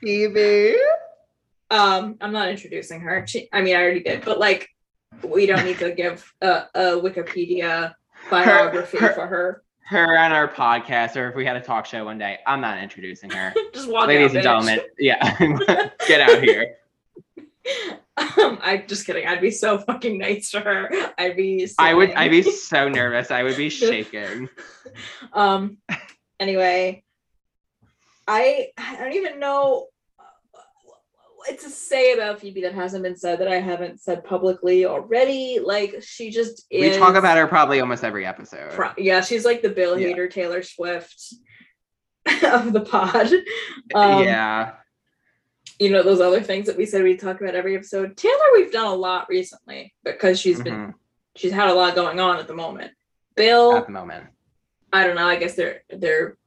Phoebe. 0.00 0.76
Um, 1.70 2.16
I'm 2.22 2.32
not 2.32 2.48
introducing 2.48 3.02
her. 3.02 3.26
She, 3.26 3.50
I 3.52 3.60
mean, 3.60 3.76
I 3.76 3.82
already 3.82 4.02
did, 4.02 4.24
but 4.24 4.38
like, 4.38 4.70
we 5.22 5.44
don't 5.44 5.66
need 5.66 5.78
to 5.80 5.92
give 5.92 6.32
a, 6.40 6.64
a 6.74 6.80
Wikipedia 6.92 7.94
biography 8.30 8.96
her- 8.96 9.12
for 9.12 9.26
her. 9.26 9.62
Her 9.88 10.18
on 10.18 10.32
our 10.32 10.48
podcast, 10.48 11.14
or 11.16 11.28
if 11.28 11.36
we 11.36 11.46
had 11.46 11.54
a 11.56 11.60
talk 11.60 11.86
show 11.86 12.04
one 12.04 12.18
day, 12.18 12.38
I'm 12.44 12.60
not 12.60 12.78
introducing 12.82 13.30
her. 13.30 13.54
Just 13.72 13.88
walk 13.88 14.08
Ladies 14.08 14.34
out, 14.34 14.36
and 14.36 14.40
bitch. 14.40 14.42
gentlemen, 14.42 14.80
yeah, 14.98 15.90
get 16.08 16.20
out 16.20 16.42
here. 16.42 16.76
I'm 18.18 18.86
just 18.86 19.06
kidding. 19.06 19.26
I'd 19.26 19.40
be 19.40 19.50
so 19.50 19.78
fucking 19.78 20.18
nice 20.18 20.50
to 20.52 20.60
her. 20.60 20.90
I'd 21.18 21.36
be. 21.36 21.68
I 21.78 21.94
would. 21.94 22.12
I'd 22.12 22.30
be 22.30 22.42
so 22.42 22.88
nervous. 22.88 23.30
I 23.30 23.42
would 23.42 23.56
be 23.56 23.68
shaking. 23.68 24.48
um. 25.32 25.78
Anyway, 26.40 27.04
I 28.26 28.68
I 28.76 28.96
don't 28.96 29.12
even 29.12 29.38
know 29.38 29.86
what 31.46 31.60
to 31.60 31.70
say 31.70 32.12
about 32.12 32.40
Phoebe 32.40 32.62
that 32.62 32.74
hasn't 32.74 33.02
been 33.02 33.16
said 33.16 33.40
that 33.40 33.48
I 33.48 33.56
haven't 33.56 34.00
said 34.00 34.24
publicly 34.24 34.86
already. 34.86 35.58
Like 35.62 35.96
she 36.02 36.30
just 36.30 36.66
is. 36.70 36.94
We 36.94 36.98
talk 36.98 37.14
about 37.14 37.36
her 37.36 37.46
probably 37.46 37.80
almost 37.80 38.04
every 38.04 38.26
episode. 38.26 38.70
Pro- 38.72 38.92
yeah, 38.98 39.20
she's 39.20 39.44
like 39.44 39.62
the 39.62 39.70
Bill 39.70 39.98
yeah. 39.98 40.08
Hader 40.08 40.30
Taylor 40.30 40.62
Swift 40.62 41.34
of 42.44 42.72
the 42.72 42.80
pod. 42.80 43.32
Um, 43.94 44.24
yeah. 44.24 44.72
You 45.78 45.90
know 45.90 46.02
those 46.02 46.20
other 46.20 46.40
things 46.40 46.66
that 46.66 46.76
we 46.76 46.86
said 46.86 47.02
we'd 47.02 47.20
talk 47.20 47.40
about 47.40 47.54
every 47.54 47.76
episode. 47.76 48.16
Taylor, 48.16 48.34
we've 48.54 48.72
done 48.72 48.86
a 48.86 48.94
lot 48.94 49.28
recently 49.28 49.94
because 50.04 50.40
she's 50.40 50.60
been 50.60 50.74
mm-hmm. 50.74 50.90
she's 51.36 51.52
had 51.52 51.68
a 51.68 51.74
lot 51.74 51.94
going 51.94 52.18
on 52.18 52.38
at 52.38 52.48
the 52.48 52.54
moment. 52.54 52.92
Bill, 53.34 53.76
at 53.76 53.86
the 53.86 53.92
moment, 53.92 54.26
I 54.92 55.06
don't 55.06 55.16
know. 55.16 55.26
I 55.26 55.36
guess 55.36 55.54
they're 55.54 55.82
they're, 55.90 56.38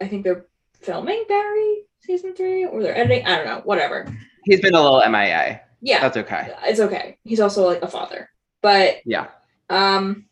I 0.00 0.08
think 0.08 0.24
they're 0.24 0.46
filming 0.80 1.24
Barry 1.28 1.82
season 2.06 2.34
three 2.34 2.64
or 2.64 2.82
they're 2.82 2.96
editing. 2.96 3.26
I 3.26 3.36
don't 3.36 3.46
know. 3.46 3.60
Whatever. 3.64 4.06
He's 4.44 4.60
been 4.60 4.74
a 4.74 4.82
little 4.82 5.02
MIA. 5.08 5.60
Yeah, 5.80 6.00
that's 6.00 6.16
okay. 6.16 6.52
It's 6.64 6.80
okay. 6.80 7.18
He's 7.24 7.40
also 7.40 7.66
like 7.66 7.82
a 7.82 7.88
father, 7.88 8.30
but 8.62 8.96
yeah. 9.04 9.28
Um, 9.68 10.26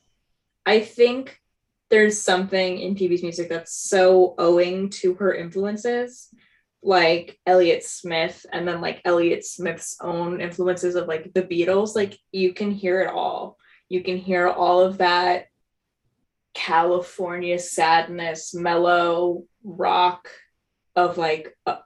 I 0.64 0.80
think 0.80 1.40
there's 1.90 2.20
something 2.20 2.78
in 2.78 2.96
Phoebe's 2.96 3.22
music 3.22 3.48
that's 3.48 3.74
so 3.74 4.34
owing 4.38 4.90
to 4.90 5.14
her 5.14 5.34
influences, 5.34 6.28
like 6.82 7.38
Elliott 7.46 7.84
Smith, 7.84 8.46
and 8.52 8.66
then 8.66 8.80
like 8.80 9.02
Elliott 9.04 9.44
Smith's 9.44 9.96
own 10.00 10.40
influences 10.40 10.94
of 10.94 11.08
like 11.08 11.32
the 11.34 11.42
Beatles. 11.42 11.94
Like 11.94 12.18
you 12.32 12.54
can 12.54 12.70
hear 12.70 13.02
it 13.02 13.08
all. 13.08 13.58
You 13.88 14.02
can 14.02 14.16
hear 14.16 14.48
all 14.48 14.80
of 14.80 14.98
that 14.98 15.46
California 16.54 17.58
sadness, 17.58 18.54
mellow 18.54 19.44
rock 19.62 20.30
of 20.96 21.18
like 21.18 21.56
uh, 21.66 21.78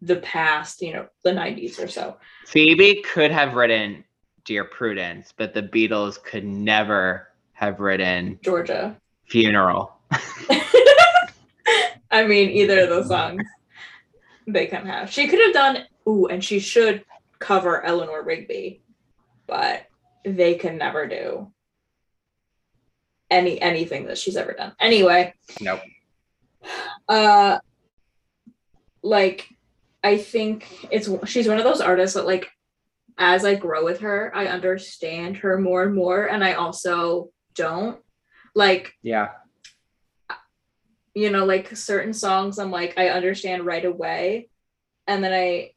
the 0.00 0.16
past, 0.16 0.82
you 0.82 0.92
know, 0.92 1.06
the 1.22 1.30
90s 1.30 1.82
or 1.82 1.88
so. 1.88 2.16
Phoebe 2.46 3.02
could 3.02 3.30
have 3.30 3.54
written 3.54 4.04
Dear 4.44 4.64
Prudence, 4.64 5.32
but 5.36 5.54
the 5.54 5.62
Beatles 5.62 6.22
could 6.22 6.44
never 6.44 7.28
have 7.52 7.80
written 7.80 8.38
Georgia 8.42 8.96
funeral. 9.28 9.96
I 12.10 12.26
mean, 12.26 12.50
either 12.50 12.80
of 12.80 12.88
those 12.88 13.08
songs 13.08 13.42
they 14.46 14.66
can 14.66 14.86
have. 14.86 15.10
She 15.10 15.28
could 15.28 15.40
have 15.40 15.54
done, 15.54 15.84
ooh, 16.08 16.26
and 16.26 16.44
she 16.44 16.58
should 16.58 17.04
cover 17.38 17.84
Eleanor 17.84 18.22
Rigby, 18.22 18.82
but 19.46 19.86
they 20.24 20.54
can 20.54 20.78
never 20.78 21.06
do 21.06 21.52
any 23.30 23.60
anything 23.60 24.06
that 24.06 24.18
she's 24.18 24.36
ever 24.36 24.52
done. 24.52 24.74
Anyway. 24.78 25.34
Nope. 25.60 25.80
Uh 27.08 27.58
like 29.02 29.48
I 30.02 30.18
think 30.18 30.88
it's 30.90 31.08
she's 31.26 31.48
one 31.48 31.58
of 31.58 31.64
those 31.64 31.80
artists 31.80 32.14
that 32.14 32.26
like 32.26 32.50
as 33.18 33.44
I 33.44 33.54
grow 33.54 33.84
with 33.84 34.00
her, 34.00 34.32
I 34.34 34.46
understand 34.46 35.38
her 35.38 35.58
more 35.58 35.82
and 35.82 35.94
more 35.94 36.26
and 36.26 36.42
I 36.42 36.54
also 36.54 37.30
don't 37.54 38.00
like, 38.54 38.94
yeah. 39.02 39.30
You 41.14 41.30
know, 41.30 41.44
like 41.44 41.76
certain 41.76 42.14
songs, 42.14 42.58
I'm 42.58 42.70
like, 42.70 42.94
I 42.96 43.10
understand 43.10 43.66
right 43.66 43.84
away. 43.84 44.48
And 45.06 45.22
then 45.22 45.32
I 45.32 45.72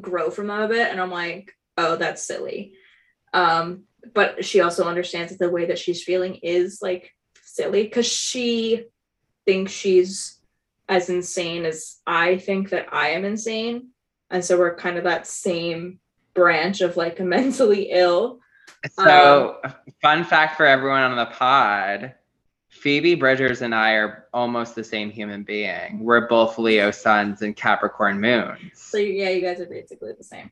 grow 0.00 0.30
from 0.30 0.46
them 0.46 0.60
a 0.60 0.68
bit 0.68 0.88
and 0.90 1.00
I'm 1.00 1.10
like, 1.10 1.52
oh, 1.76 1.96
that's 1.96 2.22
silly. 2.22 2.74
Um, 3.32 3.84
but 4.14 4.44
she 4.44 4.60
also 4.60 4.84
understands 4.84 5.32
that 5.32 5.38
the 5.38 5.50
way 5.50 5.66
that 5.66 5.78
she's 5.78 6.04
feeling 6.04 6.36
is 6.36 6.78
like 6.80 7.12
silly 7.42 7.82
because 7.82 8.06
she 8.06 8.84
thinks 9.44 9.72
she's 9.72 10.37
as 10.88 11.10
insane 11.10 11.64
as 11.64 11.98
I 12.06 12.38
think 12.38 12.70
that 12.70 12.86
I 12.92 13.10
am 13.10 13.24
insane. 13.24 13.88
And 14.30 14.44
so 14.44 14.58
we're 14.58 14.74
kind 14.76 14.96
of 14.96 15.04
that 15.04 15.26
same 15.26 16.00
branch 16.34 16.80
of 16.80 16.96
like 16.96 17.20
mentally 17.20 17.90
ill. 17.90 18.40
So, 18.92 19.56
um, 19.64 19.72
fun 20.02 20.24
fact 20.24 20.56
for 20.56 20.64
everyone 20.64 21.02
on 21.02 21.16
the 21.16 21.26
pod 21.26 22.14
Phoebe 22.70 23.14
Bridgers 23.14 23.62
and 23.62 23.74
I 23.74 23.92
are 23.92 24.26
almost 24.32 24.74
the 24.74 24.84
same 24.84 25.10
human 25.10 25.42
being. 25.42 26.00
We're 26.00 26.28
both 26.28 26.58
Leo 26.58 26.90
suns 26.90 27.42
and 27.42 27.56
Capricorn 27.56 28.20
moons. 28.20 28.60
So, 28.74 28.98
yeah, 28.98 29.30
you 29.30 29.40
guys 29.40 29.60
are 29.60 29.66
basically 29.66 30.12
the 30.16 30.24
same. 30.24 30.50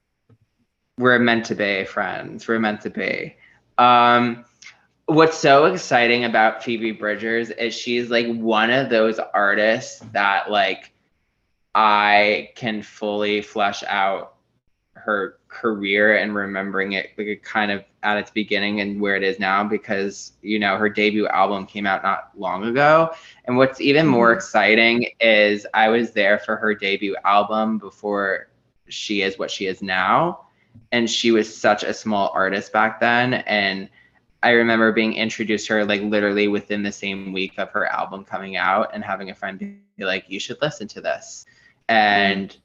We're 0.99 1.19
meant 1.19 1.45
to 1.47 1.55
be 1.55 1.85
friends. 1.85 2.49
We're 2.49 2.59
meant 2.59 2.81
to 2.83 2.91
be. 2.91 3.37
Um, 3.79 4.45
what's 5.07 5.39
so 5.39 5.67
exciting 5.67 6.25
about 6.25 6.63
Phoebe 6.63 6.93
Bridgers 6.93 7.51
is 7.51 7.75
she's 7.75 8.11
like 8.11 8.27
one 8.27 8.71
of 8.71 8.91
those 8.91 9.19
artists 9.19 10.01
that, 10.13 10.51
like, 10.51 10.93
I 11.75 12.51
can 12.55 12.83
fully 12.83 13.43
flesh 13.43 13.83
out 13.85 14.35
her 14.95 15.39
career 15.49 16.17
and 16.17 16.35
remembering 16.35 16.93
it 16.93 17.11
like 17.17 17.43
kind 17.43 17.71
of 17.71 17.85
at 18.03 18.17
its 18.17 18.31
beginning 18.31 18.81
and 18.81 19.01
where 19.01 19.15
it 19.15 19.23
is 19.23 19.39
now 19.39 19.63
because 19.63 20.33
you 20.43 20.59
know 20.59 20.77
her 20.77 20.89
debut 20.89 21.29
album 21.29 21.65
came 21.67 21.87
out 21.87 22.03
not 22.03 22.31
long 22.37 22.65
ago. 22.65 23.11
And 23.45 23.57
what's 23.57 23.81
even 23.81 24.07
more 24.07 24.31
mm-hmm. 24.31 24.39
exciting 24.39 25.09
is 25.21 25.67
i 25.75 25.89
was 25.89 26.13
there 26.13 26.39
for 26.39 26.57
her 26.57 26.75
debut 26.75 27.15
album 27.25 27.79
before 27.79 28.49
she 28.89 29.23
is 29.23 29.39
what 29.39 29.51
she 29.51 29.67
is 29.67 29.83
now. 29.83 30.47
And 30.93 31.09
she 31.11 31.31
was 31.31 31.55
such 31.55 31.83
a 31.83 31.95
small 31.95 32.31
artist 32.35 32.73
back 32.73 33.01
then. 33.01 33.35
And 33.35 33.89
i 34.43 34.51
remember 34.51 34.93
being 34.93 35.15
introduced 35.15 35.67
to 35.67 35.75
her 35.75 35.85
like 35.85 36.03
literally 36.03 36.49
within 36.49 36.83
the 36.83 36.93
same 36.93 37.33
week 37.33 37.55
of 37.59 37.71
her 37.71 37.87
album 37.87 38.25
coming 38.25 38.57
out 38.57 38.91
and 38.93 39.05
having 39.05 39.31
a 39.31 39.35
friend 39.35 39.59
be 39.59 39.79
like 39.99 40.25
you 40.29 40.39
should 40.41 40.61
listen 40.61 40.87
to 40.87 41.01
this 41.01 41.47
and 41.89 42.57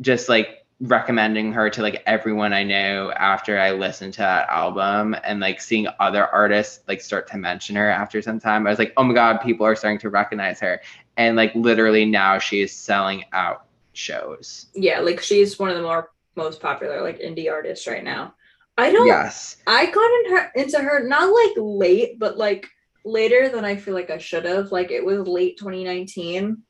just 0.00 0.28
like 0.28 0.66
recommending 0.80 1.52
her 1.52 1.70
to 1.70 1.80
like 1.80 2.02
everyone 2.06 2.52
I 2.52 2.62
know 2.62 3.10
after 3.12 3.58
I 3.58 3.72
listened 3.72 4.12
to 4.14 4.20
that 4.20 4.48
album 4.48 5.16
and 5.24 5.40
like 5.40 5.60
seeing 5.60 5.86
other 6.00 6.26
artists 6.26 6.80
like 6.86 7.00
start 7.00 7.26
to 7.28 7.38
mention 7.38 7.76
her 7.76 7.88
after 7.88 8.20
some 8.20 8.38
time. 8.38 8.66
I 8.66 8.70
was 8.70 8.78
like, 8.78 8.92
oh 8.96 9.04
my 9.04 9.14
God, 9.14 9.38
people 9.38 9.64
are 9.64 9.74
starting 9.74 9.98
to 10.00 10.10
recognize 10.10 10.60
her. 10.60 10.82
And 11.16 11.34
like 11.34 11.54
literally 11.54 12.04
now 12.04 12.38
she 12.38 12.60
is 12.60 12.72
selling 12.72 13.24
out 13.32 13.66
shows. 13.94 14.66
Yeah, 14.74 15.00
like 15.00 15.22
she's 15.22 15.58
one 15.58 15.70
of 15.70 15.76
the 15.76 15.82
more 15.82 16.10
most 16.34 16.60
popular 16.60 17.00
like 17.00 17.20
indie 17.20 17.50
artists 17.50 17.86
right 17.86 18.04
now. 18.04 18.34
I 18.78 18.92
don't 18.92 19.06
yes. 19.06 19.56
I 19.66 19.86
got 19.86 20.10
in 20.24 20.36
her 20.36 20.52
into 20.54 20.78
her 20.78 21.06
not 21.06 21.32
like 21.32 21.56
late, 21.56 22.18
but 22.18 22.36
like 22.36 22.68
later 23.04 23.48
than 23.48 23.64
I 23.64 23.76
feel 23.76 23.94
like 23.94 24.10
I 24.10 24.18
should 24.18 24.44
have. 24.44 24.72
Like 24.72 24.90
it 24.90 25.04
was 25.04 25.26
late 25.26 25.58
2019 25.58 26.62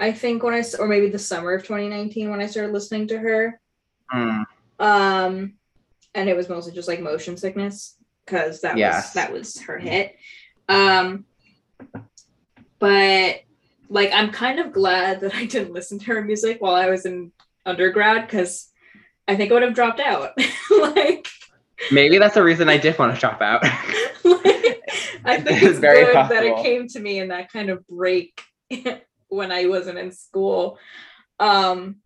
I 0.00 0.12
think 0.12 0.42
when 0.42 0.54
I 0.54 0.64
or 0.78 0.88
maybe 0.88 1.10
the 1.10 1.18
summer 1.18 1.52
of 1.52 1.62
2019 1.62 2.30
when 2.30 2.40
I 2.40 2.46
started 2.46 2.72
listening 2.72 3.06
to 3.08 3.18
her. 3.18 3.60
Mm. 4.12 4.44
Um, 4.78 5.54
and 6.14 6.28
it 6.28 6.34
was 6.34 6.48
mostly 6.48 6.72
just 6.72 6.88
like 6.88 7.00
motion 7.00 7.36
sickness 7.36 7.96
because 8.24 8.62
that 8.62 8.78
yes. 8.78 9.04
was 9.04 9.12
that 9.12 9.32
was 9.32 9.60
her 9.60 9.78
hit. 9.78 10.16
Um, 10.70 11.26
but 12.78 13.42
like 13.90 14.10
I'm 14.14 14.30
kind 14.32 14.58
of 14.58 14.72
glad 14.72 15.20
that 15.20 15.34
I 15.34 15.44
didn't 15.44 15.74
listen 15.74 15.98
to 15.98 16.06
her 16.06 16.24
music 16.24 16.62
while 16.62 16.74
I 16.74 16.88
was 16.88 17.04
in 17.04 17.30
undergrad 17.66 18.26
because 18.26 18.70
I 19.28 19.36
think 19.36 19.50
I 19.50 19.54
would 19.54 19.62
have 19.62 19.74
dropped 19.74 20.00
out. 20.00 20.30
like 20.80 21.28
maybe 21.90 22.18
that's 22.18 22.34
the 22.34 22.42
reason 22.42 22.68
I 22.68 22.76
did 22.76 22.98
want 22.98 23.14
to 23.14 23.20
drop 23.20 23.40
out. 23.40 23.62
like, 23.62 23.72
I 25.24 25.40
think 25.40 25.62
it's 25.62 25.78
very 25.78 26.04
good 26.04 26.14
possible. 26.14 26.40
that 26.40 26.44
it 26.44 26.62
came 26.62 26.88
to 26.88 27.00
me 27.00 27.18
in 27.18 27.28
that 27.28 27.52
kind 27.52 27.70
of 27.70 27.86
break 27.86 28.40
when 29.28 29.52
I 29.52 29.66
wasn't 29.66 29.98
in 29.98 30.12
school. 30.12 30.78
Um 31.38 31.96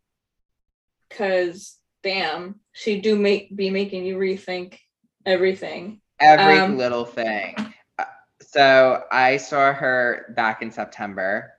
cuz 1.11 1.79
damn, 2.03 2.61
she 2.73 3.01
do 3.01 3.17
make 3.17 3.55
be 3.55 3.71
making 3.71 4.05
you 4.05 4.17
rethink 4.17 4.79
everything. 5.27 6.01
Every 6.21 6.59
um, 6.59 6.79
little 6.79 7.05
thing. 7.05 7.57
Uh, 7.99 8.05
so 8.41 9.05
I 9.11 9.39
saw 9.39 9.73
her 9.73 10.33
back 10.37 10.63
in 10.63 10.71
September 10.71 11.53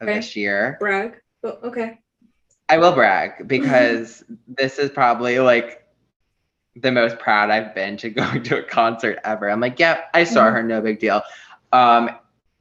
of 0.00 0.08
okay. 0.08 0.16
this 0.16 0.36
year. 0.36 0.76
Brag. 0.80 1.20
Oh, 1.42 1.58
okay. 1.64 1.98
I 2.68 2.78
will 2.78 2.92
brag 2.92 3.48
because 3.48 4.22
this 4.46 4.78
is 4.78 4.90
probably 4.90 5.40
like 5.40 5.79
the 6.76 6.92
most 6.92 7.18
proud 7.18 7.50
I've 7.50 7.74
been 7.74 7.96
to 7.98 8.10
going 8.10 8.42
to 8.44 8.58
a 8.58 8.62
concert 8.62 9.18
ever. 9.24 9.50
I'm 9.50 9.60
like, 9.60 9.78
yep, 9.78 9.98
yeah, 9.98 10.20
I 10.20 10.24
saw 10.24 10.44
mm-hmm. 10.44 10.54
her, 10.54 10.62
no 10.62 10.80
big 10.80 10.98
deal. 10.98 11.22
Um, 11.72 12.10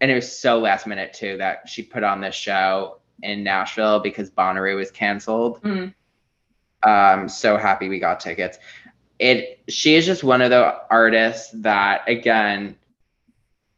and 0.02 0.10
it 0.10 0.15
was 0.15 0.38
so 0.38 0.60
last 0.60 0.88
minute 0.88 1.14
too 1.14 1.38
that 1.38 1.68
she 1.68 1.84
put 1.84 2.03
on 2.03 2.22
this 2.22 2.36
show 2.36 2.99
in 3.22 3.44
Nashville 3.44 3.99
because 3.99 4.30
Bonnaroo 4.30 4.77
was 4.77 4.91
canceled. 4.91 5.61
Mm. 5.61 5.94
Um, 6.84 7.27
so 7.27 7.57
happy 7.57 7.90
we 7.90 7.99
got 7.99 8.19
tickets. 8.19 8.57
It 9.18 9.61
she 9.68 9.95
is 9.95 10.06
just 10.06 10.23
one 10.23 10.41
of 10.41 10.49
the 10.49 10.76
artists 10.90 11.52
that 11.56 12.07
again, 12.07 12.77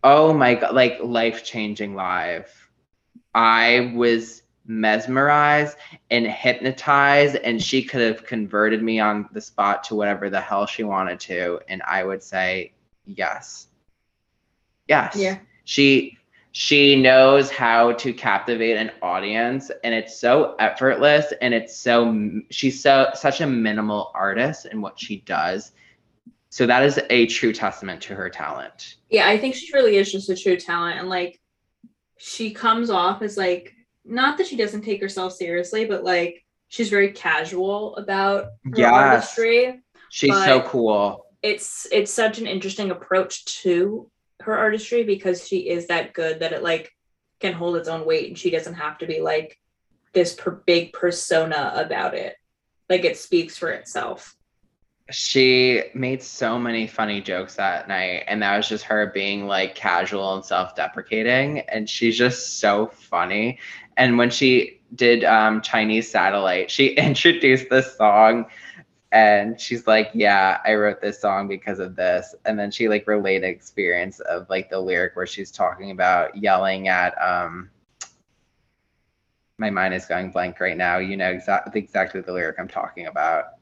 oh 0.03 0.34
my 0.34 0.56
god, 0.56 0.76
like 0.76 0.99
life 1.02 1.44
changing 1.44 1.95
live. 1.95 2.52
I 3.34 3.94
was 3.95 4.41
mesmerized 4.66 5.78
and 6.12 6.26
hypnotize 6.28 7.36
and 7.36 7.62
she 7.62 7.84
could 7.84 8.02
have 8.02 8.26
converted 8.26 8.84
me 8.84 9.00
on 9.00 9.28
the 9.34 9.42
spot 9.42 9.84
to 9.84 9.96
whatever 9.96 10.30
the 10.30 10.40
hell 10.40 10.66
she 10.66 10.84
wanted 10.84 11.20
to 11.20 11.60
and 11.68 11.82
i 11.88 12.04
would 12.04 12.22
say 12.22 12.72
yes 13.06 13.68
yes 14.88 15.16
Yeah. 15.16 15.40
she 15.64 16.18
she 16.54 17.02
knows 17.02 17.50
how 17.50 17.94
to 17.94 18.14
captivate 18.14 18.78
an 18.78 18.92
audience 19.02 19.72
and 19.84 19.96
it's 19.96 20.20
so 20.20 20.56
effortless 20.60 21.34
and 21.42 21.54
it's 21.54 21.76
so 21.76 22.40
she's 22.52 22.82
so 22.82 23.10
such 23.16 23.42
a 23.42 23.48
minimal 23.48 24.12
artist 24.14 24.68
in 24.68 24.82
what 24.82 25.00
she 25.00 25.22
does 25.22 25.72
so 26.50 26.68
that 26.68 26.84
is 26.84 27.00
a 27.10 27.26
true 27.28 27.54
testament 27.54 28.02
to 28.02 28.14
her 28.14 28.30
talent 28.30 28.98
Yeah, 29.10 29.28
I 29.28 29.38
think 29.38 29.56
she 29.56 29.72
really 29.74 29.96
is 29.96 30.12
just 30.12 30.30
a 30.30 30.36
true 30.36 30.58
talent. 30.58 31.00
And 31.00 31.08
like, 31.08 31.40
she 32.18 32.52
comes 32.54 32.90
off 32.90 33.22
as 33.22 33.38
like, 33.38 33.74
not 34.06 34.38
that 34.38 34.48
she 34.48 34.56
doesn't 34.57 34.82
take 34.84 35.02
herself 35.02 35.34
seriously, 35.34 35.86
but 35.86 36.03
like, 36.03 36.44
she's 36.69 36.90
very 36.90 37.11
casual 37.11 37.95
about 37.98 38.45
her 38.65 38.72
Yes. 38.78 38.94
artistry. 38.94 39.82
she's 40.10 40.34
so 40.45 40.61
cool 40.61 41.26
It's 41.41 41.88
it's 41.91 42.11
such 42.11 42.40
an 42.40 42.48
interesting 42.48 42.91
approach 42.91 43.45
to 43.64 44.10
her 44.41 44.57
artistry 44.57 45.03
because 45.03 45.48
she 45.48 45.69
is 45.69 45.88
that 45.88 46.14
good 46.14 46.40
that 46.40 46.53
it 46.53 46.64
like 46.64 46.91
can 47.40 47.53
hold 47.53 47.76
its 47.78 47.88
own 47.90 48.06
weight 48.06 48.28
and 48.28 48.38
she 48.38 48.49
doesn't 48.52 48.76
have 48.76 48.98
to 48.99 49.06
be 49.07 49.19
like 49.22 49.57
this 50.14 50.34
per- 50.34 50.61
big 50.65 50.94
persona 50.94 51.73
about 51.76 52.14
it. 52.14 52.36
Like 52.90 53.03
it 53.06 53.18
speaks 53.18 53.57
for 53.57 53.69
itself. 53.69 54.36
She 55.12 55.84
made 55.94 56.24
so 56.24 56.58
many 56.58 56.88
funny 56.88 57.22
jokes 57.22 57.56
that 57.56 57.88
night 57.88 58.24
and 58.28 58.42
that 58.42 58.56
was 58.58 58.68
just 58.68 58.84
her 58.86 59.08
being 59.08 59.48
like 59.48 59.76
casual 59.76 60.36
and 60.36 60.46
self-deprecating 60.46 61.60
and 61.70 61.90
she's 61.90 62.18
just 62.18 62.60
so 62.60 62.88
funny. 62.88 63.60
And 63.98 64.18
when 64.18 64.30
she 64.30 64.80
did 64.96 65.24
um 65.24 65.62
chinese 65.62 66.12
satellite 66.12 66.70
she 66.70 66.88
introduced 66.98 67.70
this 67.70 67.96
song 67.96 68.46
and 69.14 69.58
she's 69.60 69.88
like 69.88 70.10
yeah 70.14 70.60
i 70.66 70.74
wrote 70.74 71.00
this 71.00 71.20
song 71.20 71.48
because 71.48 71.80
of 71.80 71.96
this. 71.96 72.36
And 72.46 72.60
then 72.60 72.72
she 72.72 72.90
like 72.90 73.08
relayed 73.08 73.44
experience 73.44 74.20
of 74.22 74.50
like 74.50 74.70
the 74.70 74.80
lyric 74.80 75.16
where 75.16 75.28
she's 75.28 75.52
talking 75.52 75.92
about 75.92 76.36
yelling 76.38 76.88
at 76.88 77.14
um 77.22 77.70
my 79.58 79.70
mind 79.70 79.94
is 79.94 80.08
going 80.08 80.32
blank 80.32 80.60
right 80.60 80.76
now. 80.76 80.98
You 80.98 81.16
know 81.18 81.30
exactly 81.30 81.80
exactly 81.82 82.22
the 82.22 82.34
lyric 82.34 82.58
i'm 82.60 82.68
talking 82.68 83.08
about 83.08 83.61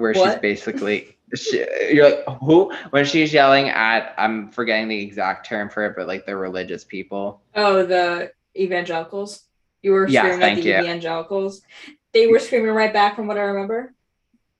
where 0.00 0.14
she's 0.14 0.34
basically 0.36 1.16
she, 1.34 1.64
you're 1.92 2.10
like 2.10 2.24
who 2.40 2.72
when 2.90 3.04
she's 3.04 3.32
yelling 3.32 3.68
at 3.68 4.14
i'm 4.18 4.50
forgetting 4.50 4.88
the 4.88 5.00
exact 5.00 5.46
term 5.46 5.70
for 5.70 5.86
it 5.86 5.94
but 5.96 6.08
like 6.08 6.26
the 6.26 6.34
religious 6.36 6.82
people 6.84 7.40
Oh, 7.54 7.84
the 7.86 8.32
evangelicals. 8.56 9.42
You 9.82 9.92
were 9.92 10.08
screaming 10.08 10.32
at 10.32 10.38
thank 10.40 10.62
the 10.62 10.68
you. 10.70 10.78
evangelicals. 10.78 11.62
They 12.12 12.26
were 12.26 12.38
screaming 12.40 12.72
right 12.72 12.92
back 12.92 13.14
from 13.16 13.26
what 13.28 13.38
I 13.38 13.42
remember. 13.42 13.94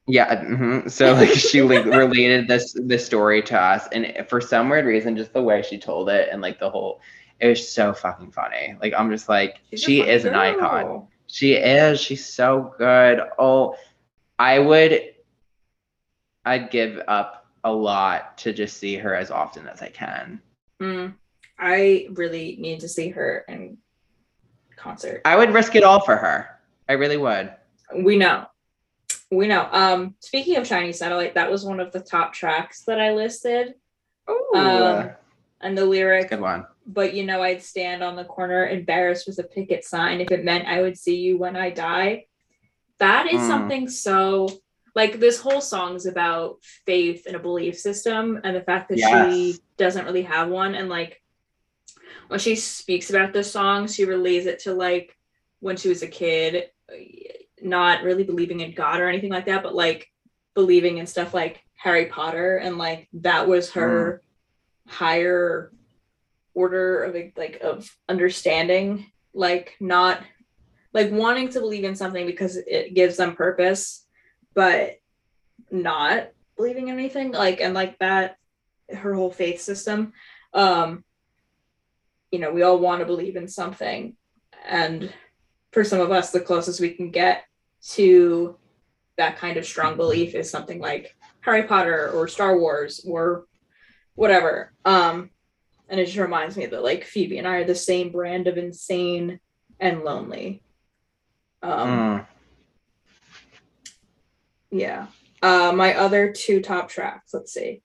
yeah 0.06 0.42
mhm. 0.44 0.90
so 0.90 1.12
like 1.14 1.28
she 1.30 1.60
like 1.62 1.84
related 2.04 2.48
this 2.48 2.72
this 2.74 3.04
story 3.04 3.42
to 3.42 3.60
us 3.60 3.86
and 3.92 4.26
for 4.28 4.40
some 4.40 4.68
weird 4.68 4.86
reason 4.86 5.16
just 5.16 5.32
the 5.32 5.42
way 5.42 5.62
she 5.62 5.78
told 5.78 6.08
it 6.08 6.28
and 6.32 6.40
like 6.40 6.58
the 6.58 6.70
whole 6.70 7.00
it 7.38 7.48
was 7.48 7.68
so 7.70 7.92
fucking 7.92 8.32
funny 8.32 8.76
like 8.82 8.92
i'm 8.96 9.10
just 9.10 9.28
like 9.28 9.60
She's 9.70 9.82
she 9.82 10.00
is 10.00 10.24
an 10.24 10.34
icon. 10.34 11.06
She 11.26 11.52
is. 11.54 12.00
She's 12.00 12.26
so 12.26 12.74
good. 12.76 13.20
Oh, 13.38 13.76
I 14.36 14.58
would. 14.58 15.00
I'd 16.44 16.70
give 16.70 17.00
up 17.08 17.46
a 17.64 17.72
lot 17.72 18.38
to 18.38 18.52
just 18.52 18.78
see 18.78 18.96
her 18.96 19.14
as 19.14 19.30
often 19.30 19.66
as 19.68 19.82
I 19.82 19.88
can. 19.88 20.40
Mm, 20.80 21.14
I 21.58 22.08
really 22.12 22.56
need 22.58 22.80
to 22.80 22.88
see 22.88 23.10
her 23.10 23.44
in 23.48 23.76
concert. 24.76 25.20
I 25.24 25.36
would 25.36 25.52
risk 25.52 25.74
it 25.76 25.84
all 25.84 26.00
for 26.00 26.16
her. 26.16 26.58
I 26.88 26.94
really 26.94 27.18
would. 27.18 27.52
We 27.94 28.16
know. 28.16 28.46
We 29.30 29.46
know. 29.46 29.68
Um, 29.70 30.14
speaking 30.20 30.56
of 30.56 30.66
Chinese 30.66 30.98
satellite, 30.98 31.34
that 31.34 31.50
was 31.50 31.64
one 31.64 31.80
of 31.80 31.92
the 31.92 32.00
top 32.00 32.32
tracks 32.32 32.82
that 32.84 33.00
I 33.00 33.12
listed. 33.12 33.74
Ooh, 34.28 34.52
Um, 34.56 35.10
and 35.60 35.76
the 35.76 35.84
lyric, 35.84 36.30
good 36.30 36.40
one. 36.40 36.66
but 36.86 37.12
you 37.14 37.26
know, 37.26 37.42
I'd 37.42 37.62
stand 37.62 38.02
on 38.02 38.16
the 38.16 38.24
corner 38.24 38.66
embarrassed 38.68 39.26
with 39.26 39.38
a 39.38 39.44
picket 39.44 39.84
sign 39.84 40.20
if 40.20 40.30
it 40.32 40.44
meant 40.44 40.66
I 40.66 40.80
would 40.80 40.96
see 40.96 41.16
you 41.16 41.36
when 41.36 41.56
I 41.56 41.70
die. 41.70 42.24
That 42.98 43.26
is 43.30 43.42
Mm. 43.42 43.46
something 43.46 43.88
so 43.88 44.48
like 44.94 45.20
this 45.20 45.40
whole 45.40 45.60
song 45.60 45.94
is 45.96 46.06
about 46.06 46.58
faith 46.86 47.26
and 47.26 47.36
a 47.36 47.40
belief 47.40 47.78
system 47.78 48.40
and 48.44 48.56
the 48.56 48.60
fact 48.60 48.88
that 48.88 48.98
she 48.98 49.56
doesn't 49.76 50.04
really 50.04 50.22
have 50.22 50.48
one. 50.48 50.74
And 50.74 50.88
like 50.88 51.22
when 52.28 52.40
she 52.40 52.56
speaks 52.56 53.10
about 53.10 53.32
this 53.32 53.50
song, 53.50 53.86
she 53.86 54.04
relays 54.04 54.46
it 54.46 54.60
to 54.60 54.74
like 54.74 55.16
when 55.60 55.76
she 55.76 55.88
was 55.88 56.02
a 56.02 56.08
kid, 56.08 56.70
not 57.62 58.02
really 58.02 58.24
believing 58.24 58.60
in 58.60 58.72
God 58.72 59.00
or 59.00 59.08
anything 59.08 59.30
like 59.30 59.46
that, 59.46 59.62
but 59.62 59.74
like 59.74 60.08
believing 60.54 60.98
in 60.98 61.06
stuff 61.06 61.32
like 61.34 61.62
Harry 61.74 62.06
Potter 62.06 62.56
and 62.56 62.78
like 62.78 63.08
that 63.14 63.48
was 63.48 63.72
her 63.72 64.22
mm. 64.88 64.92
higher 64.92 65.72
order 66.54 67.04
of 67.04 67.16
like 67.36 67.60
of 67.60 67.90
understanding. 68.08 69.06
Like 69.32 69.76
not 69.78 70.20
like 70.92 71.12
wanting 71.12 71.50
to 71.50 71.60
believe 71.60 71.84
in 71.84 71.94
something 71.94 72.26
because 72.26 72.56
it 72.56 72.94
gives 72.94 73.16
them 73.16 73.36
purpose 73.36 74.04
but 74.54 74.98
not 75.70 76.28
believing 76.56 76.88
in 76.88 76.98
anything 76.98 77.32
like 77.32 77.60
and 77.60 77.74
like 77.74 77.98
that 77.98 78.36
her 78.92 79.14
whole 79.14 79.30
faith 79.30 79.60
system 79.60 80.12
um 80.52 81.04
you 82.30 82.38
know 82.38 82.52
we 82.52 82.62
all 82.62 82.78
want 82.78 83.00
to 83.00 83.06
believe 83.06 83.36
in 83.36 83.48
something. 83.48 84.16
And 84.66 85.12
for 85.72 85.84
some 85.84 86.00
of 86.00 86.10
us 86.10 86.30
the 86.30 86.40
closest 86.40 86.80
we 86.80 86.90
can 86.90 87.10
get 87.10 87.44
to 87.92 88.56
that 89.16 89.36
kind 89.36 89.56
of 89.56 89.66
strong 89.66 89.96
belief 89.96 90.34
is 90.34 90.50
something 90.50 90.80
like 90.80 91.14
harry 91.40 91.64
potter 91.64 92.10
or 92.10 92.28
star 92.28 92.58
wars 92.58 93.04
or 93.06 93.46
whatever. 94.14 94.72
Um 94.84 95.30
and 95.88 95.98
it 95.98 96.06
just 96.06 96.18
reminds 96.18 96.56
me 96.56 96.66
that 96.66 96.82
like 96.84 97.04
phoebe 97.04 97.38
and 97.38 97.48
i 97.48 97.56
are 97.56 97.64
the 97.64 97.74
same 97.74 98.10
brand 98.12 98.46
of 98.46 98.58
insane 98.58 99.40
and 99.78 100.02
lonely. 100.02 100.62
Um 101.62 101.88
Mm. 101.88 102.26
Yeah. 104.70 105.06
Uh, 105.42 105.72
my 105.74 105.94
other 105.94 106.32
two 106.32 106.60
top 106.60 106.88
tracks, 106.88 107.32
let's 107.32 107.52
see. 107.52 107.82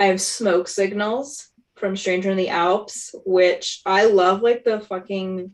I 0.00 0.06
have 0.06 0.20
Smoke 0.20 0.68
Signals 0.68 1.48
from 1.76 1.96
Stranger 1.96 2.30
in 2.30 2.36
the 2.36 2.48
Alps, 2.48 3.14
which 3.24 3.82
I 3.84 4.06
love 4.06 4.42
like 4.42 4.64
the 4.64 4.80
fucking 4.80 5.52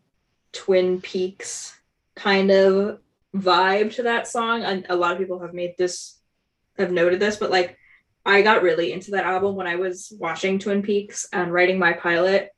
Twin 0.53 1.01
Peaks 1.01 1.79
kind 2.15 2.51
of 2.51 3.01
vibe 3.35 3.95
to 3.95 4.05
that 4.05 4.29
song. 4.29 4.63
And 4.63 4.87
a 4.89 4.97
lot 4.97 5.13
of 5.13 5.19
people 5.19 5.41
have 5.41 5.55
made 5.55 5.75
this, 5.77 6.19
have 6.79 6.93
noted 6.93 7.21
this, 7.21 7.37
but 7.37 7.51
like 7.51 7.77
I 8.25 8.43
got 8.43 8.63
really 8.63 8.93
into 8.93 9.13
that 9.13 9.25
album 9.25 9.57
when 9.57 9.67
I 9.67 9.77
was 9.77 10.13
watching 10.19 10.59
Twin 10.59 10.83
Peaks 10.83 11.27
and 11.33 11.53
writing 11.53 11.79
my 11.79 11.93
pilot. 11.93 12.51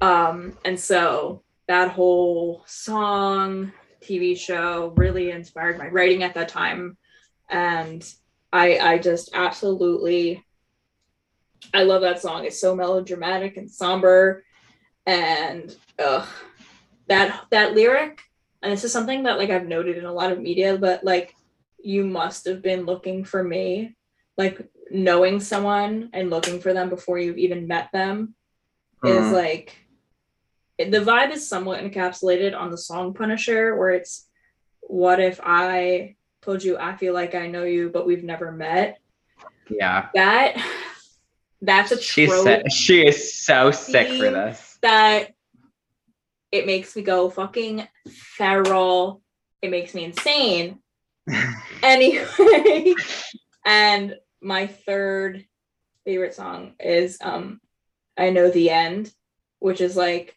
Um, 0.00 0.56
and 0.64 0.78
so 0.78 1.42
that 1.66 1.90
whole 1.90 2.62
song, 2.66 3.72
TV 4.00 4.36
show 4.36 4.92
really 4.96 5.30
inspired 5.30 5.78
my 5.78 5.88
writing 5.88 6.22
at 6.22 6.34
that 6.34 6.48
time. 6.48 6.96
And 7.50 8.08
I 8.52 8.78
I 8.78 8.98
just 8.98 9.30
absolutely 9.34 10.44
I 11.74 11.82
love 11.84 12.02
that 12.02 12.20
song. 12.20 12.44
It's 12.44 12.60
so 12.60 12.74
melodramatic 12.74 13.56
and 13.56 13.70
somber. 13.70 14.44
And 15.06 15.74
ugh, 15.98 16.28
that 17.08 17.46
that 17.50 17.74
lyric, 17.74 18.20
and 18.62 18.72
this 18.72 18.84
is 18.84 18.92
something 18.92 19.24
that 19.24 19.38
like 19.38 19.50
I've 19.50 19.66
noted 19.66 19.96
in 19.98 20.04
a 20.04 20.12
lot 20.12 20.32
of 20.32 20.40
media, 20.40 20.76
but 20.78 21.04
like 21.04 21.34
you 21.82 22.04
must 22.04 22.44
have 22.46 22.62
been 22.62 22.84
looking 22.84 23.24
for 23.24 23.42
me, 23.42 23.96
like 24.36 24.68
knowing 24.90 25.40
someone 25.40 26.10
and 26.12 26.30
looking 26.30 26.60
for 26.60 26.72
them 26.72 26.88
before 26.88 27.18
you've 27.18 27.38
even 27.38 27.66
met 27.66 27.90
them 27.92 28.34
is 29.04 29.26
Mhm. 29.26 29.32
like 29.32 29.76
the 30.78 31.00
vibe 31.00 31.30
is 31.30 31.46
somewhat 31.46 31.82
encapsulated 31.82 32.58
on 32.58 32.70
the 32.70 32.78
song 32.78 33.14
Punisher, 33.14 33.76
where 33.76 33.90
it's 33.90 34.28
what 34.80 35.20
if 35.20 35.40
I 35.42 36.16
told 36.42 36.62
you 36.62 36.78
I 36.78 36.96
feel 36.96 37.14
like 37.14 37.34
I 37.34 37.46
know 37.46 37.64
you, 37.64 37.90
but 37.90 38.06
we've 38.06 38.24
never 38.24 38.50
met. 38.52 38.98
Yeah. 39.68 40.08
That 40.14 40.56
that's 41.62 41.92
a 41.92 42.00
She's 42.00 42.28
trope 42.30 42.46
si- 42.46 42.70
she 42.70 43.06
is 43.06 43.38
so 43.44 43.70
sick 43.70 44.08
for 44.08 44.30
this. 44.30 44.78
that 44.82 45.34
it 46.50 46.66
makes 46.66 46.96
me 46.96 47.02
go 47.02 47.30
fucking 47.30 47.86
feral. 48.08 49.22
It 49.62 49.70
makes 49.70 49.94
me 49.94 50.04
insane. 50.04 50.78
Anyway, 51.82 52.94
and 53.64 54.14
my 54.42 54.66
third 54.66 55.46
favorite 56.04 56.34
song 56.34 56.74
is 56.78 57.16
um 57.22 57.58
I 58.18 58.30
know 58.30 58.50
the 58.50 58.68
end, 58.68 59.10
which 59.60 59.80
is 59.80 59.96
like 59.96 60.36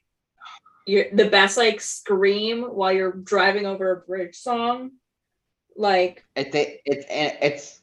you're 0.85 1.05
the 1.11 1.29
best 1.29 1.57
like 1.57 1.81
scream 1.81 2.63
while 2.63 2.93
you're 2.93 3.11
driving 3.11 3.65
over 3.65 3.91
a 3.91 4.01
bridge 4.07 4.35
song. 4.35 4.91
Like 5.75 6.25
It's 6.35 6.55
it, 6.55 6.81
it's 6.85 7.05
it's 7.09 7.79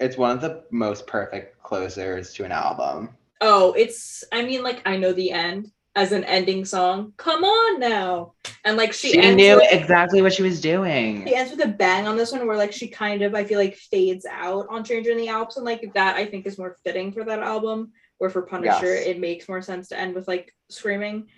it's 0.00 0.16
one 0.16 0.32
of 0.32 0.40
the 0.40 0.64
most 0.70 1.06
perfect 1.06 1.62
closers 1.62 2.32
to 2.34 2.44
an 2.44 2.52
album. 2.52 3.10
oh, 3.40 3.72
it's 3.72 4.24
I 4.32 4.42
mean 4.42 4.62
like 4.62 4.82
I 4.86 4.96
know 4.96 5.12
the 5.12 5.30
end 5.30 5.70
as 5.96 6.12
an 6.12 6.24
ending 6.24 6.64
song. 6.64 7.12
Come 7.16 7.44
on 7.44 7.80
now. 7.80 8.34
And 8.64 8.76
like 8.76 8.92
she, 8.92 9.12
she 9.12 9.34
knew 9.34 9.56
with, 9.56 9.72
exactly 9.72 10.22
what 10.22 10.32
she 10.32 10.42
was 10.42 10.60
doing. 10.60 11.26
She 11.26 11.34
ends 11.34 11.52
with 11.52 11.64
a 11.64 11.68
bang 11.68 12.08
on 12.08 12.16
this 12.16 12.32
one 12.32 12.46
where 12.46 12.56
like 12.56 12.72
she 12.72 12.88
kind 12.88 13.22
of 13.22 13.34
I 13.34 13.44
feel 13.44 13.58
like 13.58 13.76
fades 13.76 14.26
out 14.26 14.66
on 14.70 14.84
Stranger 14.84 15.12
in 15.12 15.18
the 15.18 15.28
Alps. 15.28 15.56
And 15.56 15.64
like 15.64 15.92
that 15.94 16.16
I 16.16 16.26
think 16.26 16.46
is 16.46 16.58
more 16.58 16.76
fitting 16.84 17.12
for 17.12 17.24
that 17.24 17.40
album. 17.40 17.92
Where 18.18 18.30
for 18.30 18.42
Punisher 18.42 18.94
yes. 18.94 19.06
it 19.06 19.20
makes 19.20 19.48
more 19.48 19.62
sense 19.62 19.88
to 19.88 19.98
end 19.98 20.14
with 20.14 20.26
like 20.26 20.54
screaming. 20.68 21.28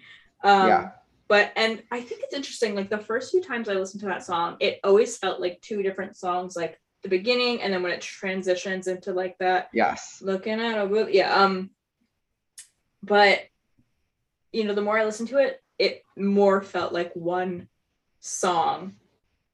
Um 0.43 0.69
yeah. 0.69 0.91
But 1.29 1.53
and 1.57 1.83
I 1.91 2.01
think 2.01 2.23
it's 2.25 2.35
interesting, 2.35 2.75
like 2.75 2.91
the 2.91 2.99
first 2.99 3.31
few 3.31 3.43
times 3.43 3.69
I 3.69 3.75
listened 3.75 4.01
to 4.01 4.07
that 4.07 4.25
song, 4.25 4.57
it 4.61 4.81
always 4.85 5.17
felt 5.19 5.41
like 5.41 5.61
two 5.61 5.83
different 5.83 6.17
songs, 6.17 6.57
like 6.57 6.81
the 7.03 7.09
beginning 7.09 7.63
and 7.63 7.73
then 7.73 7.83
when 7.83 7.93
it 7.93 8.01
transitions 8.01 8.89
into 8.89 9.13
like 9.13 9.39
that 9.39 9.69
yes 9.73 10.21
looking 10.23 10.59
at 10.59 10.77
a 10.77 11.09
yeah 11.13 11.33
um 11.41 11.71
but 13.03 13.43
you 14.53 14.65
know, 14.65 14.75
the 14.75 14.83
more 14.83 14.99
I 14.99 15.05
listened 15.05 15.29
to 15.31 15.39
it, 15.39 15.63
it 15.79 16.03
more 16.17 16.63
felt 16.63 16.93
like 16.93 17.13
one 17.15 17.69
song. 18.21 18.95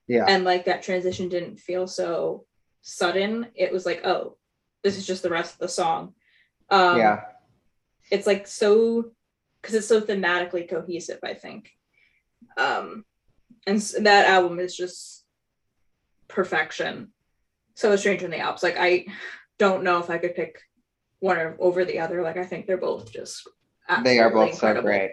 Yeah. 0.07 0.27
And 0.28 0.44
like 0.44 0.66
that 0.66 0.82
transition 0.82 1.28
didn't 1.28 1.59
feel 1.59 1.86
so 1.86 2.44
sudden. 2.82 3.49
It 3.55 3.73
was 3.73 3.85
like, 3.85 4.07
oh, 4.07 4.36
this 4.82 4.97
is 4.97 5.07
just 5.07 5.23
the 5.23 5.31
rest 5.31 5.55
of 5.55 5.59
the 5.59 5.69
song. 5.69 6.15
Um, 6.70 6.99
yeah. 6.99 7.20
It's 8.11 8.27
like 8.27 8.47
so, 8.47 9.11
because 9.62 9.76
it's 9.76 9.86
so 9.86 10.01
thematically 10.01 10.68
cohesive, 10.68 11.20
I 11.22 11.34
think. 11.34 11.70
Um, 12.56 13.05
and 13.66 13.80
that 14.01 14.26
album 14.26 14.59
is 14.59 14.76
just 14.76 15.24
perfection. 16.28 17.12
So 17.74 17.94
Stranger 17.97 18.24
in 18.24 18.32
the 18.32 18.40
Alps. 18.40 18.62
Like 18.62 18.76
I 18.78 19.06
don't 19.59 19.84
know 19.84 19.98
if 19.98 20.10
I 20.10 20.18
could 20.18 20.34
pick 20.34 20.60
one 21.20 21.55
over 21.59 21.84
the 21.84 22.01
other. 22.01 22.22
Like 22.22 22.36
I 22.36 22.44
think 22.44 22.66
they're 22.66 22.76
both 22.76 23.12
just 23.12 23.48
they 24.05 24.18
are 24.18 24.30
both 24.30 24.52
incredible. 24.52 24.82
so 24.82 24.86
great. 24.86 25.10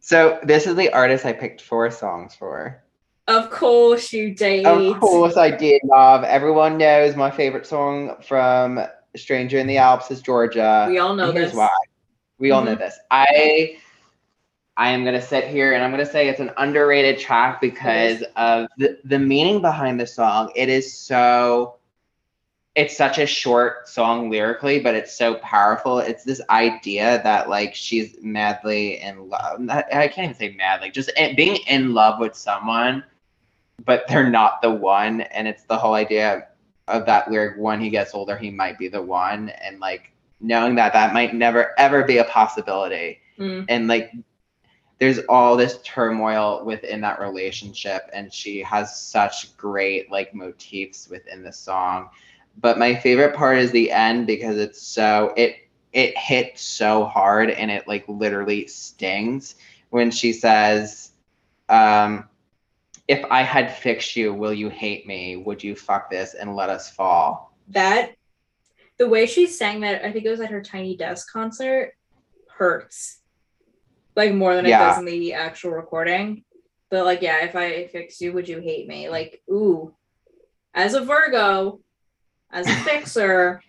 So 0.00 0.38
this 0.42 0.66
is 0.66 0.76
the 0.76 0.92
artist 0.92 1.24
I 1.24 1.32
picked 1.32 1.62
four 1.62 1.90
songs 1.90 2.34
for. 2.34 2.82
Of 3.26 3.50
course 3.50 4.12
you 4.12 4.34
did. 4.34 4.66
Of 4.66 5.00
course 5.00 5.36
I 5.36 5.50
did, 5.50 5.80
love. 5.84 6.24
Everyone 6.24 6.76
knows 6.76 7.16
my 7.16 7.30
favorite 7.30 7.66
song 7.66 8.16
from 8.22 8.80
Stranger 9.16 9.58
in 9.58 9.66
the 9.66 9.78
Alps 9.78 10.10
is 10.10 10.20
Georgia. 10.20 10.86
We 10.88 10.98
all 10.98 11.14
know 11.14 11.32
here's 11.32 11.48
this. 11.48 11.56
why. 11.56 11.70
We 12.38 12.48
mm-hmm. 12.48 12.56
all 12.56 12.64
know 12.64 12.72
mm-hmm. 12.72 12.80
this. 12.80 12.98
I 13.10 13.78
I 14.76 14.90
am 14.90 15.04
gonna 15.04 15.22
sit 15.22 15.46
here 15.46 15.74
and 15.74 15.84
I'm 15.84 15.90
gonna 15.90 16.06
say 16.06 16.28
it's 16.28 16.40
an 16.40 16.50
underrated 16.56 17.18
track 17.20 17.60
because 17.60 18.24
of 18.36 18.68
the, 18.76 18.98
the 19.04 19.18
meaning 19.18 19.60
behind 19.60 20.00
the 20.00 20.06
song. 20.06 20.50
It 20.56 20.68
is 20.68 20.92
so 20.92 21.76
it's 22.74 22.96
such 22.96 23.18
a 23.18 23.26
short 23.26 23.88
song 23.88 24.30
lyrically, 24.30 24.80
but 24.80 24.96
it's 24.96 25.14
so 25.14 25.36
powerful. 25.36 26.00
It's 26.00 26.24
this 26.24 26.40
idea 26.50 27.20
that 27.22 27.48
like 27.48 27.74
she's 27.74 28.16
madly 28.20 29.00
in 29.00 29.28
love. 29.28 29.68
I 29.70 30.08
can't 30.08 30.30
even 30.30 30.34
say 30.34 30.56
madly, 30.56 30.90
just 30.90 31.12
being 31.36 31.56
in 31.68 31.94
love 31.94 32.18
with 32.18 32.34
someone, 32.34 33.04
but 33.84 34.08
they're 34.08 34.28
not 34.28 34.60
the 34.60 34.72
one. 34.72 35.20
And 35.20 35.46
it's 35.46 35.62
the 35.64 35.76
whole 35.76 35.94
idea 35.94 36.48
of 36.88 37.06
that 37.06 37.30
lyric: 37.30 37.58
when 37.58 37.80
he 37.80 37.90
gets 37.90 38.12
older, 38.12 38.36
he 38.36 38.50
might 38.50 38.76
be 38.76 38.88
the 38.88 39.02
one, 39.02 39.50
and 39.50 39.78
like 39.78 40.10
knowing 40.40 40.74
that 40.76 40.92
that 40.92 41.14
might 41.14 41.34
never 41.34 41.78
ever 41.78 42.04
be 42.04 42.18
a 42.18 42.24
possibility. 42.24 43.20
Mm. 43.38 43.66
And 43.68 43.88
like 43.88 44.12
there's 44.98 45.18
all 45.28 45.56
this 45.56 45.78
turmoil 45.82 46.64
within 46.64 47.00
that 47.00 47.20
relationship 47.20 48.08
and 48.12 48.32
she 48.32 48.62
has 48.62 49.00
such 49.00 49.56
great 49.56 50.10
like 50.10 50.34
motifs 50.34 51.08
within 51.08 51.42
the 51.42 51.52
song 51.52 52.08
but 52.60 52.78
my 52.78 52.94
favorite 52.94 53.34
part 53.34 53.58
is 53.58 53.70
the 53.72 53.90
end 53.90 54.26
because 54.26 54.56
it's 54.56 54.80
so 54.80 55.32
it 55.36 55.56
it 55.92 56.16
hits 56.16 56.62
so 56.62 57.04
hard 57.04 57.50
and 57.50 57.70
it 57.70 57.86
like 57.88 58.04
literally 58.08 58.66
stings 58.66 59.56
when 59.90 60.10
she 60.10 60.32
says 60.32 61.12
um 61.68 62.28
if 63.08 63.24
i 63.30 63.42
had 63.42 63.76
fixed 63.76 64.16
you 64.16 64.32
will 64.32 64.54
you 64.54 64.68
hate 64.68 65.06
me 65.06 65.36
would 65.36 65.62
you 65.62 65.74
fuck 65.74 66.10
this 66.10 66.34
and 66.34 66.54
let 66.54 66.70
us 66.70 66.90
fall 66.90 67.54
that 67.68 68.12
the 68.98 69.08
way 69.08 69.26
she 69.26 69.46
sang 69.46 69.80
that 69.80 70.04
i 70.04 70.12
think 70.12 70.24
it 70.24 70.30
was 70.30 70.40
at 70.40 70.50
her 70.50 70.62
tiny 70.62 70.96
desk 70.96 71.30
concert 71.32 71.92
hurts 72.48 73.20
like 74.16 74.32
more 74.32 74.54
than 74.54 74.66
it 74.66 74.70
yeah. 74.70 74.90
does 74.90 74.98
in 74.98 75.04
the 75.04 75.32
actual 75.32 75.70
recording 75.72 76.44
but 76.90 77.04
like 77.04 77.22
yeah 77.22 77.44
if 77.44 77.56
i 77.56 77.86
fix 77.88 78.20
you 78.20 78.32
would 78.32 78.48
you 78.48 78.60
hate 78.60 78.86
me 78.86 79.08
like 79.08 79.42
ooh 79.50 79.92
as 80.74 80.94
a 80.94 81.04
virgo 81.04 81.80
as 82.54 82.66
a 82.68 82.74
fixer. 82.84 83.60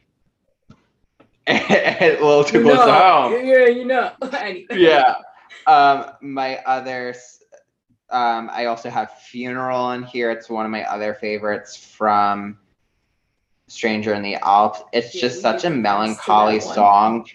a 1.48 2.18
little 2.22 2.44
too 2.44 2.62
close 2.64 2.86
to 2.86 2.94
home. 2.94 3.46
Yeah, 3.46 3.68
you 3.68 3.86
know. 3.86 4.12
anyway. 4.34 4.66
Yeah. 4.72 5.16
Um, 5.68 6.12
my 6.22 6.58
others, 6.66 7.40
um, 8.10 8.50
I 8.54 8.66
also 8.66 8.90
have 8.90 9.12
Funeral 9.20 9.92
in 9.92 10.04
here. 10.04 10.32
It's 10.32 10.50
one 10.50 10.66
of 10.66 10.72
my 10.72 10.84
other 10.84 11.14
favorites 11.14 11.76
from 11.76 12.60
Stranger 13.68 14.14
in 14.14 14.22
the 14.22 14.36
Alps. 14.36 14.82
It's 14.94 15.14
yeah, 15.16 15.22
just 15.22 15.42
such 15.42 15.64
a 15.64 15.70
melancholy 15.70 16.60
song. 16.60 17.28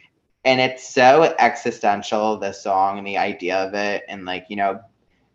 And 0.45 0.61
it's 0.61 0.89
so 0.89 1.35
existential, 1.39 2.39
the 2.39 2.53
song 2.53 2.99
and 2.99 3.07
the 3.07 3.19
idea 3.19 3.57
of 3.57 3.75
it, 3.75 4.05
and 4.09 4.25
like, 4.25 4.47
you 4.49 4.57
know, 4.57 4.81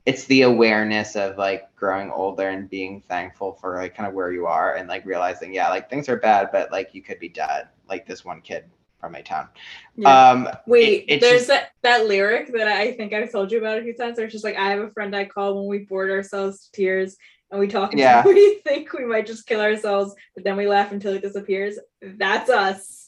it's 0.05 0.25
the 0.25 0.43
awareness 0.43 1.15
of 1.15 1.37
like 1.37 1.75
growing 1.75 2.11
older 2.11 2.49
and 2.49 2.69
being 2.69 3.01
thankful 3.01 3.53
for 3.53 3.75
like 3.75 3.95
kind 3.95 4.07
of 4.07 4.13
where 4.13 4.31
you 4.31 4.45
are 4.45 4.75
and 4.75 4.87
like 4.87 5.05
realizing 5.05 5.53
yeah 5.53 5.69
like 5.69 5.89
things 5.89 6.07
are 6.07 6.17
bad 6.17 6.49
but 6.51 6.71
like 6.71 6.93
you 6.93 7.01
could 7.01 7.19
be 7.19 7.29
dead 7.29 7.67
like 7.89 8.05
this 8.05 8.23
one 8.23 8.41
kid 8.41 8.65
from 8.99 9.11
my 9.11 9.21
town 9.21 9.47
yeah. 9.95 10.29
um 10.31 10.47
wait 10.67 11.05
it, 11.07 11.21
there's 11.21 11.41
just, 11.41 11.47
that 11.47 11.71
that 11.81 12.07
lyric 12.07 12.51
that 12.53 12.67
i 12.67 12.91
think 12.91 13.13
i've 13.13 13.31
told 13.31 13.51
you 13.51 13.57
about 13.57 13.77
a 13.77 13.83
few 13.83 13.93
times 13.93 14.17
where 14.17 14.25
it's 14.25 14.31
just 14.31 14.43
like 14.43 14.55
i 14.55 14.69
have 14.69 14.79
a 14.79 14.89
friend 14.91 15.15
i 15.15 15.25
call 15.25 15.55
when 15.55 15.67
we 15.67 15.85
bored 15.85 16.11
ourselves 16.11 16.65
to 16.65 16.71
tears 16.71 17.17
and 17.55 17.61
we 17.61 17.67
talk 17.67 17.93
until 17.93 18.05
yeah. 18.05 18.23
we 18.25 18.59
think 18.63 18.91
we 18.93 19.05
might 19.05 19.25
just 19.25 19.47
kill 19.47 19.61
ourselves 19.61 20.13
but 20.35 20.43
then 20.43 20.57
we 20.57 20.67
laugh 20.67 20.91
until 20.91 21.13
it 21.13 21.21
disappears 21.21 21.79
that's 22.01 22.49
us 22.49 23.05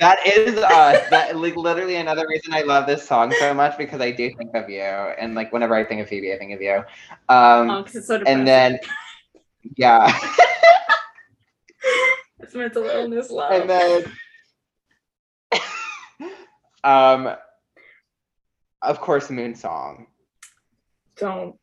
that 0.00 0.26
is 0.26 0.56
us. 0.58 1.08
That 1.10 1.36
like 1.36 1.56
literally 1.56 1.96
another 1.96 2.26
reason 2.28 2.52
I 2.52 2.62
love 2.62 2.86
this 2.86 3.06
song 3.06 3.32
so 3.38 3.54
much 3.54 3.76
because 3.76 4.00
I 4.00 4.10
do 4.10 4.32
think 4.36 4.54
of 4.54 4.68
you, 4.68 4.80
and 4.80 5.34
like 5.34 5.52
whenever 5.52 5.74
I 5.74 5.84
think 5.84 6.00
of 6.00 6.08
Phoebe, 6.08 6.32
I 6.32 6.38
think 6.38 6.52
of 6.52 6.62
you. 6.62 6.76
Um, 7.28 7.70
oh, 7.70 7.84
it's 7.86 8.06
so 8.06 8.22
and 8.26 8.46
then, 8.46 8.78
yeah. 9.76 10.12
it's 12.40 12.54
mental 12.54 12.84
illness 12.84 13.30
love. 13.30 13.52
And 13.52 13.70
then, 13.70 14.04
um, 16.84 17.36
of 18.82 19.00
course, 19.00 19.30
Moon 19.30 19.54
Song. 19.54 20.06
Don't 21.16 21.56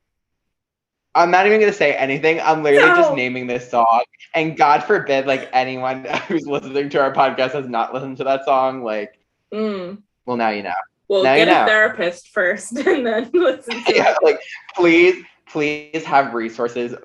I'm 1.15 1.31
not 1.31 1.47
even 1.47 1.61
gonna 1.61 1.73
say 1.73 1.93
anything. 1.93 2.41
I'm 2.41 2.61
literally 2.61 2.89
no. 2.89 2.95
just 2.95 3.13
naming 3.13 3.47
this 3.47 3.71
song. 3.71 4.03
And 4.33 4.57
God 4.57 4.83
forbid, 4.83 5.25
like 5.25 5.49
anyone 5.53 6.03
who's 6.27 6.45
listening 6.45 6.89
to 6.89 7.01
our 7.01 7.13
podcast 7.13 7.53
has 7.53 7.67
not 7.67 7.93
listened 7.93 8.17
to 8.17 8.25
that 8.25 8.43
song. 8.43 8.83
Like, 8.83 9.17
mm. 9.51 10.01
well, 10.25 10.37
now 10.37 10.49
you 10.49 10.63
know. 10.63 10.73
Well, 11.07 11.23
now 11.23 11.35
get 11.35 11.47
a 11.47 11.51
know. 11.51 11.65
therapist 11.65 12.29
first, 12.29 12.77
and 12.77 13.07
then 13.07 13.29
listen 13.33 13.83
to 13.85 13.95
yeah, 13.95 14.11
it. 14.11 14.17
Like, 14.21 14.39
please, 14.75 15.23
please 15.47 16.03
have 16.03 16.33
resources 16.33 16.95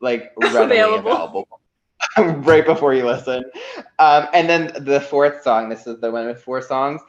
like 0.00 0.32
readily 0.40 0.78
available. 0.78 1.10
available 1.10 1.48
right 2.46 2.64
before 2.64 2.94
you 2.94 3.04
listen. 3.04 3.44
Um, 3.98 4.28
and 4.32 4.48
then 4.48 4.72
the 4.84 5.00
fourth 5.00 5.42
song. 5.42 5.68
This 5.68 5.86
is 5.86 6.00
the 6.00 6.10
one 6.10 6.26
with 6.26 6.42
four 6.42 6.62
songs 6.62 7.02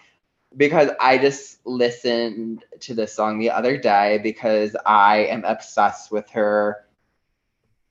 because 0.56 0.90
I 1.00 1.18
just 1.18 1.66
listened 1.66 2.66
to 2.82 2.94
this 2.94 3.14
song 3.14 3.40
the 3.40 3.52
other 3.52 3.78
day 3.78 4.20
because 4.24 4.76
I 4.86 5.26
am 5.26 5.44
obsessed 5.46 6.12
with 6.12 6.30
her 6.32 6.86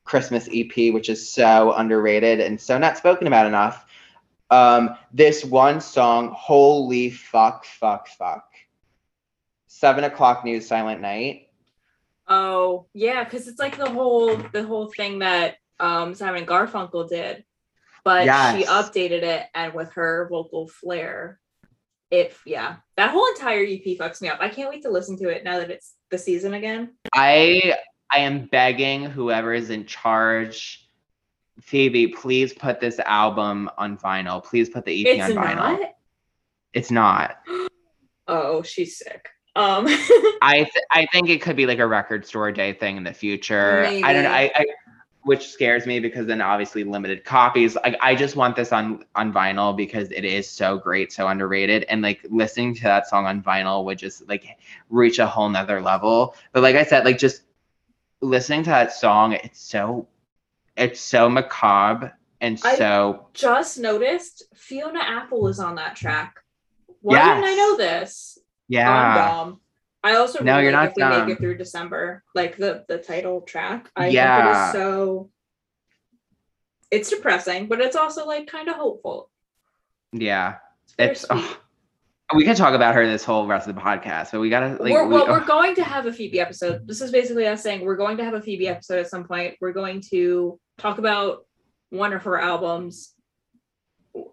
Christmas 0.05 0.48
EP, 0.52 0.93
which 0.93 1.09
is 1.09 1.28
so 1.28 1.72
underrated 1.72 2.40
and 2.40 2.60
so 2.60 2.78
not 2.78 2.97
spoken 2.97 3.26
about 3.26 3.47
enough. 3.47 3.86
Um, 4.51 4.97
this 5.12 5.44
one 5.44 5.80
song, 5.80 6.32
holy 6.35 7.10
fuck, 7.10 7.64
fuck, 7.64 8.09
fuck. 8.09 8.47
Seven 9.66 10.05
o'clock 10.05 10.44
news, 10.44 10.66
silent 10.66 11.01
night. 11.01 11.51
Oh 12.26 12.86
yeah, 12.94 13.22
because 13.24 13.47
it's 13.47 13.59
like 13.59 13.76
the 13.76 13.89
whole 13.89 14.36
the 14.52 14.64
whole 14.64 14.89
thing 14.89 15.20
that 15.20 15.56
um 15.78 16.14
Simon 16.14 16.47
Garfunkel 16.47 17.09
did, 17.09 17.44
but 18.05 18.24
yes. 18.24 18.56
she 18.56 18.64
updated 18.64 19.22
it 19.22 19.47
and 19.55 19.74
with 19.74 19.93
her 19.93 20.26
vocal 20.30 20.66
flair 20.68 21.39
if 22.10 22.43
yeah, 22.47 22.76
that 22.97 23.10
whole 23.10 23.26
entire 23.28 23.62
EP 23.62 23.98
fucks 23.98 24.20
me 24.20 24.28
up. 24.28 24.39
I 24.40 24.48
can't 24.48 24.70
wait 24.70 24.82
to 24.82 24.90
listen 24.90 25.16
to 25.18 25.28
it 25.28 25.44
now 25.44 25.59
that 25.59 25.70
it's 25.70 25.94
the 26.10 26.18
season 26.18 26.55
again. 26.55 26.94
I 27.14 27.74
I 28.12 28.18
am 28.20 28.47
begging 28.47 29.05
whoever 29.05 29.52
is 29.52 29.70
in 29.70 29.85
charge, 29.86 30.89
Phoebe, 31.60 32.09
please 32.09 32.52
put 32.52 32.80
this 32.80 32.98
album 33.01 33.70
on 33.76 33.98
vinyl. 33.98 34.43
Please 34.43 34.68
put 34.70 34.85
the 34.85 35.01
EP 35.01 35.18
it's 35.18 35.24
on 35.24 35.44
vinyl. 35.44 35.56
Not? 35.56 35.80
It's 36.72 36.90
not. 36.90 37.36
oh, 38.28 38.62
she's 38.62 38.98
sick. 38.98 39.28
Um 39.56 39.86
I 40.40 40.56
th- 40.72 40.85
I 40.90 41.06
think 41.12 41.28
it 41.28 41.43
could 41.43 41.56
be 41.56 41.66
like 41.66 41.78
a 41.78 41.86
record 41.86 42.26
store 42.26 42.52
day 42.52 42.72
thing 42.72 42.97
in 42.97 43.05
the 43.05 43.12
future. 43.12 43.82
Maybe. 43.82 44.05
I 44.05 44.12
don't 44.12 44.22
know. 44.22 44.30
I, 44.30 44.51
I 44.55 44.64
which 45.28 45.50
scares 45.50 45.84
me 45.84 46.00
because 46.00 46.26
then 46.26 46.40
obviously 46.40 46.84
limited 46.84 47.22
copies. 47.22 47.74
Like 47.74 47.98
I 48.00 48.14
just 48.14 48.34
want 48.34 48.56
this 48.56 48.72
on 48.72 49.05
on 49.14 49.30
vinyl 49.30 49.76
because 49.76 50.10
it 50.10 50.24
is 50.24 50.48
so 50.48 50.78
great, 50.78 51.12
so 51.12 51.28
underrated, 51.28 51.84
and 51.90 52.00
like 52.00 52.24
listening 52.30 52.74
to 52.76 52.84
that 52.84 53.06
song 53.06 53.26
on 53.26 53.42
vinyl 53.42 53.84
would 53.84 53.98
just 53.98 54.26
like 54.26 54.56
reach 54.88 55.18
a 55.18 55.26
whole 55.26 55.50
nother 55.50 55.82
level. 55.82 56.34
But 56.52 56.62
like 56.62 56.76
I 56.76 56.82
said, 56.82 57.05
like 57.05 57.18
just 57.18 57.42
listening 58.22 58.62
to 58.62 58.70
that 58.70 58.94
song, 58.94 59.34
it's 59.34 59.60
so 59.60 60.09
it's 60.78 60.98
so 60.98 61.28
macabre 61.28 62.14
and 62.40 62.59
so. 62.59 63.26
Just 63.34 63.78
noticed 63.78 64.44
Fiona 64.55 65.00
Apple 65.00 65.46
is 65.48 65.60
on 65.60 65.74
that 65.74 65.94
track. 65.94 66.36
Why 67.02 67.16
yes. 67.16 67.36
didn't 67.36 67.50
I 67.50 67.55
know 67.55 67.76
this? 67.76 68.38
Yeah. 68.68 69.52
I 70.03 70.16
also 70.16 70.45
no, 70.45 70.59
you're 70.59 70.73
not 70.73 70.91
if 70.91 70.97
we 70.97 71.03
make 71.03 71.29
it 71.29 71.39
through 71.39 71.59
December, 71.59 72.23
like 72.35 72.57
the 72.57 72.85
the 72.89 72.99
title 72.99 73.41
track. 73.41 73.91
I 73.97 74.09
yeah. 74.09 74.37
think 74.37 74.49
it 74.49 74.61
is 74.61 74.73
so. 74.73 75.31
It's 76.91 77.11
depressing, 77.11 77.66
but 77.66 77.81
it's 77.81 77.97
also 77.97 78.27
like 78.27 78.47
kind 78.47 78.69
of 78.69 78.77
hopeful. 78.77 79.31
Yeah, 80.12 80.57
it's. 80.99 81.27
Oh, 81.29 81.59
we 82.35 82.45
can 82.45 82.55
talk 82.55 82.75
about 82.75 82.95
her 82.95 83.07
this 83.07 83.25
whole 83.25 83.47
rest 83.47 83.69
of 83.69 83.75
the 83.75 83.81
podcast, 83.81 84.33
but 84.33 84.41
we 84.41 84.51
gotta 84.51 84.81
like. 84.81 84.93
We're, 84.93 85.07
well, 85.09 85.25
oh. 85.25 85.27
we, 85.27 85.33
are 85.33 85.45
going 85.45 85.75
to 85.75 85.85
have 85.85 86.07
a 86.07 86.12
Phoebe 86.12 86.41
episode. 86.41 86.87
This 86.87 87.01
is 87.01 87.11
basically 87.11 87.47
us 87.47 87.62
saying 87.62 87.85
we're 87.85 87.97
going 87.97 88.16
to 88.19 88.25
have 88.25 88.35
a 88.35 88.41
Phoebe 88.41 88.69
episode 88.69 89.01
at 89.01 89.11
some 89.11 89.25
point. 89.25 89.57
We're 89.61 89.73
going 89.73 90.03
to 90.11 90.61
talk 90.79 90.99
about 90.99 91.45
one 91.91 92.12
of 92.12 92.23
her 92.23 92.39
albums 92.39 93.15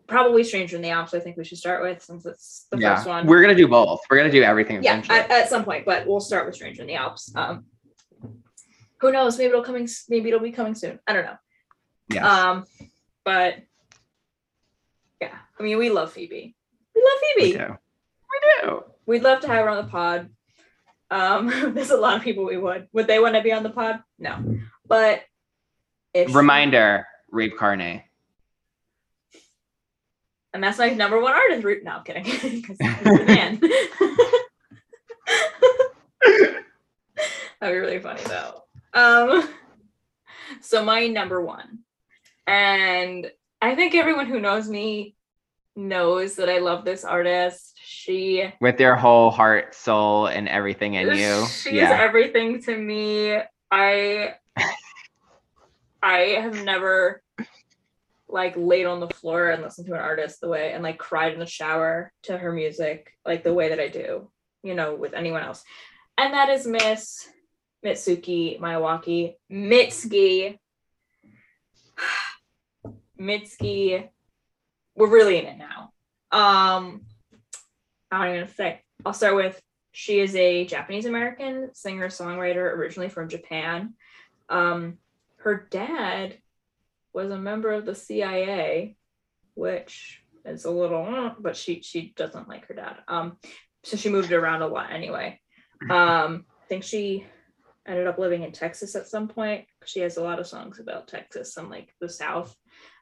probably 0.08 0.44
Stranger 0.44 0.76
in 0.76 0.82
the 0.82 0.90
Alps. 0.90 1.14
I 1.14 1.20
think 1.20 1.38
we 1.38 1.44
should 1.44 1.58
start 1.58 1.82
with 1.82 2.02
since 2.02 2.26
it's 2.26 2.68
the 2.72 2.78
yeah. 2.78 2.96
first 2.96 3.08
one. 3.08 3.26
We're 3.28 3.42
gonna 3.42 3.56
do 3.56 3.68
both. 3.68 4.02
We're 4.10 4.18
gonna 4.18 4.32
do 4.32 4.44
everything. 4.44 4.84
Yeah, 4.84 5.02
at, 5.10 5.32
at, 5.32 5.50
some 5.50 5.64
point, 5.64 5.86
but 5.86 6.08
we'll 6.08 6.20
start 6.20 6.46
with 6.46 6.56
Stranger 6.56 6.82
in 6.82 6.88
the 6.88 6.96
Alps. 6.96 7.32
Um, 7.36 7.66
who 9.00 9.12
knows? 9.12 9.38
Maybe 9.38 9.50
it'll 9.50 9.64
coming. 9.64 9.88
Maybe 10.10 10.30
it'll 10.30 10.40
be 10.40 10.52
coming 10.52 10.76
soon. 10.76 11.00
I 11.08 11.14
don't 11.14 11.26
know. 11.26 11.38
Yeah. 12.10 12.28
Um, 12.28 12.66
but 13.24 13.56
yeah, 15.22 15.36
I 15.60 15.64
mean, 15.64 15.78
we 15.78 15.90
love 15.90 16.14
Phoebe. 16.14 16.56
We 16.96 17.02
love 17.02 17.20
Phoebe. 17.36 17.52
We 17.52 17.58
do. 17.58 17.78
We 18.32 18.70
do. 18.70 18.84
We'd 19.06 19.24
love 19.24 19.42
to 19.42 19.48
have 19.48 19.64
her 19.64 19.70
on 19.70 19.86
the 19.86 19.92
pod. 19.92 20.30
Um, 21.12 21.48
there's 21.74 21.92
a 21.92 21.98
lot 21.98 22.18
of 22.18 22.24
people 22.24 22.46
we 22.46 22.58
would. 22.58 22.88
Would 22.94 23.08
they 23.08 23.20
want 23.20 23.36
to 23.36 23.42
be 23.42 23.52
on 23.52 23.64
the 23.64 23.70
pod? 23.70 24.02
No. 24.20 24.60
But 24.88 25.24
if 26.14 26.34
reminder, 26.34 27.06
Reeb 27.34 27.58
Carney 27.58 28.05
and 30.56 30.64
that's 30.64 30.78
my 30.78 30.90
number 30.90 31.20
one 31.20 31.34
artist 31.34 31.66
route. 31.66 31.84
No, 31.84 31.92
I'm 31.92 32.04
kidding. 32.04 32.24
Because 32.62 32.80
man. 33.28 33.60
That'd 37.60 37.76
be 37.76 37.78
really 37.78 38.00
funny 38.00 38.22
though. 38.24 38.64
Um, 38.94 39.50
so 40.62 40.84
my 40.84 41.08
number 41.08 41.42
one, 41.42 41.80
and 42.48 43.30
I 43.62 43.76
think 43.76 43.96
everyone 43.96 44.28
who 44.28 44.40
knows 44.40 44.70
me 44.70 45.16
knows 45.76 46.36
that 46.36 46.50
I 46.50 46.60
love 46.60 46.86
this 46.86 47.04
artist. 47.04 47.78
She 47.84 48.50
with 48.62 48.78
their 48.78 48.96
whole 48.96 49.32
heart, 49.32 49.76
soul, 49.76 50.28
and 50.28 50.48
everything 50.48 50.94
in 50.94 51.18
you. 51.18 51.46
She's 51.48 51.74
yeah. 51.74 51.98
everything 52.00 52.62
to 52.64 52.78
me. 52.78 53.40
I 53.72 54.36
I 56.02 56.20
have 56.40 56.64
never 56.64 57.22
like 58.36 58.54
laid 58.58 58.86
on 58.86 59.00
the 59.00 59.08
floor 59.08 59.50
and 59.50 59.64
listened 59.64 59.88
to 59.88 59.94
an 59.94 60.02
artist 60.02 60.42
the 60.42 60.50
way 60.50 60.74
and 60.74 60.84
like 60.84 60.98
cried 60.98 61.34
in 61.34 61.40
the 61.40 61.46
shower 61.46 62.12
to 62.24 62.38
her 62.38 62.52
music 62.52 63.14
like 63.26 63.46
the 63.46 63.54
way 63.54 63.70
that 63.70 63.80
I 63.80 63.88
do, 63.88 64.30
you 64.62 64.76
know, 64.76 64.94
with 64.94 65.14
anyone 65.14 65.42
else. 65.42 65.64
And 66.18 66.34
that 66.34 66.50
is 66.50 66.68
Miss 66.68 67.30
Mitski 67.84 68.60
Miyawaki. 68.60 69.36
Mitski. 69.50 70.60
Mitski. 73.20 74.10
We're 74.98 75.08
really 75.08 75.38
in 75.38 75.46
it 75.46 75.58
now. 75.58 75.92
Um 76.30 77.06
I 78.12 78.26
don't 78.26 78.36
even 78.36 78.50
say. 78.50 78.82
I'll 79.06 79.14
start 79.14 79.36
with 79.36 79.62
she 79.94 80.20
is 80.20 80.36
a 80.36 80.66
Japanese 80.66 81.06
American 81.06 81.70
singer 81.74 82.10
songwriter 82.10 82.76
originally 82.76 83.08
from 83.08 83.30
Japan. 83.30 83.94
Um, 84.50 84.98
her 85.38 85.68
dad 85.72 86.38
was 87.16 87.32
a 87.32 87.38
member 87.38 87.72
of 87.72 87.86
the 87.86 87.96
CIA, 87.96 88.98
which 89.56 90.22
is 90.44 90.66
a 90.66 90.72
little, 90.72 91.06
mm, 91.06 91.36
but 91.40 91.56
she 91.56 91.82
she 91.82 92.14
doesn't 92.16 92.50
like 92.50 92.68
her 92.68 92.76
dad. 92.76 92.98
Um, 93.08 93.38
so 93.84 93.96
she 93.98 94.10
moved 94.10 94.32
around 94.32 94.62
a 94.62 94.68
lot 94.68 94.92
anyway. 94.92 95.40
Um, 95.90 96.46
I 96.64 96.68
think 96.68 96.84
she 96.84 97.28
ended 97.86 98.08
up 98.08 98.18
living 98.18 98.44
in 98.44 98.54
Texas 98.54 98.96
at 98.96 99.08
some 99.08 99.28
point. 99.28 99.66
She 99.84 100.00
has 100.00 100.16
a 100.16 100.24
lot 100.24 100.40
of 100.40 100.48
songs 100.48 100.80
about 100.80 101.10
Texas 101.10 101.58
and 101.58 101.70
like 101.70 101.94
the 102.00 102.08
South. 102.08 102.56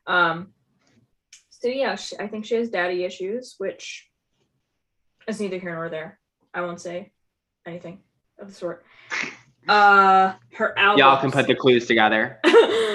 Um, 0.08 0.54
so 1.52 1.68
yeah, 1.68 1.96
she, 1.96 2.18
I 2.20 2.28
think 2.28 2.46
she 2.46 2.56
has 2.56 2.72
daddy 2.72 3.04
issues, 3.04 3.56
which 3.60 4.10
is 5.28 5.40
neither 5.40 5.60
here 5.60 5.76
nor 5.76 5.90
there. 5.90 6.20
I 6.52 6.62
won't 6.62 6.82
say 6.82 7.12
anything 7.66 8.00
of 8.40 8.48
the 8.48 8.54
sort. 8.54 8.84
Uh, 9.68 10.34
her 10.54 10.78
album. 10.78 11.00
Y'all 11.00 11.22
can 11.22 11.32
put 11.32 11.46
the 11.48 11.56
clues 11.56 11.86
together. 11.86 12.40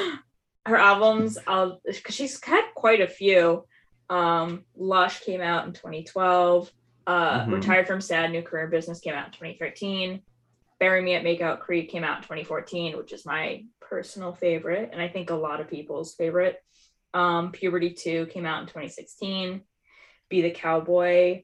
her 0.69 0.77
albums 0.77 1.39
i'll 1.47 1.81
because 1.85 2.15
she's 2.15 2.43
had 2.45 2.65
quite 2.75 3.01
a 3.01 3.09
few 3.09 3.65
um 4.11 4.65
lush 4.77 5.21
came 5.21 5.41
out 5.41 5.67
in 5.67 5.73
2012 5.73 6.71
uh 7.07 7.41
mm-hmm. 7.41 7.53
retired 7.53 7.87
from 7.87 8.01
sad 8.01 8.31
new 8.31 8.43
career 8.43 8.67
business 8.67 9.01
came 9.01 9.15
out 9.15 9.27
in 9.27 9.33
2013 9.33 10.23
bury 10.79 11.03
me 11.03 11.15
at 11.15 11.25
makeout 11.25 11.61
creek 11.61 11.91
came 11.91 12.05
out 12.05 12.19
in 12.19 12.23
2014 12.23 12.97
which 12.97 13.13
is 13.13 13.27
my 13.27 13.65
personal 13.81 14.33
favorite 14.33 14.91
and 14.93 15.01
i 15.01 15.09
think 15.09 15.31
a 15.31 15.35
lot 15.35 15.61
of 15.61 15.69
people's 15.69 16.15
favorite 16.15 16.63
um 17.15 17.51
puberty 17.53 17.91
2 17.91 18.27
came 18.27 18.47
out 18.47 18.61
in 18.61 18.67
2016 18.67 19.63
be 20.29 20.43
the 20.43 20.51
cowboy 20.51 21.43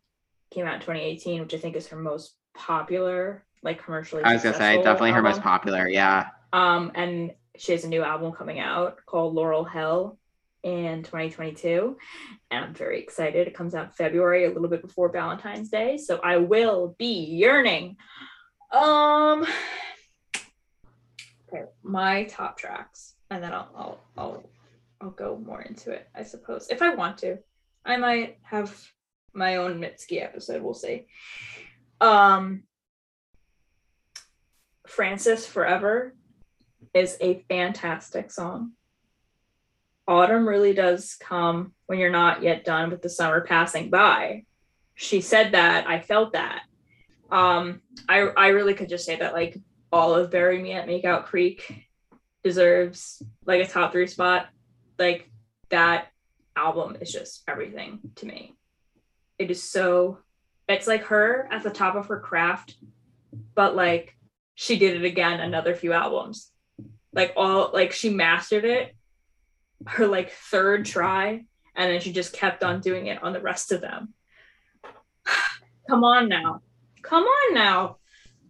came 0.51 0.67
out 0.67 0.75
in 0.75 0.81
2018 0.81 1.41
which 1.41 1.55
i 1.55 1.59
think 1.59 1.75
is 1.77 1.89
her 1.89 1.97
most 1.97 2.37
popular 2.55 3.45
like 3.63 3.83
commercially 3.83 4.23
i 4.23 4.35
was 4.35 4.43
gonna 4.43 4.55
say 4.55 4.77
definitely 4.77 5.11
album. 5.11 5.25
her 5.25 5.31
most 5.31 5.41
popular 5.43 5.89
yeah 5.89 6.29
um 6.53 6.93
and 6.95 7.33
she 7.57 7.73
has 7.73 7.85
a 7.85 7.89
new 7.89 8.03
album 8.03 8.33
coming 8.33 8.59
out 8.59 8.99
called 9.07 9.35
Laurel 9.35 9.65
Hell 9.65 10.19
in 10.63 11.03
2022 11.03 11.97
and 12.51 12.65
i'm 12.65 12.75
very 12.75 12.99
excited. 13.01 13.47
It 13.47 13.55
comes 13.55 13.75
out 13.75 13.97
february 13.97 14.47
a 14.47 14.51
little 14.51 14.69
bit 14.69 14.81
before 14.83 15.11
valentine's 15.11 15.69
day 15.69 15.99
so 15.99 16.21
i 16.25 16.39
will 16.39 16.97
be 16.99 17.25
yearning. 17.25 17.97
Um 18.73 19.47
okay, 21.53 21.65
my 21.83 22.25
top 22.25 22.59
tracks 22.59 23.15
and 23.31 23.43
then 23.43 23.53
I'll, 23.53 23.71
I'll 23.77 24.01
i'll 24.17 24.51
i'll 25.01 25.11
go 25.11 25.37
more 25.37 25.61
into 25.63 25.91
it 25.91 26.09
i 26.15 26.23
suppose 26.23 26.69
if 26.71 26.83
i 26.83 26.95
want 26.95 27.19
to. 27.19 27.39
I 27.85 27.99
might 27.99 28.39
have 28.43 28.75
my 29.35 29.57
own 29.57 29.79
mitski 29.79 30.23
episode 30.23 30.63
we'll 30.63 30.75
see. 30.75 31.07
Um 32.01 32.63
frances 34.87 35.47
forever 35.47 36.15
is 36.95 37.17
a 37.21 37.45
fantastic 37.49 38.31
song. 38.31 38.73
Autumn 40.07 40.49
really 40.49 40.73
does 40.73 41.17
come 41.17 41.73
when 41.87 41.99
you're 41.99 42.11
not 42.11 42.43
yet 42.43 42.65
done 42.65 42.91
with 42.91 43.03
the 43.03 43.09
summer 43.09 43.41
passing 43.41 43.91
by. 43.91 44.45
She 44.95 45.21
said 45.21 45.53
that. 45.53 45.89
I 45.89 46.01
felt 46.01 46.35
that. 46.35 46.63
Um, 47.31 47.81
I 48.09 48.21
I 48.21 48.49
really 48.49 48.75
could 48.75 48.89
just 48.89 49.05
say 49.05 49.17
that 49.17 49.33
like 49.33 49.59
all 49.91 50.15
of 50.15 50.31
Bury 50.31 50.63
Me 50.63 50.73
at 50.73 50.87
Makeout 50.87 51.25
Creek 51.25 51.85
deserves 52.45 53.23
like 53.45 53.61
a 53.61 53.67
top 53.67 53.93
three 53.93 54.07
spot. 54.07 54.49
Like 54.99 55.29
that 55.71 56.09
album 56.55 56.97
is 57.01 57.11
just 57.11 57.43
everything 57.49 57.99
to 58.17 58.27
me. 58.27 58.55
It 59.39 59.51
is 59.51 59.63
so 59.63 60.19
it's 60.69 60.87
like 60.87 61.05
her 61.05 61.49
at 61.51 61.63
the 61.63 61.71
top 61.71 61.97
of 61.97 62.07
her 62.07 62.21
craft, 62.21 62.77
but 63.55 63.75
like 63.75 64.17
she 64.55 64.79
did 64.79 64.97
it 64.97 65.05
again 65.05 65.41
another 65.41 65.75
few 65.75 65.93
albums 65.93 66.53
like 67.15 67.33
all 67.37 67.71
like 67.73 67.93
she 67.93 68.11
mastered 68.11 68.65
it 68.65 68.95
her 69.87 70.07
like 70.07 70.33
third 70.33 70.85
try 70.85 71.45
and 71.77 71.91
then 71.91 72.01
she 72.01 72.13
just 72.13 72.33
kept 72.33 72.63
on 72.63 72.81
doing 72.81 73.07
it 73.07 73.23
on 73.23 73.33
the 73.33 73.41
rest 73.41 73.73
of 73.73 73.81
them. 73.81 74.15
Come 75.89 76.05
on 76.05 76.29
now. 76.29 76.61
Come 77.03 77.25
on 77.25 77.55
now. 77.55 77.97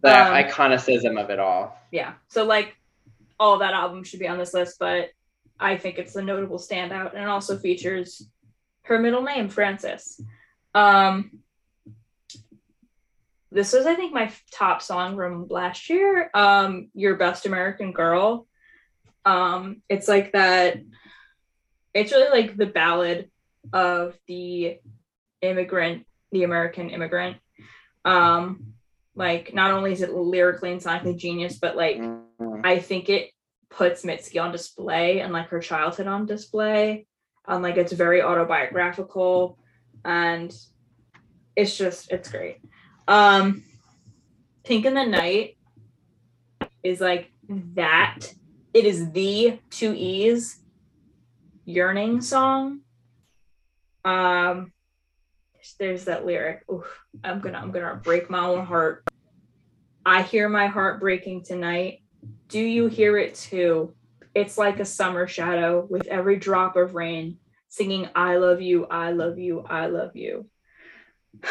The 0.01 0.11
um, 0.11 0.33
iconicism 0.33 1.21
of 1.21 1.29
it 1.29 1.39
all. 1.39 1.75
Yeah. 1.91 2.13
So 2.27 2.45
like 2.45 2.75
all 3.39 3.57
that 3.59 3.73
album 3.73 4.03
should 4.03 4.19
be 4.19 4.27
on 4.27 4.37
this 4.37 4.53
list 4.53 4.77
but 4.79 5.09
i 5.59 5.75
think 5.75 5.97
it's 5.97 6.15
a 6.15 6.21
notable 6.21 6.57
standout 6.57 7.13
and 7.13 7.21
it 7.21 7.27
also 7.27 7.57
features 7.57 8.25
her 8.83 8.99
middle 8.99 9.23
name 9.23 9.49
frances. 9.49 10.21
Um 10.73 11.39
this 13.51 13.73
was 13.73 13.85
i 13.85 13.95
think 13.95 14.13
my 14.13 14.31
top 14.51 14.81
song 14.81 15.15
from 15.15 15.47
last 15.49 15.89
year. 15.89 16.29
Um 16.33 16.89
your 16.93 17.15
best 17.15 17.45
american 17.45 17.91
girl 17.91 18.47
um, 19.25 19.81
it's 19.89 20.07
like 20.07 20.33
that. 20.33 20.77
It's 21.93 22.11
really 22.11 22.41
like 22.41 22.57
the 22.57 22.65
ballad 22.65 23.29
of 23.73 24.17
the 24.27 24.79
immigrant, 25.41 26.05
the 26.31 26.43
American 26.43 26.89
immigrant. 26.89 27.37
Um, 28.03 28.73
like 29.15 29.53
not 29.53 29.71
only 29.71 29.93
is 29.93 30.01
it 30.01 30.13
lyrically 30.13 30.71
and 30.71 30.81
sonically 30.81 31.17
genius, 31.17 31.57
but 31.57 31.75
like. 31.75 32.01
I 32.63 32.79
think 32.79 33.09
it 33.09 33.31
puts 33.69 34.03
Mitski 34.03 34.41
on 34.41 34.51
display 34.51 35.19
and 35.19 35.33
like 35.33 35.49
her 35.49 35.59
childhood 35.59 36.07
on 36.07 36.25
display. 36.25 37.05
And 37.47 37.61
like 37.61 37.77
it's 37.77 37.93
very 37.93 38.21
autobiographical 38.21 39.59
and 40.03 40.55
it's 41.55 41.77
just 41.77 42.11
it's 42.11 42.29
great. 42.29 42.57
Um 43.07 43.63
Pink 44.63 44.85
in 44.85 44.95
the 44.95 45.05
Night 45.05 45.57
is 46.83 46.99
like 46.99 47.31
that. 47.75 48.19
It 48.75 48.83
is 48.83 49.09
the 49.11 49.57
two 49.69 49.93
E's 49.93 50.59
yearning 51.63 52.19
song. 52.19 52.81
Um 54.03 54.73
there's 55.79 56.03
that 56.05 56.25
lyric. 56.25 56.63
Oof, 56.69 56.85
I'm 57.23 57.39
gonna 57.39 57.57
I'm 57.57 57.71
gonna 57.71 57.95
break 57.95 58.29
my 58.29 58.45
own 58.45 58.65
heart. 58.65 59.05
I 60.05 60.23
hear 60.23 60.49
my 60.49 60.67
heart 60.67 60.99
breaking 60.99 61.45
tonight. 61.45 62.01
Do 62.49 62.59
you 62.59 62.87
hear 62.87 63.17
it 63.17 63.35
too? 63.35 63.95
It's 64.33 64.57
like 64.57 64.81
a 64.81 64.85
summer 64.85 65.25
shadow 65.25 65.87
with 65.89 66.07
every 66.07 66.35
drop 66.35 66.75
of 66.75 66.95
rain 66.95 67.37
singing 67.69 68.09
I 68.13 68.35
love 68.35 68.61
you, 68.61 68.87
I 68.87 69.11
love 69.11 69.39
you, 69.39 69.61
I 69.61 69.87
love 69.87 70.17
you. 70.17 70.49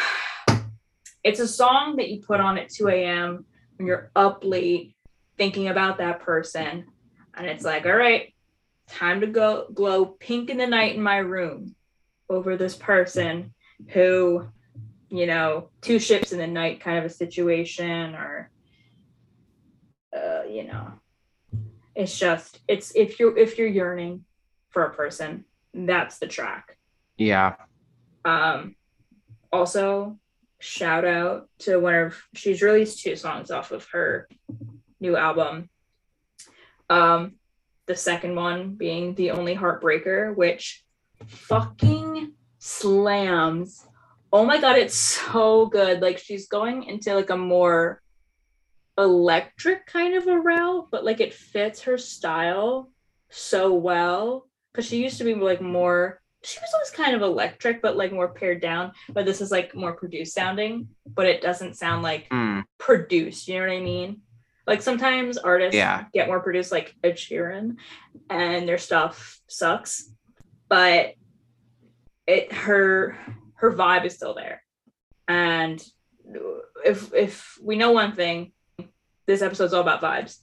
It's 1.23 1.39
a 1.39 1.47
song 1.47 1.95
that 1.95 2.11
you 2.11 2.21
put 2.21 2.39
on 2.39 2.59
at 2.59 2.69
2 2.69 2.87
a.m. 2.87 3.45
when 3.77 3.87
you're 3.87 4.11
up 4.15 4.43
late 4.43 4.95
thinking 5.39 5.69
about 5.69 5.97
that 5.97 6.19
person. 6.19 6.85
And 7.35 7.47
it's 7.47 7.63
like, 7.63 7.85
all 7.85 7.95
right, 7.95 8.33
time 8.87 9.21
to 9.21 9.27
go 9.27 9.67
glow 9.73 10.05
pink 10.05 10.49
in 10.49 10.57
the 10.57 10.67
night 10.67 10.95
in 10.95 11.01
my 11.01 11.17
room 11.17 11.75
over 12.29 12.57
this 12.57 12.75
person 12.75 13.53
who, 13.89 14.47
you 15.09 15.25
know, 15.25 15.69
two 15.81 15.99
ships 15.99 16.31
in 16.31 16.39
the 16.39 16.47
night 16.47 16.81
kind 16.81 16.97
of 16.97 17.05
a 17.05 17.09
situation 17.09 18.15
or 18.15 18.49
uh, 20.15 20.43
you 20.49 20.63
know, 20.63 20.93
it's 21.93 22.17
just 22.17 22.59
it's 22.67 22.93
if 22.95 23.19
you're 23.19 23.37
if 23.37 23.57
you're 23.57 23.67
yearning 23.67 24.23
for 24.69 24.85
a 24.85 24.93
person, 24.93 25.45
that's 25.73 26.19
the 26.19 26.27
track. 26.27 26.77
Yeah. 27.17 27.55
Um 28.23 28.75
also 29.51 30.17
shout 30.59 31.05
out 31.05 31.49
to 31.59 31.77
one 31.77 31.95
of 31.95 32.15
she's 32.33 32.61
released 32.61 32.99
two 32.99 33.15
songs 33.15 33.51
off 33.51 33.71
of 33.71 33.85
her 33.91 34.27
new 34.99 35.15
album. 35.15 35.69
Um, 36.89 37.35
the 37.87 37.95
second 37.95 38.35
one 38.35 38.75
being 38.75 39.15
The 39.15 39.31
Only 39.31 39.55
Heartbreaker, 39.55 40.35
which 40.35 40.83
fucking 41.27 42.33
slams. 42.59 43.85
Oh 44.33 44.45
my 44.45 44.59
god, 44.59 44.77
it's 44.77 44.95
so 44.95 45.67
good. 45.67 46.01
Like 46.01 46.17
she's 46.17 46.47
going 46.47 46.83
into 46.83 47.13
like 47.13 47.29
a 47.29 47.37
more 47.37 48.01
electric 48.97 49.85
kind 49.85 50.15
of 50.15 50.27
a 50.27 50.39
route, 50.39 50.87
but 50.91 51.05
like 51.05 51.19
it 51.19 51.33
fits 51.33 51.81
her 51.83 51.97
style 51.97 52.91
so 53.29 53.73
well. 53.73 54.47
Cause 54.73 54.85
she 54.85 55.01
used 55.01 55.19
to 55.19 55.23
be 55.23 55.35
like 55.35 55.61
more 55.61 56.19
she 56.45 56.59
was 56.59 56.69
always 56.73 56.91
kind 56.91 57.15
of 57.15 57.21
electric, 57.21 57.81
but 57.81 57.97
like 57.97 58.13
more 58.13 58.27
pared 58.27 58.61
down. 58.61 58.91
But 59.09 59.25
this 59.25 59.41
is 59.41 59.51
like 59.51 59.75
more 59.75 59.93
produced 59.93 60.35
sounding, 60.35 60.89
but 61.07 61.25
it 61.25 61.41
doesn't 61.41 61.75
sound 61.75 62.03
like 62.03 62.29
mm. 62.29 62.63
produced. 62.77 63.47
You 63.47 63.55
know 63.55 63.67
what 63.67 63.73
I 63.73 63.79
mean? 63.79 64.21
Like 64.67 64.81
sometimes 64.81 65.37
artists 65.37 65.75
yeah. 65.75 66.05
get 66.13 66.27
more 66.27 66.39
produced, 66.39 66.71
like 66.71 66.95
Ed 67.03 67.17
Sheeran, 67.17 67.77
and 68.29 68.67
their 68.67 68.77
stuff 68.77 69.39
sucks. 69.47 70.11
But 70.69 71.13
it 72.25 72.51
her 72.51 73.17
her 73.55 73.71
vibe 73.71 74.05
is 74.05 74.15
still 74.15 74.33
there. 74.33 74.63
And 75.27 75.83
if 76.83 77.13
if 77.13 77.57
we 77.61 77.75
know 77.75 77.91
one 77.91 78.13
thing, 78.13 78.51
this 79.27 79.41
episode's 79.41 79.73
all 79.73 79.81
about 79.81 80.01
vibes. 80.01 80.37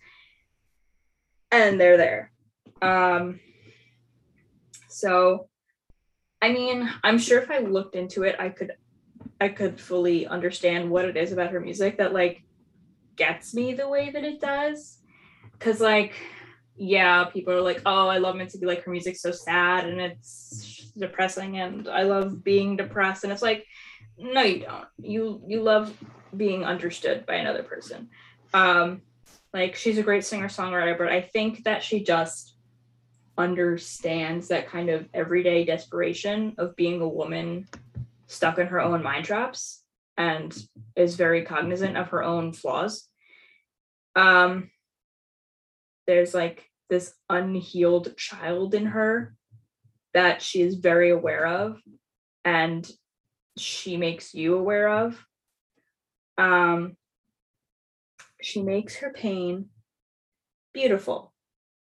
And 1.51 1.81
they're 1.81 1.97
there. 1.97 2.32
Um 2.81 3.40
so 4.89 5.49
I 6.40 6.53
mean, 6.53 6.90
I'm 7.05 7.19
sure 7.19 7.40
if 7.40 7.51
I 7.51 7.59
looked 7.59 7.94
into 7.97 8.23
it, 8.23 8.36
I 8.39 8.49
could 8.51 8.73
I 9.40 9.49
could 9.49 9.81
fully 9.81 10.27
understand 10.27 10.90
what 10.90 11.05
it 11.05 11.16
is 11.16 11.32
about 11.32 11.51
her 11.51 11.61
music 11.61 11.99
that 11.99 12.12
like 12.12 12.44
gets 13.16 13.55
me 13.55 13.74
the 13.74 13.89
way 13.89 14.10
that 14.10 14.24
it 14.24 14.40
does. 14.40 14.98
Cause 15.59 15.80
like, 15.80 16.14
yeah, 16.76 17.24
people 17.24 17.52
are 17.52 17.60
like, 17.60 17.82
oh, 17.86 18.09
I 18.09 18.18
love 18.18 18.34
Mitski 18.34 18.64
like 18.64 18.84
her 18.84 18.90
music's 18.90 19.22
so 19.22 19.30
sad 19.30 19.89
and 19.89 20.01
it's 20.01 20.93
depressing 20.97 21.59
and 21.59 21.89
I 21.89 22.02
love 22.02 22.43
being 22.43 22.76
depressed. 22.76 23.24
And 23.24 23.32
it's 23.32 23.43
like, 23.43 23.66
no, 24.18 24.43
you 24.43 24.60
don't. 24.60 24.86
You 24.98 25.43
you 25.47 25.62
love 25.62 25.97
being 26.36 26.64
understood 26.64 27.26
by 27.26 27.34
another 27.34 27.62
person. 27.62 28.09
Um, 28.55 29.02
like 29.52 29.74
she's 29.74 29.98
a 29.98 30.02
great 30.02 30.24
singer-songwriter, 30.24 30.97
but 30.97 31.09
I 31.09 31.20
think 31.20 31.64
that 31.64 31.82
she 31.82 32.02
just 32.02 32.56
understands 33.36 34.48
that 34.48 34.68
kind 34.68 34.90
of 34.90 35.09
everyday 35.14 35.64
desperation 35.64 36.55
of 36.59 36.76
being 36.76 37.01
a 37.01 37.09
woman 37.09 37.66
stuck 38.26 38.59
in 38.59 38.66
her 38.66 38.80
own 38.80 39.02
mind 39.02 39.24
traps 39.24 39.82
and 40.23 40.57
is 40.94 41.16
very 41.16 41.43
cognizant 41.43 41.97
of 41.97 42.11
her 42.11 42.23
own 42.23 42.53
flaws. 42.53 43.09
Um, 44.15 44.70
there's 46.07 46.32
like 46.32 46.65
this 46.89 47.12
unhealed 47.28 48.16
child 48.16 48.74
in 48.74 48.86
her 48.86 49.35
that 50.15 50.40
she 50.40 50.62
is 50.62 50.77
very 50.77 51.11
aware 51.11 51.44
of 51.44 51.81
and 52.44 52.89
she 53.59 53.97
makes 53.97 54.32
you 54.32 54.57
aware 54.57 54.89
of. 54.89 55.27
Um, 56.39 56.97
she 58.40 58.62
makes 58.62 58.97
her 58.97 59.12
pain 59.12 59.70
beautiful 60.73 61.32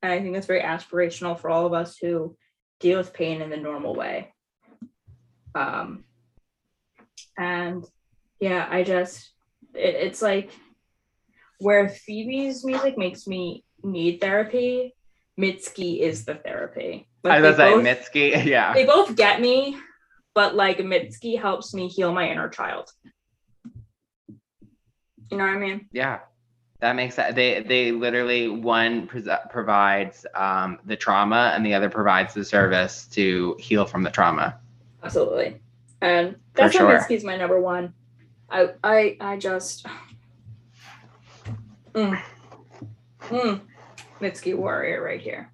and 0.02 0.12
I 0.12 0.20
think 0.20 0.34
that's 0.34 0.46
very 0.46 0.60
aspirational 0.60 1.38
for 1.38 1.48
all 1.48 1.64
of 1.64 1.72
us 1.72 1.96
who 1.96 2.36
deal 2.78 2.98
with 2.98 3.14
pain 3.14 3.40
in 3.40 3.48
the 3.48 3.56
normal 3.56 3.94
way. 3.94 4.34
Um, 5.55 6.05
and 7.38 7.84
yeah, 8.40 8.66
I 8.70 8.82
just, 8.82 9.31
it, 9.74 9.94
it's 9.94 10.23
like 10.23 10.51
where 11.59 11.89
Phoebe's 11.89 12.65
music 12.65 12.97
makes 12.97 13.27
me 13.27 13.65
need 13.82 14.20
therapy, 14.20 14.94
Mitski 15.39 16.01
is 16.01 16.24
the 16.24 16.35
therapy. 16.35 17.09
Like 17.24 17.35
I 17.35 17.40
was 17.40 17.56
say 17.56 17.73
Mitski, 17.73 18.44
yeah. 18.44 18.74
They 18.74 18.85
both 18.85 19.16
get 19.16 19.40
me, 19.40 19.78
but 20.35 20.55
like 20.55 20.78
Mitski 20.78 21.40
helps 21.40 21.74
me 21.74 21.89
heal 21.89 22.12
my 22.12 22.28
inner 22.28 22.48
child. 22.48 22.90
You 25.31 25.36
know 25.36 25.44
what 25.44 25.55
I 25.55 25.59
mean? 25.59 25.89
Yeah. 25.93 26.20
That 26.81 26.94
makes 26.94 27.16
sense. 27.16 27.35
they 27.35 27.62
they 27.62 27.90
literally 27.90 28.48
one 28.48 29.09
provides 29.09 30.24
um, 30.35 30.78
the 30.85 30.94
trauma 30.97 31.52
and 31.55 31.66
the 31.66 31.74
other 31.74 31.90
provides 31.90 32.35
the 32.35 32.44
service 32.44 33.06
to 33.12 33.56
heal 33.59 33.85
from 33.85 34.05
the 34.05 34.10
trauma. 34.10 34.60
Absolutely, 35.02 35.60
and 36.01 36.36
that's 36.55 36.77
For 36.77 36.85
why 36.85 36.90
sure. 36.93 37.01
Mitski's 37.01 37.24
my 37.24 37.36
number 37.36 37.60
one. 37.60 37.94
I 38.50 38.68
I 38.82 39.16
I 39.20 39.36
just 39.36 39.86
mm, 41.92 42.20
mm, 43.20 43.60
Mitski 44.20 44.54
warrior 44.54 45.02
right 45.02 45.20
here. 45.20 45.50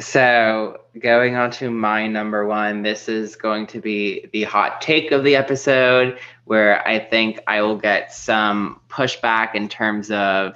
So 0.00 0.80
going 0.98 1.36
on 1.36 1.50
to 1.52 1.70
my 1.70 2.06
number 2.06 2.46
one, 2.46 2.82
this 2.82 3.08
is 3.08 3.36
going 3.36 3.66
to 3.68 3.80
be 3.80 4.26
the 4.32 4.44
hot 4.44 4.80
take 4.80 5.12
of 5.12 5.24
the 5.24 5.36
episode 5.36 6.18
where 6.44 6.86
I 6.88 6.98
think 6.98 7.40
I 7.46 7.60
will 7.60 7.76
get 7.76 8.12
some 8.12 8.80
pushback 8.88 9.54
in 9.54 9.68
terms 9.68 10.10
of 10.10 10.54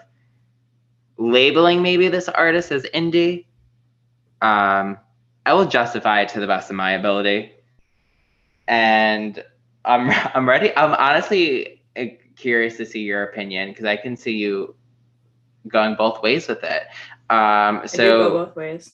labeling 1.19 1.83
maybe 1.83 2.09
this 2.09 2.29
artist 2.29 2.73
as 2.73 2.85
indie. 2.95 3.45
Um, 4.41 4.99
I 5.45 5.53
will 5.53 5.67
justify 5.67 6.23
it 6.23 6.31
to 6.31 6.41
the 6.41 6.47
best 6.47 6.71
of 6.71 6.77
my 6.77 6.93
ability. 6.93 7.53
And 8.67 9.45
I'm 9.85 10.11
I'm 10.35 10.49
ready. 10.49 10.75
I'm 10.77 10.95
honestly 10.95 11.83
uh, 11.97 12.05
curious 12.37 12.77
to 12.79 12.87
see 12.87 13.01
your 13.01 13.23
opinion 13.25 13.71
because 13.71 13.85
I 13.85 13.97
can 13.97 14.17
see 14.17 14.37
you 14.37 14.75
going 15.69 15.95
both 15.95 16.23
ways 16.23 16.49
with 16.49 16.63
it. 16.63 16.83
Um, 17.31 17.83
so 17.87 18.31
both 18.31 18.57
ways. 18.57 18.93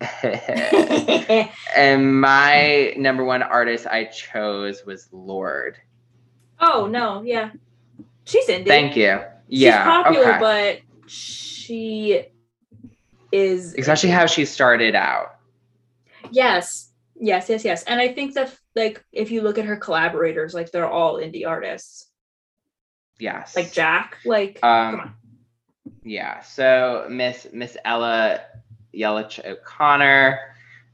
and 1.76 2.20
my 2.20 2.94
number 2.96 3.24
one 3.24 3.42
artist 3.42 3.86
I 3.86 4.04
chose 4.04 4.84
was 4.86 5.08
Lorde. 5.12 5.76
Oh 6.60 6.86
no, 6.86 7.22
yeah, 7.22 7.50
she's 8.24 8.46
indie. 8.46 8.66
Thank 8.66 8.96
you. 8.96 9.20
Yeah, 9.48 9.82
she's 9.82 10.04
popular, 10.04 10.30
okay. 10.34 10.38
but 10.40 11.10
she 11.10 12.26
is 13.32 13.74
especially 13.74 14.10
how 14.10 14.26
she 14.26 14.44
started 14.44 14.94
out. 14.94 15.36
Yes, 16.30 16.90
yes, 17.18 17.48
yes, 17.48 17.64
yes, 17.64 17.82
and 17.84 18.00
I 18.00 18.08
think 18.12 18.34
that 18.34 18.56
like 18.74 19.04
if 19.12 19.30
you 19.30 19.42
look 19.42 19.58
at 19.58 19.64
her 19.64 19.76
collaborators, 19.76 20.54
like 20.54 20.70
they're 20.70 20.88
all 20.88 21.16
indie 21.16 21.46
artists. 21.46 22.06
Yes, 23.18 23.56
like 23.56 23.72
Jack. 23.72 24.18
Like, 24.24 24.58
um, 24.62 24.90
come 24.90 25.00
on. 25.00 25.14
Yeah. 26.04 26.40
So 26.42 27.06
Miss 27.10 27.46
Miss 27.52 27.76
Ella 27.84 28.40
Yelich 28.94 29.44
O'Connor 29.44 30.38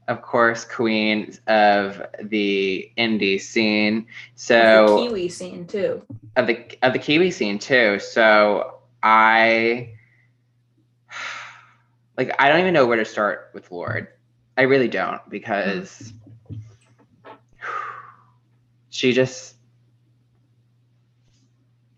of 0.07 0.21
course, 0.21 0.65
queen 0.65 1.33
of 1.47 2.01
the 2.21 2.91
indie 2.97 3.41
scene. 3.41 4.07
So 4.35 4.99
the 4.99 5.07
Kiwi 5.07 5.29
scene 5.29 5.65
too. 5.65 6.03
Of 6.35 6.47
the 6.47 6.77
of 6.83 6.93
the 6.93 6.99
Kiwi 6.99 7.31
scene 7.31 7.59
too. 7.59 7.99
So 7.99 8.79
I 9.01 9.93
like 12.17 12.35
I 12.39 12.49
don't 12.49 12.59
even 12.59 12.73
know 12.73 12.85
where 12.85 12.97
to 12.97 13.05
start 13.05 13.51
with 13.53 13.71
Lorde. 13.71 14.09
I 14.57 14.63
really 14.63 14.87
don't 14.87 15.27
because 15.29 16.13
she 18.95 19.11
just 19.11 19.55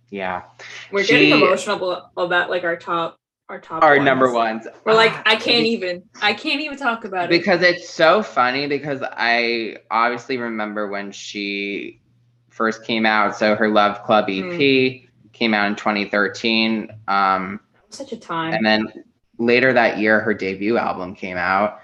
yeah. 0.09 0.43
We're 0.91 1.03
she, 1.03 1.13
getting 1.13 1.31
emotional 1.31 2.09
about 2.17 2.49
like 2.49 2.63
our 2.63 2.75
top 2.75 3.19
our 3.49 3.59
top 3.59 3.83
our 3.83 3.97
ones. 3.97 4.05
number 4.05 4.31
ones. 4.31 4.67
We're 4.83 4.95
like, 4.95 5.13
I 5.27 5.35
can't 5.39 5.65
even 5.65 6.03
I 6.21 6.33
can't 6.33 6.59
even 6.61 6.77
talk 6.77 7.05
about 7.05 7.25
it. 7.25 7.29
Because 7.29 7.61
it's 7.61 7.87
so 7.87 8.23
funny 8.23 8.67
because 8.67 9.03
I 9.03 9.77
obviously 9.91 10.37
remember 10.37 10.87
when 10.87 11.11
she 11.11 12.01
first 12.49 12.83
came 12.83 13.05
out. 13.05 13.35
So 13.35 13.55
her 13.55 13.69
Love 13.69 14.03
Club 14.03 14.25
EP 14.29 14.43
mm. 14.43 15.07
came 15.33 15.53
out 15.53 15.67
in 15.67 15.75
2013. 15.75 16.89
Um 17.07 17.59
such 17.89 18.11
a 18.11 18.17
time. 18.17 18.53
And 18.53 18.65
then 18.65 18.87
later 19.37 19.71
that 19.71 19.99
year 19.99 20.19
her 20.21 20.33
debut 20.33 20.77
album 20.77 21.13
came 21.13 21.37
out. 21.37 21.81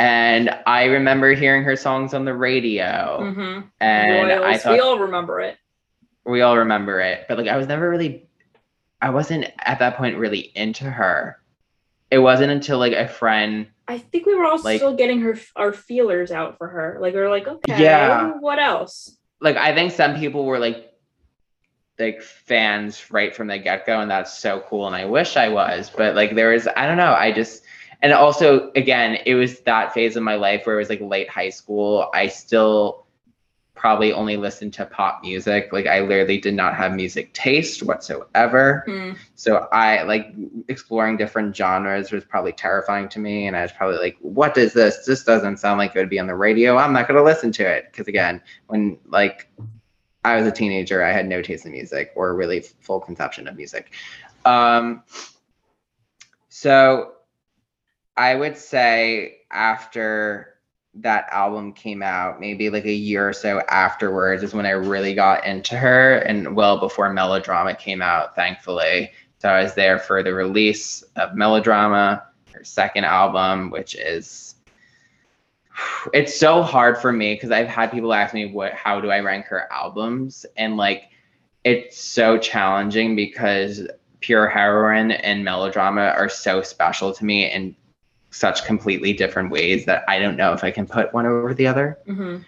And 0.00 0.48
I 0.66 0.84
remember 0.84 1.34
hearing 1.34 1.62
her 1.64 1.76
songs 1.76 2.14
on 2.14 2.24
the 2.24 2.32
radio. 2.32 3.18
Mm-hmm. 3.20 3.68
And 3.80 4.28
Royals. 4.28 4.46
I 4.46 4.56
thought 4.56 4.72
we 4.72 4.80
all 4.80 4.98
remember 4.98 5.40
it. 5.40 5.58
We 6.24 6.40
all 6.40 6.56
remember 6.56 7.00
it. 7.00 7.26
But 7.28 7.36
like 7.36 7.48
I 7.48 7.58
was 7.58 7.66
never 7.66 7.90
really 7.90 8.26
I 9.02 9.10
wasn't 9.10 9.44
at 9.58 9.78
that 9.80 9.98
point 9.98 10.16
really 10.16 10.52
into 10.54 10.84
her. 10.84 11.38
It 12.10 12.16
wasn't 12.16 12.50
until 12.50 12.78
like 12.78 12.94
a 12.94 13.08
friend. 13.08 13.66
I 13.88 13.98
think 13.98 14.24
we 14.24 14.34
were 14.34 14.46
all 14.46 14.58
like, 14.62 14.78
still 14.78 14.96
getting 14.96 15.20
her 15.20 15.38
our 15.54 15.74
feelers 15.74 16.30
out 16.30 16.56
for 16.56 16.68
her. 16.68 16.96
Like 16.98 17.12
we 17.12 17.20
are 17.20 17.28
like, 17.28 17.46
okay, 17.46 17.82
yeah. 17.82 18.32
What 18.40 18.58
else? 18.58 19.18
Like 19.42 19.58
I 19.58 19.74
think 19.74 19.92
some 19.92 20.18
people 20.18 20.46
were 20.46 20.58
like 20.58 20.94
like 21.98 22.22
fans 22.22 23.10
right 23.10 23.36
from 23.36 23.48
the 23.48 23.58
get 23.58 23.84
go, 23.84 24.00
and 24.00 24.10
that's 24.10 24.38
so 24.38 24.64
cool. 24.66 24.86
And 24.86 24.96
I 24.96 25.04
wish 25.04 25.36
I 25.36 25.50
was, 25.50 25.90
but 25.94 26.14
like 26.14 26.34
there 26.34 26.52
was, 26.52 26.66
I 26.74 26.86
don't 26.86 26.96
know, 26.96 27.12
I 27.12 27.32
just 27.32 27.64
and 28.02 28.12
also 28.12 28.70
again, 28.76 29.18
it 29.26 29.34
was 29.34 29.60
that 29.60 29.92
phase 29.92 30.16
of 30.16 30.22
my 30.22 30.34
life 30.34 30.66
where 30.66 30.76
it 30.76 30.78
was 30.78 30.88
like 30.88 31.00
late 31.00 31.28
high 31.28 31.50
school. 31.50 32.10
I 32.14 32.28
still 32.28 33.06
probably 33.80 34.12
only 34.12 34.36
listened 34.36 34.74
to 34.74 34.84
pop 34.84 35.22
music. 35.22 35.72
Like 35.72 35.86
I 35.86 36.00
literally 36.00 36.36
did 36.36 36.52
not 36.52 36.76
have 36.76 36.92
music 36.92 37.32
taste 37.32 37.82
whatsoever. 37.82 38.84
Mm. 38.86 39.16
So 39.36 39.68
I 39.72 40.02
like 40.02 40.34
exploring 40.68 41.16
different 41.16 41.56
genres 41.56 42.12
was 42.12 42.22
probably 42.22 42.52
terrifying 42.52 43.08
to 43.08 43.18
me. 43.18 43.46
And 43.46 43.56
I 43.56 43.62
was 43.62 43.72
probably 43.72 43.96
like, 43.96 44.18
what 44.20 44.58
is 44.58 44.74
this? 44.74 45.06
This 45.06 45.24
doesn't 45.24 45.60
sound 45.60 45.78
like 45.78 45.96
it 45.96 45.98
would 45.98 46.10
be 46.10 46.18
on 46.18 46.26
the 46.26 46.34
radio. 46.34 46.76
I'm 46.76 46.92
not 46.92 47.08
gonna 47.08 47.22
listen 47.22 47.52
to 47.52 47.62
it. 47.64 47.90
Cause 47.94 48.06
again, 48.06 48.42
when 48.66 48.98
like 49.06 49.48
I 50.26 50.36
was 50.36 50.46
a 50.46 50.52
teenager, 50.52 51.02
I 51.02 51.12
had 51.12 51.26
no 51.26 51.40
taste 51.40 51.64
in 51.64 51.72
music 51.72 52.12
or 52.14 52.34
really 52.34 52.60
full 52.60 53.00
conception 53.00 53.48
of 53.48 53.56
music. 53.56 53.92
Um 54.44 55.04
so 56.50 57.14
I 58.20 58.34
would 58.34 58.58
say 58.58 59.38
after 59.50 60.58
that 60.92 61.26
album 61.30 61.72
came 61.72 62.02
out, 62.02 62.38
maybe 62.38 62.68
like 62.68 62.84
a 62.84 62.92
year 62.92 63.30
or 63.30 63.32
so 63.32 63.62
afterwards, 63.70 64.42
is 64.42 64.52
when 64.52 64.66
I 64.66 64.72
really 64.72 65.14
got 65.14 65.46
into 65.46 65.74
her, 65.78 66.18
and 66.18 66.54
well 66.54 66.78
before 66.78 67.10
Melodrama 67.10 67.74
came 67.74 68.02
out, 68.02 68.36
thankfully. 68.36 69.10
So 69.38 69.48
I 69.48 69.62
was 69.62 69.72
there 69.72 69.98
for 69.98 70.22
the 70.22 70.34
release 70.34 71.02
of 71.16 71.34
Melodrama, 71.34 72.26
her 72.52 72.62
second 72.62 73.04
album, 73.04 73.70
which 73.70 73.94
is 73.94 74.56
it's 76.12 76.38
so 76.38 76.62
hard 76.62 76.98
for 76.98 77.12
me 77.12 77.32
because 77.32 77.50
I've 77.50 77.68
had 77.68 77.90
people 77.90 78.12
ask 78.12 78.34
me 78.34 78.52
what 78.52 78.74
how 78.74 79.00
do 79.00 79.10
I 79.10 79.20
rank 79.20 79.46
her 79.46 79.66
albums, 79.72 80.44
and 80.58 80.76
like 80.76 81.04
it's 81.64 81.98
so 81.98 82.36
challenging 82.36 83.16
because 83.16 83.88
Pure 84.20 84.48
Heroine 84.48 85.12
and 85.12 85.42
Melodrama 85.42 86.12
are 86.18 86.28
so 86.28 86.60
special 86.60 87.14
to 87.14 87.24
me 87.24 87.50
and 87.50 87.74
such 88.30 88.64
completely 88.64 89.12
different 89.12 89.50
ways 89.50 89.84
that 89.86 90.04
I 90.08 90.18
don't 90.18 90.36
know 90.36 90.52
if 90.52 90.64
I 90.64 90.70
can 90.70 90.86
put 90.86 91.12
one 91.12 91.26
over 91.26 91.52
the 91.52 91.66
other. 91.66 91.98
Mm-hmm. 92.06 92.42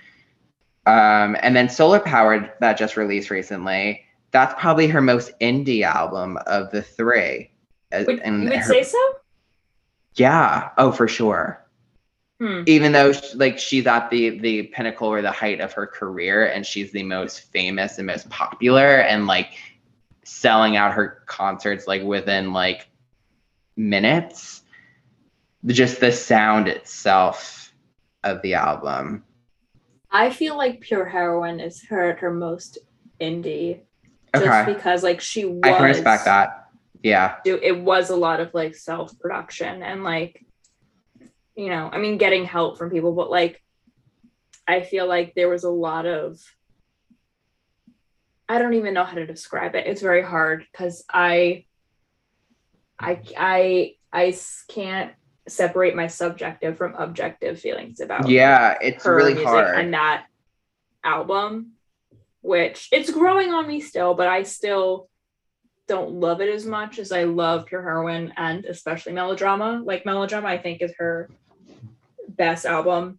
Um, 0.84 1.36
and 1.40 1.54
then 1.54 1.68
Solar 1.68 2.00
Powered 2.00 2.52
that 2.60 2.78
just 2.78 2.96
released 2.96 3.30
recently. 3.30 4.04
That's 4.30 4.54
probably 4.58 4.88
her 4.88 5.00
most 5.00 5.32
indie 5.40 5.82
album 5.82 6.38
of 6.46 6.70
the 6.70 6.82
three. 6.82 7.50
Would, 7.92 8.20
and 8.20 8.44
you 8.44 8.50
would 8.50 8.58
her, 8.58 8.64
say 8.64 8.82
so? 8.82 8.98
Yeah. 10.14 10.70
Oh, 10.78 10.92
for 10.92 11.06
sure. 11.06 11.64
Hmm. 12.40 12.62
Even 12.66 12.92
though 12.92 13.12
like 13.34 13.58
she's 13.58 13.86
at 13.86 14.10
the 14.10 14.38
the 14.40 14.64
pinnacle 14.64 15.08
or 15.08 15.22
the 15.22 15.30
height 15.30 15.60
of 15.60 15.72
her 15.74 15.86
career, 15.86 16.46
and 16.46 16.66
she's 16.66 16.90
the 16.90 17.02
most 17.02 17.52
famous 17.52 17.98
and 17.98 18.06
most 18.06 18.28
popular, 18.30 19.00
and 19.02 19.26
like 19.26 19.52
selling 20.24 20.76
out 20.76 20.94
her 20.94 21.22
concerts 21.26 21.86
like 21.86 22.02
within 22.02 22.52
like 22.52 22.88
minutes 23.76 24.61
just 25.66 26.00
the 26.00 26.12
sound 26.12 26.68
itself 26.68 27.72
of 28.24 28.42
the 28.42 28.54
album. 28.54 29.24
I 30.10 30.30
feel 30.30 30.56
like 30.56 30.80
Pure 30.80 31.06
Heroine 31.06 31.60
is 31.60 31.84
her 31.86 32.10
at 32.10 32.18
her 32.18 32.32
most 32.32 32.78
indie. 33.20 33.80
Okay. 34.34 34.44
Just 34.44 34.66
because 34.66 35.02
like 35.02 35.20
she 35.20 35.44
was 35.44 35.60
I 35.64 35.72
can 35.72 35.84
respect 35.84 36.24
that. 36.24 36.68
Yeah. 37.02 37.36
It 37.44 37.78
was 37.78 38.10
a 38.10 38.16
lot 38.16 38.40
of 38.40 38.52
like 38.54 38.74
self 38.74 39.18
production 39.18 39.82
and 39.82 40.04
like 40.04 40.44
you 41.54 41.68
know, 41.68 41.90
I 41.92 41.98
mean 41.98 42.16
getting 42.16 42.44
help 42.44 42.78
from 42.78 42.90
people, 42.90 43.12
but 43.12 43.30
like 43.30 43.62
I 44.66 44.82
feel 44.82 45.06
like 45.06 45.34
there 45.34 45.48
was 45.48 45.64
a 45.64 45.70
lot 45.70 46.06
of 46.06 46.40
I 48.48 48.58
don't 48.58 48.74
even 48.74 48.94
know 48.94 49.04
how 49.04 49.14
to 49.14 49.26
describe 49.26 49.74
it. 49.74 49.86
It's 49.86 50.02
very 50.02 50.22
hard 50.22 50.66
because 50.70 51.04
I 51.10 51.64
I 52.98 53.20
I 53.36 53.94
I 54.12 54.36
can't 54.68 55.12
separate 55.48 55.96
my 55.96 56.06
subjective 56.06 56.76
from 56.76 56.94
objective 56.94 57.58
feelings 57.58 58.00
about 58.00 58.28
yeah 58.28 58.76
it's 58.80 59.04
really 59.04 59.42
hard. 59.42 59.78
and 59.78 59.92
that 59.94 60.26
album 61.02 61.72
which 62.42 62.88
it's 62.92 63.10
growing 63.10 63.52
on 63.52 63.66
me 63.66 63.80
still 63.80 64.14
but 64.14 64.28
i 64.28 64.42
still 64.44 65.08
don't 65.88 66.12
love 66.12 66.40
it 66.40 66.48
as 66.48 66.64
much 66.64 66.98
as 67.00 67.10
i 67.10 67.24
love 67.24 67.66
pure 67.66 67.82
heroine 67.82 68.32
and 68.36 68.64
especially 68.64 69.12
melodrama. 69.12 69.82
Like 69.84 70.06
melodrama 70.06 70.46
i 70.46 70.58
think 70.58 70.80
is 70.80 70.94
her 70.98 71.28
best 72.36 72.66
album. 72.66 73.18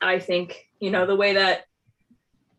I 0.00 0.18
think 0.18 0.68
you 0.80 0.90
know 0.90 1.06
the 1.06 1.16
way 1.16 1.34
that 1.34 1.64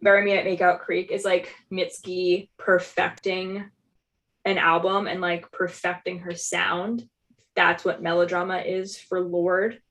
bury 0.02 0.24
me 0.24 0.34
at 0.34 0.46
makeout 0.46 0.80
creek 0.80 1.12
is 1.12 1.26
like 1.26 1.54
mitski 1.72 2.50
perfecting 2.58 3.70
an 4.46 4.58
album 4.58 5.08
and 5.08 5.22
like 5.22 5.52
perfecting 5.52 6.20
her 6.20 6.36
sound 6.36 7.08
that's 7.56 7.86
what 7.86 8.02
melodrama 8.02 8.58
is 8.60 8.98
for 8.98 9.22
Lorde. 9.22 9.82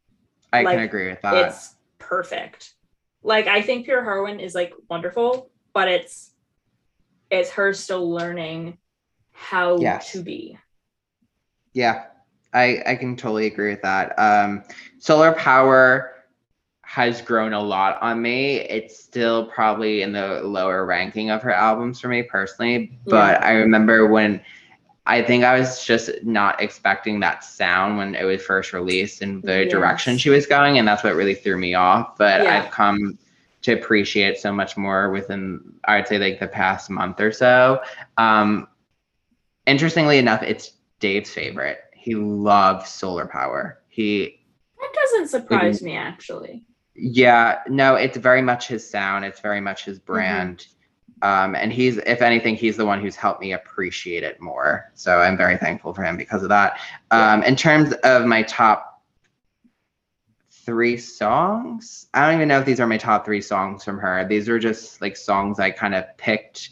I 0.52 0.62
like, 0.62 0.76
can 0.76 0.84
agree 0.84 1.08
with 1.08 1.20
that. 1.22 1.48
It's 1.48 1.74
perfect. 1.98 2.74
Like 3.22 3.46
I 3.46 3.62
think 3.62 3.86
Pure 3.86 4.04
Heroine 4.04 4.40
is 4.40 4.54
like 4.54 4.72
wonderful, 4.88 5.50
but 5.72 5.88
it's 5.88 6.32
it's 7.30 7.50
her 7.50 7.72
still 7.72 8.10
learning 8.10 8.78
how 9.32 9.78
yes. 9.78 10.12
to 10.12 10.22
be. 10.22 10.58
Yeah. 11.72 12.04
I 12.52 12.82
I 12.86 12.94
can 12.94 13.16
totally 13.16 13.46
agree 13.46 13.70
with 13.70 13.82
that. 13.82 14.16
Um 14.18 14.62
Solar 14.98 15.32
Power 15.32 16.10
has 16.82 17.20
grown 17.20 17.54
a 17.54 17.60
lot 17.60 18.00
on 18.02 18.22
me. 18.22 18.56
It's 18.60 19.02
still 19.02 19.46
probably 19.46 20.02
in 20.02 20.12
the 20.12 20.42
lower 20.44 20.86
ranking 20.86 21.30
of 21.30 21.42
her 21.42 21.50
albums 21.50 22.00
for 22.00 22.06
me 22.06 22.22
personally, 22.22 23.00
but 23.06 23.40
yeah. 23.40 23.48
I 23.48 23.52
remember 23.54 24.06
when 24.06 24.40
I 25.06 25.22
think 25.22 25.44
I 25.44 25.58
was 25.58 25.84
just 25.84 26.10
not 26.22 26.62
expecting 26.62 27.20
that 27.20 27.44
sound 27.44 27.98
when 27.98 28.14
it 28.14 28.24
was 28.24 28.42
first 28.42 28.72
released 28.72 29.20
and 29.20 29.42
the 29.42 29.64
yes. 29.64 29.70
direction 29.70 30.16
she 30.16 30.30
was 30.30 30.46
going, 30.46 30.78
and 30.78 30.88
that's 30.88 31.04
what 31.04 31.14
really 31.14 31.34
threw 31.34 31.58
me 31.58 31.74
off. 31.74 32.16
But 32.16 32.42
yeah. 32.42 32.62
I've 32.62 32.70
come 32.70 33.18
to 33.62 33.72
appreciate 33.72 34.38
so 34.38 34.52
much 34.52 34.76
more 34.76 35.10
within, 35.10 35.74
I'd 35.84 36.08
say, 36.08 36.18
like 36.18 36.40
the 36.40 36.48
past 36.48 36.88
month 36.88 37.20
or 37.20 37.32
so. 37.32 37.82
Um, 38.16 38.68
interestingly 39.66 40.18
enough, 40.18 40.42
it's 40.42 40.72
Dave's 41.00 41.30
favorite. 41.30 41.80
He 41.94 42.14
loves 42.14 42.88
solar 42.88 43.26
power. 43.26 43.82
He 43.88 44.40
that 44.80 44.92
doesn't 44.94 45.28
surprise 45.28 45.82
me 45.82 45.96
actually. 45.96 46.64
Yeah, 46.94 47.60
no, 47.68 47.96
it's 47.96 48.16
very 48.16 48.42
much 48.42 48.68
his 48.68 48.88
sound. 48.88 49.24
It's 49.24 49.40
very 49.40 49.60
much 49.60 49.84
his 49.84 49.98
mm-hmm. 49.98 50.12
brand. 50.12 50.58
Mm-hmm 50.58 50.73
um, 51.24 51.54
and 51.54 51.72
he's, 51.72 51.96
if 51.96 52.20
anything, 52.20 52.54
he's 52.54 52.76
the 52.76 52.84
one 52.84 53.00
who's 53.00 53.16
helped 53.16 53.40
me 53.40 53.54
appreciate 53.54 54.22
it 54.22 54.42
more. 54.42 54.92
So 54.92 55.20
I'm 55.20 55.38
very 55.38 55.56
thankful 55.56 55.94
for 55.94 56.02
him 56.02 56.18
because 56.18 56.42
of 56.42 56.50
that. 56.50 56.78
Um, 57.10 57.42
in 57.44 57.56
terms 57.56 57.94
of 58.04 58.26
my 58.26 58.42
top 58.42 59.02
three 60.50 60.98
songs, 60.98 62.08
I 62.12 62.26
don't 62.26 62.34
even 62.34 62.48
know 62.48 62.58
if 62.58 62.66
these 62.66 62.78
are 62.78 62.86
my 62.86 62.98
top 62.98 63.24
three 63.24 63.40
songs 63.40 63.82
from 63.82 63.98
her. 64.00 64.26
These 64.28 64.50
are 64.50 64.58
just 64.58 65.00
like 65.00 65.16
songs 65.16 65.58
I 65.58 65.70
kind 65.70 65.94
of 65.94 66.04
picked 66.18 66.68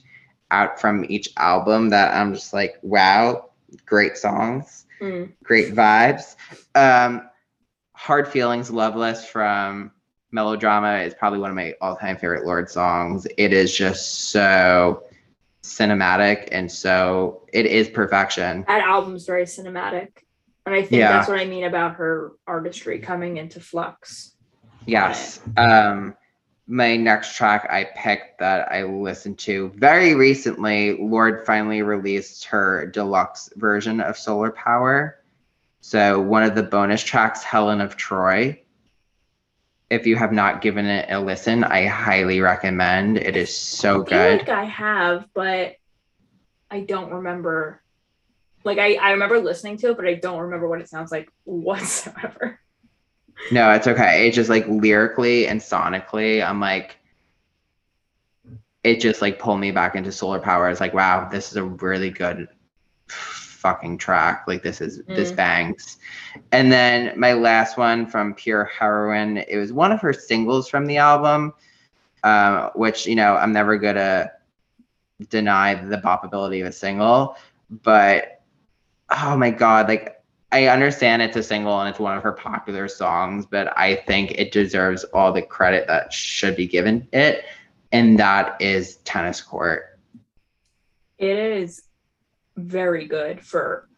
out 0.51 0.79
from 0.79 1.07
each 1.09 1.31
album 1.39 1.89
that 1.89 2.15
I'm 2.15 2.35
just 2.35 2.53
like, 2.53 2.75
wow, 2.83 3.53
great 3.87 4.19
songs, 4.19 4.85
mm. 5.01 5.33
great 5.43 5.73
vibes. 5.73 6.37
Um, 6.75 7.27
Hard 7.95 8.29
Feelings, 8.29 8.71
Loveless 8.71 9.25
from 9.25 9.93
Melodrama 10.33 10.99
is 10.99 11.15
probably 11.15 11.39
one 11.39 11.51
of 11.51 11.57
my 11.57 11.75
all-time 11.81 12.17
favorite 12.17 12.45
Lorde 12.45 12.71
songs. 12.71 13.27
It 13.37 13.53
is 13.53 13.77
just 13.77 14.31
so 14.31 15.05
cinematic 15.63 16.49
and 16.51 16.71
so 16.71 17.43
it 17.53 17.67
is 17.67 17.89
perfection. 17.89 18.65
That 18.67 18.81
album's 18.81 19.27
very 19.27 19.45
cinematic. 19.45 20.09
And 20.67 20.75
I 20.75 20.81
think 20.81 21.01
yeah. 21.01 21.13
that's 21.13 21.29
what 21.29 21.39
I 21.39 21.45
mean 21.45 21.65
about 21.65 21.97
her 21.97 22.33
artistry 22.47 22.99
coming 22.99 23.37
into 23.37 23.61
flux. 23.61 24.33
Yes. 24.87 25.41
Um 25.57 26.17
my 26.67 26.97
next 26.97 27.37
track 27.37 27.67
I 27.71 27.89
picked 27.97 28.39
that 28.39 28.73
I 28.73 28.85
listened 28.85 29.39
to 29.41 29.73
very 29.77 30.15
recently, 30.15 30.97
Lorde 30.97 31.45
finally 31.45 31.83
released 31.83 32.45
her 32.47 32.87
deluxe 32.87 33.51
version 33.57 34.01
of 34.01 34.17
Solar 34.17 34.53
Power. 34.53 35.19
So 35.81 36.21
one 36.21 36.45
of 36.45 36.55
the 36.55 36.63
bonus 36.63 37.03
tracks, 37.03 37.43
Helen 37.43 37.81
of 37.81 37.97
Troy. 37.97 38.62
If 39.93 40.07
you 40.07 40.17
have 40.17 40.33
not 40.33 40.63
given 40.63 40.87
it 40.87 41.11
a 41.11 41.21
listen, 41.21 41.65
I 41.65 41.87
highly 41.87 42.41
recommend. 42.41 43.19
It 43.19 43.37
is 43.37 43.55
so 43.55 44.03
good. 44.03 44.15
I 44.15 44.37
good. 44.39 44.49
Like 44.49 44.49
I 44.49 44.65
have, 44.65 45.29
but 45.35 45.77
I 46.71 46.81
don't 46.81 47.13
remember. 47.13 47.83
Like 48.65 48.79
I, 48.79 48.95
I 48.95 49.11
remember 49.11 49.39
listening 49.39 49.77
to 49.79 49.91
it, 49.91 49.97
but 49.99 50.07
I 50.07 50.15
don't 50.15 50.41
remember 50.41 50.67
what 50.67 50.81
it 50.81 50.89
sounds 50.89 51.13
like 51.13 51.31
whatsoever. 51.45 52.59
No, 53.51 53.73
it's 53.73 53.89
okay. 53.89 54.29
It 54.29 54.33
just 54.33 54.51
like 54.51 54.69
lyrically 54.69 55.49
and 55.49 55.61
sonically, 55.61 56.47
I'm 56.47 56.61
like, 56.61 56.97
it 58.85 59.01
just 59.01 59.21
like 59.21 59.41
pulled 59.41 59.59
me 59.59 59.73
back 59.73 59.97
into 59.97 60.13
solar 60.13 60.39
power. 60.39 60.71
It's 60.71 60.81
like, 60.81 60.95
wow, 60.95 61.29
this 61.29 61.51
is 61.51 61.57
a 61.57 61.65
really 61.65 62.11
good 62.11 62.47
fucking 63.63 63.97
track. 63.97 64.45
Like 64.47 64.63
this 64.63 64.81
is 64.81 64.99
mm. 64.99 65.17
this 65.17 65.33
bangs. 65.33 65.99
And 66.51 66.71
then 66.71 67.19
my 67.19 67.33
last 67.33 67.79
one 67.79 68.07
from 68.07 68.35
Pure 68.35 68.65
Heroine, 68.65 69.39
it 69.39 69.57
was 69.57 69.73
one 69.73 69.93
of 69.93 70.01
her 70.01 70.13
singles 70.13 70.69
from 70.69 70.87
the 70.87 70.99
album, 70.99 71.55
um, 72.25 72.71
which 72.75 73.07
you 73.07 73.15
know 73.15 73.37
I'm 73.37 73.53
never 73.53 73.79
gonna 73.79 74.33
deny 75.31 75.75
the 75.75 75.99
bopability 75.99 76.61
of 76.61 76.69
a 76.69 76.73
single, 76.73 77.37
but 77.71 78.43
oh 79.11 79.37
my 79.37 79.51
god, 79.51 79.89
like 79.89 80.21
I 80.51 80.67
understand 80.67 81.23
it's 81.23 81.37
a 81.37 81.43
single 81.43 81.81
and 81.81 81.89
it's 81.89 82.01
one 82.01 82.17
of 82.17 82.23
her 82.25 82.33
popular 82.33 82.89
songs, 82.89 83.47
but 83.47 83.73
I 83.79 83.97
think 83.97 84.33
it 84.33 84.53
deserves 84.53 85.05
all 85.05 85.33
the 85.33 85.41
credit 85.41 85.87
that 85.87 86.13
should 86.13 86.57
be 86.57 86.67
given 86.67 87.09
it, 87.13 87.45
and 87.93 88.19
that 88.19 88.61
is 88.61 88.97
Tennis 89.05 89.41
Court. 89.41 89.99
It 91.19 91.39
is 91.39 91.85
very 92.57 93.07
good 93.07 93.45
for 93.45 93.89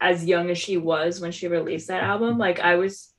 as 0.00 0.24
young 0.24 0.50
as 0.50 0.58
she 0.58 0.76
was 0.76 1.20
when 1.20 1.32
she 1.32 1.48
released 1.48 1.88
that 1.88 2.02
album. 2.02 2.38
Like 2.38 2.60
I 2.60 2.76
was 2.76 3.12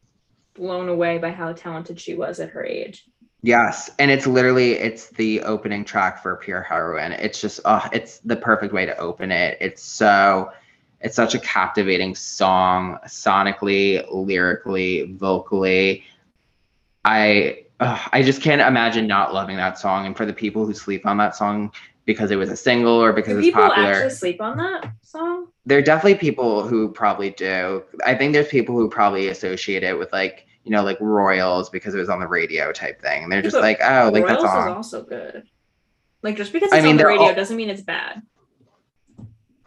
blown 0.53 0.90
away 0.90 1.18
by 1.18 1.32
how 1.32 1.53
talented 1.53 1.99
she 1.99 2.16
was 2.16 2.40
at 2.40 2.49
her 2.52 2.64
age. 2.64 3.06
Yes, 3.41 3.90
and 3.99 4.11
it's 4.11 4.28
literally 4.28 4.74
it's 4.74 5.07
the 5.11 5.41
opening 5.44 5.86
track 5.86 6.22
for 6.22 6.36
Pure 6.36 6.61
Heroine. 6.64 7.14
It's 7.14 7.40
just 7.40 7.61
oh, 7.64 7.88
it's 7.94 8.20
the 8.20 8.36
perfect 8.36 8.74
way 8.74 8.86
to 8.86 8.98
open 8.98 9.32
it. 9.32 9.57
It's 9.61 9.82
so 9.82 10.52
it's 10.99 11.16
such 11.16 11.36
a 11.36 11.40
captivating 11.40 12.16
song, 12.16 12.98
sonically, 13.06 14.06
lyrically, 14.11 15.14
vocally. 15.14 16.03
I 17.06 17.64
uh, 17.80 17.98
I 18.11 18.24
just 18.24 18.41
can't 18.41 18.60
imagine 18.60 19.07
not 19.07 19.34
loving 19.34 19.56
that 19.56 19.80
song. 19.80 20.06
And 20.06 20.18
for 20.18 20.26
the 20.26 20.34
people 20.34 20.66
who 20.66 20.74
sleep 20.74 21.06
on 21.06 21.16
that 21.18 21.34
song 21.34 21.72
because 22.10 22.31
it 22.31 22.38
was 22.38 22.49
a 22.49 22.57
single 22.57 22.94
or 22.94 23.14
because 23.14 23.34
do 23.34 23.38
it's 23.38 23.48
people 23.48 23.61
popular, 23.61 23.90
actually 23.90 24.10
sleep 24.10 24.41
on 24.41 24.57
that 24.57 24.91
song. 25.03 25.48
There 25.65 25.77
are 25.77 25.84
definitely 25.84 26.15
people 26.15 26.68
who 26.68 26.90
probably 26.90 27.30
do. 27.30 27.84
I 28.03 28.15
think 28.15 28.34
there's 28.34 28.48
people 28.48 28.76
who 28.76 28.90
probably 28.90 29.27
associate 29.27 29.84
it 29.84 29.98
with 29.98 30.11
like 30.11 30.48
you 30.64 30.72
know 30.72 30.84
like 30.84 30.99
Royals 30.99 31.69
because 31.69 31.94
it 31.94 31.99
was 31.99 32.10
on 32.10 32.19
the 32.19 32.27
radio 32.27 32.72
type 32.72 32.99
thing. 32.99 33.23
And 33.23 33.31
they're 33.31 33.44
just 33.44 33.56
like, 33.56 33.80
oh, 33.84 34.10
like 34.11 34.26
that 34.26 34.41
song. 34.41 34.69
is 34.69 34.76
also 34.76 35.03
good. 35.03 35.44
Like 36.23 36.36
just 36.36 36.52
because 36.52 36.72
it's 36.72 36.73
I 36.73 36.81
mean, 36.81 36.91
on 36.91 36.98
the 36.98 37.06
radio 37.06 37.27
all, 37.27 37.36
doesn't 37.36 37.56
mean 37.56 37.69
it's 37.69 37.81
bad 37.81 38.23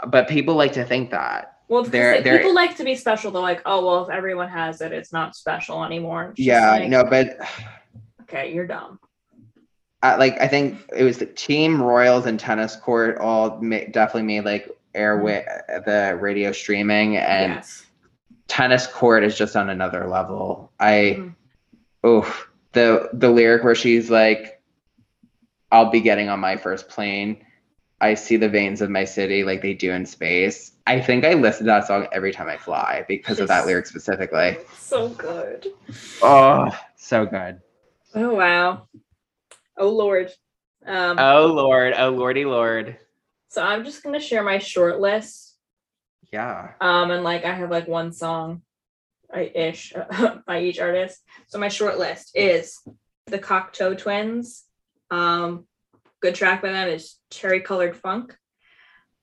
but 0.06 0.28
people 0.28 0.54
like 0.54 0.72
to 0.72 0.84
think 0.84 1.10
that. 1.10 1.58
Well, 1.68 1.84
they're, 1.84 2.20
they're, 2.20 2.38
people 2.38 2.54
like 2.54 2.76
to 2.76 2.84
be 2.84 2.94
special. 2.94 3.30
They're 3.30 3.40
like, 3.40 3.62
oh 3.64 3.86
well, 3.86 4.04
if 4.04 4.10
everyone 4.10 4.48
has 4.48 4.80
it, 4.80 4.92
it's 4.92 5.12
not 5.12 5.34
special 5.34 5.84
anymore. 5.84 6.34
Yeah, 6.36 6.72
like, 6.72 6.88
no, 6.88 7.04
but 7.04 7.38
okay, 8.22 8.52
you're 8.52 8.66
dumb. 8.66 8.98
I, 10.02 10.16
like 10.16 10.40
I 10.40 10.48
think 10.48 10.78
it 10.96 11.04
was 11.04 11.18
the 11.18 11.26
team 11.26 11.80
Royals 11.80 12.26
and 12.26 12.38
tennis 12.38 12.76
court 12.76 13.18
all 13.18 13.58
ma- 13.60 13.84
definitely 13.90 14.22
made 14.24 14.44
like 14.44 14.68
airway 14.94 15.46
mm-hmm. 15.46 15.88
the 15.88 16.16
radio 16.16 16.52
streaming 16.52 17.16
and 17.16 17.54
yes. 17.54 17.86
tennis 18.48 18.86
court 18.86 19.24
is 19.24 19.36
just 19.36 19.56
on 19.56 19.70
another 19.70 20.08
level. 20.08 20.72
I 20.80 21.16
mm-hmm. 21.18 21.28
oh 22.04 22.44
the 22.72 23.10
the 23.12 23.28
lyric 23.28 23.64
where 23.64 23.74
she's 23.74 24.10
like, 24.10 24.60
"I'll 25.70 25.90
be 25.90 26.00
getting 26.00 26.28
on 26.28 26.40
my 26.40 26.56
first 26.56 26.88
plane." 26.88 27.44
I 28.00 28.14
see 28.14 28.36
the 28.36 28.48
veins 28.48 28.82
of 28.82 28.90
my 28.90 29.04
city 29.04 29.44
like 29.44 29.62
they 29.62 29.74
do 29.74 29.92
in 29.92 30.06
space. 30.06 30.72
I 30.88 31.00
think 31.00 31.24
I 31.24 31.34
listen 31.34 31.66
to 31.66 31.70
that 31.70 31.86
song 31.86 32.08
every 32.10 32.32
time 32.32 32.48
I 32.48 32.56
fly 32.56 33.04
because 33.06 33.38
of 33.38 33.46
that 33.46 33.64
lyric 33.64 33.86
specifically. 33.86 34.56
So 34.76 35.10
good. 35.10 35.68
Oh, 36.20 36.76
so 36.96 37.24
good. 37.24 37.60
Oh 38.16 38.34
wow. 38.34 38.88
Oh 39.76 39.90
Lord. 39.90 40.30
Um, 40.86 41.18
oh 41.18 41.46
Lord. 41.46 41.94
Oh 41.96 42.10
Lordy 42.10 42.44
Lord. 42.44 42.98
So 43.48 43.62
I'm 43.62 43.84
just 43.84 44.02
gonna 44.02 44.20
share 44.20 44.42
my 44.42 44.58
short 44.58 45.00
list. 45.00 45.56
Yeah. 46.32 46.72
Um, 46.80 47.10
and 47.10 47.24
like 47.24 47.44
I 47.44 47.52
have 47.52 47.70
like 47.70 47.86
one 47.86 48.12
song, 48.12 48.62
ish, 49.34 49.92
by 50.46 50.62
each 50.62 50.80
artist. 50.80 51.20
So 51.48 51.58
my 51.58 51.68
short 51.68 51.98
list 51.98 52.32
is 52.34 52.78
the 53.26 53.38
Cocteau 53.38 53.96
Twins, 53.96 54.64
um, 55.10 55.66
good 56.20 56.34
track 56.34 56.62
by 56.62 56.72
them 56.72 56.88
is 56.88 57.16
Cherry 57.30 57.60
Colored 57.60 57.96
Funk. 57.96 58.34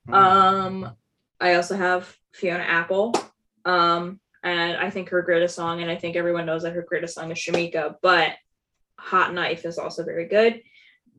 Mm. 0.08 0.14
Um, 0.14 0.96
I 1.40 1.54
also 1.54 1.76
have 1.76 2.14
Fiona 2.32 2.62
Apple. 2.62 3.14
Um, 3.64 4.20
and 4.42 4.76
I 4.76 4.90
think 4.90 5.10
her 5.10 5.20
greatest 5.22 5.56
song, 5.56 5.82
and 5.82 5.90
I 5.90 5.96
think 5.96 6.16
everyone 6.16 6.46
knows 6.46 6.62
that 6.62 6.74
her 6.74 6.86
greatest 6.86 7.14
song 7.14 7.30
is 7.30 7.38
Shameika, 7.38 7.96
but 8.00 8.32
Hot 9.00 9.32
Knife 9.34 9.64
is 9.64 9.78
also 9.78 10.04
very 10.04 10.26
good. 10.26 10.62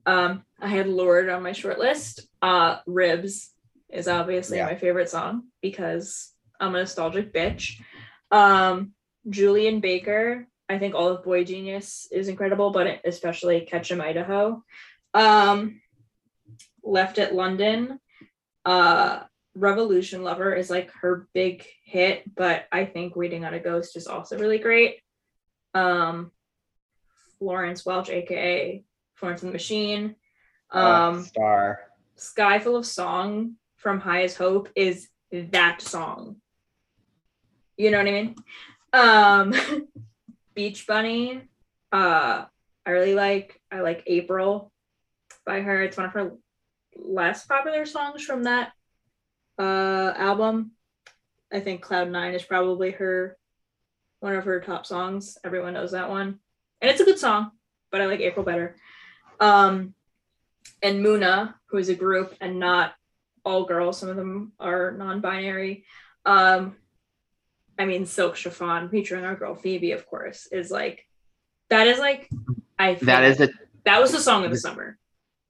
Um, 0.05 0.43
I 0.59 0.67
had 0.67 0.87
Lorde 0.87 1.29
on 1.29 1.43
my 1.43 1.51
short 1.51 1.79
list. 1.79 2.27
Uh, 2.41 2.77
Ribs 2.85 3.51
is 3.89 4.07
obviously 4.07 4.57
yeah. 4.57 4.65
my 4.65 4.75
favorite 4.75 5.09
song 5.09 5.43
because 5.61 6.31
I'm 6.59 6.75
a 6.75 6.79
nostalgic 6.79 7.33
bitch. 7.33 7.79
Um, 8.31 8.93
Julien 9.29 9.79
Baker, 9.79 10.47
I 10.69 10.79
think 10.79 10.95
all 10.95 11.09
of 11.09 11.25
boygenius 11.25 12.07
is 12.11 12.27
incredible, 12.27 12.71
but 12.71 13.01
especially 13.05 13.61
Ketchum, 13.61 14.01
Idaho. 14.01 14.63
Um, 15.13 15.81
left 16.83 17.19
at 17.19 17.35
London. 17.35 17.99
Uh, 18.65 19.21
Revolution 19.53 20.23
Lover 20.23 20.53
is 20.53 20.69
like 20.69 20.91
her 21.01 21.27
big 21.33 21.65
hit, 21.83 22.23
but 22.35 22.65
I 22.71 22.85
think 22.85 23.15
Waiting 23.15 23.43
on 23.43 23.53
a 23.53 23.59
Ghost 23.59 23.97
is 23.97 24.07
also 24.07 24.39
really 24.39 24.59
great. 24.59 24.99
Um, 25.73 26.31
Florence 27.41 27.83
Welch, 27.87 28.11
aka 28.11 28.83
Florence 29.15 29.41
and 29.41 29.49
the 29.49 29.53
Machine. 29.53 30.15
Um, 30.69 31.17
oh, 31.17 31.21
star. 31.23 31.79
Sky 32.15 32.59
Full 32.59 32.75
of 32.75 32.85
Song 32.85 33.55
from 33.77 33.99
High 33.99 34.25
as 34.25 34.37
Hope 34.37 34.69
is 34.75 35.09
that 35.31 35.81
song. 35.81 36.35
You 37.77 37.89
know 37.89 37.97
what 37.97 38.07
I 38.07 38.11
mean? 38.11 38.35
Um, 38.93 39.87
Beach 40.53 40.85
Bunny. 40.85 41.41
Uh, 41.91 42.45
I 42.85 42.91
really 42.91 43.15
like. 43.15 43.59
I 43.71 43.79
like 43.81 44.03
April 44.05 44.71
by 45.43 45.61
her. 45.61 45.81
It's 45.81 45.97
one 45.97 46.05
of 46.05 46.13
her 46.13 46.33
less 46.95 47.47
popular 47.47 47.87
songs 47.87 48.23
from 48.23 48.43
that 48.43 48.71
uh, 49.57 50.13
album. 50.15 50.73
I 51.51 51.59
think 51.59 51.81
Cloud 51.81 52.11
Nine 52.11 52.35
is 52.35 52.43
probably 52.43 52.91
her 52.91 53.35
one 54.19 54.35
of 54.35 54.45
her 54.45 54.61
top 54.61 54.85
songs. 54.85 55.39
Everyone 55.43 55.73
knows 55.73 55.93
that 55.93 56.07
one, 56.07 56.37
and 56.81 56.89
it's 56.89 57.01
a 57.01 57.05
good 57.05 57.19
song. 57.19 57.51
But 57.91 58.01
I 58.01 58.05
like 58.05 58.19
April 58.21 58.45
better. 58.45 58.75
Um, 59.39 59.93
and 60.81 61.03
Muna, 61.03 61.55
who 61.67 61.77
is 61.77 61.89
a 61.89 61.95
group 61.95 62.35
and 62.41 62.59
not 62.59 62.93
all 63.43 63.65
girls. 63.65 63.97
Some 63.97 64.09
of 64.09 64.15
them 64.15 64.53
are 64.59 64.91
non-binary. 64.91 65.85
Um, 66.25 66.75
I 67.77 67.85
mean, 67.85 68.05
Silk 68.05 68.35
Chiffon 68.35 68.89
featuring 68.89 69.25
our 69.25 69.35
girl 69.35 69.55
Phoebe, 69.55 69.91
of 69.91 70.05
course, 70.05 70.47
is 70.51 70.71
like 70.71 71.05
that 71.69 71.87
is 71.87 71.99
like 71.99 72.29
I 72.77 72.95
that 72.95 73.23
is 73.23 73.41
a 73.41 73.49
that 73.85 73.99
was 74.01 74.11
the 74.11 74.19
song 74.19 74.45
of 74.45 74.51
the 74.51 74.57
summer 74.57 74.97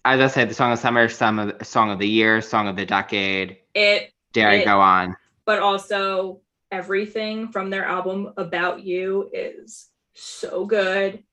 as 0.04 0.20
I 0.20 0.28
said, 0.28 0.50
the 0.50 0.54
song 0.54 0.72
of 0.72 0.80
summer, 0.80 1.08
song 1.08 1.40
of 1.40 1.68
song 1.68 1.92
of 1.92 2.00
the 2.00 2.08
year, 2.08 2.42
song 2.42 2.68
of 2.68 2.76
the 2.76 2.86
decade. 2.86 3.58
It 3.74 4.12
dare 4.34 4.52
it, 4.52 4.62
I 4.62 4.66
go 4.66 4.80
on. 4.80 5.16
But 5.46 5.60
also 5.60 6.42
everything 6.72 7.50
from 7.50 7.70
their 7.70 7.86
album 7.86 8.34
About 8.38 8.82
You 8.82 9.30
is 9.34 9.90
so 10.14 10.66
good. 10.66 11.24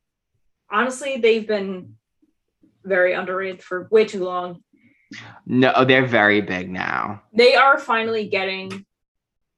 Honestly, 0.70 1.18
they've 1.18 1.46
been 1.46 1.94
very 2.84 3.12
underrated 3.12 3.62
for 3.62 3.88
way 3.90 4.04
too 4.04 4.24
long. 4.24 4.62
No, 5.46 5.84
they're 5.84 6.06
very 6.06 6.40
big 6.40 6.70
now. 6.70 7.22
They 7.32 7.54
are 7.54 7.78
finally 7.78 8.28
getting 8.28 8.84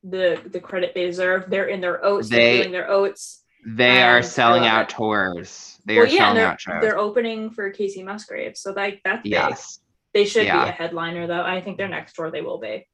the 0.05 0.41
the 0.47 0.61
credit 0.61 0.93
they 0.95 1.07
deserve. 1.07 1.51
They're 1.51 1.67
in 1.67 1.81
their 1.81 2.05
oats, 2.05 2.29
they, 2.29 2.61
are 2.61 2.63
doing 2.63 2.73
their 2.73 2.91
oats. 2.91 3.43
They 3.67 4.03
are 4.03 4.23
selling 4.23 4.67
out 4.67 4.89
tours. 4.89 5.79
They 5.85 5.97
well, 5.97 6.05
are 6.05 6.09
yeah, 6.09 6.35
they're, 6.35 6.57
shows. 6.59 6.81
They're 6.81 6.99
opening 6.99 7.51
for 7.51 7.71
Kacey 7.73 8.05
Musgrave, 8.05 8.57
so 8.57 8.73
like 8.73 9.01
that's 9.05 9.27
yes. 9.27 9.79
Big. 9.79 9.87
They 10.13 10.29
should 10.29 10.47
yeah. 10.47 10.65
be 10.65 10.71
a 10.71 10.73
headliner 10.73 11.27
though. 11.27 11.43
I 11.43 11.61
think 11.61 11.77
their 11.77 11.89
next 11.89 12.15
tour 12.15 12.31
they 12.31 12.43
will 12.43 12.59
be. 12.59 12.87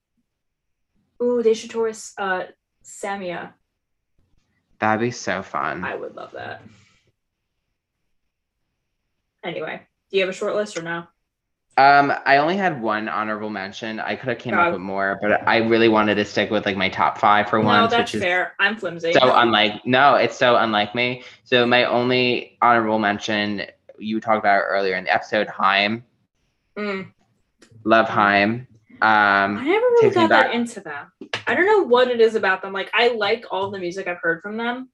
Ooh, 1.23 1.43
they 1.43 1.55
should 1.55 1.71
tour 1.71 1.93
uh 2.19 2.45
Samia. 2.85 3.53
That'd 4.79 5.01
be 5.01 5.11
so 5.11 5.43
fun. 5.43 5.85
I 5.85 5.95
would 5.95 6.15
love 6.17 6.33
that. 6.33 6.63
Anyway, 9.45 9.81
do 10.11 10.17
you 10.17 10.23
have 10.23 10.31
a 10.31 10.37
short 10.37 10.55
list 10.55 10.77
or 10.77 10.83
no? 10.83 11.07
Um, 11.79 12.13
I 12.25 12.39
only 12.39 12.57
had 12.57 12.81
one 12.81 13.07
honorable 13.09 13.51
mention. 13.51 14.01
I 14.01 14.17
could 14.17 14.31
have 14.31 14.39
came 14.39 14.55
up 14.55 14.73
with 14.73 14.81
more, 14.81 15.19
but 15.21 15.47
I 15.47 15.59
really 15.59 15.89
wanted 15.89 16.15
to 16.15 16.25
stick 16.25 16.51
with 16.51 16.65
like 16.65 16.77
my 16.77 16.89
top 16.89 17.19
five 17.19 17.51
for 17.51 17.61
one. 17.61 17.75
no, 17.75 17.81
once, 17.83 17.91
that's 17.93 18.13
which 18.13 18.17
is 18.17 18.23
fair. 18.23 18.55
I'm 18.59 18.77
flimsy. 18.77 19.13
So 19.13 19.21
unlike 19.23 19.85
no, 19.85 20.15
it's 20.15 20.37
so 20.37 20.57
unlike 20.57 20.95
me. 20.95 21.23
So 21.45 21.67
my 21.67 21.85
only 21.85 22.57
honorable 22.63 22.99
mention 22.99 23.67
you 23.99 24.21
talked 24.21 24.39
about 24.39 24.63
earlier 24.63 24.97
in 24.97 25.05
the 25.05 25.15
episode, 25.15 25.49
Haim. 25.49 26.03
Mm. 26.79 27.13
Love 27.85 28.09
Haim. 28.09 28.67
Um, 29.03 29.59
I 29.59 29.65
never 29.65 29.87
really 29.87 30.11
got 30.11 30.31
that 30.31 30.55
into 30.55 30.81
them. 30.81 31.13
I 31.47 31.55
don't 31.55 31.67
know 31.67 31.83
what 31.83 32.09
it 32.09 32.21
is 32.21 32.35
about 32.35 32.63
them. 32.63 32.73
Like 32.73 32.91
I 32.95 33.09
like 33.09 33.45
all 33.51 33.71
the 33.71 33.79
music 33.79 34.09
I've 34.09 34.19
heard 34.19 34.41
from 34.41 34.57
them, 34.57 34.89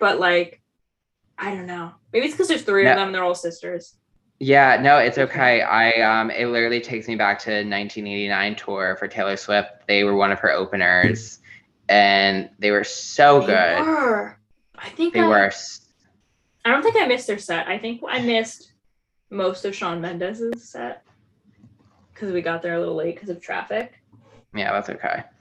but 0.00 0.18
like 0.18 0.62
I 1.36 1.54
don't 1.54 1.66
know. 1.66 1.92
Maybe 2.12 2.26
it's 2.26 2.34
because 2.34 2.48
there's 2.48 2.62
three 2.62 2.84
no. 2.84 2.92
of 2.92 2.96
them 2.96 3.08
and 3.08 3.14
they're 3.14 3.24
all 3.24 3.34
sisters. 3.34 3.96
Yeah, 4.40 4.80
no, 4.80 4.98
it's 4.98 5.18
okay. 5.18 5.60
I 5.62 5.92
um 6.00 6.30
it 6.30 6.46
literally 6.46 6.80
takes 6.80 7.06
me 7.06 7.16
back 7.16 7.38
to 7.40 7.50
1989 7.50 8.56
tour 8.56 8.96
for 8.98 9.08
Taylor 9.08 9.36
Swift. 9.36 9.68
They 9.86 10.04
were 10.04 10.16
one 10.16 10.32
of 10.32 10.38
her 10.40 10.50
openers 10.50 11.40
and 11.88 12.48
they 12.58 12.70
were 12.70 12.84
so 12.84 13.40
they 13.40 13.46
good. 13.46 13.78
Were. 13.80 14.38
I 14.76 14.88
think 14.88 15.14
they 15.14 15.20
I, 15.20 15.28
were. 15.28 15.52
I 16.64 16.70
don't 16.70 16.82
think 16.82 16.96
I 16.96 17.06
missed 17.06 17.26
their 17.26 17.38
set. 17.38 17.68
I 17.68 17.78
think 17.78 18.00
I 18.08 18.20
missed 18.20 18.72
most 19.30 19.64
of 19.64 19.74
Shawn 19.74 20.00
Mendes's 20.00 20.70
set 20.70 21.03
because 22.14 22.32
we 22.32 22.40
got 22.40 22.62
there 22.62 22.74
a 22.74 22.78
little 22.78 22.94
late 22.94 23.16
because 23.16 23.28
of 23.28 23.40
traffic. 23.42 24.00
Yeah, 24.54 24.72
that's 24.72 24.90
okay. 24.90 25.24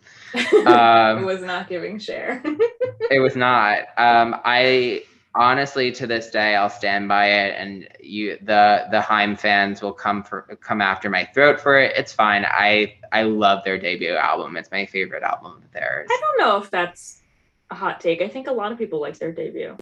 Um, 0.66 1.20
it 1.20 1.26
was 1.26 1.42
not 1.42 1.70
giving 1.70 2.00
share. 2.00 2.42
it 3.12 3.20
was 3.20 3.36
not. 3.36 3.82
Um, 3.98 4.36
I 4.44 5.04
honestly 5.36 5.92
to 5.92 6.08
this 6.08 6.30
day 6.30 6.56
I'll 6.56 6.70
stand 6.70 7.08
by 7.08 7.28
it 7.28 7.56
and 7.58 7.88
you 8.00 8.38
the 8.42 8.86
the 8.92 9.02
Haim 9.02 9.36
fans 9.36 9.82
will 9.82 9.94
come 9.94 10.24
for 10.24 10.58
come 10.62 10.82
after 10.82 11.10
my 11.10 11.26
throat 11.36 11.60
for 11.60 11.78
it. 11.78 11.96
It's 11.96 12.12
fine. 12.12 12.46
I 12.48 12.96
I 13.12 13.24
love 13.24 13.64
their 13.64 13.78
debut 13.78 14.16
album. 14.16 14.58
It's 14.58 14.72
my 14.72 14.88
favorite 14.88 15.22
album 15.22 15.62
of 15.64 15.72
theirs. 15.72 16.08
I 16.12 16.22
don't 16.22 16.48
know 16.48 16.58
if 16.58 16.72
that's 16.72 17.22
a 17.70 17.76
hot 17.76 18.00
take. 18.00 18.22
I 18.22 18.28
think 18.28 18.48
a 18.48 18.52
lot 18.52 18.72
of 18.72 18.78
people 18.78 19.00
like 19.00 19.20
their 19.20 19.32
debut. 19.32 19.78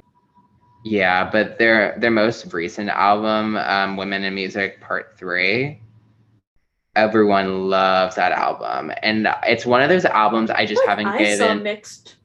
Yeah, 0.84 1.30
but 1.30 1.60
their 1.60 1.98
their 2.00 2.12
most 2.12 2.52
recent 2.54 2.90
album, 2.90 3.56
um, 3.56 3.98
Women 3.98 4.24
in 4.24 4.34
Music 4.34 4.82
Part 4.82 5.16
3, 5.18 5.80
everyone 6.96 7.70
loves 7.70 8.16
that 8.16 8.32
album. 8.32 8.92
And 9.02 9.28
it's 9.44 9.66
one 9.66 9.82
of 9.82 9.90
those 9.90 10.06
albums 10.06 10.50
I 10.50 10.66
just 10.66 10.82
haven't 10.86 11.08
I 11.08 11.18
given 11.18 11.38
saw 11.38 11.54
mixed 11.56 12.16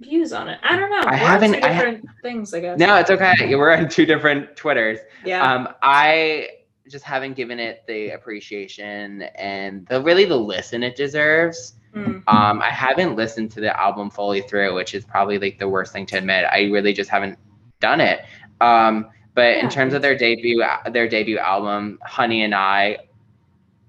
views 0.00 0.32
on 0.32 0.48
it. 0.48 0.58
I 0.62 0.76
don't 0.76 0.90
know. 0.90 1.00
I 1.00 1.12
We're 1.12 1.16
haven't. 1.16 1.54
I 1.56 1.72
different 1.72 2.06
ha- 2.06 2.14
things, 2.22 2.54
I 2.54 2.60
guess. 2.60 2.78
No, 2.78 2.96
it's 2.96 3.10
okay. 3.10 3.54
We're 3.54 3.74
on 3.74 3.88
two 3.88 4.06
different 4.06 4.56
Twitters. 4.56 4.98
Yeah. 5.24 5.42
Um, 5.42 5.68
I 5.82 6.48
just 6.88 7.04
haven't 7.04 7.34
given 7.34 7.58
it 7.58 7.82
the 7.88 8.10
appreciation 8.10 9.22
and 9.34 9.86
the 9.86 10.00
really 10.02 10.24
the 10.24 10.36
listen 10.36 10.82
it 10.82 10.96
deserves. 10.96 11.74
Mm. 11.94 12.22
Um, 12.28 12.60
I 12.60 12.70
haven't 12.70 13.16
listened 13.16 13.50
to 13.52 13.60
the 13.60 13.78
album 13.78 14.10
fully 14.10 14.42
through, 14.42 14.74
which 14.74 14.94
is 14.94 15.04
probably 15.04 15.38
like 15.38 15.58
the 15.58 15.68
worst 15.68 15.92
thing 15.92 16.04
to 16.06 16.18
admit. 16.18 16.44
I 16.44 16.64
really 16.64 16.92
just 16.92 17.08
haven't 17.08 17.38
done 17.80 18.00
it. 18.00 18.20
Um, 18.60 19.08
but 19.34 19.56
yeah. 19.56 19.64
in 19.64 19.70
terms 19.70 19.94
of 19.94 20.02
their 20.02 20.16
debut, 20.16 20.62
their 20.90 21.08
debut 21.08 21.38
album, 21.38 21.98
"Honey 22.02 22.42
and 22.42 22.54
I," 22.54 22.98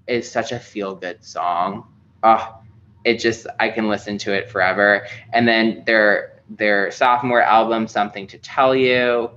is 0.08 0.30
such 0.30 0.52
a 0.52 0.58
feel 0.58 0.94
good 0.94 1.24
song. 1.24 1.86
Oh, 2.22 2.58
it 3.04 3.18
just 3.18 3.46
I 3.60 3.68
can 3.68 3.88
listen 3.88 4.18
to 4.18 4.32
it 4.32 4.50
forever. 4.50 5.06
And 5.32 5.46
then 5.46 5.82
their 5.86 6.42
their 6.48 6.90
sophomore 6.90 7.42
album, 7.42 7.86
Something 7.86 8.26
to 8.28 8.38
Tell 8.38 8.74
You. 8.74 9.30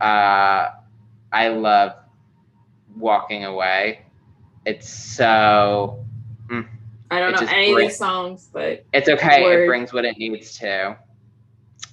Uh, 0.00 0.70
I 1.32 1.48
love 1.48 1.92
Walking 2.96 3.44
Away. 3.44 4.02
It's 4.64 4.88
so. 4.88 6.04
Mm, 6.48 6.68
I 7.10 7.20
don't 7.20 7.32
know 7.32 7.46
any 7.48 7.72
brings, 7.72 7.86
of 7.86 7.90
these 7.90 7.98
songs, 7.98 8.50
but 8.52 8.84
it's 8.92 9.08
okay. 9.08 9.42
Word. 9.42 9.64
It 9.64 9.66
brings 9.66 9.92
what 9.92 10.04
it 10.04 10.18
needs 10.18 10.58
to. 10.58 10.96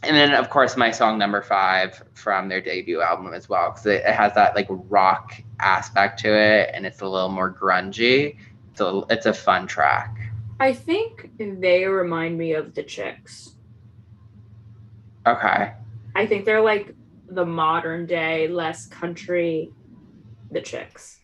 And 0.03 0.15
then, 0.15 0.33
of 0.33 0.49
course, 0.49 0.77
my 0.77 0.91
song 0.91 1.17
number 1.17 1.41
five 1.41 2.03
from 2.13 2.47
their 2.49 2.61
debut 2.61 3.01
album 3.01 3.33
as 3.33 3.49
well, 3.49 3.71
because 3.71 3.85
it, 3.87 4.03
it, 4.05 4.13
has 4.13 4.33
that 4.35 4.55
like 4.55 4.67
rock 4.69 5.41
aspect 5.59 6.19
to 6.21 6.33
it, 6.33 6.71
and 6.73 6.85
it's 6.85 7.01
a 7.01 7.07
little 7.07 7.29
more 7.29 7.53
grungy. 7.53 8.37
So 8.75 9.05
it's 9.09 9.25
a 9.25 9.33
fun 9.33 9.67
track. 9.67 10.17
I 10.59 10.73
think 10.73 11.31
they 11.37 11.85
remind 11.85 12.37
me 12.37 12.53
of 12.53 12.73
the 12.73 12.83
Chicks. 12.83 13.55
Okay. 15.27 15.73
I 16.15 16.25
think 16.25 16.45
they're 16.45 16.61
like 16.61 16.93
the 17.27 17.45
modern 17.45 18.05
day, 18.05 18.47
less 18.47 18.85
country, 18.87 19.71
the 20.51 20.61
Chicks. 20.61 21.19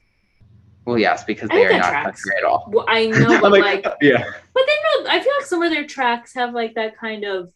Well, 0.86 0.98
yes, 0.98 1.24
because 1.24 1.50
they 1.50 1.66
are 1.66 1.74
not 1.74 1.90
tracks. 1.90 2.24
country 2.24 2.38
at 2.40 2.44
all. 2.44 2.68
Well, 2.70 2.86
I 2.88 3.08
know, 3.08 3.40
but 3.42 3.52
like, 3.52 3.86
like, 3.86 3.96
yeah. 4.02 4.24
But 4.54 4.64
they 4.66 5.04
know. 5.04 5.10
I 5.10 5.20
feel 5.22 5.34
like 5.38 5.46
some 5.46 5.62
of 5.62 5.72
their 5.72 5.86
tracks 5.86 6.34
have 6.34 6.54
like 6.54 6.74
that 6.76 6.98
kind 6.98 7.24
of 7.24 7.54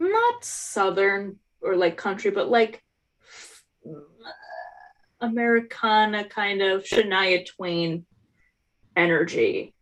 not 0.00 0.44
southern 0.44 1.38
or 1.60 1.76
like 1.76 1.96
country, 1.96 2.30
but 2.32 2.50
like 2.50 2.82
Americana 5.22 6.24
kind 6.24 6.60
of 6.60 6.84
Shania 6.84 7.46
Twain 7.46 8.04
energy 8.94 9.74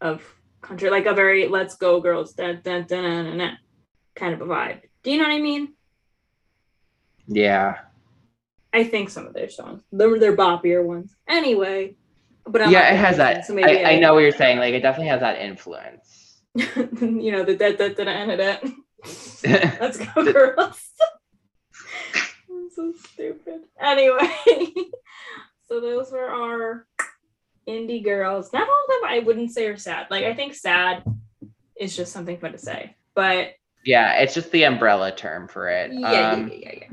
of 0.00 0.22
country, 0.60 0.90
like 0.90 1.06
a 1.06 1.14
very 1.14 1.48
let's 1.48 1.76
go 1.76 2.00
girls, 2.00 2.34
da, 2.34 2.52
da, 2.54 2.80
da, 2.80 3.00
da, 3.00 3.36
da, 3.36 3.50
kind 4.14 4.34
of 4.34 4.42
a 4.42 4.44
vibe. 4.44 4.80
Do 5.02 5.10
you 5.10 5.18
know 5.18 5.24
what 5.24 5.34
I 5.34 5.40
mean? 5.40 5.74
Yeah. 7.26 7.78
I 8.72 8.84
think 8.84 9.10
some 9.10 9.26
of 9.26 9.34
their 9.34 9.48
songs, 9.48 9.82
they're 9.90 10.18
their 10.18 10.36
boppier 10.36 10.84
ones. 10.84 11.14
Anyway, 11.28 11.96
but 12.44 12.62
I'm 12.62 12.70
yeah, 12.70 12.92
it 12.92 12.96
has 12.96 13.16
that. 13.16 13.46
So 13.46 13.54
maybe 13.54 13.78
I, 13.78 13.82
I, 13.82 13.92
I, 13.92 13.98
know 13.98 14.14
what 14.14 14.20
you're 14.20 14.32
saying. 14.32 14.58
Like 14.58 14.74
it 14.74 14.80
definitely 14.80 15.08
has 15.08 15.20
that 15.20 15.40
influence. 15.40 16.40
you 16.54 17.32
know 17.32 17.44
the 17.44 17.56
da 17.56 17.72
da 17.72 17.88
da 17.88 18.04
da 18.04 18.36
da. 18.36 18.56
Let's 19.80 19.98
go, 19.98 20.32
girls. 20.32 20.90
So 22.80 22.92
stupid. 23.12 23.60
Anyway, 23.78 24.30
so 25.68 25.80
those 25.80 26.10
were 26.10 26.28
our 26.28 26.86
indie 27.68 28.02
girls. 28.02 28.52
Not 28.52 28.62
all 28.62 28.84
of 28.84 29.02
them 29.02 29.10
I 29.10 29.18
wouldn't 29.18 29.52
say 29.52 29.66
are 29.66 29.76
sad. 29.76 30.06
Like 30.10 30.24
I 30.24 30.34
think 30.34 30.54
sad 30.54 31.04
is 31.78 31.94
just 31.94 32.12
something 32.12 32.38
fun 32.38 32.52
to 32.52 32.58
say. 32.58 32.96
But 33.14 33.54
yeah, 33.84 34.20
it's 34.20 34.34
just 34.34 34.50
the 34.50 34.64
umbrella 34.64 35.14
term 35.14 35.46
for 35.48 35.68
it. 35.68 35.92
Yeah, 35.92 36.30
um, 36.30 36.48
yeah, 36.48 36.54
yeah, 36.54 36.72
yeah. 36.80 36.88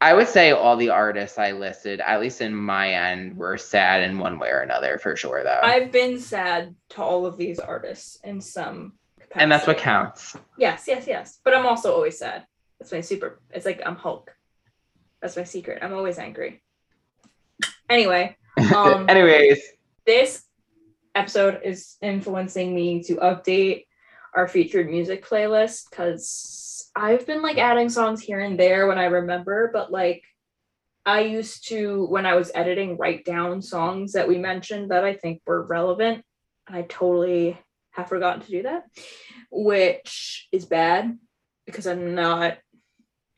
I 0.00 0.14
would 0.14 0.28
say 0.28 0.50
all 0.52 0.76
the 0.76 0.90
artists 0.90 1.38
I 1.38 1.52
listed, 1.52 2.00
at 2.00 2.20
least 2.20 2.40
in 2.40 2.54
my 2.54 2.92
end, 2.92 3.36
were 3.36 3.56
sad 3.56 4.02
in 4.02 4.18
one 4.18 4.38
way 4.38 4.48
or 4.48 4.60
another 4.60 4.98
for 4.98 5.16
sure 5.16 5.42
though. 5.44 5.60
I've 5.62 5.92
been 5.92 6.18
sad 6.18 6.74
to 6.90 7.02
all 7.02 7.26
of 7.26 7.36
these 7.36 7.58
artists 7.58 8.18
in 8.24 8.40
some 8.40 8.94
capacity. 9.16 9.42
And 9.42 9.52
that's 9.52 9.66
what 9.66 9.78
counts. 9.78 10.36
Yes, 10.56 10.84
yes, 10.86 11.06
yes. 11.06 11.40
But 11.44 11.54
I'm 11.54 11.66
also 11.66 11.94
always 11.94 12.18
sad. 12.18 12.46
That's 12.78 12.92
my 12.92 13.00
super 13.00 13.40
it's 13.50 13.66
like 13.66 13.82
I'm 13.84 13.96
Hulk. 13.96 14.33
That's 15.24 15.38
my 15.38 15.44
secret. 15.44 15.78
I'm 15.80 15.94
always 15.94 16.18
angry. 16.18 16.62
Anyway. 17.88 18.36
Um, 18.74 19.06
Anyways, 19.08 19.60
this 20.06 20.44
episode 21.14 21.60
is 21.64 21.96
influencing 22.00 22.72
me 22.72 23.02
to 23.02 23.16
update 23.16 23.86
our 24.32 24.46
featured 24.46 24.88
music 24.88 25.26
playlist 25.26 25.90
because 25.90 26.88
I've 26.94 27.26
been 27.26 27.42
like 27.42 27.58
adding 27.58 27.88
songs 27.88 28.20
here 28.22 28.38
and 28.38 28.58
there 28.58 28.86
when 28.86 28.96
I 28.96 29.06
remember, 29.06 29.70
but 29.72 29.90
like 29.90 30.22
I 31.04 31.22
used 31.22 31.68
to, 31.68 32.06
when 32.06 32.26
I 32.26 32.36
was 32.36 32.52
editing, 32.54 32.96
write 32.96 33.24
down 33.24 33.60
songs 33.60 34.12
that 34.12 34.28
we 34.28 34.38
mentioned 34.38 34.92
that 34.92 35.04
I 35.04 35.14
think 35.14 35.42
were 35.44 35.66
relevant. 35.66 36.24
And 36.68 36.76
I 36.76 36.82
totally 36.82 37.58
have 37.90 38.08
forgotten 38.08 38.42
to 38.42 38.50
do 38.50 38.62
that, 38.62 38.84
which 39.50 40.48
is 40.52 40.64
bad 40.64 41.18
because 41.66 41.88
I'm 41.88 42.14
not 42.14 42.58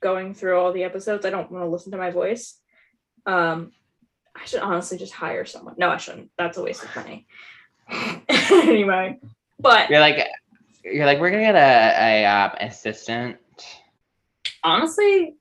going 0.00 0.34
through 0.34 0.58
all 0.58 0.72
the 0.72 0.84
episodes. 0.84 1.26
I 1.26 1.30
don't 1.30 1.50
want 1.50 1.64
to 1.64 1.68
listen 1.68 1.92
to 1.92 1.98
my 1.98 2.10
voice. 2.10 2.58
Um, 3.26 3.72
I 4.34 4.44
should 4.44 4.60
honestly 4.60 4.98
just 4.98 5.12
hire 5.12 5.44
someone. 5.44 5.74
No, 5.78 5.88
I 5.88 5.96
shouldn't. 5.96 6.30
That's 6.36 6.58
a 6.58 6.62
waste 6.62 6.84
of 6.84 6.94
money. 6.94 7.26
anyway, 8.28 9.18
but 9.58 9.90
you're 9.90 10.00
like, 10.00 10.26
you're 10.84 11.06
like, 11.06 11.20
we're 11.20 11.30
gonna 11.30 11.42
get 11.42 11.54
a, 11.54 12.24
a 12.24 12.26
um, 12.26 12.50
assistant. 12.60 13.38
Honestly, 14.62 15.36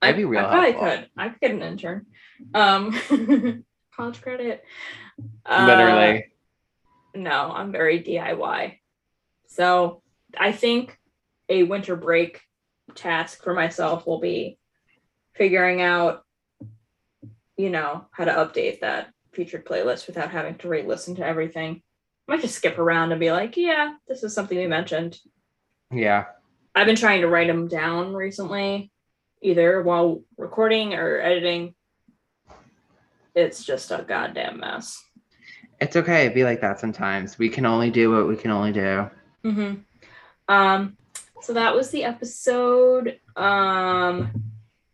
that'd 0.00 0.16
be 0.16 0.24
real. 0.24 0.44
I, 0.44 0.44
I 0.44 0.72
probably 0.72 0.72
could. 0.72 1.10
I 1.16 1.28
could 1.28 1.40
get 1.40 1.50
an 1.52 1.62
intern. 1.62 2.06
Um, 2.54 3.64
college 3.96 4.20
credit. 4.20 4.64
Literally. 5.48 6.18
Uh, 6.18 7.18
no, 7.18 7.52
I'm 7.52 7.72
very 7.72 8.02
DIY. 8.02 8.78
So 9.48 10.02
I 10.36 10.52
think 10.52 10.98
a 11.48 11.64
winter 11.64 11.96
break 11.96 12.40
task 12.94 13.42
for 13.42 13.54
myself 13.54 14.06
will 14.06 14.20
be 14.20 14.58
figuring 15.34 15.80
out 15.80 16.24
you 17.60 17.68
know, 17.68 18.06
how 18.10 18.24
to 18.24 18.32
update 18.32 18.80
that 18.80 19.12
featured 19.32 19.66
playlist 19.66 20.06
without 20.06 20.30
having 20.30 20.54
to 20.56 20.68
re-listen 20.68 21.14
to 21.16 21.26
everything 21.26 21.82
I 22.30 22.36
might 22.36 22.42
just 22.42 22.54
skip 22.54 22.78
around 22.78 23.10
and 23.10 23.18
be 23.18 23.32
like, 23.32 23.56
yeah, 23.56 23.94
this 24.06 24.22
is 24.22 24.32
something 24.32 24.56
we 24.56 24.68
mentioned. 24.68 25.18
Yeah. 25.92 26.26
I've 26.76 26.86
been 26.86 26.94
trying 26.94 27.22
to 27.22 27.28
write 27.28 27.48
them 27.48 27.66
down 27.66 28.14
recently, 28.14 28.92
either 29.42 29.82
while 29.82 30.22
recording 30.38 30.94
or 30.94 31.20
editing. 31.20 31.74
It's 33.34 33.64
just 33.64 33.90
a 33.90 34.04
goddamn 34.06 34.60
mess. 34.60 35.02
It's 35.80 35.96
okay. 35.96 36.28
Be 36.28 36.44
like 36.44 36.60
that 36.60 36.78
sometimes. 36.78 37.36
We 37.36 37.48
can 37.48 37.66
only 37.66 37.90
do 37.90 38.12
what 38.12 38.28
we 38.28 38.36
can 38.36 38.52
only 38.52 38.72
do. 38.72 39.10
Mm-hmm. 39.44 39.74
Um, 40.46 40.96
so 41.42 41.52
that 41.54 41.74
was 41.74 41.90
the 41.90 42.04
episode. 42.04 43.18
Um, 43.36 44.42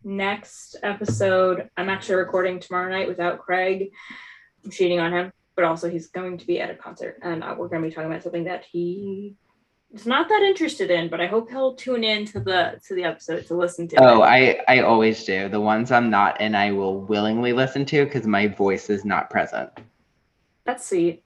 next 0.03 0.75
episode, 0.83 1.69
I'm 1.77 1.89
actually 1.89 2.15
recording 2.15 2.59
tomorrow 2.59 2.89
night 2.89 3.07
without 3.07 3.39
Craig. 3.39 3.91
I'm 4.63 4.71
cheating 4.71 4.99
on 4.99 5.13
him, 5.13 5.31
but 5.55 5.65
also 5.65 5.89
he's 5.89 6.07
going 6.07 6.37
to 6.37 6.47
be 6.47 6.59
at 6.59 6.69
a 6.69 6.75
concert, 6.75 7.19
and 7.21 7.43
uh, 7.43 7.55
we're 7.57 7.67
going 7.67 7.81
to 7.81 7.89
be 7.89 7.93
talking 7.93 8.09
about 8.09 8.23
something 8.23 8.45
that 8.45 8.65
he 8.71 9.35
is 9.93 10.05
not 10.05 10.29
that 10.29 10.41
interested 10.41 10.91
in. 10.91 11.09
But 11.09 11.21
I 11.21 11.27
hope 11.27 11.49
he'll 11.49 11.75
tune 11.75 12.03
in 12.03 12.25
to 12.27 12.39
the 12.39 12.79
to 12.87 12.95
the 12.95 13.03
episode 13.03 13.45
to 13.47 13.55
listen 13.55 13.87
to. 13.89 14.03
Oh, 14.03 14.23
it. 14.23 14.63
I 14.67 14.77
I 14.77 14.81
always 14.81 15.23
do. 15.23 15.49
The 15.49 15.61
ones 15.61 15.91
I'm 15.91 16.09
not 16.09 16.39
in, 16.41 16.55
I 16.55 16.71
will 16.71 17.01
willingly 17.01 17.53
listen 17.53 17.85
to 17.85 18.05
because 18.05 18.25
my 18.25 18.47
voice 18.47 18.89
is 18.89 19.05
not 19.05 19.29
present. 19.29 19.69
That's 20.65 20.87
sweet. 20.87 21.23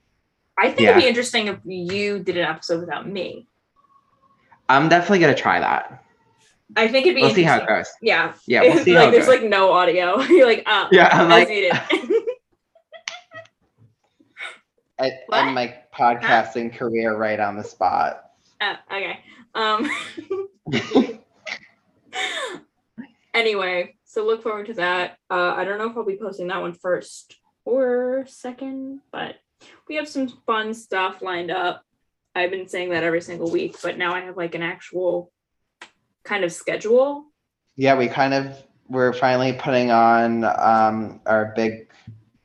I 0.58 0.68
think 0.68 0.80
yeah. 0.80 0.90
it'd 0.90 1.02
be 1.02 1.08
interesting 1.08 1.48
if 1.48 1.58
you 1.64 2.20
did 2.20 2.36
an 2.36 2.44
episode 2.44 2.80
without 2.80 3.08
me. 3.08 3.48
I'm 4.72 4.88
definitely 4.88 5.18
gonna 5.18 5.34
try 5.34 5.60
that. 5.60 6.02
I 6.76 6.88
think 6.88 7.06
it'd 7.06 7.16
be. 7.16 7.22
We'll 7.22 7.34
see 7.34 7.42
how 7.42 7.58
it 7.58 7.68
goes. 7.68 7.90
Yeah. 8.00 8.32
Yeah. 8.46 8.62
We'll 8.62 8.78
see 8.84 8.94
like, 8.94 9.10
there's 9.10 9.26
goes. 9.26 9.40
like 9.40 9.48
no 9.48 9.70
audio. 9.72 10.20
You're 10.28 10.46
like, 10.46 10.62
oh, 10.66 10.88
yeah. 10.90 11.08
I'm 11.12 11.28
like, 11.28 11.48
I, 14.98 15.12
am 15.32 15.54
my 15.54 15.74
podcasting 15.94 16.72
huh? 16.72 16.78
career 16.78 17.16
right 17.16 17.38
on 17.38 17.56
the 17.56 17.64
spot. 17.64 18.30
Uh, 18.60 18.76
okay. 18.90 19.20
Um. 19.54 19.90
anyway, 23.34 23.94
so 24.04 24.24
look 24.24 24.42
forward 24.42 24.66
to 24.66 24.74
that. 24.74 25.18
Uh, 25.28 25.54
I 25.54 25.64
don't 25.64 25.78
know 25.78 25.90
if 25.90 25.96
I'll 25.96 26.04
be 26.04 26.16
posting 26.16 26.46
that 26.46 26.62
one 26.62 26.72
first 26.72 27.36
or 27.64 28.24
second, 28.26 29.00
but 29.10 29.36
we 29.88 29.96
have 29.96 30.08
some 30.08 30.28
fun 30.46 30.72
stuff 30.72 31.20
lined 31.20 31.50
up. 31.50 31.84
I've 32.34 32.50
been 32.50 32.68
saying 32.68 32.90
that 32.90 33.04
every 33.04 33.20
single 33.20 33.50
week, 33.50 33.76
but 33.82 33.98
now 33.98 34.14
I 34.14 34.20
have 34.20 34.36
like 34.36 34.54
an 34.54 34.62
actual 34.62 35.30
kind 36.24 36.44
of 36.44 36.52
schedule. 36.52 37.26
Yeah, 37.76 37.96
we 37.96 38.08
kind 38.08 38.34
of 38.34 38.56
we're 38.88 39.12
finally 39.12 39.52
putting 39.52 39.90
on 39.90 40.44
um, 40.44 41.20
our 41.26 41.52
big 41.56 41.88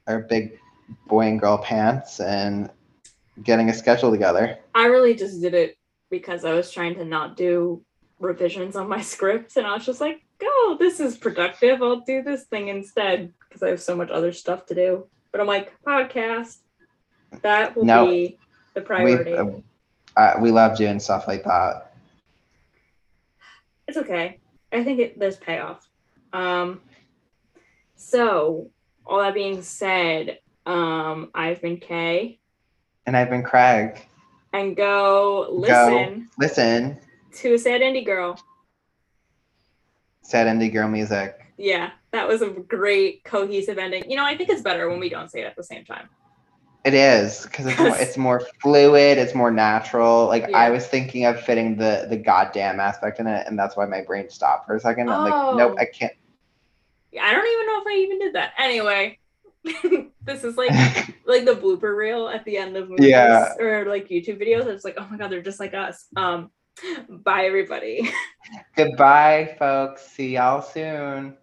our 0.07 0.19
big 0.19 0.59
boy 1.07 1.27
and 1.27 1.39
girl 1.39 1.57
pants 1.57 2.19
and 2.19 2.69
getting 3.43 3.69
a 3.69 3.73
schedule 3.73 4.11
together. 4.11 4.57
I 4.73 4.85
really 4.85 5.15
just 5.15 5.41
did 5.41 5.53
it 5.53 5.77
because 6.09 6.45
I 6.45 6.53
was 6.53 6.71
trying 6.71 6.95
to 6.95 7.05
not 7.05 7.35
do 7.37 7.83
revisions 8.19 8.75
on 8.75 8.87
my 8.87 9.01
scripts, 9.13 9.57
and 9.57 9.65
I 9.65 9.73
was 9.73 9.85
just 9.85 10.01
like, 10.01 10.21
oh, 10.41 10.77
this 10.79 10.99
is 10.99 11.17
productive. 11.17 11.81
I'll 11.81 12.01
do 12.01 12.23
this 12.23 12.45
thing 12.45 12.67
instead 12.67 13.33
because 13.47 13.63
I 13.63 13.69
have 13.69 13.81
so 13.81 13.95
much 13.95 14.09
other 14.09 14.31
stuff 14.31 14.65
to 14.67 14.75
do. 14.75 15.07
But 15.31 15.41
I'm 15.41 15.47
like, 15.47 15.73
podcast, 15.85 16.57
that 17.41 17.75
will 17.75 17.85
be 18.07 18.37
the 18.73 18.81
priority. 18.81 19.63
We, 20.17 20.41
we 20.41 20.51
love 20.51 20.77
doing 20.77 20.99
stuff 20.99 21.27
like 21.27 21.43
that. 21.43 21.93
It's 23.87 23.97
okay. 23.97 24.39
I 24.71 24.83
think 24.83 24.99
it, 24.99 25.19
there's 25.19 25.37
payoff. 25.37 25.87
Um, 26.33 26.81
so, 27.95 28.69
all 29.05 29.19
that 29.19 29.33
being 29.33 29.61
said, 29.61 30.39
um, 30.65 31.31
I've 31.33 31.61
been 31.61 31.77
Kay. 31.77 32.39
And 33.05 33.15
I've 33.15 33.29
been 33.29 33.43
Craig. 33.43 34.05
And 34.53 34.75
go 34.75 35.47
listen. 35.49 36.19
Go 36.19 36.25
listen. 36.39 36.99
To 37.37 37.53
a 37.53 37.59
sad 37.59 37.81
indie 37.81 38.05
girl. 38.05 38.39
Sad 40.21 40.47
indie 40.47 40.71
girl 40.71 40.89
music. 40.89 41.39
Yeah, 41.57 41.91
that 42.11 42.27
was 42.27 42.41
a 42.41 42.49
great 42.49 43.23
cohesive 43.23 43.77
ending. 43.77 44.09
You 44.09 44.17
know, 44.17 44.25
I 44.25 44.35
think 44.35 44.49
it's 44.49 44.61
better 44.61 44.89
when 44.89 44.99
we 44.99 45.09
don't 45.09 45.31
say 45.31 45.41
it 45.41 45.45
at 45.45 45.55
the 45.55 45.63
same 45.63 45.85
time. 45.85 46.09
It 46.87 46.93
is 46.93 47.43
because 47.43 47.65
it's 47.65 47.77
more, 47.77 47.97
it's 47.97 48.17
more 48.29 48.41
fluid, 48.61 49.17
it's 49.17 49.35
more 49.35 49.51
natural. 49.51 50.27
Like 50.27 50.45
yeah. 50.47 50.57
I 50.57 50.69
was 50.69 50.87
thinking 50.87 51.25
of 51.25 51.37
fitting 51.37 51.75
the 51.75 52.07
the 52.09 52.15
goddamn 52.15 52.79
aspect 52.79 53.19
in 53.19 53.27
it, 53.27 53.45
and 53.45 53.59
that's 53.59 53.75
why 53.75 53.85
my 53.85 54.03
brain 54.03 54.29
stopped 54.29 54.67
for 54.67 54.75
a 54.75 54.79
second. 54.79 55.09
I'm 55.09 55.29
like, 55.29 55.57
nope, 55.57 55.75
oh. 55.75 55.81
I 55.81 55.83
can't. 55.83 56.13
Yeah, 57.11 57.25
I 57.25 57.33
don't 57.33 57.45
even 57.45 57.65
know 57.65 57.81
if 57.81 57.87
I 57.87 57.95
even 57.97 58.19
did 58.19 58.35
that. 58.35 58.53
Anyway, 58.57 59.19
this 60.23 60.45
is 60.45 60.55
like 60.55 60.71
like 61.25 61.43
the 61.43 61.59
blooper 61.61 61.93
reel 61.93 62.29
at 62.29 62.45
the 62.45 62.55
end 62.55 62.77
of 62.77 62.87
movies 62.87 63.05
yeah. 63.05 63.53
or 63.59 63.83
like 63.83 64.07
YouTube 64.07 64.41
videos. 64.41 64.67
It's 64.67 64.85
like, 64.85 64.95
oh 64.97 65.05
my 65.11 65.17
god, 65.17 65.29
they're 65.29 65.41
just 65.41 65.59
like 65.59 65.73
us. 65.73 66.05
Um, 66.15 66.51
bye 67.09 67.47
everybody. 67.47 68.09
Goodbye, 68.77 69.57
folks. 69.59 70.07
See 70.07 70.35
y'all 70.35 70.61
soon. 70.61 71.35